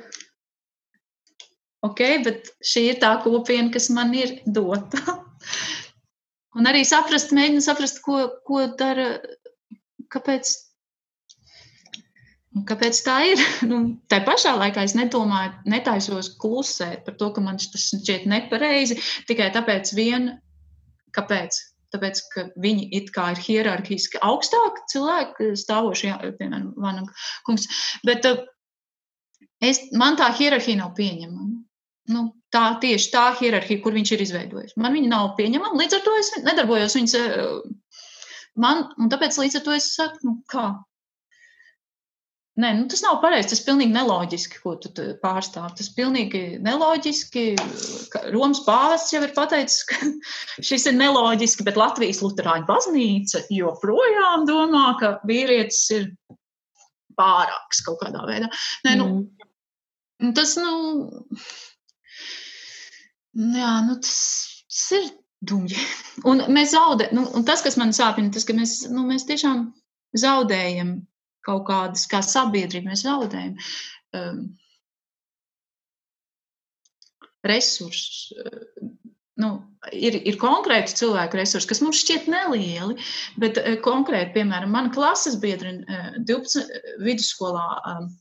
ok, 1.88 2.04
bet 2.26 2.52
šī 2.66 2.86
ir 2.92 3.02
tā 3.02 3.16
kopiena, 3.24 3.72
kas 3.74 3.90
man 3.94 4.14
ir 4.18 4.40
dota. 4.46 5.02
Un 6.58 6.70
arī 6.70 6.84
saprast, 6.88 7.36
mēģinu 7.38 7.62
saprast, 7.62 8.02
ko, 8.06 8.24
ko 8.48 8.64
dara, 8.80 9.12
kāpēc, 10.14 10.54
kāpēc 12.70 13.02
tā 13.06 13.20
ir. 13.34 13.46
Nu, 13.70 13.82
tā 14.10 14.24
pašā 14.26 14.56
laikā 14.58 14.86
es 14.88 14.98
nedomāju, 14.98 15.54
netaisos 15.70 16.34
klusēt 16.42 17.06
par 17.06 17.18
to, 17.20 17.32
ka 17.36 17.44
man 17.46 17.62
tas 17.62 17.90
šķiet 17.94 18.30
nepareizi, 18.32 19.00
tikai 19.30 19.52
tāpēc 19.56 19.94
vien, 19.98 20.32
kāpēc 21.18 21.62
tāpēc, 21.94 22.22
ka 22.34 22.46
viņi 22.64 22.90
it 23.00 23.12
kā 23.16 23.30
ir 23.34 23.42
hierarhiski 23.44 24.22
augstāki 24.26 24.86
cilvēki, 24.94 25.52
stāvošie, 25.60 26.14
piemēram, 26.40 26.74
Vanaga 26.80 27.14
kungs. 27.48 27.68
Bet 28.08 28.28
uh, 28.30 28.42
es, 29.64 29.86
man 29.98 30.20
tā 30.20 30.30
hierarhija 30.38 30.82
nav 30.82 30.94
pieņemama. 30.98 31.54
Nu, 32.14 32.24
tā 32.56 32.66
tieši 32.82 33.10
tā 33.12 33.26
hierarhija, 33.40 33.82
kur 33.84 33.96
viņš 33.96 34.14
ir 34.16 34.24
izveidojis. 34.24 34.76
Man 34.80 34.96
viņa 34.96 35.12
nav 35.12 35.34
pieņemama, 35.40 35.76
līdz 35.82 35.98
ar 35.98 36.04
to 36.06 36.14
es 36.20 36.34
nedarbojos 36.44 36.96
viņas. 37.00 37.18
Uh, 37.20 37.98
man, 38.60 38.88
un 38.98 39.12
tāpēc 39.12 39.40
līdz 39.44 39.60
ar 39.60 39.66
to 39.68 39.76
es 39.78 39.92
saku, 39.96 40.24
nu, 40.28 40.38
kā. 40.52 40.70
Nē, 42.58 42.72
nu, 42.74 42.88
tas 42.90 43.04
nav 43.06 43.20
pareizi. 43.22 43.52
Tas 43.52 43.60
ir 43.62 43.68
pilnīgi 43.68 43.94
neloģiski, 43.94 44.60
ko 44.64 44.74
tu 44.82 44.90
pārstāv. 45.22 45.70
Tas 45.78 45.92
ir 45.92 45.98
pilnīgi 46.00 46.42
neloģiski. 46.66 47.44
Romas 48.34 48.64
pāvests 48.66 49.14
jau 49.14 49.22
ir 49.22 49.34
pateicis, 49.36 49.84
ka 49.90 50.00
šis 50.70 50.88
ir 50.90 50.96
neloģiski, 50.98 51.66
bet 51.68 51.78
Latvijas 51.78 52.24
Lutāņu 52.26 52.66
baznīca 52.70 53.44
joprojām 53.54 54.48
domā, 54.50 54.88
ka 55.02 55.12
vīrietis 55.30 55.84
ir 56.00 56.08
pārāks 57.18 57.84
kaut 57.86 58.02
kādā 58.02 58.24
veidā. 58.26 58.50
Nē, 58.88 58.96
nu, 59.04 59.08
mm. 60.24 60.34
tas, 60.38 60.56
nu, 60.58 60.74
jā, 63.54 63.74
nu, 63.86 64.00
tas, 64.02 64.18
tas 64.66 64.88
ir 64.98 65.12
dumji. 65.46 65.78
Un 66.30 66.42
mēs 66.58 66.74
zaudējam, 66.74 67.14
nu, 67.20 67.28
un 67.38 67.46
tas, 67.46 67.62
kas 67.66 67.78
man 67.78 67.94
sāpina, 67.94 68.34
tas, 68.34 68.50
ka 68.50 68.58
mēs, 68.58 68.80
nu, 68.90 69.06
mēs 69.10 69.30
tiešām 69.30 69.68
zaudējam 70.18 70.98
kaut 71.46 71.66
kādas, 71.70 72.08
kā 72.10 72.22
sabiedrība, 72.26 72.92
mēs 72.92 73.06
zaudējam 73.08 73.58
um, 74.18 74.42
resursus. 77.48 78.32
Uh, 78.38 78.90
nu, 79.38 79.52
ir, 79.94 80.18
ir 80.28 80.40
konkrēti 80.42 80.98
cilvēku 80.98 81.40
resursi, 81.40 81.70
kas 81.70 81.84
mums 81.86 82.02
šķiet 82.02 82.30
nelieli, 82.32 82.98
bet 83.42 83.62
uh, 83.62 83.76
konkrēti, 83.86 84.36
piemēram, 84.40 84.74
mana 84.74 84.94
klases 84.94 85.38
biedra 85.44 85.76
uh, 85.78 86.18
12 86.28 87.04
vidusskolā, 87.06 87.70
um, 87.94 88.12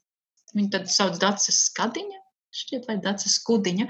viņa 0.56 0.76
tad 0.76 0.92
sauc 0.92 1.18
Dacis 1.22 1.66
Skadiņa, 1.70 2.25
šķiet, 2.62 2.88
vai 2.88 2.96
Dācis 3.04 3.36
Skudiņa. 3.40 3.86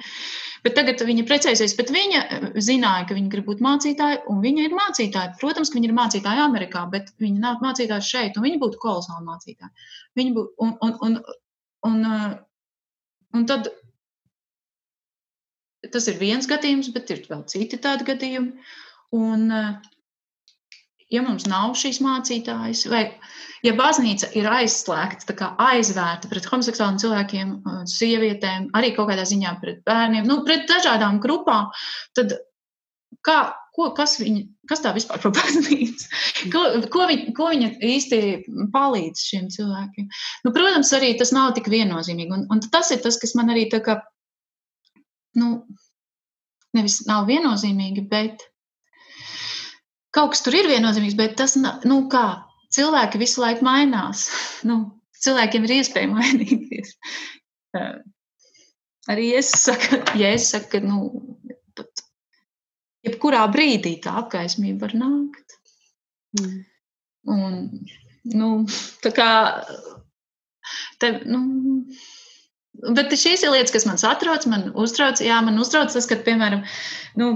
Bet 0.66 0.76
tagad 0.78 1.02
viņa 1.08 1.24
precēsies, 1.28 1.76
bet 1.78 1.92
viņa 1.94 2.20
eh, 2.22 2.46
zināja, 2.68 3.06
ka 3.08 3.16
viņa 3.18 3.32
grib 3.32 3.48
būt 3.50 3.62
mācītāja, 3.64 4.22
un 4.32 4.42
viņa 4.44 4.66
ir 4.66 4.76
mācītāja. 4.76 5.34
Protams, 5.40 5.72
ka 5.72 5.78
viņa 5.78 5.90
ir 5.90 5.96
mācītāja 5.96 6.46
Amerikā, 6.46 6.84
bet 6.92 7.12
viņa 7.22 7.42
nav 7.42 7.64
mācītāja 7.64 8.04
šeit, 8.04 8.38
un 8.38 8.46
viņa 8.48 8.62
būtu 8.62 8.82
kolosāla 8.82 9.24
mācītāja. 9.26 9.72
Viņa 10.18 10.36
būtu, 10.38 10.54
un, 10.66 10.76
un, 10.86 10.96
un, 11.08 11.18
un, 11.90 12.06
eh, 12.12 12.38
un 13.36 13.50
tad 13.50 13.72
tas 15.92 16.08
ir 16.10 16.16
viens 16.18 16.48
gadījums, 16.50 16.90
bet 16.94 17.12
ir 17.14 17.26
vēl 17.30 17.44
citi 17.50 17.78
tādi 17.82 18.06
gadījumi. 18.08 18.72
Un, 19.14 19.44
uh, 19.54 19.95
ja 21.12 21.22
mums 21.22 21.46
nav 21.50 21.76
šīs 21.78 22.00
mācītājas, 22.04 22.86
vai 22.90 23.04
ja 23.66 23.74
baznīca 23.78 24.30
ir 24.38 24.48
aizslēgta, 24.50 25.36
aizvērta 25.62 26.30
pret 26.30 26.48
homoseksuāliem 26.50 26.98
cilvēkiem, 27.02 27.52
sievietēm, 27.90 28.70
arī 28.78 28.92
kaut 28.96 29.11
kādā 29.12 29.26
ziņā 29.28 29.54
pret 29.62 29.84
bērniem, 29.86 30.26
nu, 30.28 30.42
pret 30.46 30.66
dažādām 30.70 31.20
grupām, 31.22 31.70
tad 32.18 32.34
kā, 33.26 33.38
ko, 33.76 33.90
kas, 33.96 34.16
viņa, 34.22 34.42
kas 34.70 34.82
tā 34.84 34.92
vispār 34.96 35.22
par 35.22 35.34
baznīcu? 35.38 36.11
Ko, 36.52 36.64
ko, 36.92 37.07
viņa, 37.11 37.32
ko 37.36 37.50
viņa 37.54 37.70
īsti 37.92 38.20
palīdz 38.74 39.24
šiem 39.30 39.48
cilvēkiem? 39.54 40.11
Nu, 40.46 40.54
protams, 40.57 40.92
arī 40.96 41.14
tas 41.20 41.34
nav 41.36 41.54
tik 41.59 41.70
viennozīmīgi, 41.72 42.32
un, 42.34 42.46
un 42.50 42.66
tas 42.66 42.92
ir 42.94 43.02
tas, 43.04 43.20
kas 43.22 43.36
man 43.38 43.54
arī 43.54 43.68
tā 43.72 43.82
kā, 43.84 44.00
nu, 45.38 45.61
nevis 46.76 47.04
nav 47.09 47.28
viennozīmīgi, 47.30 48.07
bet 48.11 48.46
kaut 50.16 50.32
kas 50.34 50.44
tur 50.44 50.56
ir 50.56 50.68
viennozīmīgs, 50.70 51.16
bet 51.18 51.36
tas, 51.40 51.56
nu, 51.60 52.00
kā 52.12 52.26
cilvēki 52.74 53.20
visu 53.22 53.44
laiku 53.44 53.66
mainās. 53.66 54.28
Nu, 54.68 54.80
cilvēkiem 55.22 55.66
ir 55.66 55.76
iespēja 55.78 56.10
mainīties. 56.16 56.96
Arī 59.12 59.28
es 59.38 59.52
saku, 59.54 60.00
ja 60.18 60.32
es 60.34 60.48
saku, 60.50 60.70
ka, 60.72 60.80
nu, 60.82 61.52
pat, 61.78 62.02
jebkurā 63.06 63.44
brīdī 63.52 63.96
tā 64.02 64.16
apgaismība 64.22 64.88
var 64.88 64.96
nākt. 64.98 65.58
Mm. 66.40 66.56
Un, 67.36 67.54
nu, 68.34 68.50
tā 69.04 69.12
kā, 69.14 69.28
te, 71.02 71.12
nu, 71.30 71.40
bet 72.96 73.14
šīs 73.14 73.46
ir 73.46 73.54
lietas, 73.54 73.74
kas 73.74 73.86
man 73.88 74.02
satrauc, 74.02 74.46
man 74.50 74.70
uztrauc, 74.74 75.22
jā, 75.22 75.38
man 75.46 75.62
uztrauc 75.62 75.94
tas, 75.94 76.08
ka, 76.10 76.18
piemēram, 76.26 76.66
nu, 77.20 77.30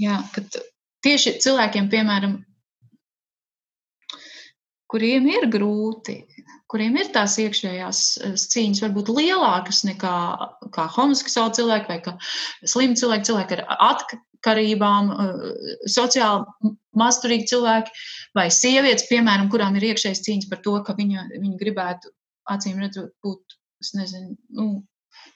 jā, 0.00 0.22
kad 0.36 0.62
tieši 1.04 1.38
cilvēkiem, 1.42 1.88
piemēram, 1.92 2.38
kuriem 4.90 5.28
ir 5.30 5.46
grūti, 5.52 6.18
kuriem 6.70 6.98
ir 7.00 7.10
tās 7.14 7.36
iekšējās 7.42 8.02
eh, 8.26 8.36
cīņas, 8.54 8.82
varbūt 8.86 9.12
lielākas 9.14 9.84
nekā 9.88 10.16
kā 10.74 10.86
homoseksuāli 10.96 11.58
cilvēki 11.60 11.92
vai 11.92 11.98
kā 12.04 12.16
slimi 12.74 12.98
cilvēki, 12.98 13.28
cilvēki 13.30 13.58
ar 13.58 13.64
atkarībām, 13.90 15.10
eh, 15.14 15.74
sociāli 15.90 16.74
masturīgi 17.00 17.50
cilvēki 17.52 18.06
vai 18.38 18.48
sievietes, 18.54 19.08
piemēram, 19.10 19.50
kurām 19.52 19.78
ir 19.78 19.90
iekšējas 19.92 20.24
cīņas 20.26 20.50
par 20.50 20.62
to, 20.66 20.76
ka 20.86 20.96
viņa, 20.98 21.28
viņa 21.36 21.56
gribētu 21.60 22.10
acīm 22.50 22.82
redzot 22.82 23.14
būt, 23.22 23.58
es 23.82 23.94
nezinu, 23.94 24.34
nu, 24.58 24.70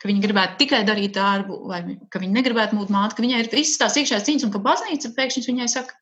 ka 0.05 0.11
viņi 0.11 0.21
gribētu 0.21 0.59
tikai 0.61 0.83
darīt 0.85 1.15
darbu, 1.17 1.63
vai 1.71 1.79
ka 2.13 2.21
viņi 2.21 2.37
negribētu 2.37 2.77
būt 2.77 2.91
māte, 2.93 3.17
ka 3.17 3.25
viņai 3.25 3.39
ir 3.41 3.47
visas 3.55 3.79
tās 3.81 3.95
iekšējās 3.97 4.27
cīņas, 4.27 4.43
un 4.45 4.51
ka 4.53 4.61
baznīca 4.67 5.11
pēkšņi 5.17 5.45
viņai 5.47 5.69
saka, 5.73 5.97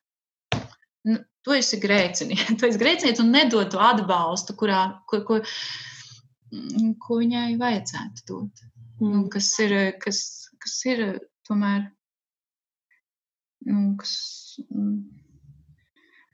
nu, 1.07 1.21
tu 1.47 1.55
esi 1.55 1.79
grēcinieks, 1.79 2.49
tu 2.59 2.67
esi 2.67 2.81
grēcinieks 2.81 3.23
un 3.23 3.31
nedod 3.31 3.71
to 3.71 3.79
atbalstu, 3.79 4.57
kurā, 4.59 4.81
kur, 5.07 5.23
kur, 5.29 5.55
ko 6.99 7.21
viņai 7.21 7.53
vajadzētu 7.61 8.27
dot. 8.27 8.65
Mm. 8.99 9.07
Nu, 9.13 9.23
kas 9.31 9.47
ir, 9.63 9.77
kas, 10.03 10.19
kas 10.59 10.75
ir 10.91 11.05
tomēr, 11.47 11.87
nu, 13.71 13.85
kas. 14.03 14.17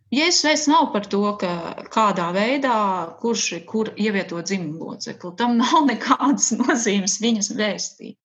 Jēzus 0.10 0.45
veids 0.47 0.64
nav 0.70 0.88
par 0.93 1.05
to, 1.05 1.22
ka 1.41 1.51
kādā 1.93 2.32
veidā, 2.34 2.78
kurš 3.22 3.43
ir 3.60 3.66
kur 3.70 3.91
ievietot 3.93 4.47
dzimumu 4.49 4.93
locekli. 4.93 5.36
Tam 5.38 5.60
nav 5.60 5.86
nekādas 5.91 6.49
nozīmes 6.57 7.20
viņas 7.22 7.51
vēstī. 7.60 8.16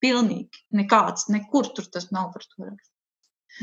Pilnīgi 0.00 0.64
nekāds, 0.76 1.28
nekur 1.32 1.68
tur 1.76 1.88
tas 1.92 2.08
nav 2.12 2.32
par 2.32 2.44
to 2.44 2.64
rakstīts. 2.64 2.92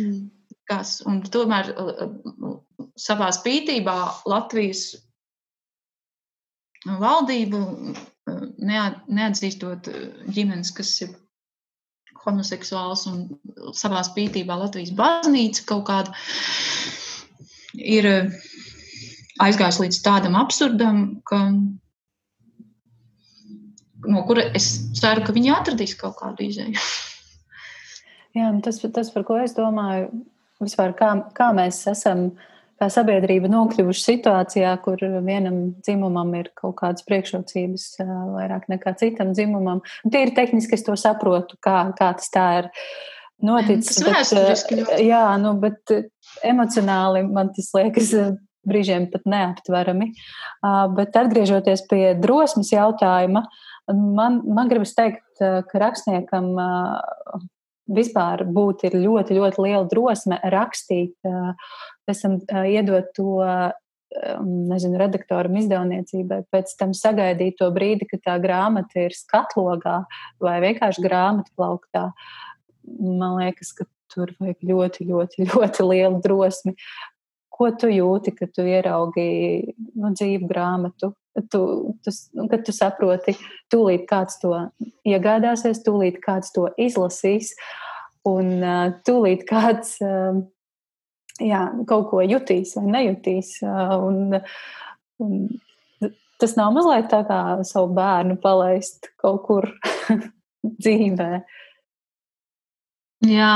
Mm. 0.02 0.22
Kas, 0.70 0.94
un 1.10 1.20
tomēr 1.28 1.74
uh, 1.74 2.06
uh, 2.08 2.54
savā 2.98 3.28
spītībā 3.36 3.98
Latvijas 4.32 4.86
valdību 6.88 7.60
uh, 7.60 8.00
neatzīstot 8.64 9.90
ģimenes, 10.34 10.72
kas 10.78 10.96
ir 11.04 11.14
homoseksuāls 12.24 13.06
un 13.12 13.24
savā 13.76 14.06
spītībā 14.08 14.56
Latvijas 14.62 14.94
baznīca 14.98 15.66
kaut 15.74 15.88
kāda 15.90 16.16
ir 17.78 18.08
eh, 18.10 18.44
aizgājis 19.44 19.82
līdz 19.82 20.02
tādam 20.06 20.38
absurdam, 20.40 21.04
ka, 21.28 21.42
no 24.08 24.24
kura 24.28 24.50
es 24.58 24.70
ceru, 25.00 25.26
ka 25.26 25.36
viņi 25.36 25.54
atradīs 25.56 25.98
kaut 26.00 26.20
kādu 26.22 26.48
izēju. 26.48 26.78
Jā, 28.38 28.50
nu 28.50 28.64
tas, 28.66 28.80
tas, 28.82 29.12
par 29.14 29.26
ko 29.28 29.38
es 29.42 29.54
domāju, 29.58 30.10
vispār 30.64 30.96
kā, 30.98 31.12
kā 31.38 31.52
mēs 31.54 31.84
esam, 31.92 32.32
kā 32.82 32.88
sabiedrība 32.90 33.50
nokļuvuši 33.52 34.06
situācijā, 34.08 34.72
kur 34.84 35.02
vienam 35.26 35.60
dzimumam 35.86 36.34
ir 36.40 36.50
kaut 36.58 36.80
kādas 36.82 37.06
priekšrocības 37.08 37.88
eh, 38.02 38.14
vairāk 38.34 38.70
nekā 38.74 38.96
citam 39.02 39.34
dzimumam. 39.38 39.84
Tīri 40.06 40.34
tehniski 40.38 40.78
es 40.78 40.86
to 40.86 40.98
saprotu, 41.00 41.60
kā, 41.62 41.88
kā 41.98 42.14
tas 42.18 42.34
tā 42.34 42.48
ir 42.64 42.72
noticis. 43.42 44.00
Tas 44.04 44.34
bet, 44.34 44.90
eh, 44.94 45.06
jā, 45.08 45.26
nu, 45.42 45.56
bet 45.62 45.94
emocionāli 46.46 47.24
man 47.30 47.54
tas 47.56 47.72
liekas 47.76 48.14
eh, 48.18 48.34
brīžiem 48.68 49.10
pat 49.12 49.26
neaptverami. 49.28 50.12
Ah, 50.64 50.88
bet 50.88 51.16
atgriežoties 51.20 51.86
pie 51.90 52.14
drosmes 52.20 52.72
jautājuma, 52.72 53.44
man, 53.92 54.42
man 54.48 54.72
gribas 54.72 54.96
teikt, 54.96 55.26
eh, 55.42 55.62
ka 55.68 55.84
rakstniekam 55.84 56.54
vispār 57.94 58.46
būt 58.48 58.86
ir 58.88 58.94
ļoti, 58.96 59.36
ļoti 59.36 59.64
liela 59.66 59.84
drosme 59.92 60.38
rakstīt, 60.40 61.18
pēc 62.08 62.22
tam 62.22 62.38
iedot 62.64 63.10
to 63.12 63.44
nezinu, 64.44 64.98
redaktoram, 65.02 65.58
izdevniecībai, 65.60 66.44
pēc 66.54 66.76
tam 66.80 66.94
sagaidīt 66.98 67.58
to 67.60 67.70
brīdi, 67.76 68.08
kad 68.10 68.24
tā 68.26 68.38
grāmata 68.44 69.08
ir 69.08 69.18
skatlogā 69.18 70.04
vai 70.44 70.58
vienkārši 70.64 71.04
grāmatu 71.04 71.54
plauktā. 71.58 72.12
Man 72.84 73.38
liekas, 73.40 73.74
ka 73.78 73.88
tur 74.14 74.34
vajag 74.40 74.64
ļoti, 74.70 75.08
ļoti, 75.10 75.46
ļoti 75.52 75.88
lielu 75.90 76.22
drosmi. 76.24 76.76
Ko 77.54 77.70
tu 77.78 77.90
jūti, 77.92 78.34
kad 78.34 78.54
tu 78.56 78.66
ieraugi 78.66 79.28
nu, 79.94 80.10
dzīvu 80.10 80.50
grāmatu? 80.50 81.14
Tu, 81.34 81.60
tu, 82.06 82.14
nu, 82.38 82.48
kad 82.50 82.64
tu 82.66 82.74
saproti, 82.74 83.36
tūlīt 83.74 84.06
kāds 84.10 84.38
to 84.42 84.54
iegādāsies, 85.10 85.82
tūlīt 85.86 86.20
kāds 86.22 86.54
to 86.54 86.68
izlasīs, 86.82 87.54
un 88.30 88.52
uh, 88.62 88.90
tūlīt 89.06 89.46
kāds 89.50 89.96
uh, 90.06 90.42
jā, 91.42 91.64
kaut 91.90 92.10
ko 92.12 92.22
jutīs 92.26 92.76
vai 92.78 92.86
nejutīs. 92.98 93.56
Uh, 93.66 93.96
un, 94.10 94.38
un 95.24 96.12
tas 96.42 96.56
nav 96.60 96.74
mazliet 96.76 97.10
tā 97.12 97.22
kā 97.28 97.40
savu 97.68 97.94
bērnu 97.98 98.38
palaist 98.44 99.10
kaut 99.22 99.46
kur 99.48 99.70
dzīvē. 100.84 101.32
Jā, 103.24 103.54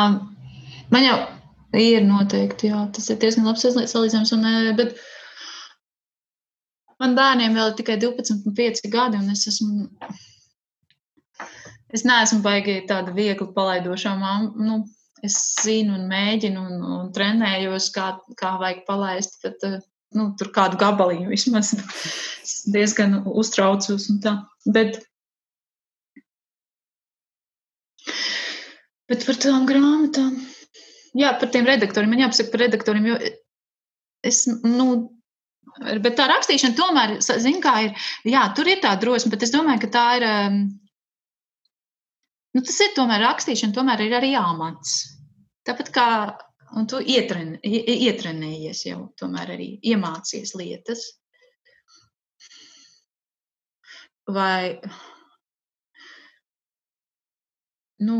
Man 0.94 1.04
jau 1.04 1.18
ir 1.76 2.06
noteikti, 2.08 2.70
jā, 2.72 2.86
tas 2.96 3.10
ir 3.12 3.20
diezgan 3.20 3.48
labs 3.48 3.66
salīdzinājums. 3.66 4.34
Un, 4.38 4.46
bet 4.80 4.96
Man 6.98 7.14
bērniem 7.18 7.54
vēl 7.54 7.72
ir 7.72 7.76
tikai 7.78 7.98
12, 8.02 8.40
un 8.48 8.56
5 8.58 8.88
gadi, 8.94 9.20
un 9.22 9.34
es 9.34 9.44
esmu. 9.52 9.90
Es 11.94 12.04
neesmu 12.08 12.42
baigi 12.44 12.80
tāda 12.90 13.14
viegli 13.16 13.46
palaidošā 13.54 14.16
mamma. 14.18 14.50
Nu, 14.58 14.80
es 15.24 15.36
zinu, 15.62 15.94
un 16.00 16.08
mēģinu, 16.10 16.64
un, 16.64 16.82
un 16.96 17.12
trenējos, 17.14 17.92
kā, 17.94 18.08
kā 18.40 18.56
vajag 18.64 18.82
palaist. 18.90 19.38
Bet, 19.44 19.62
nu, 20.18 20.32
tur 20.40 20.50
kādu 20.56 20.80
gabaliņu 20.82 21.30
vismaz 21.30 21.76
diezgan 22.76 23.22
uztraucos. 23.30 24.10
Bet, 24.66 24.98
bet 29.12 29.26
par 29.28 29.38
tām 29.42 29.68
grāmatām, 29.70 30.34
jā, 31.18 31.34
par 31.40 31.52
tiem 31.54 31.68
redaktoriem, 31.68 32.12
man 32.14 32.26
jāpasaka 32.26 32.54
par 32.54 32.64
redaktoriem, 32.66 33.12
jo 33.12 33.20
es, 34.28 34.44
nu, 34.64 34.88
bet 36.04 36.18
tā 36.18 36.28
rakstīšana 36.32 36.78
tomēr, 36.78 37.16
zin 37.22 37.62
kā 37.64 37.76
ir, 37.88 38.10
jā, 38.28 38.44
tur 38.58 38.70
ir 38.72 38.82
tā 38.84 38.96
drosme, 39.00 39.32
bet 39.34 39.46
es 39.48 39.54
domāju, 39.54 39.84
ka 39.86 39.92
tā 39.94 40.06
ir, 40.20 40.28
nu, 42.58 42.64
tas 42.64 42.82
ir 42.84 42.96
tomēr 42.98 43.24
rakstīšana, 43.28 43.76
tomēr 43.76 44.08
ir 44.08 44.18
arī 44.20 44.34
jāmāc. 44.34 44.96
Tāpat 45.68 45.92
kā, 45.94 46.10
un 46.80 46.88
tu 46.88 47.02
ietren, 47.04 47.58
ietrenējies 47.64 48.86
jau, 48.88 49.02
tomēr 49.20 49.56
arī 49.58 49.74
iemācies 49.92 50.56
lietas. 50.56 51.04
Vai, 54.28 54.76
nu, 58.04 58.18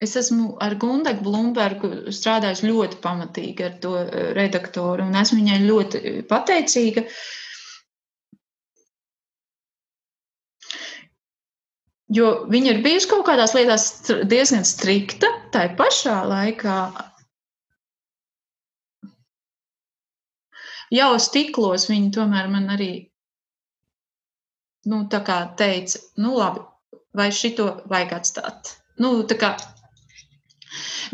Es 0.00 0.14
esmu 0.16 0.54
ar 0.64 0.78
Gundagu 0.80 1.26
Blūmbergu 1.26 1.90
strādājis 2.16 2.62
ļoti 2.64 3.00
pamatīgi 3.04 3.66
ar 3.66 3.74
to 3.82 3.92
eh, 4.00 4.30
redaktoru, 4.36 5.04
un 5.04 5.18
esmu 5.20 5.42
viņai 5.42 5.58
ļoti 5.66 6.00
pateicīga. 6.30 7.04
Jo 12.16 12.30
viņa 12.50 12.72
ir 12.72 12.80
bijusi 12.82 13.10
kaut 13.10 13.26
kādās 13.28 13.52
lietās 13.54 13.84
diezgan 14.30 14.64
strikta, 14.66 15.28
tā 15.54 15.68
pašā 15.78 16.16
laikā 16.26 16.78
jau 20.96 21.10
stiklos 21.22 21.86
viņa 21.92 22.10
tomēr 22.16 22.48
man 22.50 22.72
arī 22.74 22.90
nu, 24.90 25.04
teica, 25.12 26.00
nu 26.24 26.32
labi, 26.38 26.64
vai 27.14 27.28
šito 27.30 27.68
vajag 27.92 28.16
atstāt. 28.16 28.72
Nu, 29.00 29.12
tā 29.28 29.36
kā 29.38 29.52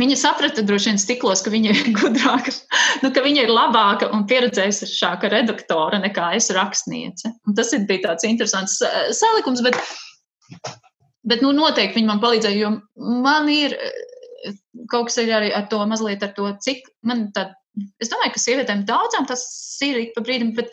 Viņa 0.00 0.16
saprata 0.20 0.64
droši 0.66 0.92
vien 0.92 1.00
stiklos, 1.00 1.42
ka 1.44 1.52
viņa 1.52 1.74
ir 1.74 1.92
gudrāka, 1.98 2.54
nu, 3.04 3.12
ka 3.14 3.24
viņa 3.24 3.46
ir 3.46 3.52
labāka 3.52 4.10
un 4.14 4.26
pieredzējušāka 4.30 5.30
redaktore 5.32 6.00
nekā 6.02 6.32
es 6.38 6.50
rakstniece. 6.54 7.32
Un 7.46 7.56
tas 7.58 7.72
ir, 7.76 7.86
bija 7.88 8.10
tāds 8.10 8.28
interesants 8.28 8.80
eh, 8.84 8.98
salikums, 9.16 9.62
bet, 9.66 9.78
bet 11.26 11.44
nu, 11.44 11.54
noteikti 11.56 12.00
viņa 12.00 12.12
man 12.12 12.22
palīdzēja, 12.24 12.60
jo 12.60 12.74
man 13.24 13.50
ir 13.52 13.76
eh, 13.76 14.58
kaut 14.92 15.10
kas 15.10 15.20
arī 15.24 15.52
ar 15.54 15.68
to 15.72 15.80
mazliet 15.88 16.24
ar 16.26 16.34
to, 16.36 16.50
cik 16.62 16.86
man 17.06 17.28
tā, 17.36 17.48
es 18.02 18.12
domāju, 18.12 18.34
ka 18.36 18.42
sievietēm 18.42 18.86
daudzām 18.88 19.28
tas 19.28 19.42
ir 19.86 19.98
ik 20.04 20.14
pa 20.16 20.24
brīdim, 20.26 20.54
bet 20.58 20.72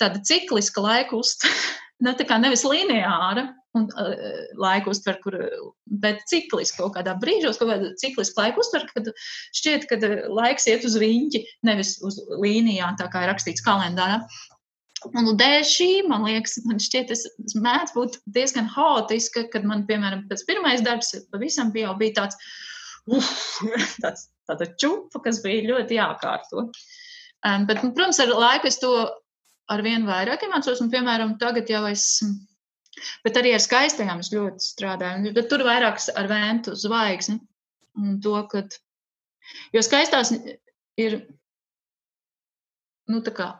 tāda 0.00 0.20
cikliska 0.24 0.84
laika 0.84 1.16
uztvere, 1.16 1.56
ne, 2.04 2.12
tā 2.16 2.26
kā 2.28 2.38
nevis 2.42 2.64
lineāra, 2.66 3.48
un 3.76 3.86
uh, 3.92 4.10
laika 4.60 4.90
uztver, 4.92 5.18
kur, 5.24 5.36
bet 6.02 6.24
cikliski 6.30 6.80
kaut 6.80 6.96
kādā 6.96 7.16
brīžos, 7.20 7.60
kaut 7.60 7.70
kādā 7.72 7.92
cikliski 8.00 8.40
laika 8.40 8.62
uztver, 8.62 8.86
kad 8.92 9.10
šķiet, 9.56 9.86
ka 9.90 9.98
laiks 10.32 10.68
iet 10.70 10.86
uz 10.88 10.96
riņķi, 11.00 11.42
nevis 11.68 11.96
uz 12.06 12.20
līnijām, 12.42 12.96
tā 13.00 13.10
kā 13.12 13.24
ir 13.24 13.32
rakstīts 13.32 13.64
kalendārā. 13.66 14.22
Un 15.12 15.28
dēļ 15.38 15.60
šī, 15.68 15.90
man 16.08 16.24
liekas, 16.26 16.56
man 16.66 16.80
šķiet, 16.82 17.12
es, 17.14 17.26
es 17.44 17.56
mēdz 17.60 17.92
būt 17.94 18.16
diezgan 18.32 18.66
haotiska, 18.72 19.44
kad 19.52 19.66
man, 19.68 19.84
piemēram, 19.88 20.24
pēc 20.30 20.46
pirmais 20.48 20.82
darbs 20.82 21.12
pavisam 21.30 21.70
bija, 21.74 21.92
bija 22.00 22.22
tāds, 22.22 22.40
uf, 23.12 23.28
tāds, 24.02 24.30
tāda 24.48 24.70
čupa, 24.80 25.20
kas 25.28 25.42
bija 25.44 25.68
ļoti 25.68 26.00
jākārto. 26.00 26.70
Um, 27.46 27.68
bet, 27.68 27.84
nu, 27.84 27.92
protams, 27.94 28.18
ar 28.24 28.32
laiku 28.32 28.70
es 28.72 28.80
to 28.82 28.90
ar 29.72 29.82
vien 29.82 30.06
vairāk 30.06 30.44
iemācos, 30.46 30.82
un, 30.82 30.92
piemēram, 30.92 31.38
tagad 31.40 31.70
jau 31.70 31.84
es 31.90 32.06
Bet 33.24 33.36
arī 33.36 33.52
ar 33.56 33.62
skaistajām 33.62 34.22
es 34.22 34.32
ļoti 34.32 34.64
strādāju. 34.64 35.32
Bet 35.36 35.50
tur 35.50 35.64
vairāk 35.66 36.00
ar 36.16 36.28
vēntu 36.30 36.76
zvaigzni. 36.80 37.38
Un 38.00 38.18
to, 38.24 38.34
kad, 38.52 38.76
jo 39.72 39.82
skaistās 39.84 40.32
ir, 41.00 41.18
nu, 43.08 43.22
tā 43.24 43.32
kā 43.36 43.50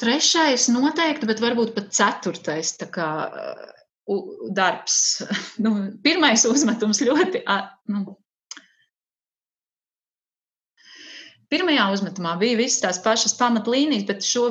trešais 0.00 0.70
noteikti, 0.72 1.28
bet 1.28 1.42
varbūt 1.44 1.74
pat 1.76 1.90
ceturtais 1.96 2.72
kā 2.92 3.08
darbs. 4.56 4.98
Nu, 5.64 5.74
pirmais 6.04 6.44
uzmetums 6.48 7.02
ļoti, 7.04 7.44
nu, 7.92 8.16
Pirmajā 11.54 11.84
uzmetumā 11.94 12.32
bija 12.40 12.58
visas 12.58 12.80
tās 12.82 12.98
pašas 13.04 13.36
pamatlīnijas, 13.38 14.06
bet 14.08 14.26
šo, 14.26 14.46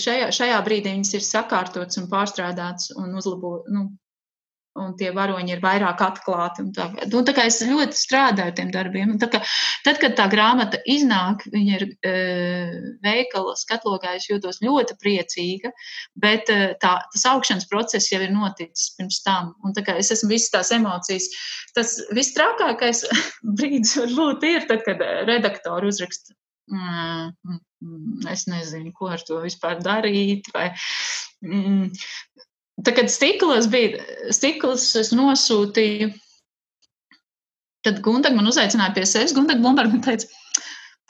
šajā, 0.00 0.30
šajā 0.32 0.60
brīdī 0.64 0.94
viņas 0.94 1.12
ir 1.18 1.26
sakārtotas 1.26 2.00
un 2.00 2.08
pārstrādātas 2.08 2.94
un 2.96 3.12
uzlabotas. 3.20 3.68
Nu, 3.76 3.82
un 4.78 4.94
tie 4.98 5.10
varoņi 5.14 5.54
ir 5.54 5.62
vairāk 5.62 6.02
atklāti. 6.02 6.64
Tā, 6.74 6.88
nu, 7.12 7.22
tā 7.26 7.34
kā 7.36 7.46
es 7.48 7.60
ļoti 7.64 7.98
strādāju 7.98 8.50
ar 8.50 8.56
tiem 8.58 8.72
darbiem. 8.74 9.14
Kā, 9.22 9.40
tad, 9.86 10.00
kad 10.02 10.16
tā 10.18 10.26
grāmata 10.32 10.80
iznāk, 10.90 11.44
viņa 11.52 11.78
ir 11.78 11.86
e, 11.94 12.14
veikala 13.04 13.54
skatlogā, 13.58 14.16
es 14.18 14.28
jūtos 14.30 14.60
ļoti 14.64 14.98
priecīga, 15.00 15.70
bet 16.18 16.50
e, 16.52 16.60
tā, 16.82 16.96
tas 17.14 17.26
augšanas 17.30 17.68
process 17.70 18.10
jau 18.12 18.22
ir 18.24 18.34
noticis 18.34 18.94
pirms 18.98 19.20
tam. 19.26 19.52
Un, 19.64 19.76
kā, 19.78 19.98
es 20.00 20.10
esmu 20.14 20.32
visas 20.34 20.54
tās 20.54 20.72
emocijas. 20.74 21.30
Tas 21.76 21.96
viss 22.14 22.34
trakākais 22.36 23.04
brīdis 23.58 23.98
varbūt 24.00 24.48
ir 24.50 24.66
tad, 24.70 24.82
kad 24.86 25.04
redaktori 25.30 25.92
uzraksta. 25.92 26.34
Mm, 26.72 27.34
mm, 27.44 27.58
mm, 27.84 28.26
es 28.32 28.46
nezinu, 28.48 28.90
ko 28.96 29.10
ar 29.12 29.22
to 29.22 29.42
vispār 29.44 29.82
darīt. 29.84 30.48
Vai, 30.54 30.70
mm, 31.44 31.90
Tā 32.82 32.94
kad 32.96 33.10
stikls 33.12 33.68
bija, 33.70 34.02
stikls 34.34 34.88
es 34.98 35.12
nosūtīju, 35.14 36.08
tad 37.86 38.00
Gundag 38.02 38.34
man 38.34 38.50
uzaicināja 38.50 38.96
pie 38.96 39.04
sevis. 39.06 39.34
Gundag 39.36 39.60
Blumberg 39.62 39.92
man 39.92 40.02
teica, 40.02 40.26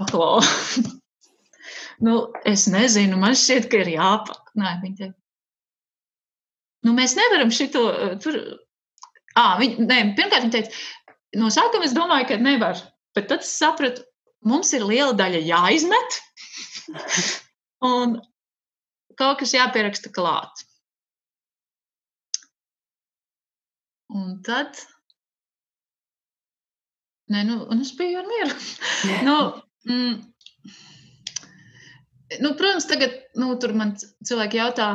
paklau. 0.00 0.42
nu, 2.04 2.18
es 2.50 2.66
nezinu, 2.70 3.16
man 3.20 3.38
šķiet, 3.38 3.70
ka 3.72 3.80
ir 3.80 3.94
jāpa. 3.94 4.36
Nē, 4.60 4.74
viņa 4.82 4.98
teica, 5.00 5.16
nu, 6.84 6.94
mēs 6.98 7.16
nevaram 7.18 7.54
šito 7.54 7.86
tur. 8.22 8.38
Ā, 9.34 9.46
viņa, 9.62 9.88
nē, 9.88 10.02
pirmkārt, 10.18 10.44
viņa 10.44 10.54
teica, 10.58 10.82
no 11.40 11.48
sākuma 11.50 11.88
es 11.88 11.96
domāju, 11.96 12.28
ka 12.28 12.38
nevar, 12.42 12.84
bet 13.16 13.30
tad 13.32 13.42
es 13.42 13.56
sapratu, 13.56 14.04
mums 14.44 14.70
ir 14.76 14.84
liela 14.84 15.16
daļa 15.16 15.40
jāizmet 15.48 16.20
un 17.94 18.18
kaut 19.18 19.40
kas 19.40 19.56
jāpieraksta 19.56 20.12
klāt. 20.14 20.66
Un 24.14 24.36
tad. 24.46 24.78
Nē, 27.32 27.40
nu, 27.48 27.56
un 27.72 27.80
es 27.82 27.90
biju 27.98 28.20
ar 28.20 28.28
mieru. 28.30 28.56
nu, 29.26 29.36
mm, 29.90 30.14
nu, 32.44 32.52
protams, 32.60 32.86
tagad 32.90 33.16
nu, 33.40 33.48
tur 33.60 33.74
man 33.80 33.94
cilvēki 33.98 34.60
jautā. 34.60 34.88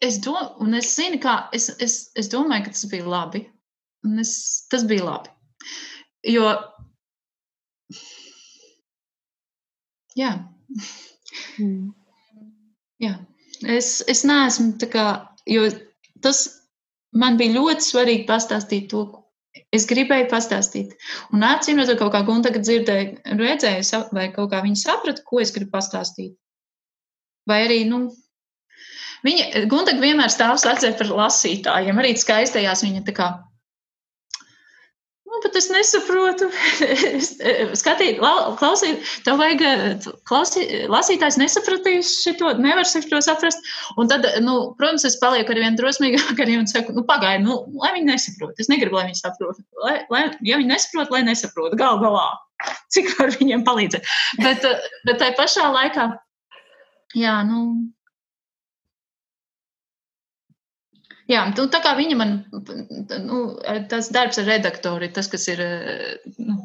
Es, 0.00 0.18
do, 0.24 0.34
es 0.80 0.94
zinu, 0.96 1.20
kā 1.22 1.36
es, 1.56 1.68
es, 1.84 2.00
es 2.18 2.28
domāju, 2.32 2.66
ka 2.66 2.74
tas 2.74 2.86
bija 2.90 3.08
labi. 3.14 3.44
Es, 4.20 4.32
tas 4.72 4.86
bija 4.88 5.06
labi. 5.06 5.32
Jo, 6.34 6.50
jā. 10.18 10.34
Mm. 11.60 11.90
jā. 13.04 13.14
Es, 13.68 14.00
es 14.08 14.24
neesmu 14.24 14.78
tā 14.80 14.88
kā, 14.92 15.06
jo 15.48 15.66
tas 16.24 16.46
man 17.12 17.36
bija 17.40 17.58
ļoti 17.58 17.84
svarīgi 17.84 18.24
pastāstīt 18.28 18.88
to, 18.92 19.04
es 19.74 19.86
gribēju 19.90 20.30
pastāstīt. 20.30 20.94
Un 21.34 21.44
atcīmot, 21.46 21.90
kaut 21.98 22.14
kā 22.14 22.22
Gunta 22.26 22.52
dzirdēja, 22.54 23.36
redzēja, 23.36 24.04
vai 24.16 24.30
kaut 24.32 24.52
kā 24.54 24.62
viņa 24.64 24.80
saprata, 24.80 25.24
ko 25.26 25.42
es 25.42 25.52
gribu 25.54 25.74
pastāstīt. 25.76 26.36
Vai 27.48 27.64
arī, 27.66 27.82
nu, 27.90 28.06
viņa, 29.26 29.66
Gunta 29.70 29.96
vienmēr 29.98 30.32
stāv 30.32 30.56
sacē 30.62 30.94
par 30.98 31.12
lasītājiem, 31.22 32.00
arī 32.00 32.14
skaistajās 32.16 32.84
viņa 32.86 33.04
tā 33.08 33.16
kā, 33.16 33.30
bet 35.44 35.56
es 35.58 35.68
nesaprotu. 35.72 36.48
Skatīt, 37.80 38.20
klausīt, 38.60 39.04
tev 39.26 39.40
vajag 39.40 40.06
klausīt, 40.28 40.72
lasītājs 40.92 41.38
nesapratīs 41.40 42.12
šito, 42.24 42.52
nevar 42.60 42.88
šo 42.88 43.22
saprast. 43.24 43.64
Un 44.00 44.10
tad, 44.10 44.26
nu, 44.44 44.56
protams, 44.80 45.06
es 45.08 45.18
palieku 45.22 45.54
ar 45.54 45.62
vien 45.64 45.78
drosmīgāk 45.78 46.42
arī 46.44 46.58
un 46.60 46.68
saku, 46.70 46.94
nu, 46.96 47.04
pagaidi, 47.08 47.46
nu, 47.46 47.60
lai 47.80 47.94
viņi 47.96 48.12
nesaprot. 48.12 48.56
Es 48.62 48.70
negribu, 48.72 48.98
lai 48.98 49.08
viņi 49.10 49.22
saprot. 49.22 49.62
Lai, 49.84 49.96
lai, 50.12 50.24
ja 50.46 50.60
viņi 50.60 50.74
nesaprot, 50.74 51.12
lai 51.14 51.24
nesaprot, 51.26 51.76
gal 51.80 52.02
galā. 52.02 52.28
Cik 52.92 53.14
var 53.16 53.32
viņiem 53.38 53.64
palīdzēt. 53.64 54.10
Bet, 54.42 54.66
bet 55.08 55.22
tai 55.22 55.30
pašā 55.38 55.70
laikā, 55.72 56.10
jā, 57.16 57.38
nu, 57.48 57.62
Jā, 61.30 61.44
tu, 61.54 61.66
tā 61.70 61.78
kā 61.84 61.92
viņa 61.94 62.16
man, 62.18 62.36
nu, 63.22 63.40
tas 63.90 64.08
darbs 64.10 64.40
ar 64.42 64.48
redaktoru 64.50 65.06
ir 65.06 65.12
tas, 65.14 65.28
kas 65.30 65.46
ir 65.52 65.60
nu, 66.40 66.56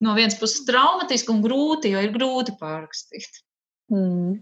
no 0.00 0.14
vienas 0.16 0.38
puses 0.40 0.64
traumatiski 0.68 1.34
un 1.34 1.42
grūti, 1.44 1.92
jo 1.92 2.04
ir 2.04 2.14
grūti 2.14 2.54
pārrakstīt. 2.60 3.42
Mm. 3.92 4.38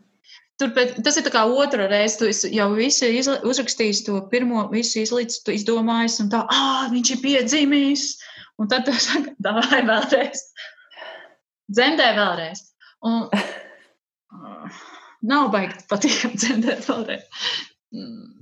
Turpēc, 0.63 0.93
tas 1.03 1.19
ir 1.19 1.27
kā 1.35 1.43
otra 1.51 1.89
reize, 1.91 2.21
tu 2.21 2.51
jau 2.55 2.69
visi 2.77 3.09
izla, 3.19 3.41
uzrakstījis 3.51 4.05
to 4.07 4.21
pirmo, 4.31 4.69
visu 4.71 5.01
izlīdz, 5.03 5.41
tu 5.43 5.55
izdomājis, 5.57 6.21
un 6.23 6.31
tā, 6.31 6.45
ah, 6.47 6.85
viņš 6.93 7.11
ir 7.17 7.23
piedzimis, 7.25 8.05
un 8.63 8.71
tad 8.71 8.87
tu 8.87 8.95
saki, 9.09 9.35
davai 9.43 9.83
vēlreiz. 9.89 10.45
Dzemdē 11.75 12.13
vēlreiz. 12.21 12.63
Un, 13.11 13.27
nav 15.35 15.51
baigi 15.55 15.83
patīkam 15.91 16.37
dzemdēt 16.41 16.87
vēlreiz. 16.87 17.27
Mm. 17.95 18.34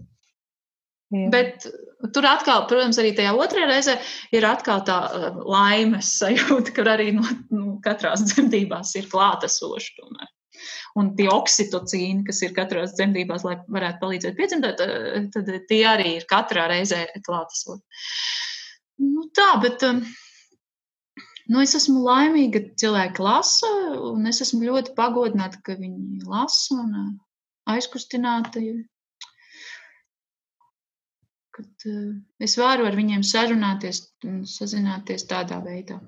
Jā. 1.12 1.28
Bet 1.32 1.66
tur 2.14 2.26
atkal, 2.26 2.64
protams, 2.70 2.98
arī 3.00 3.12
tajā 3.16 3.32
otrajā 3.36 3.66
reizē 3.68 3.96
ir 4.34 4.46
atkal 4.48 4.80
tā 4.86 4.98
uh, 5.06 5.26
laimes 5.44 6.14
sajūta, 6.22 6.72
kur 6.76 6.88
arī 6.94 7.10
no, 7.16 7.24
nu, 7.52 7.74
katrās 7.84 8.24
dzemdībās 8.30 8.94
ir 9.00 9.10
klātesoša. 9.12 9.98
Tomēr. 10.00 10.30
Un 10.98 11.10
tie 11.18 11.28
oksitocīni, 11.32 12.24
kas 12.26 12.42
ir 12.46 12.54
katrās 12.56 12.94
dzemdībās, 12.96 13.44
lai 13.46 13.58
varētu 13.76 14.00
palīdzēt 14.02 14.38
piedzemdēt, 14.38 14.82
uh, 14.84 15.28
tad 15.34 15.52
tie 15.68 15.82
arī 15.90 16.16
ir 16.18 16.28
katrā 16.30 16.66
reizē 16.72 17.04
klātesoši. 17.26 18.00
Nu, 19.02 19.26
tā, 19.36 19.50
bet 19.60 19.84
um, 19.88 20.00
nu, 21.52 21.60
es 21.60 21.74
esmu 21.76 22.04
laimīga, 22.06 22.60
ka 22.60 22.80
cilvēki 22.84 23.24
lasa, 23.24 23.70
un 24.12 24.24
es 24.30 24.40
esmu 24.44 24.64
ļoti 24.68 24.96
pagodināta, 24.96 25.60
ka 25.66 25.76
viņi 25.76 26.24
lasa 26.24 26.78
un 26.80 26.96
aizkustināti 27.72 28.72
kad 31.56 31.86
uh, 31.90 32.12
es 32.46 32.56
varu 32.60 32.86
ar 32.88 32.96
viņiem 32.98 33.24
sarunāties 33.26 34.02
un 34.28 34.42
sazināties 34.48 35.26
tādā 35.30 35.60
veidā. 35.64 35.98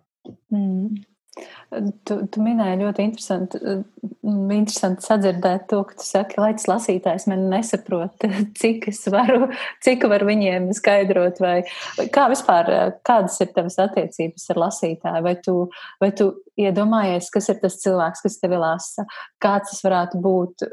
Mm. 0.52 1.04
Tu, 1.34 2.16
tu 2.30 2.42
minēji 2.44 2.78
ļoti 2.78 3.04
interesanti, 3.08 3.58
interesanti 4.22 5.02
sadzirdēt 5.02 5.64
to, 5.72 5.80
ka 5.88 5.96
tu 5.98 6.06
saki, 6.06 6.38
lai 6.38 6.52
tas 6.54 6.68
lasītājs 6.70 7.26
man 7.30 7.48
nesaprot, 7.50 8.26
cik 8.60 8.86
es 8.92 9.00
varu, 9.10 9.48
cik 9.82 10.06
var 10.10 10.22
viņiem 10.28 10.70
skaidrot, 10.78 11.42
vai, 11.42 11.56
vai 11.98 12.06
kā 12.14 12.28
vispār, 12.30 12.70
kādas 13.06 13.40
ir 13.42 13.50
tavas 13.56 13.80
attiecības 13.82 14.46
ar 14.54 14.62
lasītāju, 14.66 15.26
vai 15.26 15.34
tu, 15.42 15.56
vai 16.04 16.12
tu 16.14 16.30
iedomājies, 16.60 17.32
kas 17.34 17.50
ir 17.50 17.58
tas 17.64 17.80
cilvēks, 17.82 18.22
kas 18.28 18.38
tevi 18.38 18.60
lasa, 18.62 19.08
kāds 19.42 19.74
tas 19.74 19.82
varētu 19.82 20.22
būt, 20.22 20.68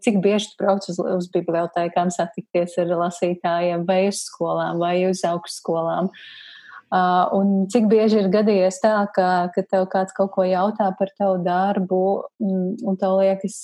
cik 0.00 0.22
bieži 0.24 0.54
tu 0.54 0.62
brauc 0.62 0.88
uz, 0.88 0.96
uz 0.96 1.28
bibliotēkām 1.34 2.14
satikties 2.14 2.80
ar 2.80 2.96
lasītājiem, 3.04 3.84
vai 3.88 4.06
uz 4.08 4.24
skolām, 4.30 4.80
vai 4.80 5.02
uz 5.10 5.26
augstskolām. 5.28 6.08
Uh, 6.08 6.49
un 6.90 7.66
cik 7.70 7.88
bieži 7.90 8.22
ir 8.22 8.30
gadījies 8.32 8.80
tā, 8.82 8.94
ka, 9.14 9.26
ka 9.54 9.64
tev 9.66 9.88
kāds 9.92 10.14
kaut 10.16 10.32
ko 10.34 10.46
jautā 10.48 10.90
par 10.98 11.12
tavu 11.18 11.38
darbu, 11.44 12.02
un, 12.42 12.98
tev 12.98 13.20
liekas, 13.20 13.60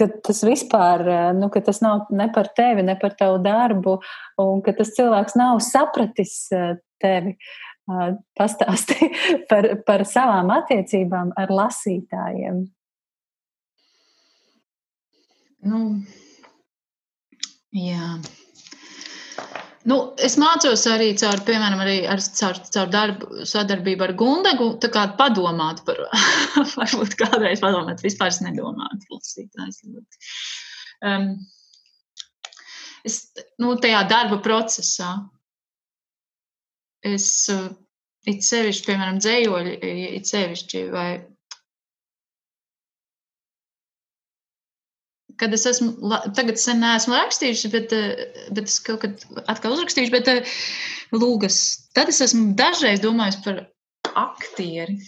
ka 0.00 0.10
tas 0.26 0.44
vispār, 0.44 1.06
nu, 1.36 1.48
ka 1.52 1.64
tas 1.64 1.80
nav 1.84 2.10
ne 2.12 2.28
par 2.34 2.52
tevi, 2.56 2.84
ne 2.84 2.96
par 3.00 3.16
tavu 3.16 3.40
darbu, 3.44 3.98
un 4.40 4.62
ka 4.64 4.76
tas 4.76 4.92
cilvēks 4.96 5.36
nav 5.40 5.60
sapratis 5.64 6.46
tevi. 7.00 7.36
Uh, 7.36 7.68
pastāsti 8.38 9.08
par, 9.50 9.68
par 9.86 10.04
savām 10.08 10.52
attiecībām 10.54 11.32
ar 11.38 11.54
lasītājiem. 11.54 12.64
Nu, 15.70 15.80
jā. 17.76 18.14
Nu, 19.88 19.96
es 20.20 20.34
mācos 20.36 20.82
arī 20.92 21.14
caur, 21.16 21.40
piemēram, 21.46 21.80
arī 21.80 21.94
ar, 22.12 22.20
caur, 22.36 22.58
caur 22.74 22.90
darbu, 22.92 23.46
sadarbību 23.48 24.04
ar 24.04 24.12
Gundagu, 24.20 24.66
tā 24.82 24.90
kā 24.92 25.06
padomāt 25.16 25.80
par, 25.86 26.02
varbūt 26.76 27.16
kādreiz 27.22 27.62
padomāt, 27.64 28.04
vispār 28.04 28.28
es 28.28 28.42
nedomātu, 28.44 29.08
lasītājs. 29.14 29.80
Um, 31.00 31.30
es, 33.08 33.22
nu, 33.62 33.72
tajā 33.80 34.02
darba 34.10 34.42
procesā 34.44 35.14
es 37.00 37.30
uh, 37.48 37.70
it 38.28 38.44
sevišķi, 38.44 38.84
piemēram, 38.90 39.20
dzējoļi, 39.24 39.76
it 40.18 40.28
sevišķi, 40.28 40.84
vai 40.92 41.08
kad 45.40 45.54
es 45.56 45.64
esmu, 45.68 45.94
tagad 46.36 46.60
sen 46.60 46.82
neesmu 46.84 47.16
rakstījuši, 47.16 47.70
bet, 47.72 47.94
eh, 47.96 48.42
bet 48.52 48.68
es 48.68 48.78
kaut 48.84 49.00
kad 49.04 49.24
atkal 49.48 49.76
uzrakstīšu, 49.76 50.12
bet 50.12 50.28
eh, 50.28 50.56
lūgas, 51.16 51.60
tad 51.96 52.12
es 52.12 52.20
esmu 52.26 52.52
dažreiz 52.58 53.00
domājis 53.04 53.40
par 53.46 53.62
aktieri 54.20 54.98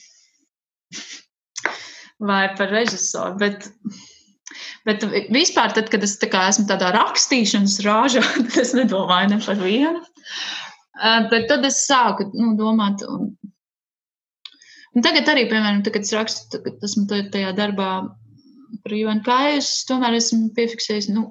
vai 2.30 2.47
par 2.57 2.72
režisoru, 2.72 3.37
bet, 3.43 3.68
bet 4.89 5.05
vispār 5.35 5.74
tad, 5.76 5.93
kad 5.93 6.05
es 6.07 6.16
tā 6.22 6.30
kā 6.33 6.47
esmu 6.53 6.68
tādā 6.70 6.93
rakstīšanas 6.97 7.80
rāžā, 7.87 8.24
tad 8.49 8.59
es 8.64 8.74
nedomāju 8.78 9.35
ne 9.35 9.41
par 9.45 9.61
vienu. 9.61 10.01
Eh, 11.03 11.28
bet 11.28 11.49
tad 11.53 11.68
es 11.68 11.85
sāku 11.85 12.30
nu, 12.33 12.55
domāt, 12.57 13.05
un, 13.05 13.35
un 14.97 15.05
tagad 15.05 15.28
arī, 15.35 15.45
piemēram, 15.53 15.85
tagad 15.85 16.09
es 16.09 16.16
rakstu, 16.16 16.57
tagad 16.57 16.89
esmu 16.89 17.09
tajā 17.11 17.53
darbā 17.59 17.93
par 18.83 18.95
UNK 18.97 19.29
es 19.59 19.70
tomēr 19.89 20.16
esmu 20.18 20.51
piefiksējis, 20.57 21.11
nu, 21.12 21.29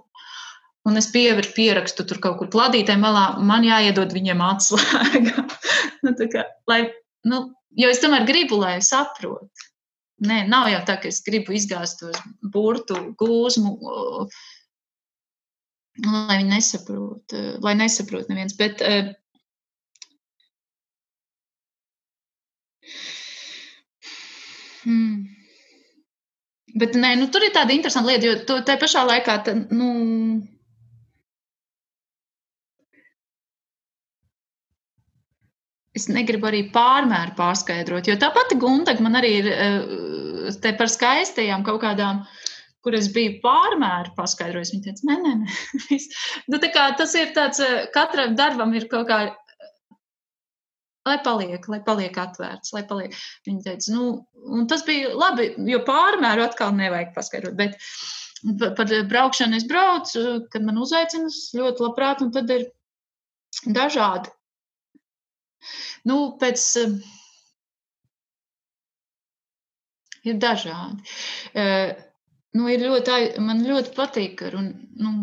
un 0.88 0.98
es 1.00 1.10
pieveru 1.14 1.54
pierakstu 1.56 2.06
tur 2.08 2.22
kaut 2.24 2.40
kur 2.40 2.52
plādītē 2.54 2.98
malā, 3.00 3.26
man 3.46 3.66
jāiedod 3.66 4.14
viņiem 4.16 4.44
atslēga. 4.46 5.48
nu, 6.06 6.16
kā, 6.34 6.46
lai, 6.70 6.82
nu, 7.28 7.44
jo 7.78 7.92
es 7.92 8.02
tomēr 8.04 8.26
gribu, 8.30 8.62
lai 8.62 8.80
saprot. 8.86 9.68
Nē, 10.22 10.44
nav 10.50 10.68
jau 10.70 10.82
tā, 10.86 11.00
ka 11.02 11.10
es 11.10 11.22
gribu 11.26 11.56
izgāzt 11.58 12.04
tos 12.04 12.20
burtu 12.54 12.98
gūzmu, 13.18 13.72
lai 16.06 16.38
viņi 16.38 16.52
nesaprot, 16.52 17.36
lai 17.66 17.74
nesaprot 17.80 18.30
neviens. 18.30 18.54
Bet, 18.60 18.84
hmm. 24.86 25.41
Bet 26.80 26.96
nē, 26.96 27.16
nu, 27.20 27.28
tur 27.32 27.44
ir 27.44 27.52
tāda 27.56 27.74
interesanta 27.76 28.08
lieta, 28.08 28.28
jo 28.30 28.36
tu 28.48 28.58
tajā 28.64 28.80
pašā 28.80 29.04
laikā, 29.08 29.38
tā, 29.46 29.56
nu, 29.76 29.90
es 35.98 36.08
negribu 36.12 36.48
arī 36.50 36.64
pārmēru 36.74 37.36
pārskaidrot, 37.40 38.08
jo 38.08 38.16
tā 38.20 38.32
pati 38.36 38.58
Guntaga 38.60 39.04
man 39.04 39.20
arī 39.20 39.34
ir 39.42 39.50
eh, 39.52 40.56
te 40.64 40.74
par 40.80 40.92
skaistajām 40.92 41.66
kaut 41.68 41.82
kādām, 41.84 42.24
kur 42.82 42.96
es 42.98 43.12
biju 43.14 43.38
pārmēru 43.44 44.16
paskaidrojis. 44.16 44.72
Viņa 44.74 44.88
teica, 44.88 45.10
nē, 45.12 45.18
nē, 45.22 45.34
nē. 45.44 46.00
nu, 46.50 46.62
tā 46.64 46.72
kā 46.74 46.88
tas 46.98 47.14
ir 47.20 47.36
tāds, 47.36 47.62
eh, 47.66 47.84
katram 47.94 48.38
darbam 48.40 48.74
ir 48.78 48.88
kaut 48.92 49.10
kā 49.12 49.20
lai 51.08 51.18
paliek, 51.26 51.68
lai 51.72 51.80
paliek 51.86 52.18
atvērts, 52.24 52.74
lai 52.76 52.84
paliek. 52.90 53.16
Viņa 53.48 53.64
teica, 53.66 53.94
nu, 53.96 54.10
un 54.58 54.68
tas 54.70 54.84
bija 54.88 55.14
labi, 55.18 55.52
jo 55.70 55.82
pārmēru 55.88 56.46
atkal 56.46 56.76
nevajag 56.78 57.16
paskaidrot. 57.16 57.58
Bet 57.58 58.76
par, 58.78 58.94
braukšanu 59.10 59.58
es 59.58 59.66
braucu, 59.70 60.26
kad 60.54 60.66
man 60.66 60.82
uzaicina, 60.82 61.32
ļoti 61.58 61.86
labprāt, 61.86 62.22
un 62.26 62.32
tad 62.36 62.54
ir 62.54 62.68
dažādi. 63.66 64.34
Nu, 66.10 66.22
pēc. 66.42 66.68
Ir 70.22 70.38
dažādi. 70.38 71.02
Uh, 71.58 71.96
nu, 72.58 72.68
ir 72.70 72.84
ļoti, 72.86 73.42
man 73.42 73.64
ļoti 73.66 73.94
patīk, 73.96 74.44
un, 74.54 74.70
nu, 75.02 75.14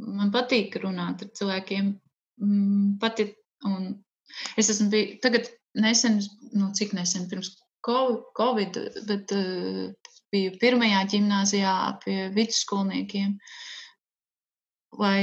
man 0.00 0.32
patīk 0.32 0.78
runāt 0.80 1.24
ar 1.26 1.32
cilvēkiem 1.36 1.92
mm, 2.42 2.96
pati, 3.02 3.28
un 3.68 3.92
es 4.60 4.70
esmu 4.72 4.90
bijis 4.92 5.20
tagad 5.24 5.48
nesen, 5.78 6.20
nu, 6.54 6.72
cik 6.76 6.94
nesen 6.96 7.28
pirms 7.30 7.54
Covid, 7.84 8.78
bet 9.08 9.32
uh, 9.36 9.92
biju 10.32 10.54
pirmajā 10.60 11.02
ģimnāzijā 11.12 11.72
pie 12.04 12.18
vidusskolniekiem, 12.34 13.34
lai 15.02 15.18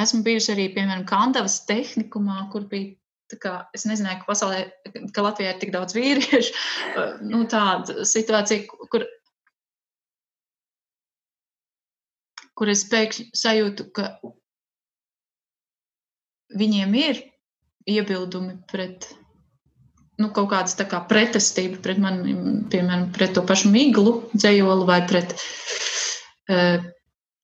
esmu 0.00 0.22
bijusi 0.24 0.54
arī, 0.54 0.70
piemēram, 0.72 1.04
Kandavas 1.08 1.60
tehnikumā, 1.68 2.46
kur 2.52 2.64
bija 2.70 2.96
Kā, 3.42 3.64
es 3.74 3.82
nezināju, 3.88 4.20
ka 4.20 4.28
pasaulē, 4.28 4.58
ka 5.10 5.22
Latvijā 5.26 5.50
ir 5.50 5.56
tik 5.58 5.72
daudz 5.74 5.96
vīriešu. 5.96 6.52
Nu, 7.32 7.40
tāda 7.50 8.04
situācija, 8.06 8.68
kur, 8.92 9.02
kur 12.54 12.70
es 12.70 12.84
pēkšņi 12.92 13.26
sajūtu, 13.34 13.88
ka 13.96 14.12
viņiem 16.54 16.98
ir 17.00 17.22
iebildumi 17.86 18.58
pret 18.70 19.08
nu, 20.20 20.30
kaut 20.32 20.48
kādas 20.52 20.76
kā 20.88 21.00
pretestība 21.10 21.80
pret 21.84 22.00
mani, 22.00 22.34
piemēram, 22.72 23.10
pret 23.14 23.34
to 23.36 23.44
pašu 23.46 23.70
miglu 23.72 24.18
dzējolu 24.34 24.86
vai 24.88 25.02
pret 25.08 25.34
uh, 25.36 26.84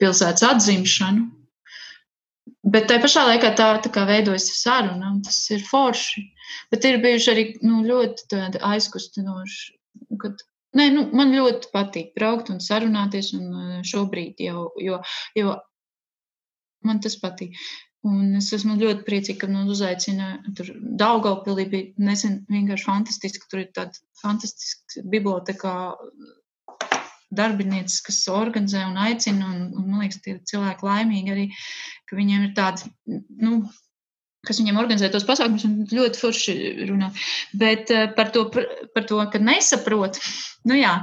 pilsētas 0.01 0.47
atzimšanu. 0.49 1.29
Bet 2.73 2.87
tajā 2.89 3.03
pašā 3.03 3.25
laikā 3.27 3.51
tā, 3.59 3.67
tā 3.83 3.91
kā 3.93 4.07
veidojas 4.07 4.47
saruna, 4.55 5.11
un 5.11 5.21
tas 5.27 5.39
ir 5.55 5.65
forši. 5.67 6.23
Bet 6.73 6.87
ir 6.87 7.01
bijuši 7.03 7.31
arī 7.33 7.45
nu, 7.67 7.83
ļoti 7.87 8.41
aizkustinoši. 8.63 9.75
Kad, 10.23 10.43
nē, 10.79 10.89
nu, 10.95 11.07
man 11.17 11.35
ļoti 11.35 11.73
patīk 11.75 12.13
braukt 12.19 12.53
un 12.55 12.63
sarunāties, 12.63 13.33
un 13.39 13.49
eh, 13.59 13.81
šobrīd 13.87 14.43
jau, 14.47 14.69
jo, 14.81 15.01
jo 15.39 15.57
man 16.87 17.03
tas 17.03 17.19
patīk. 17.21 17.59
Un 18.09 18.35
es 18.35 18.49
esmu 18.57 18.75
ļoti 18.81 19.05
priecīga, 19.07 19.45
ka 19.45 19.49
man 19.53 19.69
uzaicina 19.71 20.33
tur 20.59 20.73
Daugaupilī 20.99 21.69
bija 21.71 22.07
nesen 22.11 22.41
vienkārši 22.51 22.89
fantastiski. 22.89 23.47
Tur 23.51 23.63
ir 23.63 23.69
tāda 23.77 24.01
fantastiska 24.19 25.05
biblioteka 25.13 25.75
darbinieces, 27.33 28.01
kas 28.05 28.19
organizē 28.33 28.83
un 28.89 28.99
aicina, 29.01 29.53
un, 29.55 29.71
un 29.79 29.87
man 29.87 30.03
liekas, 30.03 30.21
tie 30.25 30.37
cilvēki 30.51 30.89
laimīgi 30.89 31.33
arī, 31.33 31.47
ka 32.11 32.19
viņiem 32.19 32.49
ir 32.49 32.53
tādi, 32.59 32.91
nu, 33.41 33.63
kas 34.47 34.59
viņiem 34.61 34.81
organizē 34.83 35.09
tos 35.13 35.27
pasākumus, 35.29 35.65
un 35.69 35.87
ļoti 35.89 36.21
forši 36.21 36.57
runā. 36.91 37.13
Bet 37.59 37.93
uh, 37.95 38.09
par, 38.17 38.35
to, 38.35 38.49
par 38.53 39.07
to, 39.09 39.23
ka 39.33 39.41
nesaprot, 39.41 40.19
nu 40.69 40.77
jā, 40.77 40.97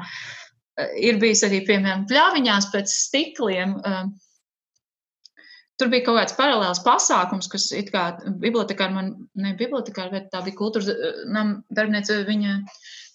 ir 0.99 1.19
bijis 1.21 1.47
arī, 1.47 1.63
piemēram, 1.67 2.05
pļāviņās 2.11 2.69
pēc 2.75 2.97
stikliem. 3.07 3.79
Uh, 3.79 4.09
Tur 5.79 5.91
bija 5.91 6.03
kaut 6.09 6.17
kāds 6.19 6.35
paralēls 6.35 6.81
pasākums, 6.83 7.47
kas 7.51 7.69
it 7.75 7.93
kā 7.93 8.09
bibliotekāri 8.41 8.95
man, 8.95 9.13
ne 9.39 9.53
bibliotekāri, 9.59 10.11
bet 10.11 10.27
tā 10.33 10.41
bija 10.43 10.57
kultūras 10.59 10.89
nama 11.31 11.61
darbiniece, 11.71 12.17
viņa 12.27 12.57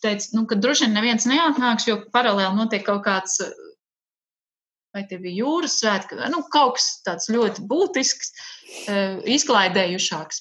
teica, 0.05 0.31
nu, 0.36 0.47
ka 0.49 0.57
droši 0.61 0.86
vien 0.86 0.97
neviens 0.97 1.28
neatnāks, 1.28 1.89
jo 1.89 1.99
paralēli 2.15 2.57
notiek 2.57 2.85
kaut 2.86 3.05
kāds, 3.05 3.36
vai 4.95 5.05
tie 5.11 5.19
bija 5.20 5.43
jūras 5.43 5.77
svētki, 5.81 6.19
nu, 6.32 6.45
kaut 6.55 6.78
kas 6.78 6.89
tāds 7.07 7.31
ļoti 7.32 7.66
būtisks, 7.69 8.32
eh, 8.86 9.20
izklaidējušāks. 9.36 10.41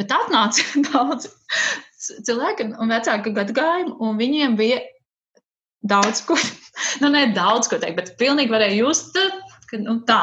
Bet 0.00 0.14
atnāca 0.14 0.64
daudz 0.88 1.28
cilvēku 2.24 2.70
un 2.80 2.94
vecāku 2.94 3.34
gadu 3.36 3.56
gājumu, 3.56 3.98
un 4.06 4.20
viņiem 4.20 4.56
bija 4.60 4.80
daudz 5.82 6.22
ko, 6.28 6.38
nu, 7.02 7.12
ne 7.12 7.26
daudz 7.36 7.68
ko 7.70 7.80
teikt, 7.82 7.98
bet 7.98 8.16
pilnīgi 8.20 8.52
varēja 8.52 8.78
just, 8.80 9.18
ka, 9.70 9.80
nu, 9.82 10.00
tā, 10.08 10.22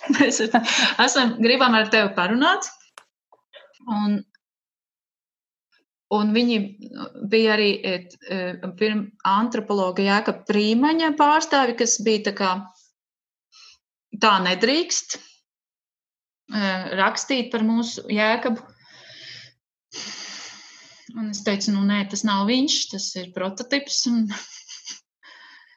mēs 0.16 0.42
esam, 0.46 1.36
gribam 1.42 1.76
ar 1.76 1.90
tevi 1.92 2.12
parunāt, 2.16 2.68
un 3.90 4.20
Un 6.10 6.32
viņi 6.34 6.56
bija 7.30 7.52
arī 7.54 7.68
e, 7.86 7.98
antropologa 9.30 10.02
Jēka 10.02 10.34
Prīmaņa 10.48 11.12
pārstāvi, 11.18 11.76
kas 11.78 12.00
bija 12.02 12.24
tā 12.26 12.32
kā 12.40 12.48
tā 14.18 14.32
nedrīkst 14.42 15.14
e, 15.14 15.20
rakstīt 16.98 17.52
par 17.52 17.62
mūsu 17.68 18.02
Jēkabu. 18.10 18.58
Un 21.14 21.30
es 21.30 21.44
teicu, 21.46 21.76
nu 21.76 21.86
nē, 21.86 22.02
tas 22.10 22.26
nav 22.26 22.42
viņš, 22.50 22.80
tas 22.90 23.06
ir 23.22 23.30
prototyps. 23.36 24.02
Un... 24.10 24.26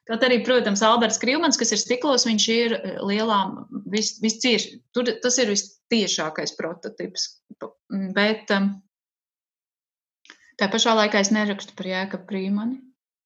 Kaut 0.10 0.24
arī, 0.28 0.42
protams, 0.44 0.82
Alberts 0.84 1.20
Krīvmans, 1.22 1.56
kas 1.60 1.72
ir 1.72 1.80
stiklos, 1.80 2.26
viņš 2.28 2.48
ir 2.52 2.74
e, 2.76 2.96
lielām, 3.08 3.62
vis, 3.94 4.18
viscieši, 4.24 4.82
tur 4.96 5.08
tas 5.24 5.38
ir 5.40 5.54
vistiešākais 5.54 6.58
prototyps. 6.60 7.30
Bet 8.18 8.52
um, 8.52 8.74
Tā 10.60 10.70
pašā 10.70 10.94
laikā 10.98 11.22
es 11.24 11.32
nerakstu 11.34 11.74
par 11.78 11.90
Jēkabu 11.90 12.28
Prīmani, 12.30 12.78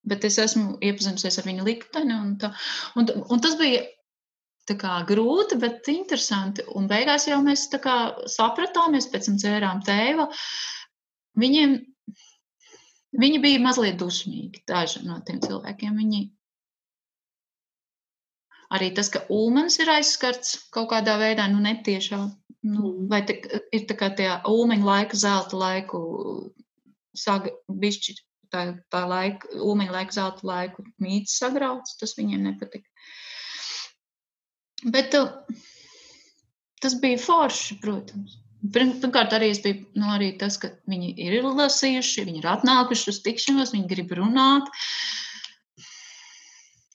bet 0.07 0.23
es 0.27 0.39
esmu 0.39 0.77
iepazinusies 0.83 1.39
ar 1.41 1.47
viņa 1.49 1.65
likteni. 1.67 2.15
Un, 2.15 2.31
tā, 2.39 2.53
un, 2.99 3.09
un 3.27 3.43
tas 3.43 3.57
bija 3.59 3.83
kā, 4.79 4.93
grūti, 5.07 5.59
bet 5.59 5.89
interesanti. 5.91 6.63
Un 6.79 6.87
beigās 6.91 7.27
jau 7.27 7.41
mēs 7.43 7.67
kā, 7.83 7.97
sapratāmies, 8.31 9.09
pēc 9.11 9.27
tam 9.27 9.37
dzērām 9.41 9.83
tēva. 9.87 10.29
Viņiem, 11.37 11.75
viņi 13.21 13.43
bija 13.43 13.63
mazliet 13.63 13.99
dusmīgi, 13.99 14.63
daži 14.67 15.03
no 15.07 15.19
tiem 15.27 15.43
cilvēkiem. 15.43 15.99
Viņi, 15.99 16.23
arī 18.73 18.91
tas, 18.95 19.09
ka 19.13 19.23
ulmens 19.33 19.79
ir 19.81 19.91
aizskarts 19.91 20.57
kaut 20.75 20.89
kādā 20.91 21.17
veidā, 21.21 21.47
nu, 21.51 21.61
netiešā. 21.63 22.19
Nu, 22.67 22.79
mm. 22.81 23.07
vai 23.11 23.21
te, 23.27 23.37
ir 23.75 23.85
tā 23.89 23.95
kā 23.99 24.09
tie 24.17 24.29
ulmeņa 24.49 24.87
laika, 24.87 25.19
zelta 25.19 25.59
laiku 25.59 25.99
saga, 27.17 27.53
bišķi 27.69 28.17
tā, 28.53 28.63
tā 28.93 29.03
laika, 29.07 29.51
ulmeņa 29.61 29.93
laika, 29.93 30.17
zelta 30.17 30.47
laiku 30.47 30.85
mīts 31.03 31.37
sagrauts, 31.39 31.95
tas 32.01 32.15
viņiem 32.17 32.43
nepatika. 32.49 32.89
Bet 34.93 35.15
uh, 35.17 35.31
tas 36.83 36.97
bija 37.01 37.21
forši, 37.21 37.79
protams. 37.81 38.37
Pirmkārt, 38.73 39.35
arī 39.37 39.51
biju 39.63 39.85
nu, 40.01 40.09
arī 40.15 40.31
tas, 40.41 40.57
ka 40.59 40.71
viņi 40.89 41.13
ir 41.23 41.45
lasījuši, 41.45 42.25
viņi 42.27 42.41
ir 42.41 42.49
atnākuši 42.51 43.11
uz 43.13 43.21
tikšanos, 43.23 43.73
viņi 43.75 43.89
grib 43.91 44.11
runāt. 44.17 44.67
Nu, 44.67 45.26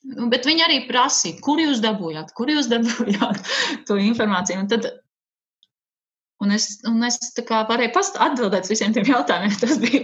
bet 0.03 0.47
viņi 0.47 0.65
arī 0.65 0.81
prasīja, 0.89 1.39
kur 1.43 1.61
jūs 1.61 1.81
dabūjāt, 1.83 2.33
kur 2.37 2.51
jūs 2.51 2.69
dabūjāt 2.73 3.55
to 3.87 3.99
informāciju. 4.09 4.65
Un 4.65 4.69
tad 4.71 4.91
Un 6.43 6.51
es, 6.51 6.65
un 6.83 6.99
es 7.07 7.15
varēju 7.47 8.01
atbildēt 8.25 8.67
visiem 8.67 8.91
tiem 8.91 9.07
jautājumiem. 9.07 9.53
Tas 9.61 9.77
bija, 9.79 10.01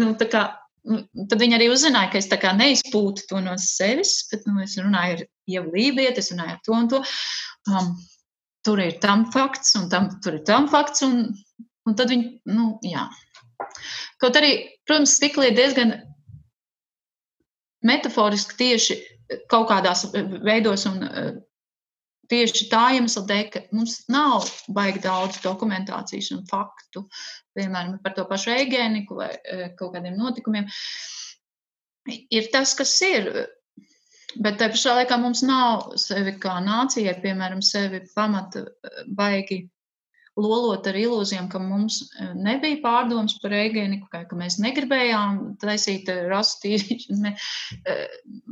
nu, 0.00 0.08
kā, 0.18 0.42
nu, 0.90 1.04
tad 1.30 1.38
viņi 1.38 1.58
arī 1.58 1.68
uzzināja, 1.70 2.10
ka 2.10 2.18
es 2.18 2.30
neizpūtu 2.58 3.28
to 3.30 3.38
no 3.44 3.54
sevis, 3.62 4.16
bet 4.32 4.48
nu, 4.48 4.58
es 4.64 4.74
runāju 4.80 5.18
ar 5.18 5.22
Ievu 5.46 5.76
Lībieti, 5.76 6.24
es 6.24 6.32
runāju 6.32 6.56
ar 6.56 6.60
to 6.66 6.74
un 6.74 6.90
to. 6.90 7.02
Um, 7.70 7.94
tur 8.66 8.82
ir 8.82 8.98
tam 8.98 9.28
fakts, 9.30 9.76
un 9.78 9.86
tam, 9.92 10.10
tur 10.24 10.40
ir 10.40 10.44
tam 10.48 10.66
fakts, 10.72 11.04
un, 11.06 11.28
un 11.86 11.94
tad 11.94 12.10
viņi, 12.10 12.32
nu, 12.50 12.72
jā. 12.82 13.06
Kaut 14.18 14.40
arī, 14.40 14.56
protams, 14.88 15.14
stikli 15.20 15.52
ir 15.52 15.58
diezgan 15.60 15.94
metaforiski 17.86 18.58
tieši 18.58 18.98
kaut 19.50 19.68
kādās 19.70 20.06
veidos 20.44 20.86
un 20.90 21.02
tieši 22.30 22.68
tā 22.70 22.82
iemesla 22.96 23.22
dēļ, 23.28 23.44
ka 23.52 23.62
mums 23.74 23.98
nav 24.12 24.46
baigi 24.74 25.02
daudz 25.04 25.38
dokumentācijas 25.44 26.32
un 26.36 26.42
faktu, 26.50 27.06
piemēram, 27.56 27.98
par 28.02 28.16
to 28.16 28.26
pašu 28.28 28.52
eigēniku 28.56 29.18
vai 29.20 29.30
e, 29.36 29.68
kaut 29.78 29.94
kādiem 29.94 30.16
notikumiem. 30.18 30.68
Ir 32.06 32.50
tas, 32.52 32.74
kas 32.78 32.94
ir. 33.06 33.30
Bet 34.42 34.58
tajā 34.60 34.74
pašā 34.74 34.94
laikā 34.98 35.16
mums 35.20 35.40
nav 35.46 35.94
sevi 36.00 36.34
kā 36.42 36.58
nācijai, 36.60 37.14
piemēram, 37.22 37.62
sevi 37.64 38.02
pamata 38.14 38.66
baigi 39.06 39.62
lolot 40.36 40.86
ar 40.88 40.98
ilūzijām, 41.00 41.48
ka 41.52 41.60
mums 41.62 42.02
e, 42.06 42.30
nebija 42.36 42.80
pārdomas 42.84 43.36
par 43.42 43.54
eigēniku, 43.56 44.08
ka 44.12 44.38
mēs 44.38 44.58
negribējām 44.62 45.42
taisīt 45.62 46.10
rastīšanu, 46.30 47.34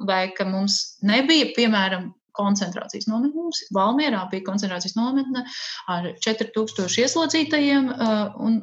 vai 0.08 0.22
ka 0.36 0.48
mums 0.48 0.78
nebija, 1.04 1.52
piemēram, 1.56 2.12
koncentrācijas 2.34 3.06
nometne. 3.06 3.44
Mums 3.44 3.62
Valmierā 3.74 4.24
bija 4.30 4.46
koncentrācijas 4.48 4.96
nometne 4.98 5.44
ar 5.90 6.10
4000 6.24 6.98
ieslodzītajiem, 7.04 7.90
un 8.42 8.62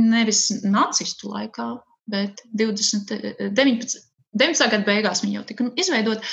nevis 0.00 0.48
nacistu 0.64 1.32
laikā, 1.32 1.70
bet 2.10 2.42
20, 2.58 3.14
19, 3.56 4.00
19. 4.38 4.70
gada 4.70 4.86
beigās 4.86 5.24
viņi 5.24 5.38
jau 5.38 5.44
tika 5.48 5.68
izveidot. 5.80 6.24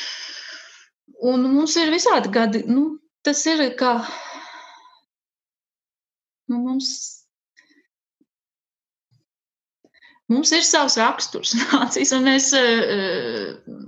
Un 1.28 1.48
mums 1.50 1.76
ir 1.82 1.92
visādi 1.94 2.32
gadi, 2.34 2.64
nu, 2.70 3.00
tas 3.26 3.40
ir 3.50 3.64
kā 3.80 3.98
nu, 6.52 6.62
mums 6.64 6.92
mums 10.32 10.52
ir 10.52 10.66
savs 10.68 10.98
raksturs, 11.00 11.56
nācijas, 11.72 12.14
un 12.18 12.28
mēs 12.28 12.52
uh, 12.58 13.88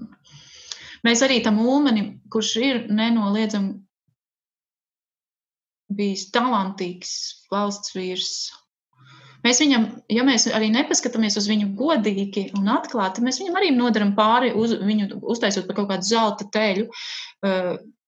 Mēs 1.05 1.21
arī 1.23 1.39
tam 1.43 1.59
ulmenim, 1.63 2.17
kurš 2.31 2.55
ir 2.59 2.79
nenoliedzami 2.91 3.77
bijis 5.99 6.27
talantīgs 6.33 7.11
valsts 7.49 7.95
vīrs, 7.95 8.33
mēs 9.45 9.61
viņam, 9.63 9.87
ja 10.11 10.25
mēs 10.27 10.45
arī 10.53 10.67
nepaskatāmies 10.73 11.39
uz 11.39 11.47
viņu 11.49 11.71
godīgi 11.79 12.49
un 12.59 12.69
atklāti, 12.75 13.23
mēs 13.25 13.39
viņam 13.41 13.57
arī 13.61 13.71
nodaram 13.73 14.11
pāri, 14.17 14.51
uz 14.53 14.75
viņu 14.83 15.21
uztaisot 15.33 15.65
par 15.69 15.79
kaut 15.79 15.89
kādu 15.93 16.09
zelta 16.11 16.49
teļu. 16.53 16.89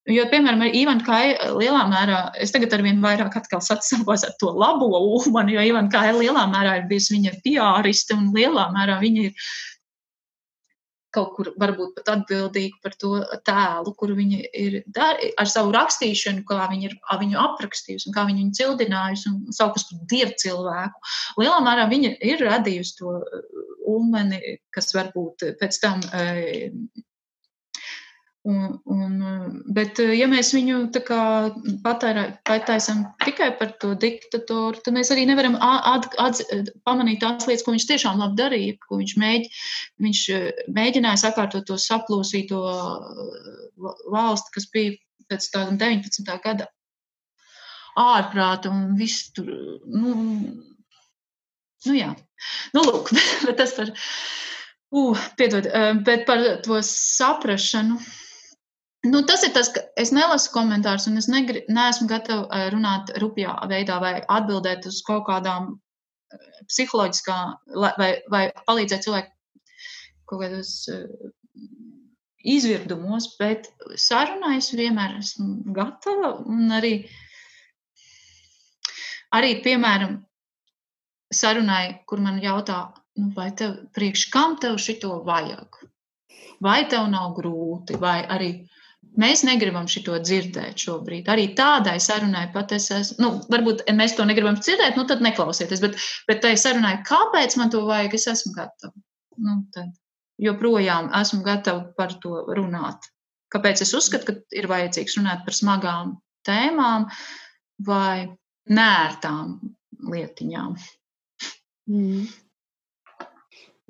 Jo, 0.09 0.23
piemēram, 0.31 0.63
Ivana 0.73 1.05
Kāja 1.05 1.51
lielā 1.53 1.83
mērā, 1.85 2.21
es 2.41 2.49
tagad 2.53 2.71
ar 2.73 2.81
vien 2.81 3.03
vairāk 3.03 3.35
sacensos 3.37 4.23
ar 4.25 4.31
to 4.41 4.49
labo 4.49 4.87
Ulmanu, 4.97 5.53
jo 5.53 5.65
Ivana 5.69 5.93
Kāja 5.93 6.15
lielā 6.17 6.47
mērā 6.49 6.79
ir 6.79 6.87
bijusi 6.89 7.19
viņa 7.19 7.35
piāriste 7.43 8.17
un 8.17 8.31
lielā 8.33 8.71
mērā 8.73 8.97
viņa 9.03 9.27
ir 9.27 9.51
kaut 11.13 11.33
kur 11.35 11.51
varbūt 11.59 11.97
pat 11.99 12.09
atbildīga 12.15 12.79
par 12.81 12.95
to 12.99 13.11
tēlu, 13.45 13.93
kur 13.99 14.13
viņa 14.15 14.39
ir 14.57 14.77
dar, 14.95 15.19
ar 15.37 15.49
savu 15.51 15.73
rakstīšanu, 15.75 16.45
kā 16.47 16.65
viņa 16.71 16.87
ir 16.87 16.97
viņu 17.21 17.39
aprakstījusi 17.43 18.09
un 18.09 18.15
kā 18.15 18.25
viņa 18.29 18.39
viņu 18.39 18.57
cildinājusi 18.57 19.29
un 19.31 19.55
saukus 19.55 19.85
par 19.89 20.01
dievu 20.13 20.37
cilvēku. 20.43 21.05
Lielā 21.43 21.59
mērā 21.67 21.87
viņa 21.91 22.15
ir 22.31 22.45
radījusi 22.47 22.97
to 23.01 23.17
ulmeni, 23.91 24.57
kas 24.73 24.93
varbūt 24.95 25.45
pēc 25.59 25.81
tam 25.83 26.01
Un, 28.41 28.79
un, 28.89 29.17
bet, 29.69 29.99
ja 30.01 30.25
mēs 30.25 30.49
viņu 30.55 30.87
pataisām 31.85 33.03
tikai 33.21 33.51
par 33.59 33.75
to 33.83 33.91
diktatoru, 34.01 34.81
tad 34.81 34.95
mēs 34.95 35.11
arī 35.13 35.27
nevaram 35.29 35.59
at, 35.61 36.07
at, 36.17 36.41
pamanīt 36.87 37.21
tās 37.21 37.45
lietas, 37.45 37.61
ko 37.67 37.75
viņš 37.75 37.85
tiešām 37.91 38.17
labi 38.23 38.39
darīja, 38.39 38.79
ko 38.81 38.97
viņš, 38.97 39.13
mēģ, 39.21 39.45
viņš 40.01 40.21
mēģināja 40.73 41.21
sakārtot 41.21 41.67
to 41.69 41.77
saplosīto 41.77 42.63
valsti, 44.09 44.55
kas 44.57 44.65
bija 44.73 44.97
pēc 45.29 45.47
tāda 45.53 45.77
19. 45.77 46.33
gada 46.41 46.67
ārprāta 48.01 48.71
un 48.73 48.95
viss 48.97 49.29
tur. 49.35 49.53
Nu, 49.85 50.15
nu 51.85 51.93
jā, 51.93 52.09
nu 52.73 52.85
lūk, 52.89 53.13
bet 53.45 53.61
tas 53.61 53.77
par, 53.77 53.93
uh, 54.97 55.29
piedod, 55.37 55.69
bet 56.07 56.25
par 56.25 56.43
to 56.65 56.81
saprašanu. 56.89 58.01
Nu, 59.03 59.23
tas 59.25 59.41
ir 59.41 59.53
tas, 59.53 59.71
ka 59.73 59.81
es 59.97 60.11
nelasu 60.13 60.51
komentārus, 60.53 61.07
un 61.09 61.17
es 61.17 61.27
negri, 61.31 61.63
neesmu 61.73 62.05
gatava 62.09 62.43
eh, 62.53 62.67
runāt 62.73 63.09
rupjā 63.21 63.55
veidā 63.71 63.97
vai 64.03 64.19
atbildēt 64.21 64.85
uz 64.85 64.99
kaut 65.07 65.23
kādām 65.25 65.71
eh, 65.73 66.59
psiholoģiskām, 66.69 67.55
vai, 67.97 68.11
vai 68.29 68.43
palīdzēt 68.67 69.07
cilvēkiem 69.07 69.39
kaut 70.29 70.43
kādos 70.43 70.73
eh, 70.93 71.07
izvirdumos, 72.53 73.31
bet 73.41 73.71
sarunā 73.97 74.53
es 74.59 74.69
vienmēr 74.77 75.17
esmu 75.17 75.73
gatava. 75.73 76.35
Un 76.45 76.69
arī, 76.77 76.93
arī 79.33 79.55
piemēram, 79.65 80.19
sarunai, 81.33 82.03
kur 82.05 82.21
man 82.21 82.37
jautā, 82.43 82.83
nu, 83.17 83.31
vai 83.33 83.49
tev 83.57 83.79
priekš 83.97 84.29
kam 84.29 84.59
tev 84.61 84.77
šito 84.77 85.23
vajag? 85.25 85.87
Vai 86.61 86.83
tev 86.85 87.09
nav 87.09 87.33
grūti, 87.33 87.97
vai 87.97 88.19
arī 88.29 88.51
Mēs 89.21 89.41
negribam 89.43 89.89
šo 89.91 90.17
dzirdēt 90.23 90.79
šobrīd. 90.85 91.27
Arī 91.29 91.49
tādai 91.57 91.97
sarunai 91.99 92.45
pat 92.53 92.71
es 92.77 92.87
esmu, 92.95 93.17
nu, 93.21 93.31
varbūt 93.51 93.83
mēs 93.97 94.15
to 94.17 94.25
negribam 94.25 94.55
dzirdēt, 94.59 94.95
nu 94.97 95.03
tad 95.09 95.23
neklausieties. 95.25 95.81
Bet, 95.83 95.97
bet 96.29 96.39
tai 96.45 96.53
sarunai, 96.57 96.93
kāpēc 97.07 97.57
man 97.59 97.73
to 97.73 97.83
vajag, 97.89 98.15
es 98.15 98.29
esmu 98.31 98.53
gatava. 98.55 98.93
Nu, 99.41 99.57
tad 99.75 99.91
joprojām 100.41 101.11
esmu 101.19 101.41
gatava 101.45 101.83
par 101.97 102.15
to 102.23 102.45
runāt. 102.57 103.09
Kāpēc 103.51 103.83
es 103.83 103.91
uzskatu, 103.97 104.31
ka 104.31 104.57
ir 104.57 104.69
vajadzīgs 104.71 105.17
runāt 105.19 105.43
par 105.45 105.57
smagām 105.57 106.15
tēmām 106.47 107.09
vai 107.85 108.29
nērtām 108.71 109.57
lietiņām? 110.13 110.77
Mm. 111.91 112.23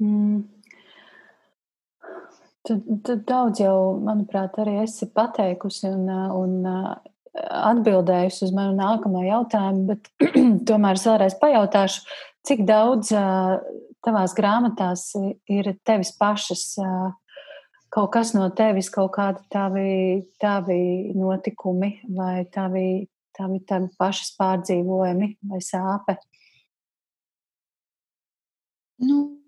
Mm. 0.02 0.42
Tu, 2.68 2.78
tu 3.02 3.16
daudz 3.26 3.62
jau, 3.64 3.78
manuprāt, 4.06 4.60
arī 4.62 4.84
esi 4.84 5.08
pateikusi 5.10 5.88
un, 5.90 6.06
un 6.38 6.68
atbildējusi 7.34 8.44
uz 8.46 8.52
manu 8.54 8.76
nākamo 8.78 9.24
jautājumu, 9.26 9.88
bet 9.88 10.12
tomēr 10.70 11.00
es 11.00 11.08
vēlreiz 11.08 11.38
pajautāšu, 11.42 12.04
cik 12.48 12.62
daudz 12.68 13.10
tavās 14.06 14.36
grāmatās 14.38 15.08
ir 15.50 15.72
tevis 15.88 16.14
pašas, 16.18 16.66
kaut 17.92 18.12
kas 18.14 18.36
no 18.38 18.50
tevis, 18.58 18.92
kaut 18.94 19.14
kādi 19.16 19.42
tavi, 19.52 20.22
tavi 20.42 21.12
notikumi 21.18 21.96
vai 22.18 22.44
tavi, 22.54 23.08
tavi, 23.38 23.62
tavi 23.68 23.92
pašas 24.00 24.36
pārdzīvojumi 24.40 25.36
vai 25.50 25.62
sāpe? 25.66 26.18
Nu, 29.02 29.41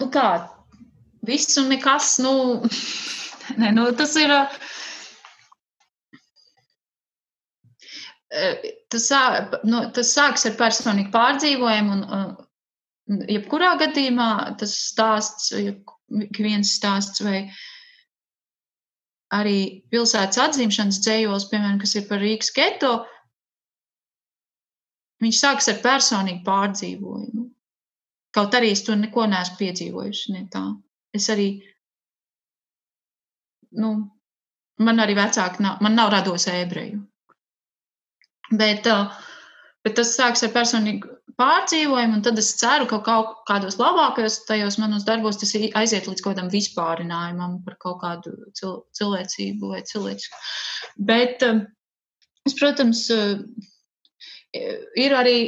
nu 0.00 0.08
kā, 0.12 0.26
viss 1.26 1.58
un 1.60 1.70
nekas, 1.72 2.18
nu, 2.24 2.34
ne, 3.60 3.72
nu 3.76 3.88
tas 3.96 4.16
ir. 4.20 4.34
Tas, 8.90 9.08
sā, 9.08 9.20
nu, 9.66 9.82
tas 9.94 10.12
sāks 10.14 10.46
ar 10.46 10.54
personīgu 10.58 11.10
pārdzīvojumu, 11.14 11.96
un, 11.98 12.28
jebkurā 13.30 13.74
gadījumā 13.80 14.30
tas 14.60 14.74
stāsts, 14.90 15.50
viens 16.38 16.74
stāsts 16.76 17.22
vai 17.26 17.40
arī 19.34 19.82
pilsētas 19.90 20.38
atzimšanas 20.44 21.00
dzējos, 21.02 21.48
piemēram, 21.50 21.78
kas 21.82 21.96
ir 21.98 22.06
par 22.08 22.22
Rīgas 22.22 22.50
geto, 22.54 22.92
viņš 25.22 25.42
sāks 25.42 25.70
ar 25.70 25.82
personīgu 25.82 26.42
pārdzīvojumu. 26.46 27.46
Kaut 28.34 28.54
arī 28.54 28.70
es 28.74 28.84
to 28.86 28.94
neko 28.98 29.26
neesmu 29.30 29.58
piedzīvojusi. 29.58 30.34
Ne 30.36 30.46
tā. 30.52 30.64
es 31.14 31.26
arī, 31.32 31.48
nu, 33.82 33.94
man 34.78 35.02
arī 35.02 35.16
vecāki 35.18 35.64
nav, 35.64 35.80
man 35.82 35.96
nav 35.98 36.12
rados 36.14 36.46
ebreju. 36.50 37.00
Bet, 38.50 38.86
bet 39.84 39.96
tas 39.98 40.14
sāks 40.16 40.44
ar 40.46 40.52
personīgu 40.54 41.10
pārdzīvojumu, 41.40 42.18
un 42.18 42.24
tad 42.24 42.38
es 42.42 42.52
ceru, 42.60 42.86
ka 42.90 43.00
kaut 43.06 43.42
kādos 43.48 43.78
labākajos 43.80 44.40
tajos 44.48 44.78
manos 44.82 45.06
darbos 45.08 45.38
tas 45.40 45.54
aiziet 45.56 46.08
līdz 46.08 46.22
kaut 46.22 46.34
kādam 46.34 46.50
vispārinājumam 46.52 47.60
par 47.66 47.78
kaut 47.84 48.00
kādu 48.02 48.34
cil 48.58 48.80
cilvēcību 48.98 49.72
vai 49.72 49.82
cilvēcisku. 49.88 50.40
Bet 51.10 51.44
es, 51.46 52.56
protams, 52.58 53.06
ir 54.52 55.16
arī 55.16 55.38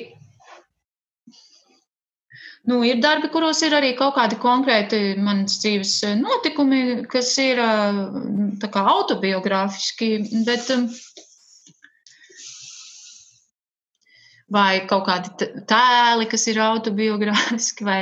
Nu, 2.63 2.79
ir 2.87 3.01
darbi, 3.03 3.27
kuros 3.35 3.59
ir 3.67 3.75
arī 3.75 3.89
kaut 3.99 4.15
kādi 4.15 4.37
konkrēti 4.39 4.99
manas 5.19 5.57
dzīves 5.65 5.97
eh, 6.07 6.13
notikumi, 6.21 6.83
kas 7.11 7.33
ir 7.43 7.59
eh, 7.59 7.97
kā, 8.63 8.85
autobiogrāfiski, 8.93 10.11
bet 10.47 10.71
um, 10.71 10.85
vai 14.55 14.85
kaut 14.87 15.09
kādi 15.09 15.51
tēli, 15.73 16.29
kas 16.31 16.47
ir 16.53 16.63
autobiogrāfiski. 16.63 17.89
Vai... 17.89 18.01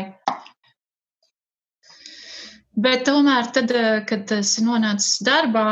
Bet 2.77 3.09
tomēr, 3.09 3.49
tad, 3.57 3.73
eh, 3.73 4.03
kad 4.13 4.37
es 4.37 4.59
nonācu 4.61 5.25
darbā, 5.25 5.67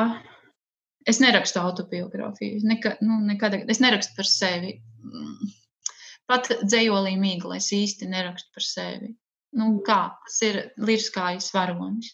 es 1.05 1.21
nerakstu 1.21 1.61
autobiogrāfiju. 1.61 2.65
Neka, 2.73 2.97
nu, 3.05 3.21
nekad, 3.29 3.61
es 3.69 3.85
nerakstu 3.85 4.17
par 4.17 4.33
sevi. 4.33 4.79
Pat 6.29 6.51
dzējolī 6.61 7.15
mīklu 7.21 7.57
es 7.57 7.71
īsti 7.73 8.11
nerakstu 8.11 8.53
par 8.57 8.67
sevi. 8.67 9.15
Nu, 9.57 9.79
kā 9.85 10.01
tas 10.27 10.43
ir 10.45 10.59
liriskais 10.77 11.49
varonis, 11.55 12.13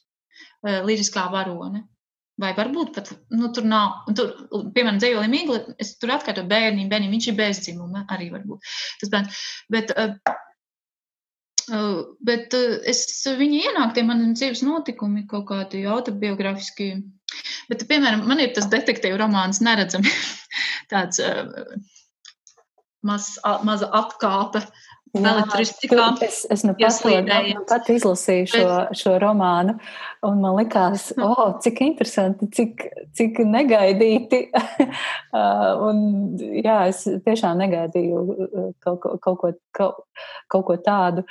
liriskā 0.62 1.26
varone. 1.32 1.82
Vai 2.40 2.50
varbūt 2.54 2.96
pat 2.96 3.12
nu, 3.30 3.48
tur 3.54 3.66
nav, 3.70 4.08
tur, 4.18 4.32
piemēram, 4.74 4.96
dzējolī 4.98 5.28
mīklu, 5.30 5.58
es 5.82 5.92
tur 6.02 6.10
atkārtoju 6.16 6.50
bērniņu, 6.50 6.88
bērniņu, 6.90 7.12
viņš 7.12 7.28
ir 7.30 7.36
bez 7.38 7.60
dzimuma, 7.62 8.02
arī 8.10 8.26
varbūt 8.32 8.72
tas 9.02 9.12
bērns. 9.12 9.44
Bet, 9.70 9.92
bet 12.30 12.56
es, 12.90 13.04
viņi 13.38 13.62
ienāk 13.68 13.94
tie 13.94 14.02
mani 14.06 14.32
dzīves 14.34 14.64
notikumi, 14.66 15.28
kaut 15.30 15.46
kādi 15.52 15.84
autobiogrāfiski. 15.86 16.90
Bet, 17.70 17.86
piemēram, 17.90 18.26
man 18.26 18.42
ir 18.42 18.50
tas 18.56 18.66
detektīvu 18.70 19.18
romāns 19.22 19.62
neredzami 19.62 20.10
tāds 20.92 21.22
maz, 23.06 23.34
maza 23.66 23.90
atkāpe. 23.94 24.64
Jā, 25.14 25.30
es, 26.26 26.40
es 26.50 26.64
nu 26.66 26.72
pat, 26.74 27.04
nu 27.06 27.60
pat 27.70 27.90
izlasīju 27.92 28.48
šo, 28.50 28.70
šo 28.98 29.12
romānu, 29.22 29.76
un 30.26 30.40
man 30.42 30.56
likās, 30.58 31.04
oh, 31.22 31.52
cik 31.62 31.84
interesanti, 31.86 32.48
cik, 32.56 32.82
cik 33.14 33.38
negaidīti. 33.46 34.40
un, 35.86 36.02
jā, 36.58 36.80
es 36.90 37.04
tiešām 37.06 37.62
negaidīju 37.62 38.24
kaut, 38.82 38.98
kaut, 39.06 39.22
kaut, 39.22 39.38
ko, 39.38 39.52
kaut, 39.78 40.02
kaut 40.50 40.66
ko 40.66 40.78
tādu. 40.82 41.22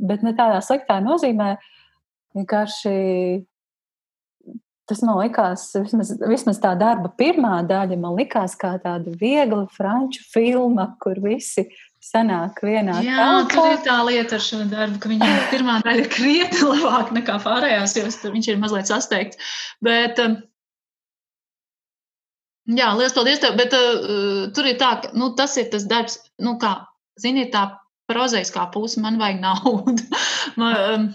Bet 0.00 0.24
ne 0.24 0.32
tādā 0.38 0.64
sliktā 0.64 0.96
nozīmē, 1.04 1.52
vienkārši 2.38 2.96
tas 4.90 5.02
man 5.06 5.18
likās, 5.20 5.68
vismaz, 5.76 6.10
vismaz 6.26 6.58
tā 6.62 6.72
darba 6.78 7.12
pirmā 7.18 7.60
daļa, 7.68 7.98
man 8.00 8.16
likās 8.18 8.56
kā 8.58 8.74
tāda 8.82 9.14
viegla 9.20 9.64
franču 9.72 10.24
filma, 10.32 10.90
kur 11.02 11.20
visi 11.22 11.68
sanāk 12.02 12.62
vienā 12.66 12.98
Jā, 13.06 13.26
tur 13.50 13.68
ir 13.70 13.82
tā 13.84 13.98
lieta 14.08 14.36
ar 14.38 14.42
šo 14.42 14.62
darbu, 14.70 14.98
ka 15.02 15.10
viņam 15.10 15.36
pirmā 15.52 15.76
daļa 15.84 16.02
ir 16.02 16.08
krietni 16.10 16.70
labāk 16.72 17.12
nekā 17.14 17.36
pārējās, 17.44 17.94
jo 17.98 18.32
viņš 18.34 18.48
ir 18.50 18.58
mazliet 18.62 18.90
sasteigts. 18.90 19.54
Bet, 19.86 20.18
um, 20.22 20.40
jā, 22.74 22.90
liels 22.98 23.14
paldies 23.14 23.42
tev, 23.44 23.54
bet 23.60 23.76
uh, 23.78 24.50
tur 24.56 24.66
ir 24.66 24.80
tā, 24.82 24.96
ka 25.04 25.14
nu, 25.14 25.30
tas 25.38 25.54
ir 25.62 25.70
tas 25.70 25.86
darbs, 25.90 26.18
nu 26.42 26.56
kā, 26.62 26.74
zini, 27.22 27.46
tā 27.54 27.68
prozaiskā 28.10 28.66
puse, 28.74 29.00
man 29.02 29.20
vajag 29.22 29.38
naudu. 29.44 29.94
man, 30.60 30.82
um, 30.82 31.08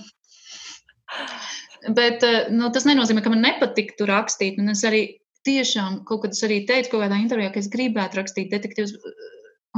bet 1.98 2.26
uh, 2.26 2.52
nu, 2.54 2.72
tas 2.74 2.88
nenozīmē, 2.90 3.24
ka 3.24 3.34
man 3.34 3.46
nepatiktu 3.46 4.08
rakstīt, 4.10 4.60
un 4.62 4.74
es 4.74 4.84
arī 4.88 5.06
tiešām 5.48 6.02
kaut 6.08 6.26
kad 6.26 6.38
arī 6.48 6.64
teicu 6.68 6.94
kaut 6.94 7.06
kādā 7.06 7.20
intervijā, 7.22 7.54
ka 7.54 7.62
es 7.62 7.72
gribētu 7.72 8.20
rakstīt 8.20 8.52
detektīvus 8.52 8.98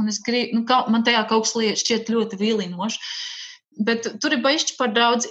Un 0.00 0.08
es 0.08 0.20
gribu, 0.24 0.56
nu, 0.56 0.64
kaut, 0.68 0.88
man 0.92 1.04
tajā 1.06 1.20
kaut 1.28 1.46
kas 1.46 1.82
šķiet 1.82 2.10
ļoti 2.12 2.38
vilinoši. 2.40 3.00
Bet 3.86 4.08
tur 4.22 4.34
ir 4.34 4.42
baigts 4.44 4.76
par 4.78 4.92
daudz, 4.96 5.28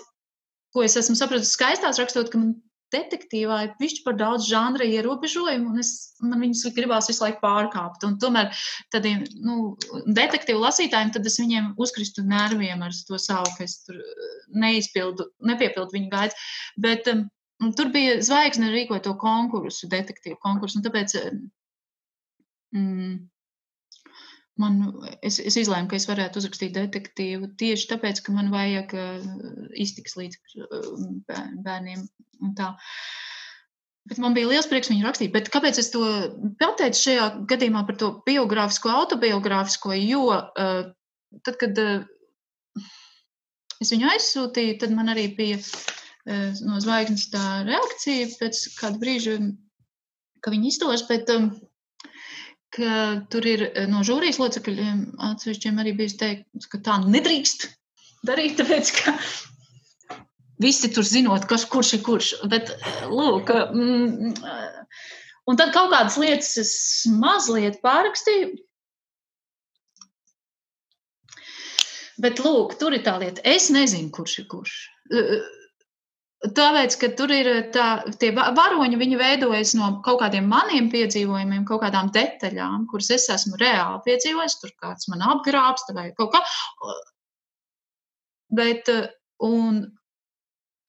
ko 0.73 0.85
es 0.85 0.97
esmu 0.99 1.17
sapratusi 1.17 1.55
skaistās 1.55 1.99
rakstot, 2.01 2.29
ka 2.29 2.41
man 2.41 2.53
detektīvā 2.93 3.57
ir 3.65 3.71
pišķi 3.79 4.03
par 4.05 4.17
daudz 4.19 4.47
žanra 4.49 4.87
ierobežojumu, 4.87 5.71
un 5.73 5.81
es, 5.83 5.91
man 6.23 6.43
viņus 6.43 6.65
gribās 6.75 7.09
visu 7.11 7.23
laiku 7.23 7.41
pārkāpt. 7.43 8.05
Un 8.07 8.17
tomēr 8.21 8.51
tādiem 8.93 9.23
nu, 9.45 9.73
detektīvu 10.05 10.61
lasītājiem, 10.63 11.13
tad 11.15 11.29
es 11.29 11.39
viņiem 11.41 11.73
uzkristu 11.81 12.25
nerviem 12.27 12.83
ar 12.85 12.95
to 13.07 13.19
savu, 13.21 13.49
ka 13.57 13.65
es 13.67 13.79
tur 13.85 13.99
neizpildu, 14.49 15.29
nepiepildu 15.51 15.97
viņu 15.97 16.13
gaidas. 16.13 16.53
Bet 16.81 17.09
um, 17.11 17.25
tur 17.77 17.91
bija 17.95 18.19
zvaigzne 18.25 18.71
rīkoja 18.73 19.05
to 19.07 19.15
konkursu, 19.21 19.89
detektīvu 19.91 20.39
konkursu, 20.43 20.79
un 20.79 20.87
tāpēc 20.87 21.17
mm, 22.75 23.17
man, 24.61 24.79
es, 25.25 25.39
es 25.39 25.57
izlēmu, 25.59 25.89
ka 25.89 25.97
es 25.97 26.07
varētu 26.09 26.41
uzrakstīt 26.41 26.75
detektīvu 26.75 27.53
tieši 27.59 27.89
tāpēc, 27.93 28.21
ka 28.25 28.35
man 28.35 28.51
vajag 28.53 28.93
uh, 28.97 29.25
iztiks 29.79 30.17
līdz 30.19 30.37
uh, 30.65 30.93
bērniem 31.65 32.05
un 32.45 32.55
tā. 32.57 32.73
Bet 34.09 34.21
man 34.21 34.33
bija 34.33 34.49
liels 34.49 34.67
prieks 34.69 34.89
viņu 34.89 35.05
rakstīt. 35.05 35.31
Bet 35.35 35.51
kāpēc 35.53 35.79
es 35.81 35.91
to 35.93 36.01
pateicu 36.61 37.03
šajā 37.03 37.27
gadījumā 37.49 37.83
par 37.87 37.99
to 38.01 38.11
biogrāfisko, 38.25 38.91
autobiogrāfisko? 39.03 39.93
Jo 39.99 40.23
uh, 40.33 40.81
tad, 41.45 41.59
kad 41.61 41.81
uh, 41.83 42.83
es 43.79 43.93
viņu 43.93 44.09
aizsūtīju, 44.15 44.79
tad 44.81 44.95
man 44.97 45.13
arī 45.13 45.27
bija 45.37 45.59
uh, 45.61 46.49
no 46.65 46.79
zvaigznes 46.81 47.29
tā 47.33 47.45
reakcija 47.69 48.31
pēc 48.39 48.63
kāda 48.79 49.01
brīža, 49.03 49.37
ka 50.41 50.55
viņi 50.55 50.73
iztos. 50.73 51.05
Bet, 51.11 51.29
um, 51.35 51.51
ka 52.75 53.25
tur 53.31 53.45
ir 53.49 53.65
eh, 53.69 53.85
no 53.89 54.03
žūrijas 54.05 54.39
locekļiem 54.41 55.03
atsevišķiem 55.31 55.81
arī 55.81 55.95
bijis 55.97 56.17
teikts, 56.19 56.69
ka 56.69 56.81
tā 56.85 56.99
nedrīkst 57.05 57.67
darīt, 58.27 58.57
tāpēc 58.59 58.91
ka 58.99 59.15
visi 60.61 60.91
tur 60.93 61.07
zinot, 61.07 61.47
kas 61.49 61.65
kurš 61.69 61.95
ir 61.97 62.03
kurš. 62.05 62.31
Bet, 62.51 62.73
eh, 62.75 63.03
lūk, 63.09 63.51
mm, 63.51 64.33
un 65.49 65.59
tad 65.59 65.73
kaut 65.75 65.93
kādas 65.93 66.19
lietas 66.21 66.55
es 66.61 66.73
mazliet 67.09 67.81
pārrakstīju. 67.85 68.57
Bet, 72.19 72.41
lūk, 72.43 72.75
tur 72.79 72.93
ir 72.97 73.05
tā 73.05 73.15
lieta. 73.21 73.39
Es 73.47 73.69
nezinu, 73.71 74.11
kurš 74.11 74.41
ir 74.41 74.49
kurš. 74.51 74.73
Tāpēc, 76.39 76.95
ka 77.01 77.07
tur 77.19 77.33
ir 77.35 77.47
eh, 77.51 77.63
tā, 77.75 77.85
tie 78.19 78.29
varoņi, 78.31 78.97
viņi 78.99 79.17
veidojas 79.19 79.73
no 79.75 79.89
kaut 80.05 80.21
kādiem 80.21 80.45
maniem 80.47 80.87
piedzīvojumiem, 80.93 81.65
kaut 81.67 81.81
kādām 81.83 82.13
detaļām, 82.15 82.85
kuras 82.87 83.11
es 83.11 83.27
esmu 83.33 83.59
reāli 83.59 83.99
piedzīvojis. 84.05 84.55
Tur 84.61 84.71
kāds 84.79 85.09
man 85.11 85.25
apgrābsta 85.33 85.97
vai 85.97 86.07
kaut 86.15 86.31
kā. 86.37 86.41
Bet, 88.55 88.87
eh, 88.87 89.11
un, 89.43 89.83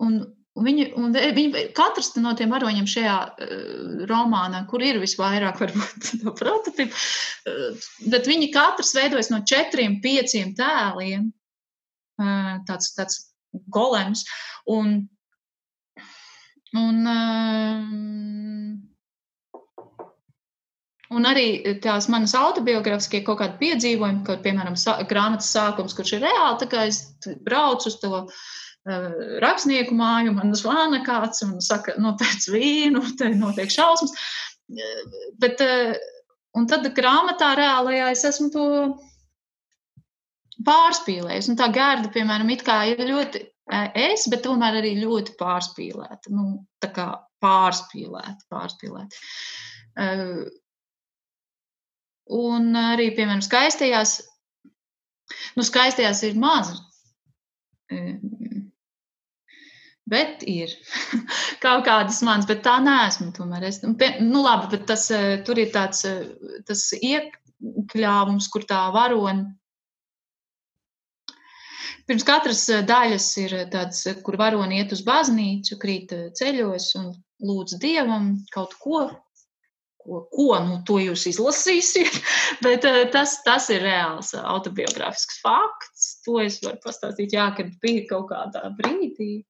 un, 0.07 0.23
viņi, 0.55 0.89
un 1.03 1.19
viņi, 1.19 1.67
katrs 1.75 2.15
no 2.23 2.37
tiem 2.39 2.55
varoņiem 2.55 2.87
šajā 2.95 3.19
uh, 3.27 4.07
romānā, 4.07 4.63
kur 4.71 4.87
ir 4.87 5.03
visvairāk, 5.03 5.59
varbūt 5.67 6.11
no 6.23 6.39
prototipu, 6.39 6.95
uh, 6.95 7.87
bet 8.15 8.31
viņi 8.31 8.53
katrs 8.55 8.95
veidojas 8.95 9.35
no 9.35 9.43
četriem, 9.43 9.99
pieciem 10.05 10.55
tēliem. 10.55 11.33
Uh, 12.21 12.61
tāds, 12.69 12.95
tāds 12.95 13.25
golems. 13.75 14.29
Un, 14.71 15.09
Un, 16.79 17.03
um, 17.11 17.87
un 21.11 21.27
arī 21.27 21.47
tās 21.83 22.07
manas 22.13 22.37
autobiogrāfiskie 22.39 23.25
kaut 23.27 23.41
kādi 23.41 23.59
piedzīvojumi, 23.65 24.23
kad, 24.29 24.45
piemēram, 24.45 24.77
sā, 24.79 25.01
grāmatas 25.11 25.51
sākums, 25.51 25.97
kurš 25.99 26.15
ir 26.17 26.25
reāli, 26.29 26.61
tā 26.63 26.71
kā 26.71 26.87
es 26.87 27.03
braucu 27.43 27.91
uz 27.91 27.99
to 28.05 28.13
uh, 28.23 29.11
rakstnieku 29.43 29.99
māju, 29.99 30.37
man 30.39 30.55
zvana 30.55 31.03
kāds 31.07 31.43
un 31.49 31.59
saka, 31.65 31.99
nopērc 31.99 32.47
vīnu, 32.55 33.03
te 33.19 33.33
notiek 33.35 33.75
šausmas. 33.75 34.15
Bet, 35.43 35.67
uh, 35.67 35.99
un 36.55 36.71
tad 36.71 36.87
grāmatā 36.95 37.57
reālajā 37.59 38.13
es 38.15 38.27
esmu 38.31 38.53
to 38.55 38.67
pārspīlējis. 40.67 41.51
Un 41.51 41.59
tā 41.59 41.67
gārda, 41.75 42.15
piemēram, 42.15 42.55
ir 42.55 43.09
ļoti 43.11 43.50
es, 43.71 44.27
bet 44.31 44.43
tomēr 44.45 44.81
arī 44.81 44.95
ļoti 45.01 45.37
pārspīlēta. 45.41 46.33
Nu, 46.35 46.65
tā 46.83 46.91
kā 46.95 47.07
pārspīlēta, 47.43 48.47
pārspīlēta. 48.53 49.21
Un 52.31 52.77
arī, 52.79 53.11
piemēram, 53.17 53.43
skaistajās, 53.43 54.21
nu, 55.59 55.67
skaistajās 55.67 56.23
ir 56.29 56.39
maz. 56.41 56.73
Bet 60.11 60.43
ir 60.51 60.73
kaut 61.65 61.85
kādas 61.87 62.21
manas, 62.27 62.49
bet 62.51 62.65
tā 62.67 62.79
neesmu. 62.83 63.31
Tomēr 63.37 63.69
es, 63.71 63.81
nu 63.87 64.43
labi, 64.43 64.73
bet 64.75 64.87
tas, 64.91 65.07
tur 65.47 65.63
ir 65.63 65.71
tāds 65.75 66.05
tas 66.67 66.85
iekļāvums, 66.99 68.51
kur 68.51 68.67
tā 68.67 68.89
varona 68.95 69.60
Pirms 72.11 72.25
katras 72.27 72.65
eh, 72.75 72.81
daļas 72.83 73.25
ir 73.39 73.53
eh, 73.55 73.67
tāds, 73.71 74.01
eh, 74.11 74.17
kur 74.27 74.35
varoni 74.41 74.81
iet 74.81 74.91
uz 74.97 75.05
baznīcu, 75.07 75.77
krīt 75.79 76.11
ceļos 76.35 76.89
un 76.99 77.13
lūdz 77.47 77.77
dievam 77.79 78.33
kaut 78.51 78.75
ko. 78.83 79.05
Ko, 80.01 80.25
ko 80.33 80.57
nu, 80.65 80.81
to 80.89 80.97
jūs 80.99 81.29
izlasīsiet, 81.31 82.17
bet 82.65 82.89
tas, 83.15 83.37
tas 83.47 83.69
ir 83.71 83.85
reāls 83.85 84.33
autobiogrāfisks 84.41 85.39
fakts. 85.45 86.09
To 86.25 86.41
es 86.43 86.59
varu 86.65 86.81
pastāstīt, 86.83 87.37
jā, 87.37 87.47
kad 87.55 87.71
bija 87.85 88.09
kaut 88.09 88.31
kādā 88.33 88.65
brīdī. 88.81 89.45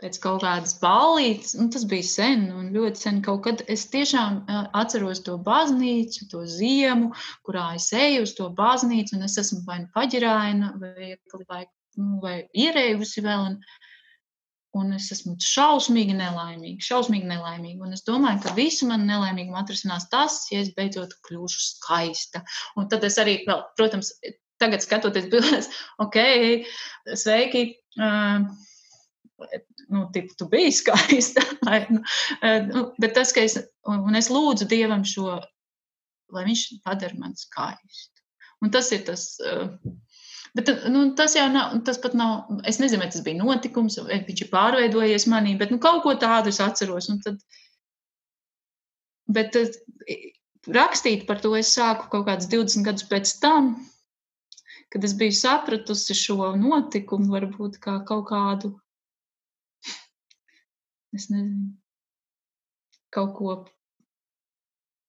Pēc 0.00 0.16
kaut 0.22 0.40
kādas 0.40 0.72
ballītes, 0.80 1.52
un 1.60 1.68
tas 1.72 1.84
bija 1.88 2.06
sen, 2.08 2.46
un 2.56 2.70
ļoti 2.72 3.02
sen 3.02 3.18
kaut 3.24 3.42
kad. 3.44 3.60
Es 3.68 3.84
tiešām 3.92 4.40
atceros 4.76 5.20
to 5.26 5.36
baznīcu, 5.44 6.28
to 6.30 6.46
ziemu, 6.48 7.10
kurā 7.46 7.66
es 7.76 7.90
eju 7.96 8.24
uz 8.24 8.32
to 8.38 8.48
baznīcu, 8.56 9.18
un 9.18 9.28
es 9.28 9.36
esmu 9.42 9.60
vai 9.66 9.82
nu 9.82 9.90
paģiraina, 9.96 10.72
vai, 10.80 11.12
vai, 11.50 11.60
nu, 12.00 12.16
vai 12.24 12.36
ierējusi 12.64 13.24
vēl, 13.26 13.44
un, 13.50 13.58
un 14.80 14.96
es 14.96 15.10
esmu 15.12 15.34
šausmīgi 15.44 16.16
nelaimīga, 16.16 16.86
šausmīgi 16.86 17.28
nelaimīga, 17.28 17.84
un 17.84 17.98
es 17.98 18.06
domāju, 18.08 18.40
ka 18.46 18.56
visu 18.56 18.88
man 18.88 19.04
nelaimīgumu 19.10 19.60
atrisinās 19.60 20.08
tas, 20.12 20.46
ja 20.54 20.62
es 20.64 20.72
beidzot 20.78 21.12
kļūšu 21.28 21.66
skaista. 21.66 22.40
Un 22.80 22.88
tad 22.88 23.04
es 23.04 23.20
arī, 23.20 23.42
vēl, 23.44 23.66
protams, 23.76 24.14
tagad 24.62 24.80
skatoties 24.86 25.28
bildēs, 25.28 25.70
ok, 26.06 26.18
sveiki! 27.20 27.68
Uh, 28.00 28.48
nu, 29.90 30.04
tipu, 30.14 30.36
tu 30.38 30.48
biji 30.50 30.72
skaista. 30.82 31.44
Nu, 31.90 32.00
eh, 32.42 32.62
nu, 32.66 32.84
bet 33.00 33.14
tas, 33.14 33.32
ka 33.36 33.44
es, 33.46 33.56
un, 33.88 34.16
es 34.18 34.30
lūdzu 34.32 34.66
Dievam 34.70 35.04
šo, 35.06 35.36
lai 36.34 36.44
viņš 36.46 36.62
padara 36.86 37.18
man 37.18 37.36
skaistu. 37.38 38.24
Un 38.60 38.72
tas 38.74 38.90
ir 38.92 39.04
tas. 39.06 39.32
Uh, 39.40 39.70
Bet 40.54 40.66
nu, 40.90 41.04
tas 41.14 41.36
jau 41.36 41.46
nav, 41.52 41.76
tas 41.86 41.98
pat 42.02 42.14
nav, 42.18 42.48
es 42.66 42.80
nezinu, 42.82 43.04
vai 43.04 43.10
tas 43.12 43.22
bija 43.22 43.38
notikums, 43.38 44.00
vai 44.02 44.18
viņš 44.26 44.40
ir 44.42 44.48
pārveidojies 44.50 45.28
manī, 45.30 45.52
bet 45.58 45.70
nu, 45.70 45.78
kaut 45.82 46.02
ko 46.02 46.16
tādu 46.18 46.50
es 46.50 46.58
atceros. 46.64 47.06
Tad, 47.22 47.38
bet 49.30 49.54
rakstīt 50.66 51.22
par 51.28 51.38
to 51.44 51.54
es 51.58 51.70
sāku 51.76 52.10
kaut 52.10 52.26
kādus 52.26 52.50
20 52.50 52.86
gadus 52.88 53.06
pēc 53.12 53.36
tam, 53.44 53.76
kad 54.90 55.06
es 55.06 55.14
biju 55.14 55.36
sapratusi 55.38 56.18
šo 56.18 56.50
notikumu, 56.58 57.30
varbūt 57.36 57.78
kā 57.84 58.00
kaut 58.08 58.26
kādu 58.32 58.74
es 61.16 61.28
nezinu, 61.32 61.72
kaut 63.14 63.32
ko 63.38 63.54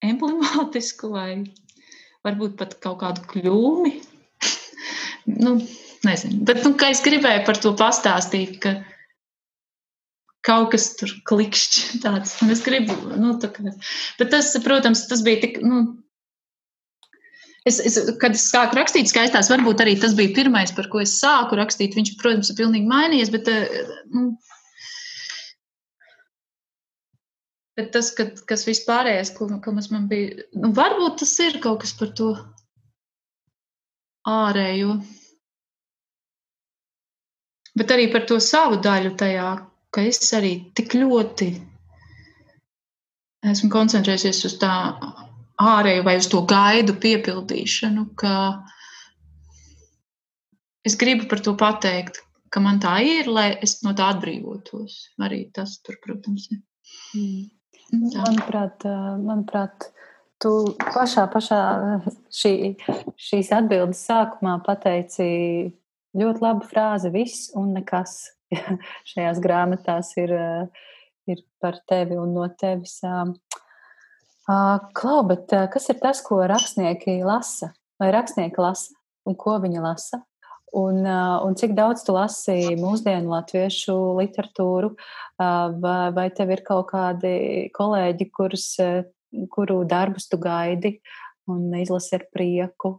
emblemātisku 0.06 1.12
vai 1.14 1.32
varbūt 2.26 2.58
pat 2.60 2.78
kaut 2.84 3.02
kādu 3.04 3.26
kļūmi. 3.34 3.94
nu, 5.46 5.58
nezinu. 6.08 6.42
Bet, 6.48 6.64
nu, 6.66 6.74
es 6.90 7.04
gribēju 7.06 7.46
par 7.48 7.62
to 7.62 7.74
pastāstīt, 7.78 8.58
ka 8.64 8.76
kaut 10.46 10.72
kas 10.74 10.92
tur 10.98 11.14
klikšķi 11.30 12.02
tāds. 12.04 12.38
Un 12.42 12.54
es 12.54 12.64
gribu, 12.66 12.96
nu, 13.14 13.36
tā 13.42 13.52
kā. 13.54 13.74
Bet 14.20 14.34
tas, 14.34 14.54
protams, 14.66 15.06
tas 15.12 15.26
bija 15.26 15.46
tik, 15.46 15.62
nu, 15.66 15.84
Es, 17.62 17.76
es, 17.78 17.94
kad 18.18 18.34
es 18.34 18.48
sāku 18.50 18.74
rakstīt 18.74 19.12
skaistās, 19.12 19.52
varbūt 19.52 19.84
arī 19.84 19.92
tas 20.02 20.16
bija 20.18 20.34
pirmais, 20.34 20.72
par 20.74 20.88
ko 20.90 21.04
es 21.04 21.12
sāku 21.22 21.60
rakstīt. 21.60 21.94
Viņš, 21.94 22.16
protams, 22.18 22.50
ir 22.50 22.58
pilnīgi 22.58 22.90
mainījies, 22.90 23.30
bet, 23.30 23.52
nu, 24.10 24.32
bet 27.82 27.92
tas, 27.98 28.14
ka, 28.14 28.30
kas 28.48 28.68
vispārējais, 28.70 29.34
ko, 29.34 29.50
ko 29.66 29.74
man 29.76 30.08
bija, 30.12 30.46
nu, 30.54 30.70
varbūt 30.78 31.24
tas 31.24 31.34
ir 31.42 31.58
kaut 31.64 31.82
kas 31.82 31.96
par 31.98 32.14
to 32.18 32.36
ārējo. 34.30 35.00
Bet 37.76 37.92
arī 37.96 38.08
par 38.14 38.28
to 38.30 38.38
savu 38.44 38.78
daļu 38.84 39.16
tajā, 39.18 39.50
ka 39.92 40.04
es 40.08 40.22
arī 40.38 40.54
tik 40.78 40.94
ļoti 41.00 41.50
esmu 43.52 43.72
koncentrējusies 43.74 44.44
uz 44.50 44.58
tā 44.62 44.74
ārēju 45.62 46.04
vai 46.06 46.18
uz 46.20 46.28
to 46.30 46.42
gaidu 46.48 46.94
piepildīšanu, 47.02 48.06
ka 48.20 48.34
es 50.86 50.98
gribu 51.00 51.30
par 51.32 51.42
to 51.46 51.56
pateikt, 51.58 52.22
ka 52.52 52.62
man 52.64 52.82
tā 52.84 52.98
ir, 53.08 53.32
lai 53.32 53.50
es 53.64 53.80
no 53.86 53.96
tā 53.98 54.12
atbrīvotos. 54.14 55.00
Arī 55.24 55.46
tas, 55.56 55.80
tur, 55.86 55.98
protams, 56.04 56.50
ir. 56.52 56.62
Mm. 57.16 57.50
Manuprāt, 57.92 58.86
manuprāt, 59.20 59.90
tu 60.40 60.52
pašā, 60.80 61.26
pašā 61.32 61.60
šī, 62.32 62.54
šīs 63.20 63.52
atbildes 63.56 64.04
sākumā 64.08 64.58
pateici 64.66 65.28
ļoti 66.18 66.44
labu 66.44 66.68
frāzi 66.68 67.12
viss 67.12 67.52
un 67.60 67.74
nekas 67.76 68.16
šajās 69.12 69.42
grāmatās 69.44 70.14
ir, 70.22 70.34
ir 71.28 71.44
par 71.60 71.82
tevi 71.88 72.18
un 72.20 72.34
no 72.36 72.48
tevis. 72.56 73.00
Klau, 74.48 75.20
bet 75.28 75.52
kas 75.72 75.92
ir 75.92 76.00
tas, 76.02 76.24
ko 76.26 76.42
rakstnieki 76.48 77.22
lasa? 77.28 77.74
Vai 78.02 78.10
rakstnieki 78.16 78.64
lasa 78.64 78.96
un 79.28 79.38
ko 79.40 79.60
viņi 79.62 79.84
lasa? 79.84 80.24
Un, 80.72 81.04
un 81.04 81.56
cik 81.60 81.74
daudz 81.76 82.06
tu 82.08 82.14
lasi 82.16 82.78
mūsdienu 82.80 83.34
latviešu 83.34 83.96
literatūru, 84.22 84.94
vai, 85.84 86.12
vai 86.16 86.28
tev 86.32 86.54
ir 86.56 86.62
kaut 86.64 86.88
kādi 86.94 87.34
kolēģi, 87.76 88.28
kurus, 88.32 88.68
kuru 89.52 89.82
darbus 89.84 90.30
tu 90.32 90.40
gaidi 90.40 90.94
un 91.52 91.74
izlasi 91.76 92.16
ar 92.16 92.24
prieku? 92.32 92.94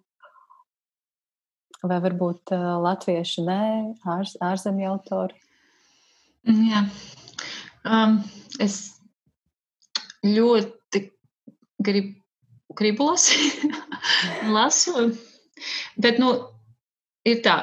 Vai 1.83 1.99
varbūt 2.05 2.53
latvieši 2.53 3.47
nē, 3.49 3.63
ār, 4.05 4.29
ārzemju 4.53 4.93
autori? 4.93 5.41
Jā. 6.45 6.85
Um, 7.89 8.21
es 8.63 8.93
ļoti 10.23 11.07
grib, 11.83 12.13
gribu 12.79 13.09
lasīt, 13.11 13.65
lasu. 14.55 15.11
Bet, 15.97 16.19
nu, 16.23 16.33
ir 17.29 17.43
tā, 17.45 17.57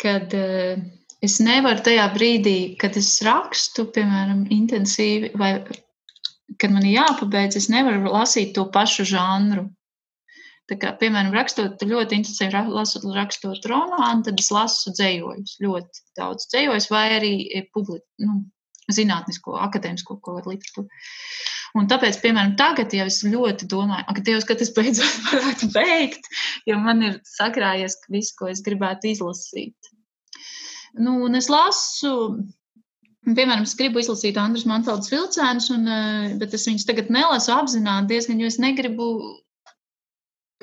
kad 0.00 0.34
uh, 0.36 0.80
es 1.24 1.38
nevaru 1.42 1.82
tajā 1.86 2.06
brīdī, 2.14 2.58
kad 2.80 2.96
es 2.98 3.10
rakstu, 3.26 3.86
piemēram, 3.94 4.46
intensīvi, 4.54 5.32
vai 5.38 5.56
kad 6.60 6.72
man 6.72 6.84
ir 6.86 7.00
jāpabeidz, 7.00 7.58
es 7.58 7.70
nevaru 7.72 8.12
lasīt 8.12 8.54
to 8.56 8.66
pašu 8.72 9.06
žanru. 9.08 9.66
Tā 10.66 10.74
kā, 10.82 10.90
piemēram, 10.98 11.30
rakstot 11.34 11.82
ļoti 11.86 12.18
intensīvi, 12.18 12.64
lasot, 12.74 13.04
rakstot 13.14 13.66
romānu, 13.70 14.24
tad 14.26 14.42
es 14.42 14.50
lasu 14.50 14.90
dzējojus, 14.96 15.58
ļoti 15.62 16.02
daudz 16.18 16.48
dzējojus, 16.50 16.88
vai 16.90 17.04
arī 17.20 17.32
eh, 17.54 17.68
publi, 17.74 18.00
nu, 18.26 18.40
zinātnisko, 18.90 19.54
akadēmisko 19.62 20.18
kaut 20.18 20.40
kādu 20.40 20.54
literatūru. 20.54 20.88
Un 21.76 21.88
tāpēc, 21.90 22.18
piemēram, 22.22 22.54
tagad 22.56 22.94
jau 22.96 23.06
es 23.10 23.20
ļoti 23.26 23.68
domāju, 23.68 24.06
ak, 24.08 24.20
Dievs, 24.24 24.46
kad 24.48 24.62
es 24.64 24.72
beidzot 24.76 25.16
varētu 25.30 25.70
beigt, 25.74 26.28
jo 26.68 26.78
man 26.80 27.02
ir 27.04 27.18
sakrājies 27.28 27.98
viss, 28.12 28.34
ko 28.36 28.48
es 28.52 28.62
gribētu 28.64 29.10
izlasīt. 29.12 29.90
Nu, 30.96 31.18
un 31.26 31.36
es 31.36 31.50
lasu, 31.52 32.12
piemēram, 33.26 33.66
es 33.68 33.76
gribu 33.76 34.00
izlasīt 34.00 34.38
Andrus 34.40 34.64
Manfeldes 34.68 35.12
vilcēnus, 35.12 35.68
un, 35.74 35.90
eh, 35.92 36.30
bet 36.40 36.56
es 36.56 36.64
viņus 36.68 36.88
tagad 36.88 37.12
nelasu 37.12 37.52
apzināti 37.56 38.14
diezgan, 38.14 38.40
jo 38.40 38.48
es 38.48 38.60
negribu 38.62 39.10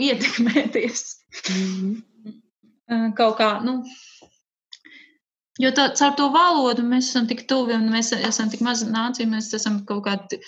ietekmēties. 0.01 1.05
Mm 1.49 1.69
-hmm. 1.69 3.11
Kaut 3.19 3.37
kā, 3.37 3.51
nu, 3.65 3.83
Jo 5.61 5.69
tā, 5.69 5.91
caur 5.93 6.15
to 6.17 6.29
valodu 6.33 6.81
mēs 6.81 7.11
esam 7.11 7.27
tik 7.29 7.43
tuvi 7.49 7.75
un 7.75 7.85
mēs 7.93 8.09
esam 8.15 8.49
tik 8.49 8.63
maza 8.65 8.87
nācija, 8.89 9.29
mēs 9.29 9.51
esam 9.53 9.83
kaut 9.85 10.05
kādi 10.07 10.39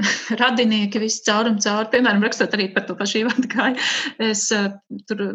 radinieki 0.42 1.02
visu 1.02 1.24
caur 1.26 1.50
un 1.50 1.58
caur. 1.62 1.90
Piemēram, 1.92 2.24
rakstot 2.26 2.56
arī 2.56 2.70
par 2.74 2.86
to 2.88 2.96
pašu 2.98 3.24
Ivanu 3.24 3.50
Kāju, 3.50 3.90
es 4.30 4.46
uh, 4.56 4.72
tur 5.10 5.26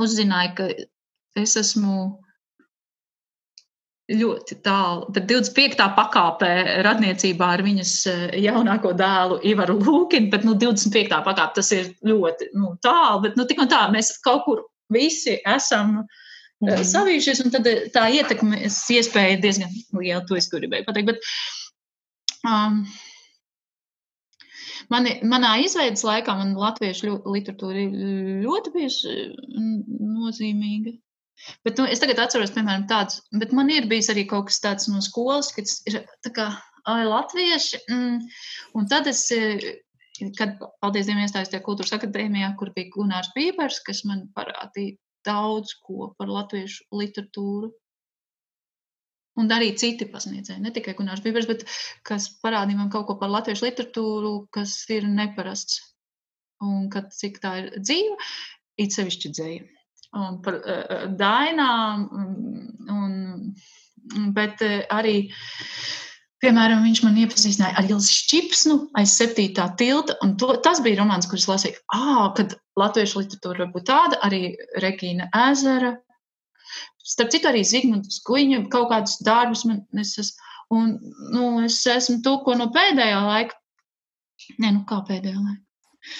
uzzināju, 0.00 0.54
ka 0.58 0.68
es 1.42 1.56
esmu 1.60 2.12
ļoti 4.12 4.58
tālu, 4.64 5.06
bet 5.14 5.28
25. 5.30 5.84
pakāpē 5.96 6.50
radniecībā 6.84 7.52
ar 7.56 7.62
viņas 7.64 7.92
eh, 8.10 8.24
jaunāko 8.44 8.92
dēlu 8.98 9.38
Ivaru 9.48 9.78
Lūkinu, 9.80 10.30
bet 10.32 10.44
nu, 10.46 10.56
25. 10.58 11.14
pakāpē 11.24 11.54
tas 11.58 11.70
ir 11.76 11.92
ļoti 12.08 12.50
nu, 12.58 12.74
tālu, 12.84 13.22
bet 13.26 13.38
nu, 13.38 13.46
tik 13.48 13.62
un 13.62 13.70
tā 13.70 13.84
mēs 13.94 14.16
kaut 14.24 14.44
kur 14.48 14.64
visi 14.92 15.38
esam. 15.48 16.02
Mm. 16.62 16.82
Savījušies, 16.86 17.40
un 17.42 17.50
tad 17.50 17.66
tā 17.94 18.04
ietekmes 18.14 18.76
iespēja 18.94 19.34
ir 19.34 19.40
diezgan 19.42 19.72
liela. 19.98 20.20
To 20.28 20.36
es 20.38 20.46
gribēju 20.50 20.86
pateikt. 20.86 21.08
Bet, 21.08 21.32
um, 22.46 22.84
Mani, 24.90 25.14
manā 25.28 25.52
izveidas 25.62 26.02
laikā 26.06 26.34
man 26.38 26.56
latviešu 26.58 27.20
literatūra 27.28 27.86
ļoti 28.42 28.72
bijusi 28.74 29.16
nozīmīga. 29.52 30.96
Bet 31.66 31.78
nu, 31.80 31.86
es 31.90 32.02
tagad 32.02 32.20
atceros, 32.22 32.52
piemēram, 32.54 32.84
tādus, 32.90 33.22
bet 33.38 33.54
man 33.56 33.70
ir 33.72 33.88
bijis 33.90 34.10
arī 34.12 34.24
kaut 34.30 34.50
kas 34.50 34.60
tāds 34.62 34.88
no 34.90 35.02
skolas, 35.02 35.50
kas 35.54 35.80
ir 35.90 36.02
kā 36.36 36.52
ai, 36.86 37.02
latvieši. 37.08 37.82
Mm, 37.90 38.20
un 38.78 38.88
tad 38.90 39.10
es, 39.10 39.24
kad, 40.38 40.58
paldies 40.82 41.08
Dievam, 41.08 41.24
iestājos 41.26 41.50
tajā 41.52 41.64
kultūras 41.66 41.94
akadēmijā, 41.98 42.52
kur 42.60 42.72
bija 42.76 42.92
Gunārs 42.94 43.32
Bībers, 43.36 43.80
kas 43.86 44.04
man 44.08 44.28
parādīja 44.36 44.98
daudz 45.26 45.74
ko 45.86 46.12
par 46.18 46.30
latviešu 46.30 46.88
literatūru. 46.98 47.72
Un 49.40 49.48
arī 49.54 49.70
citi 49.80 50.04
pasniedzēji, 50.12 50.60
ne 50.60 50.70
tikai 50.76 50.92
Gunārs 50.98 51.22
Bībers, 51.24 51.48
bet 51.48 51.64
kas 52.04 52.28
parādīja 52.44 52.82
man 52.82 52.90
kaut 52.92 53.06
ko 53.08 53.16
par 53.20 53.32
latviešu 53.32 53.64
literatūru, 53.64 54.32
kas 54.52 54.74
ir 54.92 55.06
neparasts. 55.08 55.80
Un 56.62 56.90
kad 56.92 57.08
cik 57.16 57.40
tā 57.42 57.54
ir 57.62 57.70
dzīva, 57.80 58.18
it 58.82 58.92
sevišķi 58.94 59.30
dzēja. 59.32 59.64
Un 60.20 60.36
par 60.44 60.58
uh, 60.60 61.06
dainām, 61.16 62.04
un, 62.92 63.14
bet 64.36 64.60
uh, 64.66 64.82
arī, 64.92 65.16
piemēram, 66.44 66.84
viņš 66.84 67.00
man 67.06 67.16
iepazīstināja 67.24 67.80
ar 67.80 67.88
Ilzi 67.88 68.18
Šķipsnu 68.18 68.76
aiz 69.00 69.16
septītā 69.16 69.70
tilta, 69.80 70.18
un 70.22 70.36
to, 70.36 70.52
tas 70.62 70.84
bija 70.84 71.00
romāns, 71.00 71.30
kurus 71.30 71.48
lasīju, 71.48 71.80
ah, 71.96 72.28
kad 72.36 72.52
latviešu 72.78 73.24
literatūra 73.24 73.64
var 73.64 73.72
būt 73.72 73.88
tāda, 73.88 74.20
arī 74.28 74.42
Regīna 74.84 75.32
Ezera, 75.48 75.96
Starp 77.12 77.32
citu, 77.34 77.50
arī 77.50 77.62
Zigmunds 77.66 78.20
Guiņa 78.26 78.64
kaut 78.72 78.90
kādus 78.92 79.18
darbus 79.26 79.64
man 79.68 79.82
es 80.00 80.14
esmu, 80.22 80.50
un, 80.72 80.92
nu, 81.34 81.46
es 81.66 81.80
esmu 81.90 82.20
to, 82.24 82.38
ko 82.46 82.54
no 82.58 82.70
pēdējā 82.74 83.22
laika, 83.26 83.58
ne, 84.62 84.70
nu 84.70 84.84
kā 84.88 85.02
pēdējā 85.08 85.40
laika. 85.40 86.12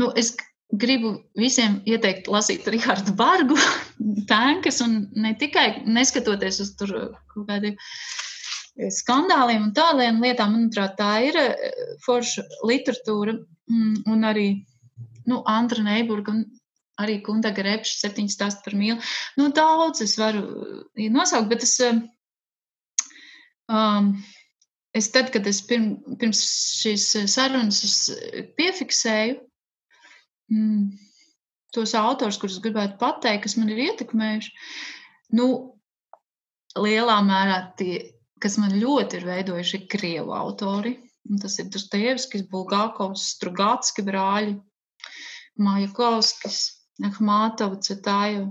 Nu, 0.00 0.08
es 0.18 0.32
gribu 0.80 1.12
visiem 1.38 1.80
ieteikt 1.88 2.30
lasīt 2.30 2.66
Rihardu 2.70 3.14
Bargu, 3.18 3.58
tankas, 4.32 4.80
un 4.84 5.04
ne 5.12 5.34
tikai 5.38 5.84
neskatoties 5.86 6.62
uz 6.64 6.74
tur 6.78 6.96
kaut 7.34 7.46
kādiem 7.50 7.78
skandāliem 8.94 9.66
un 9.68 9.72
tādiem 9.76 10.20
lietām, 10.22 10.54
manuprāt, 10.54 10.96
tā 10.98 11.12
ir 11.26 11.36
eh, 11.36 11.80
forša 12.06 12.46
literatūra. 12.68 13.36
Mm, 13.70 13.96
un 14.10 14.26
arī, 14.26 14.48
nu, 15.30 15.42
Andra 15.46 15.82
Neiburga 15.84 16.32
un 16.32 16.44
arī 17.00 17.18
Kundaga 17.24 17.64
repša, 17.66 17.98
septiņas 18.04 18.36
stāstu 18.38 18.66
par 18.66 18.76
mīlu. 18.78 18.98
Nu, 19.40 19.50
daudz 19.56 20.04
es 20.06 20.16
varu 20.20 20.44
uh, 20.44 21.08
nosaukt, 21.12 21.50
bet 21.52 21.66
es, 21.66 21.76
um, 21.86 22.02
um, 23.72 24.12
es 24.96 25.10
tad, 25.14 25.32
kad 25.34 25.46
es 25.50 25.62
pirm, 25.66 25.94
pirms 26.20 26.42
šīs 26.82 27.10
sarunas 27.30 27.82
piefiksēju 28.58 29.38
mm, 30.52 30.86
tos 31.74 31.94
autors, 31.98 32.38
kurus 32.40 32.60
gribētu 32.62 32.98
pateikt, 33.00 33.44
kas 33.46 33.58
man 33.58 33.70
ir 33.72 33.84
ietekmējuši, 33.88 34.54
nu, 35.38 35.50
lielā 36.78 37.20
mērā 37.26 37.60
tie, 37.78 38.00
kas 38.42 38.58
man 38.60 38.74
ļoti 38.78 39.20
ir 39.20 39.28
veidojuši, 39.28 39.78
ir 39.78 39.88
krievu 39.90 40.34
autori. 40.36 40.96
Un 41.30 41.38
tas 41.38 41.58
ir 41.60 41.68
Dostojevskis, 41.70 42.46
Bulgākovs, 42.50 43.26
Strugātski 43.36 44.02
brāļi, 44.06 44.56
Majakovskis, 45.60 46.60
Ahmātovu, 47.08 47.80
Cetāju. 47.86 48.48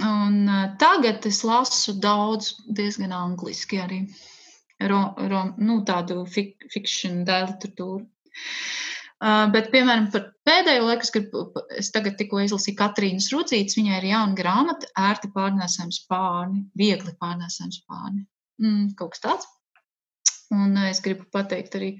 Un 0.00 0.36
tagad 0.80 1.26
es 1.28 1.42
lasu 1.44 1.96
daudz, 2.00 2.54
diezgan 2.76 3.12
angliski 3.12 3.80
arī. 3.82 4.04
Ro, 4.80 5.00
ro, 5.28 5.42
nu, 5.60 5.82
tādu 5.84 6.22
fik, 6.24 6.70
fikšanu, 6.72 7.26
literatūru. 7.28 8.06
Uh, 9.20 9.50
bet, 9.52 9.66
piemēram, 9.68 10.06
par 10.14 10.30
pēdējo 10.48 10.86
laiku 10.86 11.04
es, 11.04 11.10
gribu, 11.12 11.42
es 11.76 11.90
tagad 11.92 12.14
tikko 12.16 12.40
izlasīju 12.40 12.78
Katrīnas 12.78 13.28
Rudzītes. 13.34 13.76
Viņai 13.76 13.98
ir 13.98 14.06
jauna 14.14 14.36
grāmata, 14.38 14.88
ērti 14.96 15.28
pārnēsājums 15.34 15.98
pārni, 16.08 16.62
viegli 16.80 17.12
pārnēsājums 17.20 17.82
pārni. 17.84 18.24
Mm, 18.64 18.94
kaut 18.96 19.12
kas 19.12 19.24
tāds. 19.26 19.50
Un 20.56 20.72
uh, 20.72 20.88
es 20.88 21.02
gribu 21.04 21.28
pateikt 21.36 21.76
arī, 21.76 21.90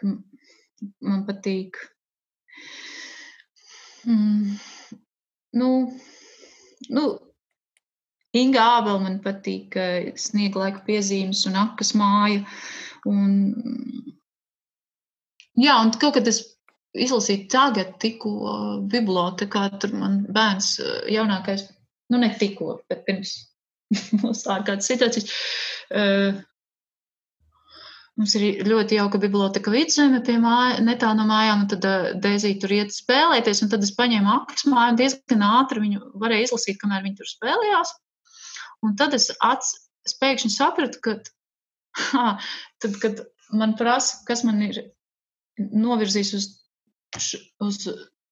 ka 0.00 0.14
man 1.04 1.26
patīk. 1.28 1.76
Mm, 4.06 4.58
nu, 5.60 5.68
nu, 6.88 7.04
Inga 8.34 8.64
Ābela 8.80 8.98
man 8.98 9.20
patīk 9.22 9.76
sniega 10.18 10.58
laika 10.58 10.82
piezīmes 10.86 11.44
un 11.46 11.58
akas 11.60 11.92
māja. 11.94 12.42
Un, 13.06 13.36
jā, 15.60 15.76
un 15.78 15.92
kaut 15.94 16.16
kad 16.18 16.30
es 16.30 16.40
izlasīju 16.94 17.46
tagad, 17.52 17.94
tikko 18.02 18.32
bibliotekā, 18.90 19.68
tur 19.82 19.94
man 19.98 20.24
bērns 20.34 20.76
jaunākais, 21.10 21.68
nu 22.10 22.20
ne 22.22 22.32
tikko, 22.38 22.80
bet 22.90 23.04
pirms 23.06 23.36
mums 24.22 24.42
tā 24.46 24.58
kādas 24.66 24.90
situācijas. 24.90 25.30
Uh, 25.94 26.42
Mums 28.14 28.36
ir 28.38 28.60
ļoti 28.68 28.94
jauka 29.00 29.18
biblioteka 29.18 29.72
vidzeme 29.74 30.20
pie 30.26 30.36
māja, 30.38 30.78
netālu 30.86 31.18
no 31.18 31.24
mājām, 31.26 31.64
un 31.64 31.70
tad 31.72 31.86
uh, 31.88 32.12
Dēzīte 32.22 32.62
tur 32.62 32.74
iet 32.76 32.94
spēlēties, 32.94 33.64
un 33.64 33.72
tad 33.72 33.82
es 33.82 33.90
paņēmu 33.96 34.30
aktus 34.36 34.68
māju 34.70 34.92
un 34.92 34.98
diezgan 35.00 35.42
ātri 35.48 35.82
viņu 35.82 36.02
varēju 36.22 36.46
izlasīt, 36.46 36.78
kamēr 36.78 37.02
viņi 37.06 37.18
tur 37.18 37.30
spēlējās. 37.32 37.90
Un 38.86 38.94
tad 39.00 39.16
es, 39.18 39.32
ats, 39.42 39.72
es 40.06 40.14
pēkšņi 40.20 40.52
sapratu, 40.54 41.02
ka 41.02 41.16
ha, 42.12 42.26
tad, 42.84 43.00
kad 43.02 43.24
man 43.50 43.74
prasa, 43.80 44.22
kas 44.28 44.44
man 44.46 44.62
ir 44.62 44.78
novirzījis 45.58 46.32
uz, 46.38 46.48
uz 47.66 47.82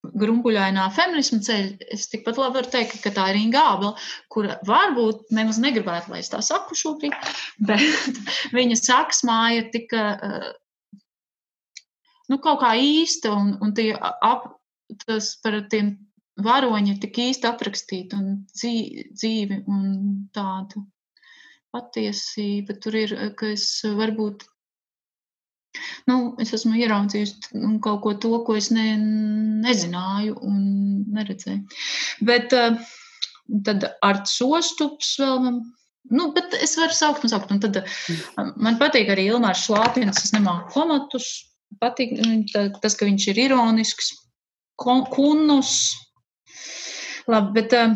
grumbuļainā 0.03 0.89
feminisma 0.97 1.39
ceļa, 1.47 1.91
es 1.95 2.09
tikpat 2.11 2.39
labi 2.41 2.59
varu 2.59 2.71
teikt, 2.73 2.99
ka 3.05 3.13
tā 3.15 3.29
ir 3.31 3.39
Inga 3.39 3.63
Ābela, 3.75 3.93
kura 4.33 4.59
varbūt 4.67 5.31
nemaz 5.35 5.61
negribētu, 5.63 6.11
lai 6.13 6.23
es 6.25 6.33
tā 6.33 6.41
saku 6.43 6.79
šobrīd, 6.79 7.15
bet 7.69 8.19
viņa 8.57 8.79
saks 8.81 9.23
māja 9.29 9.69
tika 9.75 10.07
nu, 12.31 12.39
kaut 12.39 12.63
kā 12.65 12.75
īsta 12.81 13.35
un, 13.37 13.55
un 13.63 13.75
tie 13.77 13.93
ap, 13.99 14.49
tas 15.07 15.35
par 15.43 15.61
tiem 15.73 15.95
varoņi 16.43 16.95
ir 16.95 17.01
tik 17.03 17.19
īsti 17.29 17.49
aprakstīti 17.49 18.19
un 18.19 18.43
dzīvi 18.57 19.63
un 19.69 19.85
tādu 20.35 20.87
patiesība 21.73 22.77
tur 22.81 22.97
ir, 23.01 23.15
ka 23.39 23.53
es 23.55 23.67
varbūt, 23.85 24.45
nu, 26.11 26.17
es 26.43 26.53
esmu 26.57 26.77
ieraudzījusi 26.81 27.59
nu, 27.61 27.77
kaut 27.85 28.03
ko 28.05 28.15
to, 28.25 28.33
ko 28.47 28.57
es 28.59 28.71
ne, 28.75 28.97
nezināju 29.67 30.39
un 30.49 30.65
neredzēju. 31.17 31.63
Bet 32.29 32.53
tad 33.67 33.87
ar 34.03 34.25
sostups 34.29 35.17
vēl 35.23 35.47
man 35.47 35.63
Nu, 36.11 36.33
bet 36.35 36.51
es 36.59 36.73
varu 36.75 36.91
saukt, 36.91 37.23
saukt. 37.31 37.53
Un 37.55 37.61
tad 37.63 37.77
man 38.59 38.75
patīk 38.81 39.13
arī 39.13 39.29
Ilmārs 39.31 39.61
Šlāpins. 39.69 40.19
Es 40.19 40.33
nemāku 40.35 40.73
komatus. 40.75 41.29
Patīk 41.79 42.17
tas, 42.83 42.97
ka 42.99 43.07
viņš 43.07 43.29
ir 43.31 43.39
ironisks. 43.45 44.11
Kunus, 44.83 45.77
Labi, 47.31 47.53
bet 47.61 47.73
eh, 47.73 47.95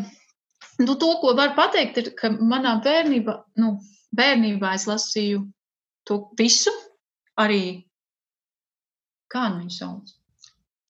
nu, 0.79 0.95
to, 0.95 1.11
ko 1.21 1.35
var 1.39 1.57
pateikt, 1.57 1.99
ir, 1.99 2.11
ka 2.19 2.31
manā 2.31 2.77
bērnībā, 2.85 3.35
nu, 3.63 3.77
bērnībā 4.17 4.75
es 4.77 4.87
lasīju 4.87 5.43
to 6.07 6.21
visu, 6.39 6.71
arī 7.41 7.63
kā 9.33 9.49
nu 9.51 9.65
viņu 9.65 9.77
sauc. 9.77 10.15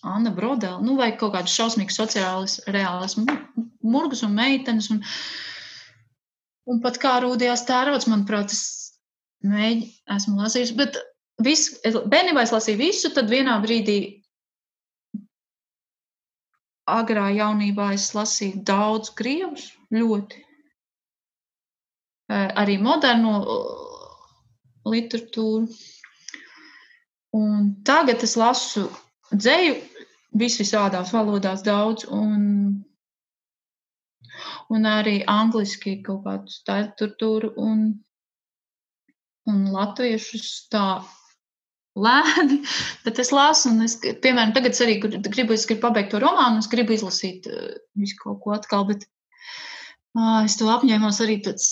Anna 0.06 0.30
Brodela, 0.30 0.78
nu, 0.84 0.94
vai 0.98 1.10
kaut 1.18 1.34
kāds 1.34 1.54
šausmīgs 1.56 1.96
sociālis 1.98 2.60
reālis 2.70 3.16
murgus 3.82 4.22
un 4.26 4.36
meitenes. 4.36 4.90
Un, 4.92 5.00
un 6.70 6.82
pat 6.84 7.00
kā 7.02 7.16
rūdījās 7.24 7.64
tērots, 7.66 8.06
manuprāt, 8.10 8.54
es 8.54 8.92
mēģinu, 9.46 9.88
esmu 10.16 10.36
lasījusi. 10.42 10.76
Bet 10.78 11.00
viss, 11.42 11.80
bērnībā 11.84 12.44
es 12.46 12.54
lasīju 12.54 12.82
visu, 12.84 13.10
tad 13.16 13.32
vienā 13.32 13.56
brīdī 13.64 13.98
agrā 16.86 17.30
jaunībā 17.34 17.90
es 17.96 18.12
lasīju 18.14 18.62
daudz 18.66 19.10
krievus, 19.18 19.72
ļoti. 19.94 20.44
Arī 22.30 22.78
moderno 22.82 23.40
literatūru. 24.86 25.66
Un 27.36 27.70
tagad 27.84 28.22
es 28.24 28.36
lasu 28.38 28.86
dzēju 29.34 29.76
visvisādās 30.40 31.12
valodās 31.14 31.64
daudz, 31.66 32.06
un, 32.12 32.84
un 34.72 34.88
arī 34.90 35.18
angliski 35.30 35.98
kaut 36.06 36.24
kādu 36.26 36.56
literatūru, 36.68 37.52
un, 37.60 37.86
un 39.50 39.62
latviešus 39.74 40.50
tā 40.72 40.86
lēni, 41.96 42.60
bet 43.04 43.20
es 43.22 43.32
lasu, 43.34 43.72
un 43.72 43.86
es, 43.86 43.98
piemēram, 44.00 44.54
tagad 44.56 44.76
es 44.76 44.82
arī 44.84 44.98
gribu, 45.02 45.56
es 45.56 45.66
gribu 45.68 45.86
pabeigt 45.86 46.12
to 46.14 46.22
romānu, 46.22 46.62
es 46.62 46.70
gribu 46.72 46.96
izlasīt 46.96 47.48
uh, 47.50 47.76
visu 47.98 48.18
kaut 48.22 48.42
ko 48.44 48.56
atkal, 48.56 48.86
bet 48.90 49.06
uh, 50.18 50.42
es 50.44 50.58
to 50.60 50.68
apņēmos 50.72 51.22
arī 51.24 51.40
pēc, 51.46 51.70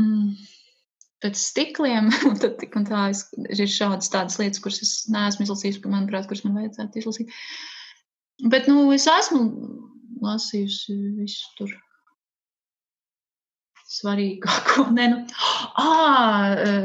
mm, 0.00 0.32
pēc 1.24 1.40
stikliem, 1.40 2.08
un 2.28 2.38
tad 2.40 2.56
tik 2.60 2.76
un 2.80 2.88
tā 2.88 3.08
es, 3.12 3.26
ir 3.52 3.70
šādas 3.70 4.12
tādas 4.12 4.40
lietas, 4.40 4.62
kuras 4.64 4.80
es 4.84 4.94
neesmu 5.12 5.46
izlasījis, 5.46 5.82
manuprāt, 5.86 6.28
kuras 6.30 6.44
man 6.46 6.58
vajadzētu 6.60 7.02
izlasīt. 7.02 7.38
Bet, 8.50 8.68
nu, 8.70 8.88
es 8.94 9.04
esmu 9.10 9.44
lasījusi 10.24 10.96
visu 11.18 11.50
tur 11.58 11.74
svarīgāko. 13.90 14.86
Nē, 14.96 15.08
nu, 15.12 15.20
à, 15.80 15.88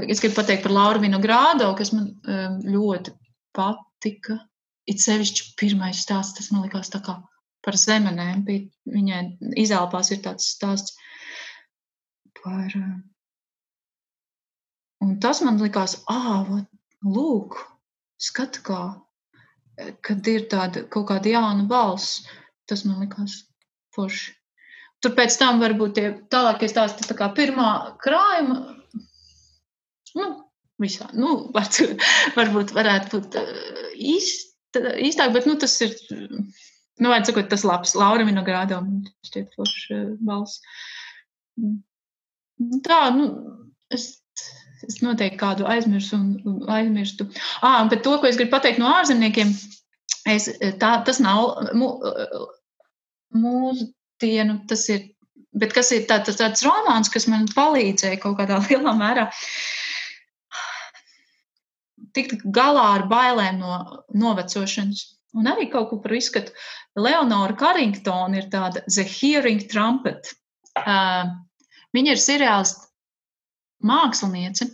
es 0.09 0.23
gribu 0.23 0.39
pateikt 0.39 0.65
par 0.65 0.75
Lauru 0.75 1.05
Vinogrādo, 1.05 1.69
kas 1.77 1.93
man 1.95 2.11
um, 2.11 2.59
ļoti 2.75 3.15
patika. 3.55 4.41
It 4.85 5.01
sevišķi 5.01 5.55
pirmais 5.57 6.03
stāsts, 6.03 6.35
tas 6.37 6.51
man 6.53 6.67
likās 6.67 6.91
tā 6.93 7.01
kā 7.05 7.17
par 7.65 7.77
zemenēm. 7.81 8.43
Viņai 8.45 9.21
izelpās 9.63 10.11
ir 10.13 10.21
tāds 10.25 10.51
stāsts 10.53 10.93
par. 12.43 12.75
Un 15.03 15.17
tas 15.23 15.41
man 15.43 15.59
likās, 15.61 15.97
ah, 16.11 16.47
lūk, 17.03 17.57
skat 18.21 18.61
kā, 18.65 18.81
kad 20.05 20.27
ir 20.31 20.47
tāda 20.51 20.85
kaut 20.91 21.09
kāda 21.11 21.35
jauna 21.35 21.67
balss. 21.69 22.23
Tas 22.69 22.85
man 22.87 23.03
likās 23.03 23.43
forši. 23.95 24.33
Tur 25.03 25.13
pēc 25.17 25.35
tam 25.37 25.59
varbūt 25.61 25.93
tie 25.97 26.07
tālākie 26.33 26.69
stāsti 26.71 27.05
tā 27.05 27.17
kā 27.19 27.27
pirmā 27.37 27.69
krājuma. 28.01 28.55
Nu, 30.15 30.29
visā, 30.81 31.09
nu, 31.13 31.35
var, 31.55 31.69
varbūt 32.37 32.73
varētu 32.75 33.19
būt 33.19 33.37
īst, 34.15 34.55
īstāk, 34.79 35.35
bet 35.35 35.45
nu, 35.49 35.57
tas 35.61 35.75
ir, 35.85 35.93
nu, 36.09 37.11
vajag 37.11 37.29
sakot, 37.29 37.51
tas 37.51 37.67
labs. 37.67 37.93
Laura 37.99 38.25
Vinogrāda 38.27 38.79
un 38.81 39.03
šķiet 39.27 39.53
forši 39.59 40.01
balss. 40.25 40.63
Tā, 42.87 43.01
nu, 43.13 43.29
es, 43.93 44.15
es 44.83 44.99
noteikti 45.03 45.39
kādu 45.39 45.67
aizmirsu 45.69 46.17
un 46.19 46.59
aizmirstu. 46.71 47.27
Ā, 47.63 47.77
bet 47.91 48.03
to, 48.05 48.17
ko 48.19 48.29
es 48.29 48.39
gribu 48.39 48.55
pateikt 48.55 48.81
no 48.81 48.91
ārzemniekiem, 48.91 49.53
es, 50.31 50.49
tā, 50.81 50.91
tas 51.07 51.21
nav 51.23 51.55
mūsu 53.35 53.89
dienu. 54.21 54.59
Tas 54.69 54.85
ir, 54.91 55.09
bet 55.55 55.75
kas 55.75 55.91
ir 55.95 56.05
tā, 56.09 56.19
tas, 56.25 56.39
tāds 56.41 56.65
romāns, 56.65 57.11
kas 57.13 57.29
man 57.31 57.47
palīdzēja 57.55 58.21
kaut 58.23 58.39
kādā 58.41 58.61
lielā 58.67 58.95
mērā 58.99 59.29
tikt 62.15 62.45
galā 62.55 62.85
ar 62.95 63.05
bailēm 63.11 63.59
no 63.59 63.77
novecošanas. 64.15 65.03
Un 65.35 65.49
arī 65.51 65.67
kaut 65.71 65.89
ko 65.89 65.99
par 65.99 66.15
izskatu. 66.15 66.53
Leonora 66.95 67.57
Carringtona 67.59 68.39
ir 68.39 68.47
tāda 68.51 68.85
The 68.87 69.03
Hearing 69.03 69.65
Trumpet. 69.71 70.31
Uh, 70.79 71.27
viņa 71.95 72.15
ir 72.15 72.21
seriāls 72.21 72.75
māksliniece, 73.85 74.69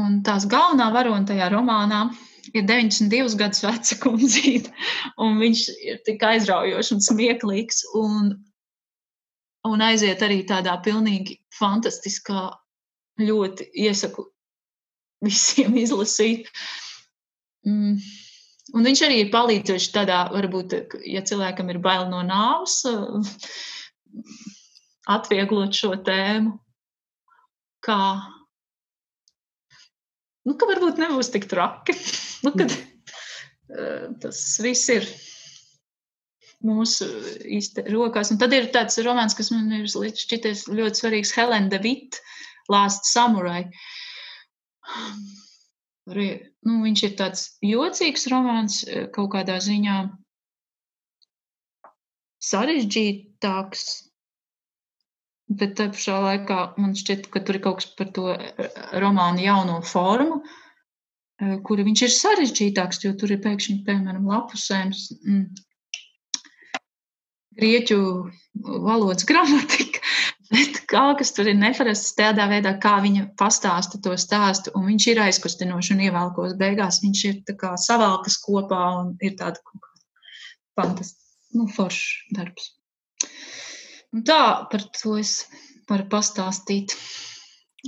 un 0.00 0.20
tās 0.26 0.48
galvenā 0.50 0.90
varona 0.94 1.28
tajā 1.28 1.50
romānā 1.52 2.06
ir 2.52 2.66
92 2.68 3.38
gadus 3.40 3.64
veca 3.64 4.00
kundzīte, 4.04 4.74
un 5.22 5.40
viņš 5.42 5.64
ir 5.92 6.02
tik 6.06 6.22
aizraujošs 6.26 6.92
un 6.96 7.06
smieklīgs, 7.10 7.86
un 7.98 8.36
un 9.66 9.82
aiziet 9.82 10.22
arī 10.22 10.42
tādā 10.48 10.76
pilnīgi 10.82 11.40
fantastiskā, 11.56 12.50
ļoti 13.20 13.70
iesaku 13.86 14.26
visiem 15.24 15.76
izlasīt. 15.80 16.50
Mm. 17.66 17.96
Un 18.74 18.86
viņš 18.86 19.02
arī 19.06 19.20
ir 19.22 19.32
palīdzējis 19.32 19.92
tādā, 19.94 20.24
varbūt, 20.34 20.74
ja 21.06 21.22
cilvēkam 21.26 21.70
ir 21.70 21.78
bail 21.82 22.08
no 22.10 22.22
nāves, 22.26 22.80
atvieglot 25.06 25.76
šo 25.78 25.92
tēmu, 26.06 26.56
kā, 27.86 28.00
nu, 30.46 30.56
ka 30.58 30.68
varbūt 30.72 31.00
nebūs 31.02 31.32
tik 31.34 31.48
traki. 31.50 31.96
nu, 32.44 32.52
kad, 32.56 32.74
tas 34.22 34.42
viss 34.62 34.90
ir 34.92 35.08
mūsu 36.66 37.08
rokās. 37.92 38.32
Un 38.32 38.40
tad 38.42 38.54
ir 38.56 38.70
tāds 38.74 38.98
romāns, 39.06 39.36
kas 39.38 39.52
man 39.54 39.70
ir 39.76 39.88
šķities 39.90 40.66
ļoti 40.72 41.02
svarīgs, 41.02 41.34
Helena 41.36 41.70
de 41.72 41.80
Witt, 41.84 42.20
Last 42.72 43.08
Samurai. 43.10 43.66
Nu, 46.06 46.76
viņš 46.84 47.02
ir 47.08 47.16
tāds 47.18 47.48
jocīgs 47.66 48.28
romāns, 48.30 48.82
kaut 49.14 49.32
kādā 49.34 49.58
ziņā 49.62 49.98
sarežģītāks, 52.46 53.86
bet 55.48 55.76
tā 55.78 55.88
pašā 55.94 56.20
laikā 56.22 56.60
man 56.80 56.94
šķiet, 56.98 57.28
ka 57.30 57.42
tur 57.46 57.58
ir 57.58 57.64
kaut 57.66 57.80
kas 57.80 57.90
par 57.98 58.10
to 58.14 58.32
romānu 59.02 59.44
jauno 59.44 59.80
formu, 59.86 60.40
kura 61.66 61.84
viņš 61.86 62.02
ir 62.06 62.14
sarežģītāks, 62.16 63.04
jo 63.04 63.12
tur 63.20 63.34
ir 63.34 63.42
pēkšņi, 63.44 63.82
piemēram, 63.86 64.26
lapusēm 64.30 64.90
mm, 64.90 65.44
grieķu 67.60 67.98
valodas 68.64 69.26
gramatika, 69.28 70.00
bet 70.52 70.80
kaut 70.90 71.20
kas 71.20 71.32
tur 71.36 71.50
ir 71.50 71.58
neparasts 71.58 72.16
tādā 72.18 72.48
veidā, 72.50 72.76
kā 72.82 72.96
viņa 73.04 73.28
pastāsta 73.38 74.00
to 74.02 74.14
stāstu, 74.20 74.72
un 74.78 74.88
viņš 74.90 75.08
ir 75.12 75.22
aizkustinošs 75.26 75.92
un 75.94 76.02
ievelkos 76.08 76.56
beigās. 76.60 77.02
Viņš 77.04 77.24
ir 77.30 77.42
tā 77.48 77.56
kā 77.60 77.74
savalkas 77.80 78.38
kopā 78.44 78.82
un 79.02 79.14
ir 79.20 79.36
tāda 79.38 79.60
fantastiska, 80.78 81.22
nu, 81.58 81.68
foršs 81.72 82.34
darbs. 82.36 82.72
Un 84.14 84.24
tā 84.26 84.42
par 84.70 84.84
to 84.96 85.16
es 85.20 85.38
varu 85.90 86.06
pastāstīt. 86.10 86.94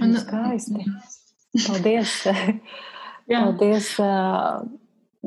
Un, 0.02 0.14
skaisti. 0.18 0.86
Paldies! 1.66 2.14
Paldies! 3.30 3.92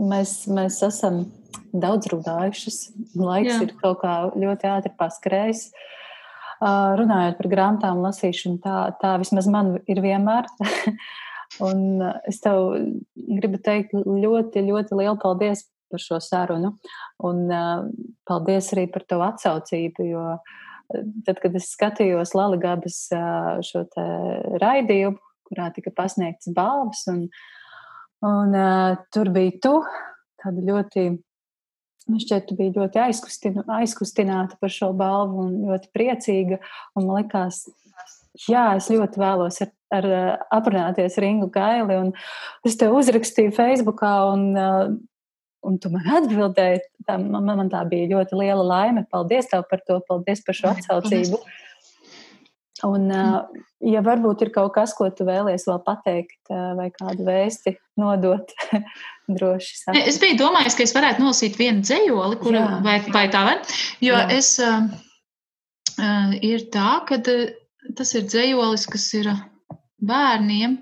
Mēs, 0.01 0.35
mēs 0.47 0.77
esam 0.87 1.25
daudz 1.73 2.07
runājušas. 2.11 2.77
Laiks 3.19 3.51
Jā. 3.51 3.57
ir 3.65 3.73
kaut 3.81 3.99
kā 4.03 4.13
ļoti 4.39 4.69
ātri 4.71 4.93
paskrējis. 4.99 5.65
Uh, 6.61 6.93
runājot 6.99 7.39
par 7.39 7.49
grāmatām, 7.49 8.03
lasīšanu, 8.05 8.59
tā, 8.61 8.75
tā 9.01 9.15
vismaz 9.21 9.47
man 9.49 9.79
ir 9.89 10.01
vienmēr. 10.03 10.47
Un 11.65 12.03
es 12.29 12.37
tev 12.43 12.75
gribu 13.17 13.59
teikt 13.65 13.95
ļoti, 13.97 14.61
ļoti 14.69 14.99
lielu 14.99 15.17
paldies 15.19 15.65
par 15.91 16.03
šo 16.03 16.21
sarunu. 16.23 16.75
Un 17.27 17.41
uh, 17.49 17.87
paldies 18.29 18.69
arī 18.75 18.85
par 18.93 19.07
to 19.09 19.19
atsaucību, 19.25 20.05
jo 20.13 20.27
tad, 21.25 21.41
kad 21.41 21.57
es 21.57 21.71
skatījos 21.73 22.35
uh, 23.15 23.57
šo 23.65 23.85
te 23.91 24.05
raidījumu, 24.61 25.19
kurā 25.49 25.71
tika 25.75 25.93
pasniegts 25.95 26.51
balvas, 26.55 27.03
un, 27.11 27.25
un 28.27 28.55
uh, 28.55 28.95
tur 29.13 29.31
bija 29.35 29.57
tu, 29.63 29.75
tāda 30.41 30.63
ļoti 30.69 31.09
Man 32.09 32.19
šķiet, 32.19 32.47
tu 32.49 32.57
biji 32.57 32.73
ļoti 32.75 32.99
aizkustināta 33.77 34.57
par 34.59 34.71
šo 34.73 34.89
balvu 34.97 35.45
un 35.45 35.51
ļoti 35.69 35.91
priecīga. 35.95 36.57
Un 36.97 37.05
man 37.07 37.21
likās, 37.21 37.61
jā, 38.49 38.65
es 38.79 38.89
ļoti 38.91 39.21
vēlos 39.21 39.61
ar, 39.63 39.71
ar 39.95 40.07
aprunāties 40.57 41.19
ar 41.19 41.27
Ingu 41.27 41.47
Gaili. 41.53 41.99
Es 42.67 42.79
tev 42.81 42.97
uzrakstīju 42.97 43.53
Facebookā, 43.55 44.15
un, 44.33 44.49
un 45.67 45.77
tu 45.81 45.91
man 45.93 46.07
atbildēji. 46.19 46.83
Tā, 47.07 47.17
man, 47.21 47.47
man 47.47 47.71
tā 47.71 47.83
bija 47.89 48.09
ļoti 48.15 48.39
liela 48.39 48.63
laime. 48.65 49.05
Paldies 49.11 49.49
tev 49.51 49.65
par 49.69 49.83
to, 49.87 49.99
paldies 50.07 50.43
par 50.45 50.57
šo 50.57 50.71
atsaucību. 50.75 51.41
Un, 52.87 53.11
ja 53.85 54.01
varbūt 54.01 54.41
ir 54.45 54.49
kaut 54.55 54.73
kas, 54.73 54.93
ko 54.97 55.09
tu 55.13 55.25
vēlies 55.27 55.67
vēl 55.69 55.81
pateikt, 55.85 56.39
vai 56.49 56.87
kādu 56.95 57.27
vēsti 57.27 57.75
nodot, 58.01 58.53
droši 59.37 59.77
saka. 59.83 60.01
Es 60.09 60.17
biju 60.21 60.39
domājis, 60.39 60.77
ka 60.77 60.85
es 60.87 60.95
varētu 60.95 61.21
nolasīt 61.21 61.59
vienu 61.61 61.85
dzējoli, 61.85 62.39
kur, 62.41 62.57
Jā. 62.57 62.67
vai, 62.85 62.97
vai 63.13 63.25
tā 63.33 63.43
var, 63.47 63.61
jo 64.01 64.17
Jā. 64.17 64.25
es, 64.33 64.55
uh, 64.65 66.33
ir 66.41 66.65
tā, 66.73 66.95
ka 67.09 67.21
tas 67.21 68.15
ir 68.17 68.25
dzējolis, 68.29 68.87
kas 68.89 69.07
ir 69.19 69.29
bērniem. 70.01 70.79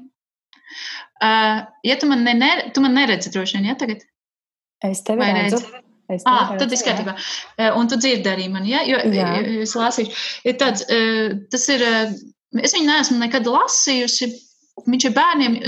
Uh, 1.19 1.65
ja 1.83 1.97
tu 1.99 2.07
man, 2.07 2.23
ne, 2.23 2.51
tu 2.71 2.79
man 2.83 2.95
neredzi 2.95 3.33
droši 3.33 3.57
vien, 3.57 3.73
ja 3.73 3.75
tagad? 3.79 4.05
Es 4.85 5.03
tevi 5.07 5.27
redzu. 5.27 5.59
redzu. 5.59 5.85
Es 6.09 6.23
ah, 6.25 6.55
tad 6.57 6.71
viss 6.73 6.85
kārtībā. 6.85 7.13
Un 7.77 7.89
tu 7.89 7.97
dzirdi 8.01 8.31
arī 8.31 8.47
mani, 8.49 8.71
ja? 8.73 8.81
jo 8.87 8.97
jā. 9.13 9.27
es 9.61 9.75
lasīšu. 9.77 10.13
Ir 10.49 10.55
tāds, 10.57 10.87
tas 11.53 11.65
ir, 11.69 11.83
es 12.57 12.73
viņu 12.73 12.87
neesmu 12.87 13.19
nekad 13.21 13.45
lasījusi. 13.45 14.31
Viņš 14.89 15.05
ir 15.05 15.13
bērniem, 15.13 15.59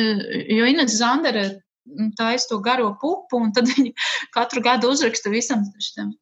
jo 0.55 0.71
Ines 0.71 0.95
Zandere 0.97 1.43
taisa 2.17 2.47
to 2.49 2.59
garo 2.63 2.91
pupu, 3.01 3.37
un 3.41 3.51
tad 3.53 3.69
viņi 3.69 3.91
katru 4.33 4.63
gadu 4.65 4.91
uzraksta 4.93 5.29
visam 5.33 5.65
šitam 5.81 6.13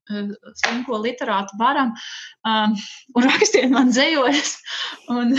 slinko 0.63 0.99
literātu 1.03 1.57
baram 1.59 1.93
um, 2.47 2.75
un 3.15 3.27
rakstiet 3.27 3.69
man 3.71 3.91
dzējojas. 3.93 4.55
Un, 5.15 5.35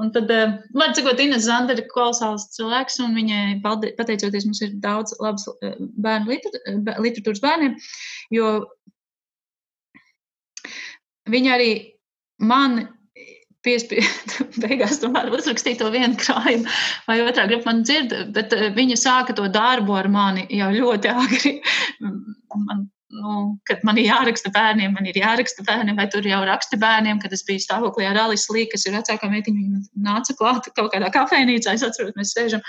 Un 0.00 0.10
tad, 0.14 0.30
var 0.74 0.88
eh, 0.88 0.94
sakot, 0.96 1.20
Ines 1.22 1.46
Zandere 1.46 1.84
ir 1.84 1.90
kolosāls 1.92 2.48
cilvēks, 2.56 2.98
un 3.04 3.14
viņai, 3.18 3.60
pateicoties, 3.62 4.46
mums 4.48 4.62
ir 4.64 4.74
daudz 4.82 5.14
labas 5.20 5.46
eh, 5.62 5.76
bērnu 5.78 6.34
liter, 6.34 6.58
literatūras 7.04 7.42
bērniem, 7.44 7.76
jo 8.34 8.50
viņa 11.30 11.54
arī 11.56 11.70
man 12.42 12.82
piespiedu 13.64 14.46
beigās 14.64 15.00
tomēr 15.02 15.30
uzrakstīt 15.34 15.80
to 15.80 15.90
vienu 15.94 16.18
krājumu, 16.20 16.68
vai 17.08 17.20
otrā 17.24 17.46
grupa 17.50 17.70
man 17.70 17.84
dzird, 17.86 18.14
bet 18.36 18.52
eh, 18.56 18.68
viņa 18.76 18.98
sāka 19.00 19.36
to 19.36 19.48
darbu 19.52 19.96
ar 19.98 20.10
mani 20.12 20.46
jau 20.52 20.70
ļoti 20.74 21.14
agri. 21.14 21.56
Man 22.54 22.84
nu, 23.14 23.34
kad 23.68 23.82
man 23.86 23.98
ir 24.00 24.08
jāraksta 24.08 24.50
bērniem, 24.54 24.94
man 24.96 25.06
ir 25.08 25.18
jāraksta 25.18 25.64
bērniem, 25.66 25.96
vai 25.98 26.06
tur 26.12 26.26
jau 26.26 26.40
raksta 26.46 26.78
bērniem, 26.80 27.20
kad 27.22 27.32
es 27.36 27.44
biju 27.46 27.62
stāvoklī 27.62 28.08
ar 28.08 28.18
Alisu 28.24 28.54
Līku, 28.56 28.74
kas 28.74 28.86
ir 28.88 28.96
vecākā 28.96 29.30
meitiņa, 29.30 29.60
viņa 29.60 30.04
nāca 30.08 30.36
klāt 30.38 30.68
kaut 30.74 30.90
kādā 30.94 31.10
kafejnīcā, 31.14 31.76
es 31.76 31.86
atceros, 31.86 32.14
mēs 32.18 32.34
sēžam 32.34 32.64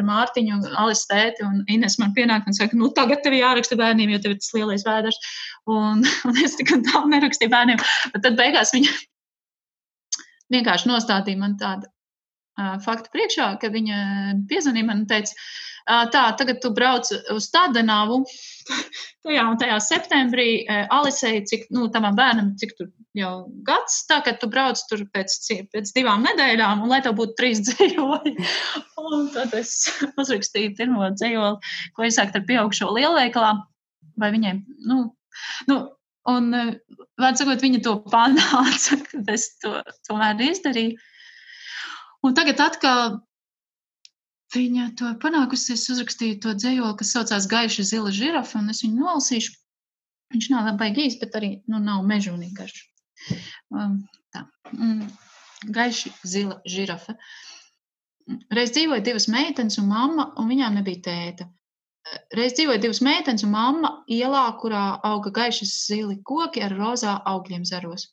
ar 0.00 0.08
Mārtiņu 0.08 0.56
un 0.56 0.80
Alisu 0.84 1.06
tēti, 1.12 1.46
un 1.46 1.62
Ines 1.72 1.98
man 2.02 2.14
pienāk 2.16 2.48
un 2.48 2.56
saka, 2.56 2.78
nu, 2.80 2.90
tagad 2.96 3.22
tev 3.26 3.36
jāraksta 3.36 3.78
bērniem, 3.80 4.14
jo 4.14 4.22
tev 4.24 4.36
ir 4.36 4.42
tas 4.42 4.52
lielais 4.56 4.86
vēders, 4.88 5.20
un, 5.70 6.04
un 6.30 6.42
es 6.44 6.58
tik 6.58 6.74
un 6.76 6.84
tā 6.88 7.04
nerakstīju 7.14 7.52
bērniem, 7.52 7.86
bet 8.14 8.26
tad 8.26 8.40
beigās 8.40 8.74
viņa 8.76 8.98
vienkārši 10.50 10.90
nostādīja 10.90 11.40
man 11.40 11.58
tādu 11.60 11.90
faktu 12.84 13.12
priekšā, 13.14 13.50
ka 13.62 13.70
viņa 13.72 13.98
piezvanīja 14.50 14.88
man 14.88 15.02
un 15.04 15.10
teica, 15.10 15.34
tā, 16.14 16.24
tagad 16.38 16.60
tu 16.62 16.70
brauc 16.76 17.08
uz 17.34 17.48
Tādenavu, 17.52 18.22
tajā 19.26 19.44
un 19.48 19.60
tajā 19.60 19.78
septembrī, 19.84 20.48
Alisei, 20.92 21.42
cik, 21.48 21.68
nu, 21.74 21.88
tam 21.92 22.08
bērnam, 22.16 22.54
cik 22.60 22.74
tur 22.78 22.90
jau 23.16 23.32
gads, 23.66 24.02
tā, 24.08 24.20
ka 24.26 24.34
tu 24.38 24.48
brauc 24.50 24.80
tur 24.90 25.02
pēc, 25.14 25.36
pēc 25.72 25.92
divām 25.96 26.24
nedēļām, 26.26 26.84
un 26.84 26.92
lai 26.92 27.00
tev 27.04 27.16
būtu 27.18 27.36
trīs 27.38 27.62
dzējoli. 27.66 28.36
un 29.00 29.30
tad 29.34 29.54
es 29.58 29.76
uzrakstīju 30.20 30.76
pirmo 30.78 31.10
dzējoli, 31.16 31.72
ko 31.96 32.06
iesākt 32.06 32.38
ar 32.38 32.46
pieaugšo 32.48 32.90
lielveikalā, 32.96 33.54
vai 34.20 34.30
viņiem, 34.34 34.62
nu, 34.90 35.02
nu 35.70 35.80
un, 36.30 36.50
vārds 37.20 37.42
sakot, 37.42 37.62
viņa 37.64 37.82
to 37.84 37.96
panāca, 38.10 39.00
kad 39.08 39.32
es 39.34 39.54
to 39.62 39.74
tomēr 40.08 40.40
izdarīju. 40.50 40.98
Un 42.26 42.36
tagad 42.36 42.60
atkal 42.60 43.20
Viņa 44.50 44.84
to 44.98 45.12
panākusi. 45.22 45.76
Es 45.76 45.86
uzrakstīju 45.92 46.40
to 46.42 46.54
dzējoli, 46.58 46.96
kas 46.98 47.12
saucās 47.14 47.46
Gaiša 47.50 47.84
zila 47.86 48.10
žirafa, 48.14 48.58
un 48.58 48.72
es 48.72 48.82
viņu 48.82 49.04
nolasīšu. 49.04 49.54
Viņš 50.34 50.48
nav 50.50 50.66
labai 50.66 50.90
gīs, 50.94 51.18
bet 51.20 51.36
arī 51.38 51.50
nu, 51.70 51.78
nav 51.82 52.02
mežonīgi 52.06 52.56
garš. 52.58 52.80
Um, 53.70 54.00
tā. 54.34 54.44
Mm. 54.74 55.06
Gaiši 55.76 56.12
zila 56.26 56.58
žirafa. 56.66 57.14
Reiz 58.54 58.74
dzīvoja 58.74 59.02
divas 59.06 59.26
meitenes 59.30 59.78
un 59.82 59.90
mamma, 59.90 60.30
un 60.38 60.50
viņām 60.50 60.78
nebija 60.78 61.02
tēta. 61.06 61.46
Reiz 62.34 62.54
dzīvoja 62.58 62.82
divas 62.82 63.02
meitenes 63.06 63.46
un 63.46 63.54
mamma 63.54 63.90
ielā, 64.10 64.44
kurā 64.62 64.84
auga 65.06 65.30
gaišas 65.34 65.74
zili 65.86 66.18
koki 66.26 66.62
ar 66.66 66.74
rozā 66.78 67.18
augļiem 67.34 67.66
zaros. 67.70 68.08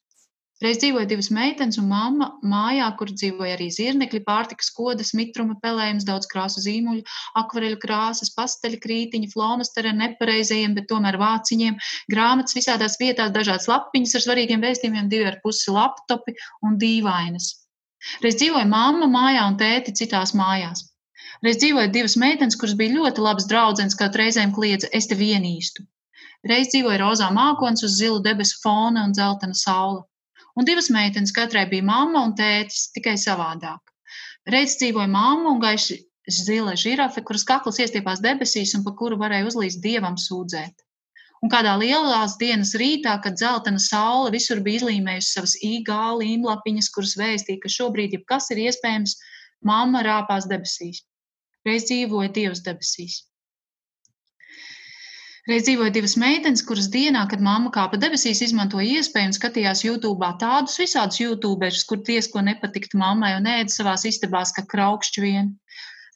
Reiz 0.65 0.79
dzīvoja 0.81 1.05
divas 1.05 1.27
meitenes 1.29 1.75
un 1.77 1.85
mamma 1.91 2.27
mājā, 2.51 2.85
kur 2.97 3.11
dzīvoja 3.13 3.53
arī 3.53 3.67
zirnekļi, 3.75 4.23
pārtikas 4.25 4.71
kodas, 4.73 5.11
mitruma 5.17 5.53
pelējums, 5.61 6.07
daudz 6.07 6.25
krāsu 6.31 6.63
zīmuļu, 6.63 7.03
akvareļu 7.41 7.77
krāsas, 7.83 8.31
pasteļu 8.33 8.79
krītiņi, 8.85 9.29
flomasteri 9.35 9.91
ar 9.91 9.99
nepareizajiem, 9.99 10.73
bet 10.79 10.87
tomēr 10.89 11.19
vāciņiem, 11.21 11.77
grāmatas 12.09 12.57
visādās 12.57 12.97
vietās, 13.03 13.35
dažādas 13.37 13.69
lapiņas 13.69 14.17
ar 14.17 14.25
svarīgiem 14.25 14.65
vēstījumiem, 14.65 15.13
divi 15.13 15.29
ar 15.29 15.37
pusi 15.45 15.77
laptopi 15.77 16.33
un 16.65 16.81
dīvainas. 16.81 17.51
Reiz 18.25 18.41
dzīvoja 18.41 18.65
mamma 18.73 19.05
mājā 19.13 19.45
un 19.51 19.61
tēti 19.61 19.93
citās 20.01 20.33
mājās. 20.41 20.87
Reiz 21.45 21.61
dzīvoja 21.61 21.93
divas 21.93 22.17
meitenes, 22.17 22.57
kuras 22.57 22.73
bija 22.81 22.97
ļoti 22.97 23.29
labas 23.29 23.45
draudzenes, 23.45 23.99
kā 24.01 24.09
reizēm 24.09 24.57
kliedza, 24.57 24.89
es 24.89 25.05
te 25.05 25.21
vienīstu. 25.21 25.85
Reiz 26.49 26.73
dzīvoja 26.73 27.03
rozā 27.05 27.29
mākons 27.29 27.85
uz 27.85 28.01
zilu 28.01 28.23
debesu 28.25 28.57
fona 28.65 29.05
un 29.05 29.13
dzeltena 29.13 29.53
saula 29.53 30.07
un 30.57 30.65
divas 30.65 30.89
meitenes, 30.93 31.33
katrai 31.35 31.67
bija 31.69 31.85
mamma 31.85 32.23
un 32.25 32.33
tētis, 32.37 32.89
tikai 32.95 33.15
savādāk. 33.21 33.93
Reiz 34.49 34.77
dzīvoja 34.79 35.09
mamma 35.11 35.53
un 35.53 35.61
gaiši 35.61 35.99
zila 36.31 36.73
žirafe, 36.79 37.21
kuras 37.23 37.45
kakls 37.47 37.79
iestiepās 37.83 38.23
debesīs 38.23 38.73
un 38.75 38.83
pa 38.83 38.93
kuru 38.99 39.19
varēja 39.21 39.47
uzlīst 39.51 39.83
dievam 39.83 40.17
sūdzēt. 40.19 40.83
Un 41.45 41.51
kādā 41.53 41.75
lielās 41.77 42.33
dienas 42.41 42.73
rītā, 42.81 43.13
kad 43.21 43.37
zeltaina 43.37 43.79
saule 43.81 44.31
visur 44.33 44.63
bija 44.65 44.81
izlīmējusi 44.81 45.33
savas 45.35 45.53
īgā 45.61 45.99
līmlapiņas, 46.17 46.89
kuras 46.95 47.13
vēstīja, 47.19 47.61
ka 47.61 47.69
šobrīd 47.69 48.17
jebkas 48.17 48.49
ir 48.55 48.63
iespējams, 48.65 49.13
mamma 49.61 50.01
rāpās 50.07 50.49
debesīs. 50.49 51.03
Reiz 51.67 51.85
dzīvoja 51.85 52.33
Dievs 52.33 52.63
debesīs. 52.65 53.26
Reiz 55.47 55.63
dzīvoja 55.63 55.93
divas 55.95 56.17
meitenes, 56.19 56.61
kuras 56.67 56.89
dienā, 56.91 57.21
kad 57.31 57.43
mamma 57.43 57.69
kāpa 57.75 57.95
debesīs, 58.01 58.41
izmantoja 58.43 58.97
iespēju 58.99 59.29
un 59.29 59.35
skatījās 59.37 59.83
YouTube 59.85 60.31
tādus 60.41 60.75
visādus 60.81 61.21
YouTuberus, 61.21 61.85
kur 61.87 62.01
tiesko 62.09 62.43
nepatikt 62.43 62.97
mammai 62.99 63.29
un 63.37 63.47
ēda 63.47 63.71
savās 63.71 64.03
istabās, 64.09 64.51
kā 64.57 64.65
kraukšķi 64.73 65.23
vien. 65.23 65.53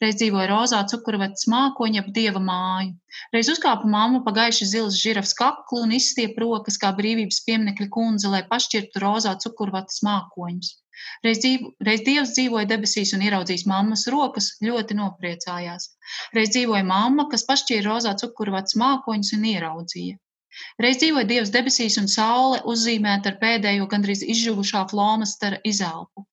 Reiz 0.01 0.15
dzīvoja 0.17 0.47
rozā 0.49 0.81
cukurvetes 0.89 1.45
mākoņa 1.53 2.01
ap 2.01 2.07
dieva 2.15 2.39
māju. 2.41 2.93
Reiz 3.35 3.49
uzkāpa 3.53 3.89
mamma 3.95 4.23
pa 4.25 4.33
gaiši 4.37 4.69
zilas 4.71 4.95
žirafs 4.97 5.33
kaklu 5.37 5.83
un 5.85 5.93
izstiep 5.97 6.39
rokas 6.41 6.79
kā 6.81 6.89
brīvības 6.97 7.43
pieminekļa 7.49 7.87
kundze, 7.95 8.31
lai 8.33 8.41
pašķirtu 8.53 9.03
rozā 9.03 9.35
cukurvetes 9.43 10.01
mākoņus. 10.07 10.71
Reiz, 11.25 11.37
dzīvo, 11.43 11.69
reiz 11.87 12.01
Dievs 12.07 12.33
dzīvoja 12.37 12.69
debesīs 12.71 13.13
un 13.17 13.23
ieraudzījis 13.27 13.67
mammas 13.69 14.07
rokas, 14.15 14.49
ļoti 14.67 14.97
nopriecājās. 14.97 15.87
Reiz 16.37 16.51
dzīvoja 16.55 16.83
mamma, 16.89 17.27
kas 17.31 17.45
pašķīra 17.51 17.85
rozā 17.87 18.15
cukurvats 18.23 18.77
mākoņus 18.81 19.33
un 19.37 19.47
ieraudzīja. 19.53 20.19
Reiz 20.83 20.99
dzīvoja 21.01 21.29
Dievs 21.29 21.53
debesīs 21.53 21.97
un 22.01 22.09
saule 22.15 22.59
uzzīmēta 22.73 23.33
ar 23.33 23.39
pēdējo 23.45 23.87
gandrīz 23.93 24.25
izžuvušā 24.35 24.83
flomastera 24.91 25.61
izelpu. 25.73 26.25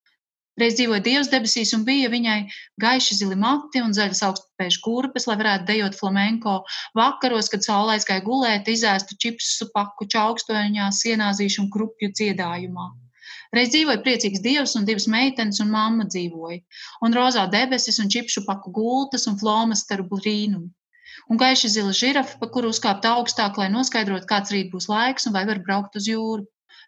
Reiz 0.59 0.75
dzīvoja 0.79 1.03
Dievs 1.07 1.29
debesīs 1.31 1.71
un 1.77 1.85
bija 1.87 2.09
viņai 2.11 2.39
gaiši 2.83 3.17
zili 3.21 3.37
mati 3.39 3.83
un 3.85 3.93
zaļas 3.95 4.25
augstspējas 4.29 4.79
kurpes, 4.83 5.29
lai 5.31 5.37
varētu 5.39 5.69
dejot 5.69 5.99
flamenko. 5.99 6.55
Vakaros, 6.99 7.51
kad 7.53 7.63
saule 7.67 7.95
aizgāja 7.95 8.25
gulēt, 8.27 8.71
izēstu 8.73 9.19
čipsu 9.23 9.69
paku 9.75 10.09
čaukstoņā, 10.15 10.89
sienāzīšu 11.01 11.63
un 11.65 11.71
krupju 11.77 12.11
dziedājumā. 12.11 12.89
Reiz 13.55 13.71
dzīvoja 13.73 14.03
priecīgs 14.05 14.43
dievs, 14.45 14.75
un 14.77 14.89
divas 14.89 15.07
meitenes 15.09 15.63
un 15.65 15.71
mamma 15.73 16.09
dzīvoja, 16.11 16.59
un 17.07 17.15
rozā 17.17 17.47
debesis, 17.55 18.01
un 18.03 18.11
čipšu 18.13 18.43
paku 18.49 18.75
gultas, 18.75 19.29
un 19.31 19.39
flomas 19.41 19.87
starp 19.87 20.11
brīnumu. 20.11 20.69
Un 21.33 21.41
gaiši 21.41 21.71
zila 21.73 21.95
žirafa, 21.97 22.37
pa 22.41 22.49
kuru 22.53 22.75
uzkāpt 22.75 23.07
augstāk, 23.09 23.57
lai 23.61 23.71
noskaidrotu, 23.73 24.29
kāds 24.29 24.53
rīt 24.55 24.71
būs 24.75 24.89
laiks 24.91 25.29
un 25.29 25.35
vai 25.37 25.47
var 25.49 25.63
braukt 25.65 25.97
uz 26.01 26.09
jūru. 26.11 26.45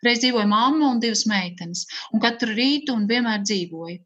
Reiz 0.06 0.22
dzīvoja 0.22 0.47
mamma 0.48 0.93
un 0.94 1.01
divas 1.02 1.27
meitenes, 1.28 1.85
un 2.14 2.22
katru 2.22 2.55
rītu 2.56 2.94
un 2.97 3.06
vienmēr 3.10 3.43
dzīvoja. 3.44 3.98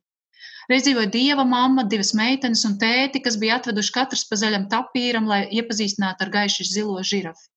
Reiz 0.71 0.87
dzīvoja 0.87 1.11
dieva 1.12 1.45
mamma, 1.45 1.85
divas 1.85 2.15
meitenes 2.16 2.65
un 2.69 2.79
tēti, 2.81 3.21
kas 3.25 3.37
bija 3.41 3.59
atveduši 3.61 3.93
katrs 3.95 4.25
pa 4.29 4.39
zaļam 4.41 4.69
tapīram, 4.73 5.29
lai 5.29 5.45
iepazīstinātu 5.53 6.25
ar 6.25 6.33
gaiši 6.39 6.66
zilo 6.71 7.03
žirafu. 7.05 7.51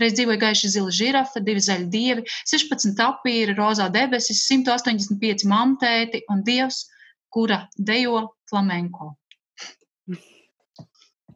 Reiz 0.00 0.14
dzīvoja 0.16 0.40
gaiši 0.40 0.70
zila 0.74 0.92
žirafa, 0.96 1.42
divi 1.44 1.60
zaļi 1.64 1.88
dievi, 1.92 2.24
16 2.48 3.00
apīri, 3.04 3.56
rozā 3.56 3.88
debesis, 3.92 4.46
185 4.48 5.44
mamtēti 5.48 6.22
un 6.32 6.44
dievs, 6.44 6.86
kura 7.32 7.64
dejo 7.76 8.28
flamenko. 8.50 9.14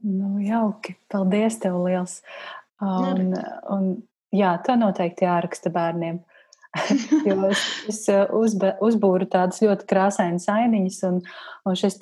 Nu, 0.05 0.37
jauki. 0.45 0.97
Paldies 1.09 1.59
tev 1.61 1.79
liels. 1.85 2.19
Un, 2.85 3.33
un, 3.73 3.85
jā, 4.37 4.53
to 4.65 4.77
noteikti 4.77 5.25
jāraksta 5.25 5.73
bērniem. 5.73 6.21
jo 7.29 7.37
es, 7.49 7.63
es 7.91 8.01
uh, 8.13 8.25
uzbe, 8.35 8.75
uzbūru 8.85 9.29
tādas 9.31 9.61
ļoti 9.65 9.87
krāsainas 9.91 10.47
ainiņas, 10.51 10.99
un, 11.09 11.21
un 11.69 11.79
šis 11.79 11.99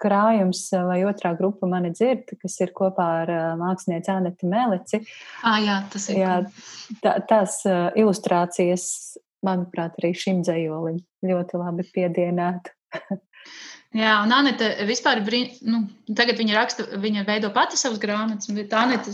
krājums 0.00 0.62
uh, 0.74 0.84
vai 0.88 1.00
otrā 1.08 1.34
grupa 1.38 1.68
mani 1.70 1.92
dzird, 1.94 2.36
kas 2.42 2.58
ir 2.62 2.74
kopā 2.76 3.08
ar 3.22 3.34
uh, 3.34 3.46
mākslinieci 3.60 4.12
Aneti 4.14 4.50
Melici. 4.50 5.02
Ah, 5.42 5.58
jā, 5.62 5.78
tas 5.92 6.08
ir. 6.12 6.20
Jā, 6.22 6.36
tā, 7.04 7.16
tās 7.28 7.60
ilustrācijas, 7.66 8.88
manuprāt, 9.46 9.98
arī 10.00 10.14
šim 10.16 10.42
dzējolim 10.46 11.02
ļoti 11.26 11.62
labi 11.62 11.88
piedienētu. 11.94 12.74
Jā, 13.94 14.16
un 14.24 14.32
Anita 14.34 14.66
vispār, 14.88 15.22
nu, 15.64 15.78
tagad 16.18 16.40
viņa 16.40 16.56
raksta, 16.56 16.84
viņa 17.00 17.22
veido 17.28 17.52
pati 17.54 17.78
savas 17.78 18.00
grāmatas, 18.02 18.50
tā 18.70 18.82
Anita 18.82 19.12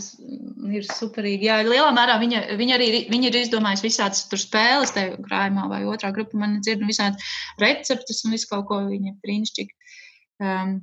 ir 0.73 0.87
superīga. 0.89 1.45
Jā, 1.45 1.57
lielā 1.67 1.91
mērā 1.95 2.17
viņa, 2.19 2.41
viņa 2.59 2.75
arī 2.79 2.87
viņa 3.11 3.29
ir 3.29 3.37
izdomājusi 3.43 3.85
visādas 3.85 4.25
tur 4.31 4.41
spēles, 4.41 4.91
te 4.95 5.05
krājumā 5.27 5.67
vai 5.71 5.83
otrā 5.87 6.11
grupa, 6.15 6.39
man 6.41 6.57
dzird, 6.61 6.83
un 6.83 6.91
visādas 6.91 7.35
receptes 7.61 8.23
un 8.25 8.35
visu 8.35 8.49
kaut 8.49 8.65
ko 8.71 8.81
viņa 8.89 9.15
brīnišķīgi 9.23 9.93
um, 10.43 10.79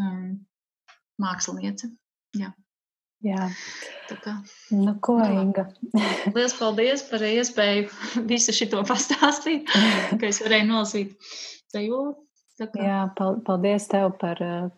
um, 0.00 0.28
māksliniece. 1.20 1.90
Jā. 2.40 2.52
Jā. 3.24 3.48
Tā 4.06 4.16
kā. 4.22 4.36
Nu, 4.70 4.94
ko, 5.02 5.16
nu, 5.18 5.48
Inga? 5.48 5.66
Liels 6.36 6.54
paldies 6.58 7.02
par 7.10 7.24
iespēju 7.26 7.88
visu 8.32 8.54
šito 8.54 8.84
pastāstīt, 8.86 9.72
ka 10.20 10.30
es 10.30 10.40
varēju 10.44 10.70
nolasīt 10.70 11.34
sajūtu. 11.74 12.25
Jā, 12.56 13.00
paldies 13.16 13.84
tev 13.90 14.14
par, 14.20 14.40
eh, 14.40 14.68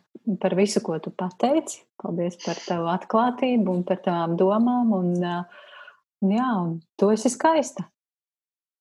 par 0.40 0.54
visu, 0.58 0.82
ko 0.82 0.98
tu 0.98 1.10
pateici. 1.10 1.84
Paldies 2.02 2.38
par 2.42 2.58
tavu 2.66 2.88
atklātību 2.90 3.74
un 3.76 3.84
par 3.84 4.00
tavām 4.02 4.36
domām. 4.36 4.92
Un, 4.98 5.14
eh, 5.22 5.44
jā, 6.22 6.48
un 6.62 6.80
tu 6.98 7.10
esi 7.10 7.30
skaista. 7.30 7.86